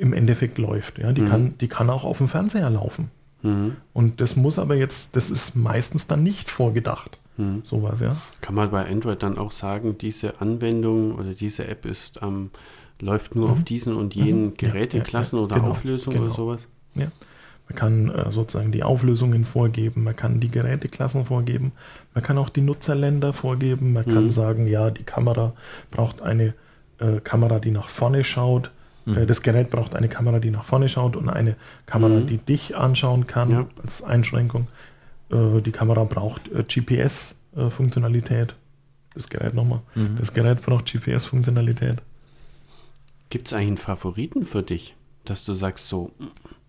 im 0.00 0.12
Endeffekt 0.12 0.58
läuft. 0.58 0.98
Ja, 0.98 1.12
die, 1.12 1.20
Mhm. 1.22 1.26
kann, 1.28 1.58
die 1.58 1.68
kann 1.68 1.90
auch 1.90 2.04
auf 2.04 2.18
dem 2.18 2.28
Fernseher 2.28 2.70
laufen. 2.70 3.10
Mhm. 3.42 3.76
Und 3.92 4.20
das 4.20 4.34
muss 4.36 4.58
aber 4.58 4.74
jetzt, 4.74 5.14
das 5.16 5.30
ist 5.30 5.54
meistens 5.56 6.06
dann 6.06 6.22
nicht 6.22 6.50
vorgedacht. 6.50 7.18
Mhm. 7.36 7.60
Sowas, 7.64 8.00
ja. 8.00 8.16
Kann 8.40 8.54
man 8.54 8.70
bei 8.70 8.88
Android 8.88 9.22
dann 9.22 9.36
auch 9.38 9.52
sagen, 9.52 9.98
diese 9.98 10.40
Anwendung 10.40 11.14
oder 11.16 11.34
diese 11.34 11.66
App 11.68 11.84
ist 11.84 12.20
ähm, 12.22 12.50
läuft 13.00 13.34
nur 13.34 13.46
Mhm. 13.48 13.52
auf 13.52 13.64
diesen 13.64 13.94
und 13.94 14.14
jenen 14.14 14.44
Mhm. 14.46 14.54
Ja, 14.60 14.68
Geräteklassen 14.70 15.36
ja, 15.36 15.42
ja, 15.42 15.46
oder 15.46 15.56
genau, 15.56 15.70
Auflösung 15.72 16.14
genau. 16.14 16.26
oder 16.26 16.34
sowas? 16.34 16.68
Man 17.68 17.76
kann 17.76 18.10
äh, 18.10 18.30
sozusagen 18.30 18.72
die 18.72 18.82
Auflösungen 18.82 19.44
vorgeben, 19.44 20.04
man 20.04 20.14
kann 20.16 20.38
die 20.40 20.48
Geräteklassen 20.48 21.24
vorgeben, 21.24 21.72
man 22.14 22.22
kann 22.22 22.36
auch 22.38 22.50
die 22.50 22.60
Nutzerländer 22.60 23.32
vorgeben, 23.32 23.92
man 23.94 24.04
kann 24.04 24.24
Mhm. 24.24 24.30
sagen, 24.30 24.66
ja, 24.66 24.90
die 24.90 25.02
Kamera 25.04 25.54
braucht 25.90 26.20
eine 26.22 26.54
äh, 27.00 27.20
Kamera, 27.20 27.58
die 27.58 27.70
nach 27.72 27.88
vorne 27.88 28.22
schaut. 28.22 28.70
Mhm. 29.06 29.16
Äh, 29.18 29.26
das 29.26 29.42
Gerät 29.42 29.70
braucht 29.70 29.96
eine 29.96 30.08
Kamera, 30.08 30.38
die 30.38 30.50
nach 30.50 30.64
vorne 30.64 30.88
schaut 30.88 31.16
und 31.16 31.28
eine 31.28 31.56
Kamera, 31.86 32.20
Mhm. 32.20 32.26
die 32.28 32.38
dich 32.38 32.76
anschauen 32.76 33.26
kann 33.26 33.50
Ja. 33.50 33.66
als 33.82 34.02
Einschränkung. 34.02 34.68
Äh, 35.30 35.60
die 35.62 35.72
Kamera 35.72 36.04
braucht 36.04 36.48
äh, 36.52 36.62
GPS-Funktionalität. 36.62 38.54
Das 39.14 39.28
Gerät 39.28 39.54
nochmal. 39.54 39.80
Mhm. 39.94 40.16
Das 40.18 40.34
Gerät 40.34 40.60
braucht 40.62 40.86
GPS-Funktionalität. 40.92 42.02
Gibt 43.30 43.46
es 43.48 43.52
eigentlich 43.52 43.68
einen 43.68 43.76
Favoriten 43.78 44.44
für 44.44 44.62
dich, 44.62 44.94
dass 45.24 45.44
du 45.44 45.54
sagst 45.54 45.88
so, 45.88 46.10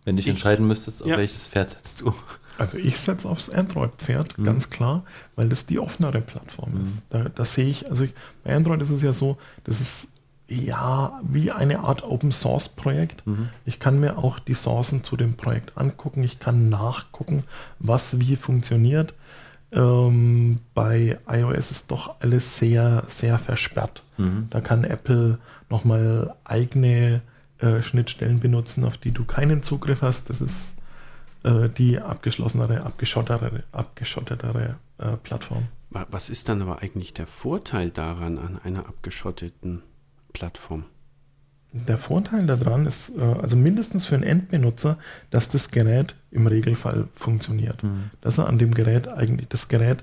Wenn 0.06 0.16
du 0.16 0.22
dich 0.22 0.28
Ich- 0.28 0.32
entscheiden 0.34 0.68
müsstest, 0.68 1.02
auf 1.04 1.10
Ja. 1.10 1.18
welches 1.18 1.48
Pferd 1.48 1.72
setzt 1.72 2.02
du? 2.02 2.14
Also 2.58 2.78
ich 2.78 2.98
setze 3.00 3.28
aufs 3.28 3.50
Android-Pferd, 3.50 4.38
Mhm. 4.38 4.44
ganz 4.46 4.70
klar, 4.70 5.04
weil 5.36 5.50
das 5.50 5.66
die 5.66 5.78
offenere 5.80 6.22
Plattform 6.22 6.76
Mhm. 6.76 6.84
ist. 6.84 7.06
Da, 7.10 7.24
da 7.28 7.44
sehe 7.44 7.68
ich, 7.68 7.90
also 7.90 8.06
ich, 8.06 8.14
bei 8.46 8.56
Android 8.56 8.82
ist 8.82 8.92
es 8.92 9.02
ja 9.02 9.12
so, 9.12 9.38
das 9.66 9.82
ist 9.82 10.08
ja 10.48 11.20
wie 11.24 11.52
eine 11.52 11.80
Art 11.80 12.04
Open-Source-Projekt. 12.04 13.26
Mhm. 13.28 13.50
Ich 13.66 13.80
kann 13.80 14.00
mir 14.00 14.18
auch 14.20 14.40
die 14.40 14.54
Sourcen 14.54 15.04
zu 15.04 15.18
dem 15.18 15.34
Projekt 15.36 15.78
angucken, 15.78 16.24
ich 16.24 16.40
kann 16.40 16.70
nachgucken, 16.70 17.44
was 17.80 18.20
wie 18.20 18.36
funktioniert. 18.38 19.14
Ähm, 19.72 20.60
bei 20.76 21.18
iOS 21.28 21.72
ist 21.72 21.92
doch 21.92 22.22
alles 22.22 22.58
sehr, 22.58 23.04
sehr 23.08 23.38
versperrt. 23.40 24.04
Mhm. 24.18 24.48
Da 24.52 24.62
kann 24.62 24.84
Apple 24.86 25.40
nochmal 25.70 26.36
eigene 26.46 27.22
äh, 27.66 27.82
Schnittstellen 27.82 28.40
benutzen, 28.40 28.84
auf 28.86 28.98
die 28.98 29.12
du 29.12 29.26
keinen 29.26 29.64
Zugriff 29.64 30.02
hast. 30.02 30.30
Das 30.30 30.42
ist 30.42 30.74
äh, 31.44 31.70
die 31.70 32.00
abgeschlossenere, 32.00 32.84
abgeschottere, 32.86 33.64
abgeschottetere 33.72 34.76
äh, 34.98 35.18
Plattform. 35.24 35.68
wa- 35.90 36.08
was 36.12 36.30
ist 36.30 36.48
dann 36.50 36.62
aber 36.62 36.82
eigentlich 36.82 37.14
der 37.14 37.28
Vorteil 37.28 37.90
daran 37.92 38.38
an 38.38 38.60
einer 38.64 38.88
abgeschotteten 38.88 39.82
Plattform? 40.34 40.86
Der 41.74 41.98
Vorteil 41.98 42.46
daran 42.46 42.86
ist, 42.86 43.18
äh, 43.18 43.22
also 43.22 43.56
mindestens 43.58 44.06
für 44.06 44.16
einen 44.16 44.24
Endbenutzer, 44.24 44.98
dass 45.30 45.50
das 45.50 45.72
Gerät 45.72 46.16
im 46.32 46.48
Regelfall 46.48 47.08
funktioniert. 47.16 47.84
Mhm. 47.84 48.12
Dass 48.22 48.38
er 48.38 48.48
an 48.48 48.58
dem 48.60 48.74
Gerät 48.74 49.08
eigentlich 49.10 49.50
das 49.50 49.68
Gerät, 49.68 50.02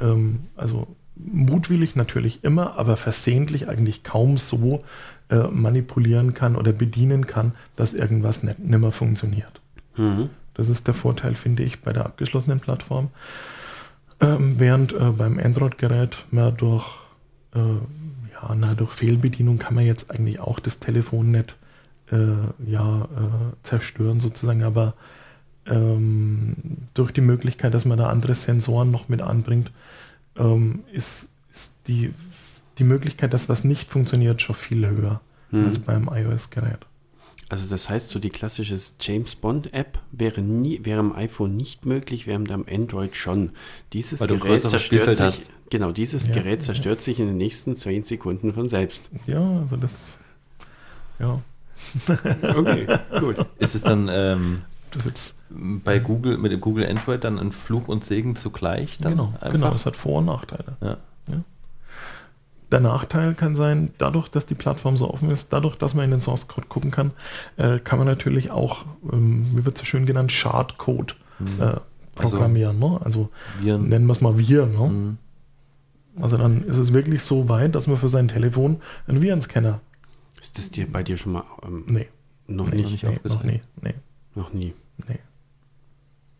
ähm, 0.00 0.48
also 0.56 0.96
mutwillig 1.16 1.94
natürlich 1.94 2.42
immer, 2.42 2.76
aber 2.76 2.96
versehentlich 2.96 3.68
eigentlich 3.68 4.02
kaum 4.02 4.36
so 4.38 4.82
äh, 5.28 5.48
manipulieren 5.48 6.34
kann 6.34 6.56
oder 6.56 6.72
bedienen 6.72 7.26
kann, 7.26 7.52
dass 7.76 7.94
irgendwas 7.94 8.42
nicht, 8.42 8.58
nimmer 8.58 8.92
funktioniert. 8.92 9.60
Mhm. 9.96 10.30
Das 10.54 10.68
ist 10.68 10.86
der 10.86 10.94
Vorteil, 10.94 11.34
finde 11.34 11.62
ich, 11.62 11.80
bei 11.80 11.92
der 11.92 12.06
abgeschlossenen 12.06 12.60
Plattform. 12.60 13.08
Ähm, 14.20 14.54
während 14.58 14.92
äh, 14.92 15.10
beim 15.10 15.38
Android-Gerät 15.38 16.24
man 16.30 16.56
durch, 16.56 16.86
äh, 17.54 17.58
ja, 17.58 18.54
na, 18.56 18.74
durch 18.74 18.92
Fehlbedienung 18.92 19.58
kann 19.58 19.74
man 19.74 19.84
jetzt 19.84 20.10
eigentlich 20.10 20.40
auch 20.40 20.60
das 20.60 20.78
Telefon 20.78 21.32
nicht 21.32 21.56
äh, 22.12 22.70
ja, 22.70 23.02
äh, 23.02 23.56
zerstören 23.62 24.20
sozusagen, 24.20 24.62
aber 24.62 24.94
ähm, 25.66 26.54
durch 26.94 27.12
die 27.12 27.20
Möglichkeit, 27.20 27.74
dass 27.74 27.84
man 27.84 27.98
da 27.98 28.08
andere 28.08 28.34
Sensoren 28.34 28.90
noch 28.90 29.08
mit 29.08 29.22
anbringt, 29.22 29.72
ähm, 30.36 30.84
ist, 30.92 31.30
ist 31.52 31.76
die, 31.88 32.12
die 32.78 32.84
Möglichkeit, 32.84 33.32
dass 33.32 33.48
was 33.48 33.64
nicht 33.64 33.90
funktioniert, 33.90 34.42
schon 34.42 34.56
viel 34.56 34.86
höher 34.86 35.20
Mhm. 35.50 35.66
als 35.66 35.78
beim 35.78 36.08
iOS-Gerät. 36.12 36.78
Also 37.50 37.66
das 37.68 37.88
heißt, 37.90 38.08
so 38.08 38.18
die 38.18 38.30
klassische 38.30 38.78
James 39.00 39.34
Bond 39.36 39.72
App 39.74 39.98
wäre 40.10 40.40
nie, 40.40 40.80
wäre 40.82 40.98
am 41.00 41.14
iPhone 41.14 41.56
nicht 41.56 41.84
möglich, 41.86 42.26
während 42.26 42.50
am 42.50 42.64
Android 42.68 43.14
schon. 43.14 43.50
Dieses 43.92 44.18
Weil 44.20 44.28
Gerät 44.28 44.62
zerstört 44.62 45.16
sich, 45.16 45.20
hast. 45.20 45.50
genau, 45.70 45.92
dieses 45.92 46.26
Ja, 46.28 46.32
Gerät 46.34 46.60
ja. 46.60 46.66
zerstört 46.66 47.02
sich 47.02 47.20
in 47.20 47.26
den 47.26 47.36
nächsten 47.36 47.76
10 47.76 48.04
Sekunden 48.04 48.54
von 48.54 48.68
selbst. 48.68 49.10
Ja, 49.26 49.60
also 49.60 49.76
das, 49.76 50.18
ja, 51.20 51.40
Okay, 52.56 52.86
gut. 53.20 53.36
Ist 53.58 53.74
es 53.74 53.82
dann 53.82 54.08
ähm, 54.10 54.62
das 54.90 55.04
jetzt 55.04 55.34
bei 55.50 55.98
Google, 55.98 56.38
mit 56.38 56.50
dem 56.50 56.60
Google 56.60 56.88
Android 56.88 57.22
dann 57.24 57.38
ein 57.38 57.52
Fluch 57.52 57.88
und 57.88 58.04
Segen 58.04 58.36
zugleich? 58.36 58.98
Dann 58.98 59.12
Genau, 59.12 59.34
einfach? 59.34 59.52
genau, 59.52 59.72
es 59.74 59.84
hat 59.86 59.96
Vor- 59.96 60.18
und 60.18 60.26
Nachteile. 60.26 60.76
Ja. 60.80 60.96
Der 62.74 62.80
Nachteil 62.80 63.34
kann 63.36 63.54
sein, 63.54 63.92
dadurch, 63.98 64.28
dass 64.28 64.46
die 64.46 64.56
Plattform 64.56 64.96
so 64.96 65.08
offen 65.08 65.30
ist, 65.30 65.52
dadurch, 65.52 65.76
dass 65.76 65.94
man 65.94 66.06
in 66.06 66.10
den 66.10 66.20
Source 66.20 66.48
Code 66.48 66.66
gucken 66.66 66.90
kann, 66.90 67.12
äh, 67.56 67.78
kann 67.78 67.98
man 68.00 68.08
natürlich 68.08 68.50
auch, 68.50 68.84
ähm, 69.12 69.46
wie 69.52 69.64
wird 69.64 69.76
es 69.76 69.82
so 69.82 69.86
schön 69.86 70.06
genannt, 70.06 70.32
Shardcode 70.32 71.14
Mhm. 71.38 71.60
äh, 71.62 71.74
programmieren. 72.16 72.80
ne? 72.80 73.00
Also 73.04 73.28
Viren. 73.60 73.88
nennen 73.88 74.06
wir 74.06 74.12
es 74.12 74.20
mal 74.20 74.38
wir. 74.38 74.66
Ne? 74.66 74.88
Mhm. 74.88 75.18
Also 76.20 76.36
dann 76.36 76.64
ist 76.64 76.76
es 76.76 76.92
wirklich 76.92 77.22
so 77.22 77.48
weit, 77.48 77.76
dass 77.76 77.86
man 77.86 77.96
für 77.96 78.08
sein 78.08 78.26
Telefon 78.26 78.80
einen 79.06 79.22
Virenscanner. 79.22 79.78
Ist 80.40 80.58
das 80.58 80.70
dir 80.70 80.90
bei 80.92 81.04
dir 81.04 81.16
schon 81.16 81.32
mal 81.32 81.44
ähm, 81.64 81.84
Nee, 81.86 82.08
noch 82.48 82.68
nee, 82.70 82.76
nicht? 82.82 82.90
nicht 82.90 83.04
nee, 83.04 83.18
noch 83.24 83.44
nie. 83.44 83.60
Nee, 83.82 83.94
Noch 84.34 84.52
nie. 84.52 84.74
nee. 85.08 85.18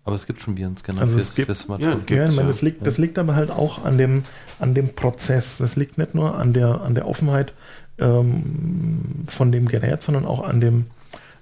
Aber 0.06 0.16
es 0.16 0.26
gibt 0.26 0.40
schon 0.40 0.56
Virenscanner 0.56 1.00
Also 1.00 1.16
es 1.16 1.34
gibt- 1.34 1.46
fürs 1.46 1.60
Smartphone. 1.60 1.88
Ja, 1.90 1.94
Ja, 1.94 2.00
ich 2.00 2.06
Gibt's, 2.06 2.36
meine, 2.36 2.40
ja. 2.42 2.46
das, 2.52 2.62
liegt, 2.62 2.86
das 2.86 2.98
liegt 2.98 3.18
aber 3.18 3.34
halt 3.34 3.50
auch 3.50 3.84
an 3.84 3.96
dem, 3.96 4.22
an 4.60 4.74
dem 4.74 4.94
Prozess. 4.94 5.58
Das 5.58 5.76
liegt 5.76 5.96
nicht 5.98 6.14
nur 6.14 6.34
an 6.36 6.52
der, 6.52 6.82
an 6.82 6.94
der 6.94 7.08
Offenheit 7.08 7.52
ähm, 7.98 9.24
von 9.28 9.50
dem 9.52 9.66
Gerät, 9.66 10.02
sondern 10.02 10.26
auch 10.26 10.42
an 10.44 10.60
dem, 10.60 10.86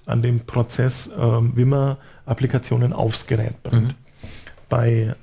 an 0.07 0.23
dem 0.23 0.41
Prozess, 0.41 1.11
ähm, 1.19 1.53
wie 1.57 1.65
man 1.65 1.97
Applikationen 2.27 2.93
aufs 2.93 3.27
Gerät 3.27 3.61
bringt. 3.65 3.89
Mhm. 3.89 3.95
Bei 4.69 5.15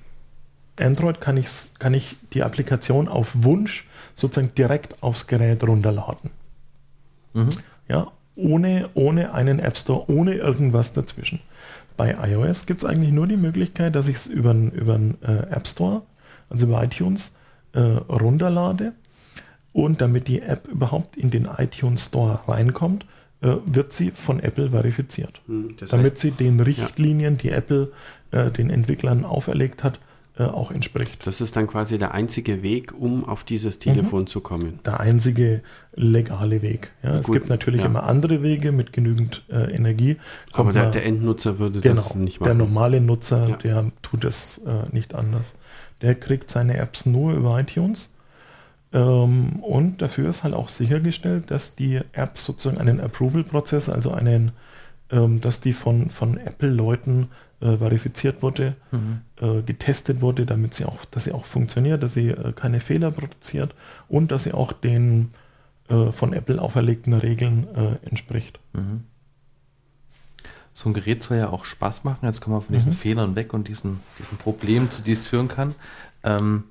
Android 0.78 1.22
kann, 1.22 1.38
ich's, 1.38 1.72
kann 1.80 1.94
ich 1.94 2.18
die 2.34 2.44
Applikation 2.44 3.08
auf 3.08 3.44
Wunsch 3.44 3.88
sozusagen 4.16 4.54
direkt 4.56 5.02
aufs 5.02 5.28
Gerät 5.28 5.64
runterladen. 5.64 6.32
Mhm. 7.34 7.50
Ja, 7.88 8.12
ohne, 8.36 8.90
ohne 8.94 9.34
einen 9.34 9.60
App 9.60 9.78
Store, 9.78 10.10
ohne 10.10 10.34
irgendwas 10.36 10.94
dazwischen. 10.94 11.40
Bei 12.00 12.16
iOS 12.32 12.66
gibt 12.66 12.82
es 12.82 12.88
eigentlich 12.90 13.12
nur 13.12 13.28
die 13.28 13.36
Möglichkeit, 13.36 13.94
dass 13.94 14.08
ich 14.08 14.16
es 14.16 14.28
über 14.28 14.52
einen, 14.52 15.18
äh, 15.22 15.54
App 15.54 15.68
Store, 15.68 16.04
also 16.50 16.66
über 16.66 16.82
iTunes, 16.82 17.36
äh, 17.74 17.80
runterlade. 17.82 18.94
Und 19.74 20.00
damit 20.00 20.30
die 20.30 20.42
App 20.42 20.70
überhaupt 20.70 21.18
in 21.18 21.30
den 21.30 21.50
iTunes 21.58 22.06
Store 22.06 22.40
reinkommt, 22.48 23.06
äh, 23.42 23.56
wird 23.66 23.92
sie 23.92 24.12
von 24.12 24.40
Apple 24.40 24.70
verifiziert. 24.70 25.42
Hm, 25.48 25.76
Das 25.78 25.90
damit 25.90 26.14
heißt, 26.14 26.20
sie 26.20 26.32
den 26.32 26.62
Richtlinien, 26.62 27.38
die 27.38 27.50
Apple 27.50 27.92
äh, 28.32 28.50
den 28.50 28.70
Entwicklern 28.70 29.26
auferlegt 29.26 29.84
hat, 29.84 30.00
äh, 30.40 30.44
auch 30.44 30.72
entspricht. 30.72 31.28
das 31.28 31.42
ist 31.42 31.56
dann 31.58 31.68
quasi 31.68 31.98
der 31.98 32.14
einzige 32.14 32.64
Weg, 32.64 32.94
um 32.98 33.26
auf 33.28 33.44
dieses 33.44 33.78
Telefon 33.78 34.22
Mhm. 34.22 34.28
zu 34.28 34.40
kommen. 34.42 34.80
der 34.86 35.00
einzige 35.00 35.62
legale 35.94 36.62
Weg. 36.62 36.92
Ja, 37.04 37.18
es 37.18 37.28
gibt 37.28 37.50
natürlich 37.50 37.82
ja. 37.82 37.88
immer 37.88 38.04
andere 38.04 38.42
Wege 38.42 38.72
mit 38.72 38.94
genügend 38.94 39.44
äh, 39.50 39.72
Energie. 39.76 40.18
Aber 40.54 40.64
Kommt 40.64 40.76
der, 40.76 40.84
man- 40.84 40.92
der 40.94 41.06
Endnutzer 41.06 41.60
würde 41.60 41.82
genau, 41.82 41.96
das 41.96 42.16
nicht 42.16 42.40
der 42.40 42.48
machen. 42.56 42.58
normale 42.58 43.02
Nutzer, 43.02 43.48
Ja. 43.50 43.56
der 43.58 43.92
tut 44.02 44.24
es 44.24 44.60
äh, 44.60 44.84
nicht 44.94 45.14
anders. 45.14 45.60
Der 46.02 46.16
kriegt 46.16 46.50
seine 46.50 46.78
Apps 46.78 47.06
nur 47.06 47.34
über 47.34 47.60
iTunes. 47.60 48.14
Ähm, 48.92 49.58
und 49.62 50.02
dafür 50.02 50.30
ist 50.30 50.44
halt 50.44 50.54
auch 50.54 50.70
sichergestellt, 50.70 51.52
dass 51.52 51.76
die 51.76 52.00
App 52.14 52.38
sozusagen 52.38 52.80
einen 52.80 53.00
Approval-Prozess, 53.00 53.88
also 53.90 54.12
einen, 54.12 54.52
ähm, 55.12 55.42
dass 55.42 55.62
die 55.62 55.74
von, 55.74 56.10
von 56.10 56.38
Apple-Leuten 56.38 57.28
äh, 57.62 57.78
verifiziert 57.78 58.42
wurde, 58.42 58.76
Mhm. 58.92 59.22
äh, 59.42 59.62
getestet 59.62 60.22
wurde, 60.22 60.46
damit 60.46 60.74
sie 60.74 60.86
auch, 60.86 61.04
dass 61.06 61.26
sie 61.26 61.32
auch 61.34 61.46
funktioniert, 61.46 62.02
dass 62.04 62.14
sie 62.14 62.30
äh, 62.30 62.54
keine 62.54 62.80
Fehler 62.80 63.12
produziert 63.12 63.74
und 64.08 64.32
dass 64.32 64.44
sie 64.46 64.54
auch 64.54 64.72
den 64.72 65.32
äh, 65.90 66.12
von 66.12 66.34
Apple 66.34 66.62
auferlegten 66.62 67.14
Regeln 67.14 67.68
äh, 67.76 68.08
entspricht. 68.08 68.60
Mhm. 68.74 69.04
So 70.72 70.90
ein 70.90 70.94
Gerät 70.94 71.24
soll 71.24 71.38
ja 71.38 71.50
auch 71.50 71.66
Spaß 71.66 72.04
machen. 72.04 72.26
Jetzt 72.26 72.42
kommen 72.42 72.56
wir 72.56 72.62
von 72.62 72.76
diesen 72.76 72.92
Mhm. 72.94 72.98
Fehlern 72.98 73.36
weg 73.36 73.54
und 73.54 73.68
diesen, 73.68 74.00
diesen 74.18 74.38
Problemen, 74.38 74.90
zu 74.90 75.02
die 75.02 75.12
es 75.12 75.26
führen 75.26 75.48
kann. 75.50 75.76
Ähm, 76.24 76.64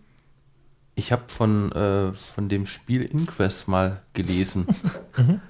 ich 0.94 1.12
habe 1.12 1.22
von, 1.28 1.70
äh, 1.72 2.12
von 2.12 2.48
dem 2.48 2.66
Spiel 2.66 3.02
Inquest 3.02 3.68
mal 3.68 4.00
gelesen. 4.14 4.66
Mhm. 5.18 5.40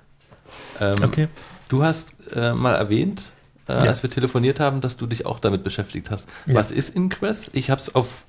ähm, 0.81 0.95
Okay. 1.05 1.29
Du 1.69 1.83
hast 1.85 2.15
mal 2.35 2.75
erwähnt, 2.75 3.33
äh, 3.69 3.73
Ja. 3.73 3.79
als 3.91 4.03
wir 4.03 4.11
telefoniert 4.11 4.61
haben, 4.61 4.81
dass 4.81 4.97
du 4.97 5.07
dich 5.07 5.27
auch 5.27 5.41
damit 5.41 5.65
beschäftigt 5.65 6.11
hast. 6.11 6.29
Ja. 6.47 6.55
Was 6.55 6.71
ist 6.71 6.95
Inquest? 6.95 7.51
Ich 7.53 7.71
habe 7.71 7.81
es 7.81 7.95
auf 7.95 8.25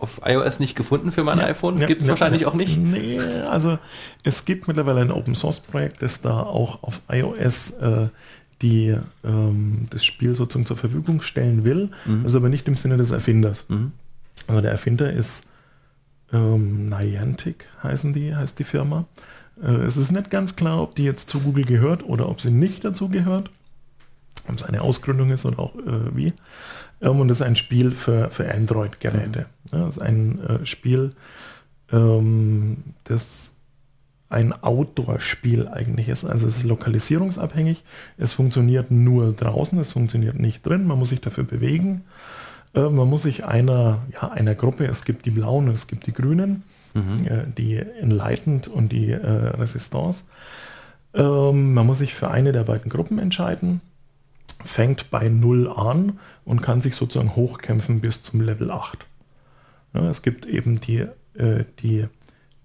auf 0.00 0.20
iOS 0.26 0.58
nicht 0.58 0.74
gefunden 0.76 1.12
für 1.12 1.24
mein 1.24 1.38
Ja, 1.38 1.44
iPhone. 1.46 1.78
ja, 1.78 1.86
Gibt 1.86 2.02
es 2.02 2.08
ja, 2.08 2.12
wahrscheinlich 2.12 2.44
auch 2.44 2.54
nicht. 2.54 2.76
Nee, 2.76 3.18
also 3.48 3.78
es 4.22 4.44
gibt 4.44 4.66
mittlerweile 4.68 5.00
ein 5.00 5.10
Open 5.10 5.34
Source 5.34 5.60
Projekt, 5.60 6.02
das 6.02 6.20
da 6.20 6.42
auch 6.42 6.82
auf 6.82 7.00
iOS 7.08 7.70
äh, 7.70 8.08
die, 8.60 8.96
ähm, 9.24 9.86
das 9.90 10.04
Spiel 10.04 10.34
sozusagen 10.34 10.66
zur 10.66 10.76
Verfügung 10.76 11.22
stellen 11.22 11.64
will. 11.64 11.90
Mhm. 12.04 12.26
Ist 12.26 12.34
aber 12.34 12.48
nicht 12.50 12.66
im 12.68 12.76
Sinne 12.76 12.96
des 12.98 13.12
Erfinders. 13.12 13.64
Mhm. 13.68 13.92
Also 14.46 14.60
der 14.60 14.72
Erfinder 14.72 15.10
ist 15.10 15.44
ähm, 16.32 16.88
Niantic, 16.88 17.66
heißen 17.82 18.12
die, 18.12 18.34
heißt 18.34 18.58
die 18.58 18.64
Firma. 18.64 19.04
Äh, 19.62 19.70
es 19.86 19.96
ist 19.96 20.10
nicht 20.12 20.28
ganz 20.30 20.56
klar, 20.56 20.82
ob 20.82 20.96
die 20.96 21.04
jetzt 21.04 21.30
zu 21.30 21.40
Google 21.40 21.64
gehört 21.64 22.02
oder 22.04 22.28
ob 22.28 22.40
sie 22.40 22.50
nicht 22.50 22.84
dazu 22.84 23.08
gehört. 23.08 23.48
Ob 24.48 24.56
es 24.56 24.64
eine 24.64 24.82
Ausgründung 24.82 25.30
ist 25.30 25.44
oder 25.46 25.58
auch 25.58 25.74
äh, 25.76 26.14
wie. 26.14 26.32
Ähm, 27.00 27.20
und 27.20 27.28
das 27.28 27.40
ist 27.40 27.46
ein 27.46 27.56
Spiel 27.56 27.92
für, 27.92 28.30
für 28.30 28.52
Android-Geräte. 28.52 29.46
Ja, 29.72 29.86
das 29.86 29.96
ist 29.96 30.02
ein 30.02 30.40
äh, 30.44 30.66
Spiel, 30.66 31.12
ähm, 31.92 32.78
das 33.04 33.56
ein 34.28 34.52
Outdoor-Spiel 34.52 35.68
eigentlich 35.68 36.08
ist. 36.08 36.24
Also 36.24 36.46
es 36.46 36.56
ist 36.56 36.64
lokalisierungsabhängig. 36.64 37.84
Es 38.18 38.32
funktioniert 38.32 38.90
nur 38.90 39.32
draußen, 39.32 39.78
es 39.78 39.92
funktioniert 39.92 40.38
nicht 40.38 40.66
drin. 40.66 40.86
Man 40.86 40.98
muss 40.98 41.10
sich 41.10 41.20
dafür 41.20 41.44
bewegen. 41.44 42.04
Äh, 42.74 42.88
man 42.88 43.08
muss 43.08 43.22
sich 43.22 43.44
einer, 43.44 43.98
ja, 44.12 44.28
einer 44.30 44.54
Gruppe, 44.54 44.86
es 44.86 45.04
gibt 45.04 45.24
die 45.24 45.30
Blauen 45.30 45.68
und 45.68 45.74
es 45.74 45.86
gibt 45.86 46.06
die 46.06 46.12
Grünen, 46.12 46.64
Mhm. 46.94 47.26
äh, 47.26 47.42
die 47.58 47.76
Enlightened 47.76 48.68
und 48.68 48.92
die 48.92 49.10
äh, 49.10 49.26
Resistance. 49.26 50.22
Ähm, 51.12 51.74
man 51.74 51.86
muss 51.86 51.98
sich 51.98 52.14
für 52.14 52.30
eine 52.30 52.52
der 52.52 52.62
beiden 52.62 52.88
Gruppen 52.88 53.18
entscheiden, 53.18 53.80
fängt 54.64 55.10
bei 55.10 55.28
0 55.28 55.68
an 55.68 56.18
und 56.44 56.62
kann 56.62 56.80
sich 56.80 56.94
sozusagen 56.94 57.36
hochkämpfen 57.36 58.00
bis 58.00 58.22
zum 58.22 58.40
Level 58.40 58.70
8. 58.70 59.06
Ja, 59.94 60.10
es 60.10 60.22
gibt 60.22 60.46
eben 60.46 60.80
die, 60.80 61.06
äh, 61.34 61.64
die, 61.80 62.06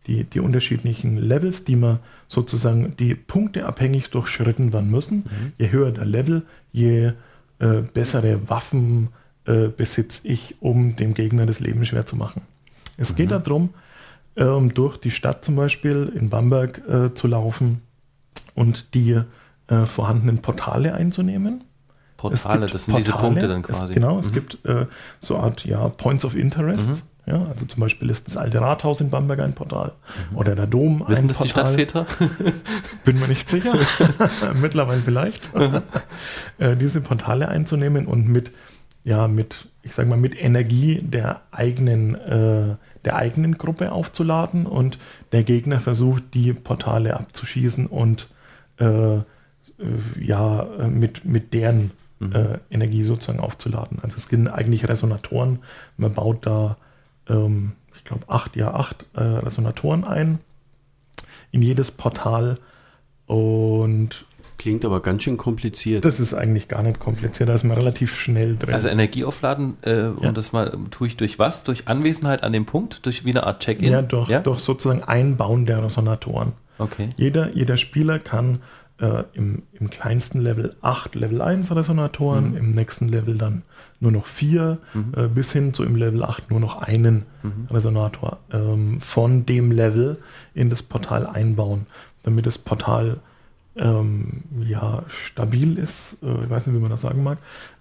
die, 0.08 0.24
die 0.24 0.40
unterschiedlichen 0.40 1.18
Levels, 1.18 1.64
die 1.64 1.76
man 1.76 2.00
sozusagen 2.28 2.96
die 2.98 3.16
Punkte 3.16 3.66
abhängig 3.66 4.10
durchschritten 4.10 4.74
werden 4.74 4.90
müssen. 4.90 5.26
Je 5.58 5.72
höher 5.72 5.92
der 5.92 6.06
Level, 6.06 6.46
je 6.72 7.14
äh, 7.60 7.82
bessere 7.94 8.50
Waffen 8.50 9.10
äh, 9.46 9.68
besitze 9.68 10.28
ich, 10.28 10.56
um 10.60 10.96
dem 10.96 11.14
Gegner 11.14 11.46
das 11.46 11.60
Leben 11.60 11.86
schwer 11.86 12.06
zu 12.06 12.16
machen. 12.16 12.42
Es 12.98 13.16
geht 13.16 13.32
darum, 13.32 13.70
ähm, 14.36 14.74
durch 14.74 14.98
die 14.98 15.12
Stadt 15.12 15.46
zum 15.46 15.56
Beispiel 15.56 16.12
in 16.16 16.30
Bamberg 16.30 16.82
äh, 16.88 17.14
zu 17.14 17.28
laufen 17.28 17.82
und 18.56 18.94
die 18.94 19.22
äh, 19.68 19.86
vorhandenen 19.86 20.42
Portale 20.42 20.94
einzunehmen. 20.94 21.64
Es 22.34 22.44
Portale, 22.44 22.68
das 22.68 22.86
sind 22.86 22.98
diese 22.98 23.12
Portale, 23.12 23.30
Punkte 23.30 23.48
dann 23.48 23.62
quasi. 23.64 23.84
Es, 23.86 23.90
genau, 23.96 24.20
es 24.20 24.30
Mhm. 24.30 24.34
gibt 24.34 24.66
äh, 24.66 24.86
so 25.20 25.36
eine 25.36 25.44
Art 25.46 25.66
ja, 25.66 25.88
Points 25.90 26.26
of 26.26 26.36
Interest. 26.36 27.08
Ja, 27.26 27.46
also 27.46 27.66
zum 27.68 27.80
Beispiel 27.82 28.10
ist 28.10 28.28
das 28.28 28.38
alte 28.38 28.60
Rathaus 28.60 29.02
in 29.02 29.12
Bamberg 29.12 29.40
ein 29.42 29.54
Portal 29.54 29.92
oder 30.34 30.56
der 30.56 30.66
Dom 30.66 31.04
Wissen 31.08 31.26
ein 31.26 31.28
das 31.28 31.38
die. 31.40 31.50
Stadtväter? 31.50 32.08
Bin 33.06 33.20
mir 33.20 33.28
nicht 33.28 33.48
sicher. 33.48 33.74
Mittlerweile 34.62 35.02
vielleicht. 35.02 35.50
äh, 36.58 36.76
diese 36.76 37.02
Portale 37.02 37.48
einzunehmen 37.48 38.08
und 38.08 38.28
mit, 38.28 38.52
ja, 39.04 39.28
mit, 39.28 39.68
ich 39.84 39.94
sag 39.94 40.08
mal, 40.08 40.18
mit 40.18 40.42
Energie 40.42 41.02
der 41.04 41.42
eigenen, 41.52 42.16
äh, 42.16 42.76
der 43.06 43.16
eigenen 43.16 43.54
Gruppe 43.60 43.92
aufzuladen 43.92 44.66
und 44.66 44.98
der 45.32 45.44
Gegner 45.44 45.80
versucht, 45.80 46.24
die 46.34 46.54
Portale 46.54 47.16
abzuschießen 47.20 47.86
und 47.86 48.28
äh, 48.80 49.18
äh, 49.18 49.22
ja, 50.20 50.68
mit, 50.90 51.26
mit 51.26 51.54
deren 51.54 51.92
äh, 52.22 52.58
Energie 52.70 53.04
sozusagen 53.04 53.40
aufzuladen. 53.40 54.00
Also 54.02 54.18
es 54.18 54.26
sind 54.26 54.48
eigentlich 54.48 54.88
Resonatoren. 54.88 55.60
Man 55.98 56.14
baut 56.14 56.46
da, 56.46 56.78
ähm, 57.30 57.74
ich 57.96 58.04
glaube, 58.04 58.24
acht, 58.28 58.56
ja, 58.56 58.74
acht 58.74 59.06
äh, 59.16 59.22
Resonatoren 59.22 60.04
ein 60.04 60.40
in 61.52 61.62
jedes 61.62 61.92
Portal 61.92 62.58
und 63.26 64.26
Klingt 64.58 64.84
aber 64.84 65.02
ganz 65.02 65.24
schön 65.24 65.38
kompliziert. 65.38 66.04
das 66.04 66.20
ist 66.20 66.34
eigentlich 66.34 66.68
gar 66.68 66.84
nicht 66.84 67.00
kompliziert, 67.00 67.48
da 67.48 67.54
ist 67.54 67.64
man 67.64 67.78
relativ 67.78 68.14
schnell 68.14 68.58
drin. 68.58 68.74
Also 68.74 68.90
Energie 68.90 69.24
aufladen, 69.24 69.78
äh, 69.84 70.10
Ja. 70.22 70.34
das 70.34 70.52
mal, 70.52 70.78
tue 70.92 71.08
ich 71.08 71.16
durch 71.16 71.40
was? 71.40 71.64
Durch 71.64 71.88
Anwesenheit 71.88 72.44
an 72.44 72.52
dem 72.52 72.66
Punkt? 72.66 73.06
Durch 73.06 73.24
wie 73.24 73.30
eine 73.30 73.48
Art 73.48 73.62
Check-in? 73.62 73.90
ja, 73.94 74.02
durch, 74.02 74.30
durch 74.44 74.60
sozusagen 74.60 75.02
Einbauen 75.04 75.66
der 75.66 75.82
Resonatoren. 75.82 76.52
Okay. 76.78 77.12
Jeder, 77.16 77.56
jeder 77.56 77.78
Spieler 77.78 78.20
kann 78.20 78.60
äh, 79.00 79.24
im, 79.34 79.64
im 79.74 79.90
kleinsten 79.90 80.42
Level 80.42 80.76
8 80.82 81.16
Level 81.16 81.42
1 81.42 81.76
Resonatoren, 81.76 82.56
im 82.56 82.72
nächsten 82.72 83.08
Level 83.08 83.38
dann 83.38 83.64
nur 84.00 84.12
noch 84.12 84.26
vier, 84.26 84.80
äh, 85.16 85.28
bis 85.28 85.52
hin 85.52 85.74
zu 85.74 85.84
im 85.84 85.96
Level 85.96 86.24
8 86.24 86.50
nur 86.52 86.60
noch 86.60 86.82
einen 86.82 87.26
Resonator 87.70 88.38
ähm, 88.52 89.00
von 89.02 89.46
dem 89.46 89.72
Level 89.72 90.18
in 90.54 90.70
das 90.70 90.84
Portal 90.84 91.26
einbauen, 91.26 91.86
damit 92.24 92.46
das 92.46 92.58
Portal 92.58 93.20
ähm, 93.80 94.44
ja, 94.62 95.04
stabil 95.08 95.78
ist, 95.78 96.22
äh, 96.24 96.44
ich 96.44 96.50
weiß 96.50 96.68
nicht, 96.68 96.76
wie 96.76 96.82
man 96.82 96.92
das 96.92 97.02
sagen 97.02 97.24
mag, 97.24 97.38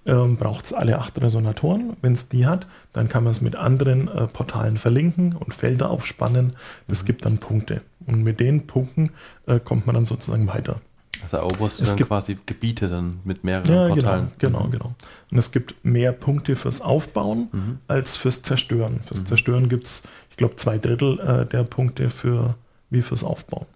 ähm, 0.07 0.36
braucht 0.36 0.66
es 0.66 0.73
alle 0.73 0.99
acht 0.99 1.20
Resonatoren. 1.20 1.97
Wenn 2.01 2.12
es 2.12 2.28
die 2.28 2.47
hat, 2.47 2.66
dann 2.93 3.09
kann 3.09 3.24
man 3.24 3.32
es 3.32 3.40
mit 3.40 3.57
anderen 3.57 4.09
äh, 4.09 4.27
Portalen 4.27 4.77
verlinken 4.77 5.35
und 5.35 5.55
Felder 5.55 5.90
aufspannen. 5.90 6.55
Das 6.86 7.05
gibt 7.05 7.24
dann 7.24 7.39
Punkte. 7.39 7.81
Und 8.07 8.23
mit 8.23 8.40
den 8.40 8.66
Punkten 8.66 9.11
äh, 9.47 9.59
kommt 9.59 9.86
man 9.86 9.95
dann 9.95 10.07
sozusagen 10.07 10.47
weiter. 10.47 10.81
Also 11.23 11.36
eroberst 11.39 11.78
du 11.78 11.82
Es 11.82 11.89
dann 11.90 11.97
gibt- 11.99 12.09
quasi 12.09 12.39
Gebiete 12.47 12.89
dann 12.89 13.19
mit 13.24 13.45
mehreren 13.45 13.70
Ja, 13.73 13.89
Portalen. 13.89 14.28
genau, 14.39 14.59
genau, 14.61 14.69
genau. 14.70 14.95
Und 15.31 15.39
es 15.39 15.51
gibt 15.53 15.74
mehr 15.85 16.12
Punkte 16.12 16.57
fürs 16.57 16.81
Aufbauen 16.81 17.78
als 17.89 18.16
fürs 18.16 18.43
Zerstören. 18.43 19.01
Fürs 19.07 19.24
Zerstören 19.24 19.69
gibt 19.69 19.86
es, 19.86 20.03
ich 20.31 20.36
glaube, 20.36 20.57
zwei 20.57 20.78
Drittel 20.78 21.19
äh, 21.20 21.47
der 21.47 21.65
Punkte 21.65 22.11
für, 22.11 22.55
wie 22.90 23.03
fürs 23.03 23.24
Aufbauen. 23.24 23.66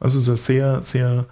Also 0.00 0.18
es 0.18 0.24
ist 0.24 0.30
ein 0.30 0.36
sehr, 0.36 0.82
sehr 0.82 1.24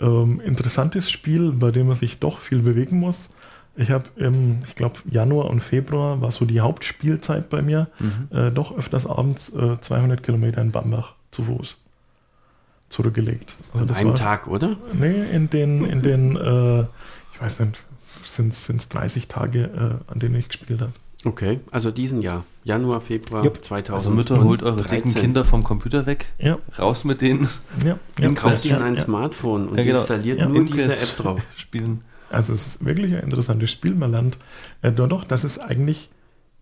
ähm, 0.00 0.40
interessantes 0.40 1.10
Spiel, 1.10 1.52
bei 1.52 1.70
dem 1.70 1.86
man 1.88 1.96
sich 1.96 2.18
doch 2.18 2.38
viel 2.38 2.60
bewegen 2.60 2.98
muss. 2.98 3.30
Ich 3.76 3.90
habe 3.92 4.04
im, 4.16 4.58
ich 4.66 4.74
glaube, 4.74 4.96
Januar 5.10 5.48
und 5.48 5.60
Februar 5.60 6.20
war 6.20 6.32
so 6.32 6.44
die 6.44 6.60
Hauptspielzeit 6.60 7.48
bei 7.48 7.62
mir, 7.62 7.86
äh, 8.30 8.50
doch 8.50 8.76
öfters 8.76 9.06
abends 9.06 9.54
äh, 9.54 9.78
200 9.80 10.22
Kilometer 10.22 10.60
in 10.60 10.72
Bambach 10.72 11.14
zu 11.30 11.44
Fuß 11.44 11.76
zurückgelegt. 12.90 13.54
Also 13.72 13.82
An 13.82 13.88
das 13.88 13.96
einem 13.98 14.08
war, 14.10 14.16
Tag, 14.16 14.46
oder? 14.48 14.76
Nee, 14.92 15.22
in 15.32 15.48
den, 15.48 15.84
in 15.86 16.02
den 16.02 16.36
äh, 16.36 16.82
ich 17.32 17.40
weiß 17.40 17.60
nicht, 17.60 17.78
sind 18.24 18.52
es 18.52 18.88
30 18.90 19.28
Tage, 19.28 19.64
äh, 20.08 20.12
an 20.12 20.18
denen 20.18 20.34
ich 20.34 20.48
gespielt 20.48 20.80
habe. 20.82 20.92
Okay, 21.24 21.60
also 21.70 21.90
diesen 21.90 22.22
Jahr. 22.22 22.44
Januar, 22.64 23.00
Februar 23.00 23.44
Jupp. 23.44 23.62
2000. 23.64 23.94
Also 23.94 24.10
Mütter, 24.10 24.42
holt 24.44 24.62
eure 24.62 24.82
dicken 24.84 25.14
Kinder 25.14 25.44
vom 25.44 25.64
Computer 25.64 26.04
weg, 26.06 26.26
Ja, 26.38 26.58
raus 26.78 27.04
mit 27.04 27.20
denen, 27.22 27.48
ja, 27.84 27.98
ja. 28.18 28.28
Und 28.28 28.34
kauft 28.36 28.64
ja, 28.64 28.76
ihnen 28.76 28.84
ein 28.86 28.94
ja. 28.96 29.00
Smartphone 29.00 29.68
und 29.68 29.78
Ja, 29.78 29.84
genau. 29.84 29.98
installiert 29.98 30.38
Ja. 30.40 30.46
nur 30.48 30.62
diese 30.64 30.80
Ingress 30.82 31.02
App 31.02 31.16
drauf. 31.18 31.40
spielen. 31.56 32.02
Also 32.30 32.52
es 32.52 32.66
ist 32.66 32.84
wirklich 32.84 33.14
ein 33.14 33.22
interessantes 33.24 33.70
Spiel. 33.70 33.94
Man 33.94 34.12
lernt 34.12 34.38
äh, 34.82 34.90
nur 34.90 35.08
doch, 35.08 35.24
dass 35.24 35.44
es 35.44 35.58
eigentlich, 35.58 36.10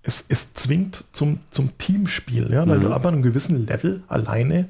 es, 0.02 0.24
es 0.28 0.54
zwingt 0.54 1.04
zum, 1.12 1.40
zum 1.50 1.76
Teamspiel, 1.78 2.50
ja, 2.52 2.66
weil 2.66 2.78
Mhm. 2.78 2.82
du 2.82 2.92
ab 2.92 3.06
einem 3.06 3.22
gewissen 3.22 3.66
Level 3.66 4.02
alleine 4.08 4.68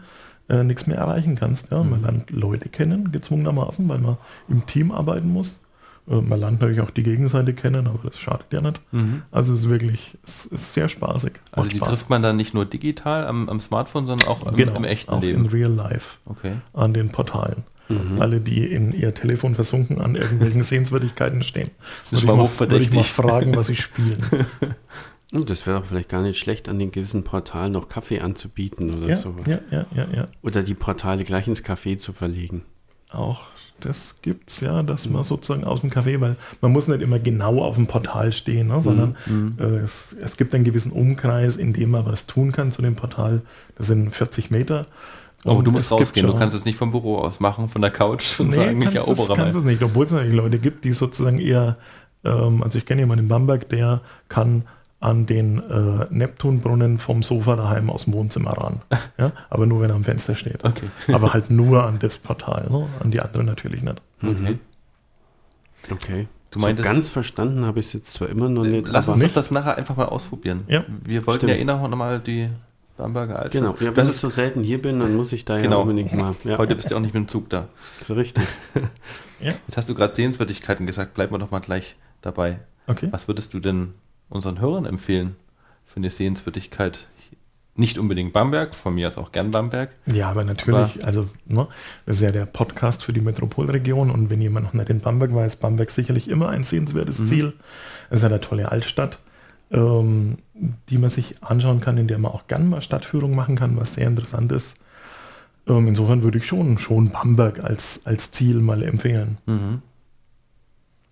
äh, 0.48 0.62
nichts 0.64 0.86
mehr 0.86 0.96
erreichen 0.98 1.36
kannst. 1.36 1.70
Ja. 1.70 1.82
Man 1.82 2.02
lernt 2.02 2.30
Leute 2.30 2.68
kennen, 2.68 3.12
gezwungenermaßen, 3.12 3.88
weil 3.88 3.98
man 3.98 4.16
im 4.48 4.66
Team 4.66 4.90
arbeiten 4.92 5.28
muss. 5.32 5.62
Äh, 6.08 6.16
man 6.22 6.40
lernt 6.40 6.60
natürlich 6.60 6.80
auch 6.80 6.90
die 6.90 7.02
Gegenseite 7.02 7.52
kennen, 7.54 7.86
aber 7.86 7.98
das 8.04 8.18
schadet 8.18 8.46
ja 8.52 8.60
nicht. 8.60 8.80
Mhm. 8.92 9.22
Also 9.30 9.52
es 9.52 9.60
ist 9.60 9.68
wirklich, 9.68 10.16
es 10.24 10.46
ist 10.46 10.74
sehr 10.74 10.88
spaßig. 10.88 11.32
Also 11.52 11.68
die 11.70 11.76
Spaß. 11.76 11.88
trifft 11.88 12.10
man 12.10 12.22
dann 12.22 12.36
nicht 12.36 12.54
nur 12.54 12.64
digital 12.64 13.26
am, 13.26 13.48
am 13.48 13.60
Smartphone, 13.60 14.06
sondern 14.06 14.28
auch 14.28 14.46
im, 14.46 14.56
genau, 14.56 14.74
im 14.76 14.84
echten 14.84 15.10
auch 15.12 15.20
Leben. 15.20 15.44
in 15.44 15.50
real 15.50 15.70
life 15.72 16.16
Okay. 16.26 16.54
an 16.72 16.94
den 16.94 17.10
Portalen. 17.10 17.64
Mhm. 17.90 18.20
Alle, 18.20 18.40
die 18.40 18.66
in 18.70 18.92
ihr 18.92 19.14
Telefon 19.14 19.54
versunken 19.54 20.00
an 20.02 20.14
irgendwelchen 20.14 20.62
Sehenswürdigkeiten 20.62 21.42
stehen. 21.42 21.70
Das 22.02 22.12
ist 22.12 22.24
mal 22.26 22.32
ich 22.34 22.36
mal- 22.38 22.60
würde 22.60 22.82
ich 22.82 22.90
mal 22.90 22.98
hochverdächtig. 23.00 23.12
fragen, 23.12 23.56
was 23.56 23.66
sie 23.68 23.76
spielen. 23.76 24.24
Oh, 25.34 25.40
das 25.40 25.66
wäre 25.66 25.78
doch 25.78 25.86
vielleicht 25.86 26.08
gar 26.08 26.22
nicht 26.22 26.38
schlecht, 26.38 26.68
an 26.68 26.78
den 26.78 26.90
gewissen 26.90 27.22
Portalen 27.22 27.72
noch 27.72 27.88
Kaffee 27.88 28.20
anzubieten 28.20 28.94
oder 28.94 29.08
ja, 29.08 29.14
sowas. 29.16 29.44
ja, 29.46 29.58
ja, 29.70 29.86
ja, 29.94 30.06
ja. 30.14 30.26
Oder 30.42 30.62
die 30.62 30.74
Portale 30.74 31.24
gleich 31.24 31.46
ins 31.48 31.62
Café 31.62 31.98
zu 31.98 32.12
verlegen. 32.14 32.62
Auch 33.10 33.42
das 33.80 34.16
gibt's 34.22 34.60
ja, 34.60 34.82
dass 34.82 35.08
man 35.08 35.24
sozusagen 35.24 35.64
aus 35.64 35.80
dem 35.82 35.90
Café, 35.90 36.20
weil 36.20 36.36
man 36.60 36.72
muss 36.72 36.88
nicht 36.88 37.00
immer 37.00 37.18
genau 37.18 37.62
auf 37.62 37.76
dem 37.76 37.86
Portal 37.86 38.32
stehen, 38.32 38.68
ne, 38.68 38.82
sondern 38.82 39.16
Mhm. 39.26 39.56
äh, 39.58 39.64
es, 39.78 40.14
es 40.22 40.36
gibt 40.36 40.54
einen 40.54 40.64
gewissen 40.64 40.92
Umkreis, 40.92 41.56
in 41.56 41.72
dem 41.72 41.90
man 41.90 42.04
was 42.06 42.26
tun 42.26 42.52
kann 42.52 42.72
zu 42.72 42.82
dem 42.82 42.96
Portal. 42.96 43.42
Das 43.76 43.86
sind 43.86 44.14
40 44.14 44.50
Meter. 44.50 44.86
Aber 45.44 45.56
Und 45.56 45.64
du 45.66 45.70
musst 45.70 45.90
rausgehen, 45.90 46.26
du 46.26 46.34
kannst 46.36 46.56
es 46.56 46.64
nicht 46.64 46.76
vom 46.76 46.90
Büro 46.90 47.18
aus 47.18 47.38
machen, 47.38 47.68
von 47.68 47.80
der 47.80 47.90
Couch 47.92 48.40
und 48.40 48.48
Nee, 48.50 48.56
sagen, 48.56 48.78
ich 48.78 48.84
kannst 48.84 48.96
erobere 48.96 49.22
es, 49.32 49.36
kannst 49.38 49.52
mal. 49.54 49.58
es 49.60 49.64
nicht, 49.64 49.82
obwohl 49.82 50.04
es 50.04 50.10
natürlich 50.10 50.34
Leute 50.34 50.58
gibt, 50.58 50.84
die 50.84 50.92
sozusagen 50.92 51.38
eher, 51.38 51.76
ähm, 52.24 52.62
also 52.62 52.76
ich 52.76 52.84
kenne 52.86 53.02
jemanden 53.02 53.24
in 53.24 53.28
Bamberg, 53.28 53.68
der 53.68 54.00
kann 54.28 54.64
an 55.00 55.26
den 55.26 55.58
äh, 55.70 56.06
Neptunbrunnen 56.10 56.98
vom 56.98 57.22
Sofa 57.22 57.54
daheim 57.56 57.88
aus 57.90 58.04
dem 58.04 58.14
Wohnzimmer 58.14 58.50
ran. 58.52 58.80
Ja? 59.18 59.32
Aber 59.50 59.66
nur, 59.66 59.80
wenn 59.80 59.90
er 59.90 59.96
am 59.96 60.04
Fenster 60.04 60.34
steht. 60.34 60.64
Okay. 60.64 60.90
Aber 61.12 61.32
halt 61.32 61.50
nur 61.50 61.84
an 61.84 61.98
das 62.00 62.18
Portal, 62.18 62.68
ne? 62.70 62.86
an 63.00 63.10
die 63.10 63.20
anderen 63.20 63.46
natürlich 63.46 63.82
nicht. 63.82 64.00
Mhm. 64.20 64.58
Okay. 65.90 66.26
Du 66.50 66.60
so 66.60 66.66
meintest, 66.66 66.86
ganz 66.88 67.08
verstanden 67.08 67.64
habe 67.64 67.80
ich 67.80 67.86
es 67.86 67.92
jetzt 67.92 68.12
zwar 68.14 68.28
immer 68.28 68.48
noch 68.48 68.64
äh, 68.64 68.68
nicht, 68.68 68.88
lass 68.88 69.08
uns 69.08 69.22
doch 69.22 69.32
das 69.32 69.50
nachher 69.50 69.76
einfach 69.76 69.96
mal 69.96 70.06
ausprobieren. 70.06 70.64
Ja. 70.66 70.84
Wir 71.04 71.26
wollten 71.26 71.46
Stimmt. 71.46 71.52
ja 71.52 71.58
eh 71.60 71.64
noch 71.64 71.88
mal 71.96 72.18
die 72.20 72.48
Bamberger 72.96 73.38
Altstadt. 73.38 73.62
genau. 73.62 73.74
Ja, 73.80 73.94
wenn 73.96 74.06
das 74.06 74.10
ich 74.10 74.16
so 74.16 74.28
selten 74.28 74.62
hier 74.62 74.80
bin, 74.82 74.98
dann 74.98 75.14
muss 75.14 75.32
ich 75.32 75.44
da 75.44 75.58
Genau. 75.58 75.76
ja 75.76 75.82
unbedingt 75.82 76.14
mal. 76.14 76.34
Ja, 76.44 76.58
Heute 76.58 76.74
bist 76.74 76.90
du 76.90 76.96
auch 76.96 77.00
nicht 77.00 77.14
mit 77.14 77.24
dem 77.24 77.28
Zug 77.28 77.48
da. 77.50 77.68
so 78.00 78.14
richtig. 78.14 78.44
Jetzt 79.40 79.76
hast 79.76 79.88
du 79.88 79.94
gerade 79.94 80.14
Sehenswürdigkeiten 80.14 80.86
gesagt, 80.86 81.14
bleiben 81.14 81.32
wir 81.32 81.38
doch 81.38 81.50
mal 81.52 81.60
gleich 81.60 81.96
dabei. 82.22 82.60
Okay. 82.88 83.08
Was 83.12 83.28
würdest 83.28 83.52
du 83.54 83.60
denn 83.60 83.94
unseren 84.28 84.60
Hörern 84.60 84.84
empfehlen 84.86 85.36
für 85.84 85.96
eine 85.96 86.10
Sehenswürdigkeit? 86.10 87.06
Nicht 87.74 87.96
unbedingt 87.96 88.32
Bamberg, 88.32 88.74
von 88.74 88.94
mir 88.96 89.06
aus 89.06 89.16
auch 89.18 89.30
gern 89.30 89.52
Bamberg. 89.52 89.90
Ja, 90.06 90.28
aber 90.30 90.42
natürlich, 90.42 91.04
also, 91.06 91.28
ne, 91.46 91.68
das 92.06 92.16
ist 92.16 92.22
ja 92.22 92.32
der 92.32 92.44
Podcast 92.46 93.04
für 93.04 93.12
die 93.12 93.20
Metropolregion 93.20 94.10
und 94.10 94.30
wenn 94.30 94.40
jemand 94.40 94.66
noch 94.66 94.72
nicht 94.72 94.90
in 94.90 94.98
Bamberg 94.98 95.32
war, 95.32 95.46
ist 95.46 95.56
Bamberg 95.60 95.90
sicherlich 95.92 96.26
immer 96.26 96.48
ein 96.48 96.64
sehenswertes 96.64 97.20
Mhm. 97.20 97.26
Ziel. 97.28 97.52
Es 98.10 98.16
ist 98.16 98.22
ja 98.22 98.28
eine 98.28 98.40
tolle 98.40 98.72
Altstadt, 98.72 99.20
ähm, 99.70 100.38
die 100.88 100.98
man 100.98 101.08
sich 101.10 101.40
anschauen 101.44 101.80
kann, 101.80 101.98
in 101.98 102.08
der 102.08 102.18
man 102.18 102.32
auch 102.32 102.48
gern 102.48 102.68
mal 102.68 102.82
Stadtführung 102.82 103.36
machen 103.36 103.54
kann, 103.54 103.76
was 103.76 103.94
sehr 103.94 104.08
interessant 104.08 104.50
ist. 104.50 104.74
Ähm, 105.68 105.86
insofern 105.86 106.24
würde 106.24 106.38
ich 106.38 106.46
schon, 106.46 106.78
schon 106.78 107.10
Bamberg 107.10 107.60
als, 107.62 108.00
als 108.06 108.32
Ziel 108.32 108.56
mal 108.60 108.82
empfehlen. 108.82 109.38
Mhm. 109.46 109.82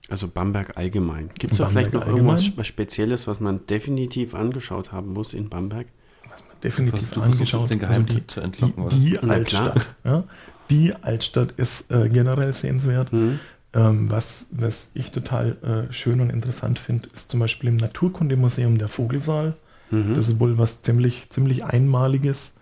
Also 0.08 0.28
Bamberg 0.28 0.76
allgemein. 0.76 1.30
Gibt 1.38 1.52
es 1.54 1.58
da 1.58 1.66
vielleicht 1.66 1.92
noch 1.92 2.02
allgemein? 2.02 2.26
irgendwas 2.36 2.56
was 2.56 2.66
Spezielles, 2.66 3.26
was 3.26 3.40
man 3.40 3.66
definitiv 3.66 4.34
angeschaut 4.34 4.92
haben 4.92 5.12
muss 5.12 5.34
in 5.34 5.48
Bamberg? 5.48 5.86
Was 6.30 6.40
man 6.46 6.60
definitiv 6.62 7.10
Du 7.10 7.20
versuchst 7.20 7.32
angeschaut. 7.54 7.60
jetzt 7.62 7.70
den 7.70 7.80
also 7.80 7.88
Geheimtipp 7.92 8.30
zu 8.30 8.40
entlocken, 8.40 8.88
die, 8.90 9.10
die. 9.10 9.18
Altstadt. 9.18 9.86
Ja, 10.04 10.24
die 10.70 10.94
Altstadt 10.94 11.52
ist 11.56 11.90
äh, 11.90 12.08
generell 12.08 12.52
sehenswert. 12.52 13.12
Mhm. 13.12 13.40
Ähm, 13.72 14.10
was, 14.10 14.46
was 14.52 14.90
ich 14.94 15.10
total 15.10 15.86
äh, 15.90 15.92
schön 15.92 16.20
und 16.20 16.30
interessant 16.30 16.78
finde, 16.78 17.08
ist 17.12 17.30
zum 17.30 17.40
Beispiel 17.40 17.68
im 17.68 17.76
Naturkundemuseum 17.76 18.78
der 18.78 18.88
Vogelsaal. 18.88 19.54
Mhm. 19.90 20.14
Das 20.14 20.28
ist 20.28 20.38
wohl 20.40 20.56
was 20.56 20.82
ziemlich, 20.82 21.30
ziemlich 21.30 21.64
Einmaliges. 21.64 22.54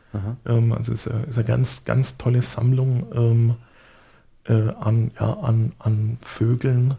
Ähm, 0.47 0.73
also 0.73 0.93
ist, 0.93 1.09
eine- 1.11 1.25
ist 1.25 1.37
eine 1.39 1.47
ganz, 1.47 1.85
ganz 1.85 2.17
tolle 2.19 2.41
Sammlung 2.41 3.07
ähm, 3.15 3.55
äh, 4.45 4.71
an, 4.75 5.11
ja, 5.21 5.33
an, 5.41 5.73
an 5.79 6.19
Vögeln 6.23 6.95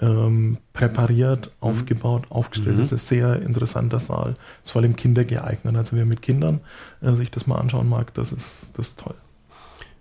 ähm, 0.00 0.56
präpariert, 0.72 1.50
aufgebaut, 1.60 2.24
aufgestellt. 2.30 2.76
Mhm. 2.76 2.80
Das 2.80 2.92
ist 2.92 3.04
ein 3.04 3.06
sehr 3.08 3.42
interessanter 3.42 4.00
Saal. 4.00 4.36
Ist 4.64 4.70
vor 4.72 4.80
allem 4.82 4.96
kindergeeignet. 4.96 5.76
Also 5.76 5.96
wer 5.96 6.06
mit 6.06 6.22
Kindern 6.22 6.60
äh, 7.02 7.12
sich 7.12 7.30
das 7.30 7.46
mal 7.46 7.56
anschauen 7.58 7.88
mag, 7.88 8.14
das 8.14 8.32
ist, 8.32 8.70
das 8.74 8.88
ist 8.88 9.00
toll. 9.00 9.14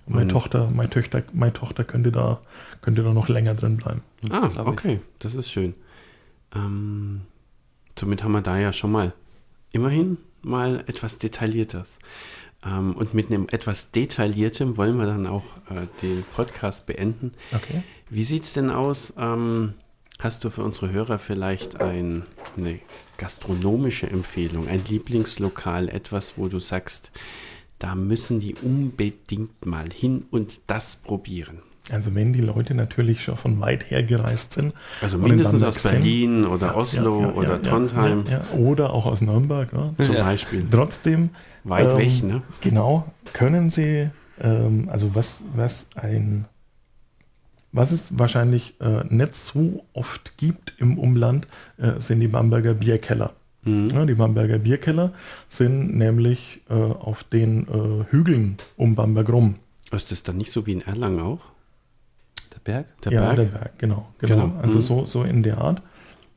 Meine 0.07 0.23
Und- 0.23 0.29
Tochter, 0.29 0.69
meine 0.73 0.89
Töchter, 0.89 1.21
meine 1.33 1.53
Tochter 1.53 1.83
könnte 1.83 2.11
da, 2.11 2.39
könnte 2.81 3.03
da 3.03 3.13
noch 3.13 3.27
länger 3.29 3.53
drin 3.55 3.77
bleiben. 3.77 4.01
Ah, 4.31 4.47
glaub 4.47 4.67
ich. 4.67 4.73
okay, 4.73 4.99
das 5.19 5.35
ist 5.35 5.51
schön. 5.51 5.75
Ähm, 6.55 7.21
somit 7.97 8.23
haben 8.23 8.31
wir 8.31 8.41
da 8.41 8.57
ja 8.57 8.73
schon 8.73 8.91
mal 8.91 9.13
immerhin 9.71 10.17
mal 10.41 10.83
etwas 10.87 11.19
Detailliertes. 11.19 11.99
Ähm, 12.65 12.95
und 12.95 13.13
mit 13.13 13.27
einem 13.27 13.47
etwas 13.51 13.91
Detailliertem 13.91 14.77
wollen 14.77 14.97
wir 14.97 15.05
dann 15.05 15.27
auch 15.27 15.43
äh, 15.69 15.85
den 16.01 16.23
Podcast 16.35 16.85
beenden. 16.85 17.33
Okay. 17.53 17.83
Wie 18.09 18.23
sieht 18.23 18.43
es 18.45 18.53
denn 18.53 18.69
aus? 18.71 19.13
Ähm, 19.17 19.73
hast 20.19 20.43
du 20.43 20.49
für 20.49 20.63
unsere 20.63 20.91
Hörer 20.91 21.17
vielleicht 21.17 21.81
ein, 21.81 22.23
eine 22.57 22.79
gastronomische 23.17 24.09
Empfehlung, 24.09 24.67
ein 24.67 24.81
Lieblingslokal, 24.87 25.89
etwas, 25.89 26.37
wo 26.37 26.47
du 26.47 26.59
sagst, 26.59 27.11
da 27.79 27.95
müssen 27.95 28.39
die 28.39 28.55
unbedingt 28.61 29.65
mal 29.65 29.87
hin 29.91 30.25
und 30.29 30.59
das 30.67 30.97
probieren? 30.97 31.59
Also 31.91 32.13
wenn 32.13 32.33
die 32.33 32.41
Leute 32.41 32.75
natürlich 32.75 33.23
schon 33.23 33.37
von 33.37 33.59
weit 33.61 33.89
her 33.89 34.03
gereist 34.03 34.53
sind. 34.53 34.73
Also 35.01 35.17
mindestens 35.17 35.63
aus 35.63 35.81
Berlin 35.81 36.45
oder 36.45 36.75
Oslo 36.75 37.21
ja, 37.21 37.27
ja, 37.27 37.33
oder 37.33 37.51
ja, 37.51 37.57
Trondheim 37.57 38.23
Ja, 38.27 38.31
ja, 38.31 38.57
oder 38.59 38.93
auch 38.93 39.05
aus 39.05 39.21
Nürnberg. 39.21 39.71
Ja. 39.73 39.93
zum. 40.05 40.15
Beispiel. 40.15 40.67
Trotzdem, 40.69 41.29
Weit 41.63 41.91
ähm, 41.91 41.97
weg, 41.97 42.23
ne? 42.23 42.41
genau, 42.61 43.11
können 43.33 43.69
sie, 43.69 44.09
ähm, 44.39 44.87
also 44.91 45.15
was, 45.15 45.43
was 45.55 45.89
ein, 45.95 46.45
was 47.71 47.91
es 47.91 48.17
wahrscheinlich 48.17 48.75
äh, 48.81 49.03
nicht 49.09 49.35
so 49.35 49.85
oft 49.93 50.37
gibt 50.37 50.73
im 50.79 50.97
Umland, 50.97 51.47
äh, 51.77 51.99
sind 51.99 52.19
die 52.19 52.27
Bamberger 52.27 52.73
Bierkeller. 52.73 53.33
Mhm. 53.63 53.89
Ja, 53.89 54.05
die 54.05 54.15
Bamberger 54.15 54.59
Bierkeller 54.59 55.11
sind 55.49 55.95
nämlich 55.97 56.61
äh, 56.69 56.73
auf 56.73 57.23
den 57.23 57.67
äh, 57.67 58.11
Hügeln 58.11 58.57
um 58.77 58.95
Bamberg 58.95 59.29
rum. 59.29 59.55
Ist 59.91 60.11
das 60.11 60.23
dann 60.23 60.37
nicht 60.37 60.51
so 60.51 60.65
wie 60.65 60.73
in 60.73 60.81
Erlangen 60.81 61.19
auch? 61.19 61.39
Der 62.53 62.59
Berg? 62.59 63.01
Der 63.03 63.11
ja, 63.11 63.21
Berg? 63.21 63.35
der 63.35 63.57
Berg, 63.59 63.79
genau. 63.79 64.07
genau. 64.19 64.35
Genau. 64.47 64.59
Also 64.61 64.77
Mhm. 64.77 64.81
so, 64.81 65.05
so 65.05 65.23
in 65.23 65.43
der 65.43 65.57
Art. 65.59 65.81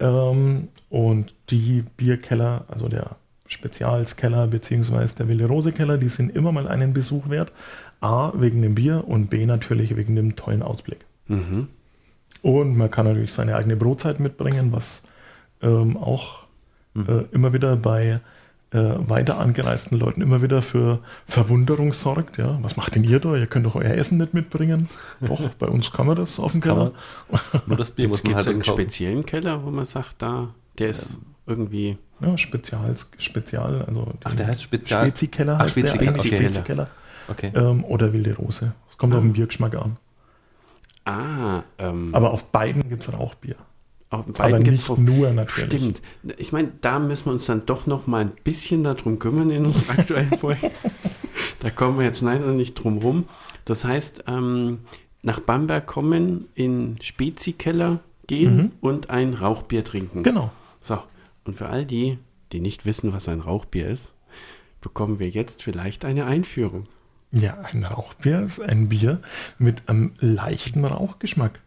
Ähm, 0.00 0.68
und 0.90 1.34
die 1.50 1.84
Bierkeller, 1.96 2.64
also 2.68 2.88
der 2.88 3.16
Spezialskeller 3.46 4.46
beziehungsweise 4.46 5.16
der 5.16 5.28
Wilde 5.28 5.46
Rose 5.46 5.72
Keller, 5.72 5.98
die 5.98 6.08
sind 6.08 6.34
immer 6.34 6.52
mal 6.52 6.66
einen 6.68 6.92
Besuch 6.92 7.28
wert. 7.28 7.52
A, 8.00 8.32
wegen 8.34 8.62
dem 8.62 8.74
Bier 8.74 9.04
und 9.06 9.30
B, 9.30 9.46
natürlich 9.46 9.94
wegen 9.96 10.16
dem 10.16 10.34
tollen 10.34 10.62
Ausblick. 10.62 11.04
Mhm. 11.28 11.68
Und 12.42 12.76
man 12.76 12.90
kann 12.90 13.06
natürlich 13.06 13.32
seine 13.32 13.54
eigene 13.56 13.76
Brotzeit 13.76 14.18
mitbringen, 14.20 14.72
was 14.72 15.04
ähm, 15.62 15.96
auch 15.96 16.42
Mhm. 16.94 17.06
äh, 17.08 17.22
immer 17.34 17.52
wieder 17.54 17.74
bei 17.76 18.20
äh, 18.70 18.78
weiter 19.08 19.38
angereisten 19.38 19.98
Leuten 19.98 20.20
immer 20.22 20.40
wieder 20.42 20.60
für 20.62 20.98
Verwunderung 21.26 21.92
sorgt. 21.94 22.36
Ja, 22.38 22.58
was 22.62 22.76
macht 22.76 22.94
denn 22.94 23.04
ihr 23.04 23.18
da? 23.20 23.34
Ihr 23.36 23.46
könnt 23.46 23.64
doch 23.66 23.74
euer 23.76 23.92
Essen 23.94 24.18
nicht 24.18 24.34
mitbringen. 24.34 24.88
Doch, 25.20 25.40
bei 25.58 25.66
uns 25.68 25.90
kann 25.92 26.06
man 26.06 26.16
das 26.16 26.38
auf 26.40 26.52
dem 26.52 26.60
Keller. 26.62 26.90
Nur 27.66 27.76
das 27.78 27.90
Bier 27.92 28.04
Gibt 28.04 28.10
muss 28.10 28.24
man 28.24 28.32
es 28.32 28.36
halt 28.38 28.48
einen 28.48 28.62
kaufen. 28.62 28.80
speziellen 28.80 29.24
Keller, 29.26 29.62
wo 29.64 29.70
man 29.70 29.84
sagt, 29.86 30.16
da, 30.22 30.48
der 30.78 30.88
ist 30.90 31.18
irgendwie. 31.46 31.96
Ja, 32.20 32.36
Spezial, 32.38 32.94
Spezial, 33.18 33.82
also 33.86 34.12
Ach, 34.24 34.34
der 34.34 34.46
heißt 34.46 34.62
Spezial. 34.62 35.02
Spezi-Keller 35.06 35.56
Ach, 35.58 35.64
heißt 35.64 35.76
der 35.76 35.80
Spezi-Keller, 35.88 36.10
eigentlich, 36.14 36.32
okay. 36.32 36.44
Spezi-Keller. 36.44 36.88
Okay. 37.28 37.52
Ähm, 37.54 37.84
oder 37.84 38.12
Wilde 38.12 38.34
Rose. 38.36 38.72
Es 38.90 38.96
kommt 38.98 39.12
Ah. 39.14 39.16
auf 39.18 39.22
den 39.22 39.32
Biergeschmack 39.32 39.74
an. 39.76 39.96
Ah, 41.04 41.62
ähm, 41.78 42.14
Aber 42.14 42.30
auf 42.32 42.44
beiden 42.52 42.88
gibt 42.88 43.02
es 43.02 43.12
Rauchbier. 43.12 43.56
auf 44.10 44.20
Aber 44.20 44.32
beiden 44.32 44.62
gibt's 44.64 44.82
nicht 44.82 44.90
Rauch- 44.90 44.98
nur 44.98 45.30
natürlich. 45.32 45.68
Stimmt. 45.72 46.02
Ich 46.38 46.52
meine, 46.52 46.72
da 46.80 46.98
müssen 46.98 47.26
wir 47.26 47.32
uns 47.32 47.46
dann 47.46 47.66
doch 47.66 47.86
noch 47.86 48.06
mal 48.06 48.20
ein 48.22 48.32
bisschen 48.44 48.84
darum 48.84 49.18
kümmern 49.18 49.50
in 49.50 49.66
unserem 49.66 49.90
aktuellen 49.98 50.30
Projekt. 50.30 50.76
Da 51.60 51.70
kommen 51.70 51.98
wir 51.98 52.04
jetzt 52.04 52.20
leider 52.22 52.52
nicht 52.52 52.74
drum 52.74 52.98
rum. 52.98 53.24
Das 53.64 53.84
heißt, 53.84 54.24
ähm, 54.26 54.80
nach 55.22 55.40
Bamberg 55.40 55.86
kommen, 55.86 56.48
in 56.54 56.96
Spezi-Keller 57.00 58.00
gehen 58.26 58.56
Mhm. 58.56 58.72
und 58.80 59.10
ein 59.10 59.34
Rauchbier 59.34 59.84
trinken. 59.84 60.22
Genau. 60.22 60.50
So, 60.80 60.98
und 61.44 61.56
für 61.56 61.68
all 61.68 61.84
die, 61.84 62.18
die 62.52 62.60
nicht 62.60 62.86
wissen, 62.86 63.12
was 63.12 63.28
ein 63.28 63.40
Rauchbier 63.40 63.88
ist, 63.88 64.12
bekommen 64.80 65.18
wir 65.20 65.28
jetzt 65.28 65.62
vielleicht 65.62 66.04
eine 66.04 66.24
Einführung. 66.26 66.86
Ja, 67.32 67.58
ein 67.62 67.84
Rauchbier 67.84 68.40
ist 68.40 68.60
ein 68.60 68.88
Bier 68.88 69.20
mit 69.58 69.88
einem 69.88 70.12
leichten 70.20 70.84
Rauchgeschmack. 70.84 71.58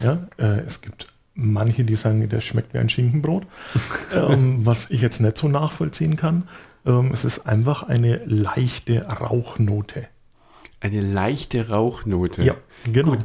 Ja, 0.00 0.28
äh, 0.38 0.60
es 0.60 0.82
gibt 0.82 1.08
manche, 1.34 1.84
die 1.84 1.96
sagen, 1.96 2.28
der 2.28 2.40
schmeckt 2.40 2.74
wie 2.74 2.78
ein 2.78 2.88
Schinkenbrot, 2.88 3.46
ähm, 4.14 4.66
was 4.66 4.90
ich 4.90 5.00
jetzt 5.00 5.20
nicht 5.20 5.38
so 5.38 5.48
nachvollziehen 5.48 6.16
kann. 6.16 6.48
Ähm, 6.84 7.10
es 7.12 7.24
ist 7.24 7.46
einfach 7.46 7.84
eine 7.84 8.22
leichte 8.26 9.06
Rauchnote. 9.06 10.06
Eine 10.80 11.00
leichte 11.00 11.68
Rauchnote. 11.68 12.42
Ja, 12.42 12.54
genau. 12.92 13.16
Gut. 13.16 13.24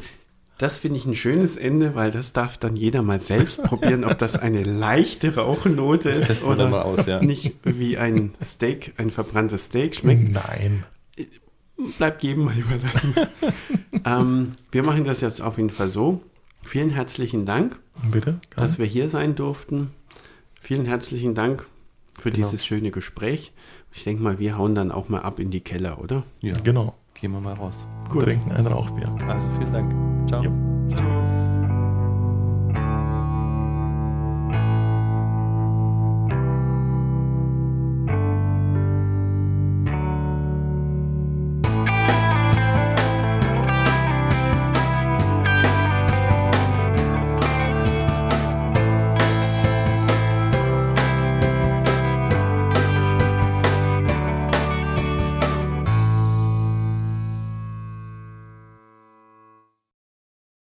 Das 0.58 0.78
finde 0.78 0.98
ich 0.98 1.04
ein 1.04 1.16
schönes 1.16 1.56
Ende, 1.56 1.96
weil 1.96 2.12
das 2.12 2.32
darf 2.32 2.56
dann 2.56 2.76
jeder 2.76 3.02
mal 3.02 3.20
selbst 3.20 3.62
probieren, 3.64 4.04
ob 4.04 4.18
das 4.18 4.36
eine 4.36 4.62
leichte 4.62 5.34
Rauchnote 5.34 6.10
ist 6.10 6.44
oder 6.44 6.84
aus, 6.84 7.06
ja. 7.06 7.20
nicht 7.20 7.54
wie 7.64 7.98
ein 7.98 8.32
Steak, 8.42 8.94
ein 8.96 9.10
verbranntes 9.10 9.66
Steak 9.66 9.96
schmeckt. 9.96 10.30
Nein. 10.30 10.84
Bleibt 11.98 12.22
jedem 12.22 12.44
mal 12.44 12.56
überlassen. 12.56 13.14
ähm, 14.04 14.52
wir 14.70 14.82
machen 14.84 15.04
das 15.04 15.20
jetzt 15.20 15.40
auf 15.42 15.56
jeden 15.56 15.70
Fall 15.70 15.88
so. 15.88 16.20
Vielen 16.62 16.90
herzlichen 16.90 17.44
Dank, 17.44 17.78
Bitte? 18.10 18.40
dass 18.56 18.78
wir 18.78 18.86
hier 18.86 19.08
sein 19.08 19.34
durften. 19.34 19.90
Vielen 20.60 20.86
herzlichen 20.86 21.34
Dank 21.34 21.66
für 22.18 22.30
Genau. 22.30 22.46
dieses 22.46 22.64
schöne 22.64 22.90
Gespräch. 22.90 23.52
Ich 23.92 24.04
denke 24.04 24.22
mal, 24.22 24.38
wir 24.38 24.56
hauen 24.56 24.74
dann 24.74 24.90
auch 24.92 25.08
mal 25.08 25.20
ab 25.20 25.40
in 25.40 25.50
die 25.50 25.60
Keller, 25.60 26.00
oder? 26.00 26.22
Ja, 26.40 26.56
Genau. 26.64 26.94
gehen 27.14 27.32
wir 27.32 27.40
mal 27.40 27.54
raus. 27.54 27.86
Trinken 28.10 28.52
ein 28.52 28.66
Rauchbier. 28.66 29.14
Also 29.28 29.48
vielen 29.58 29.72
Dank. 29.72 30.28
Ciao. 30.28 30.42
Ja. 30.42 30.52
Ciao. 30.88 31.43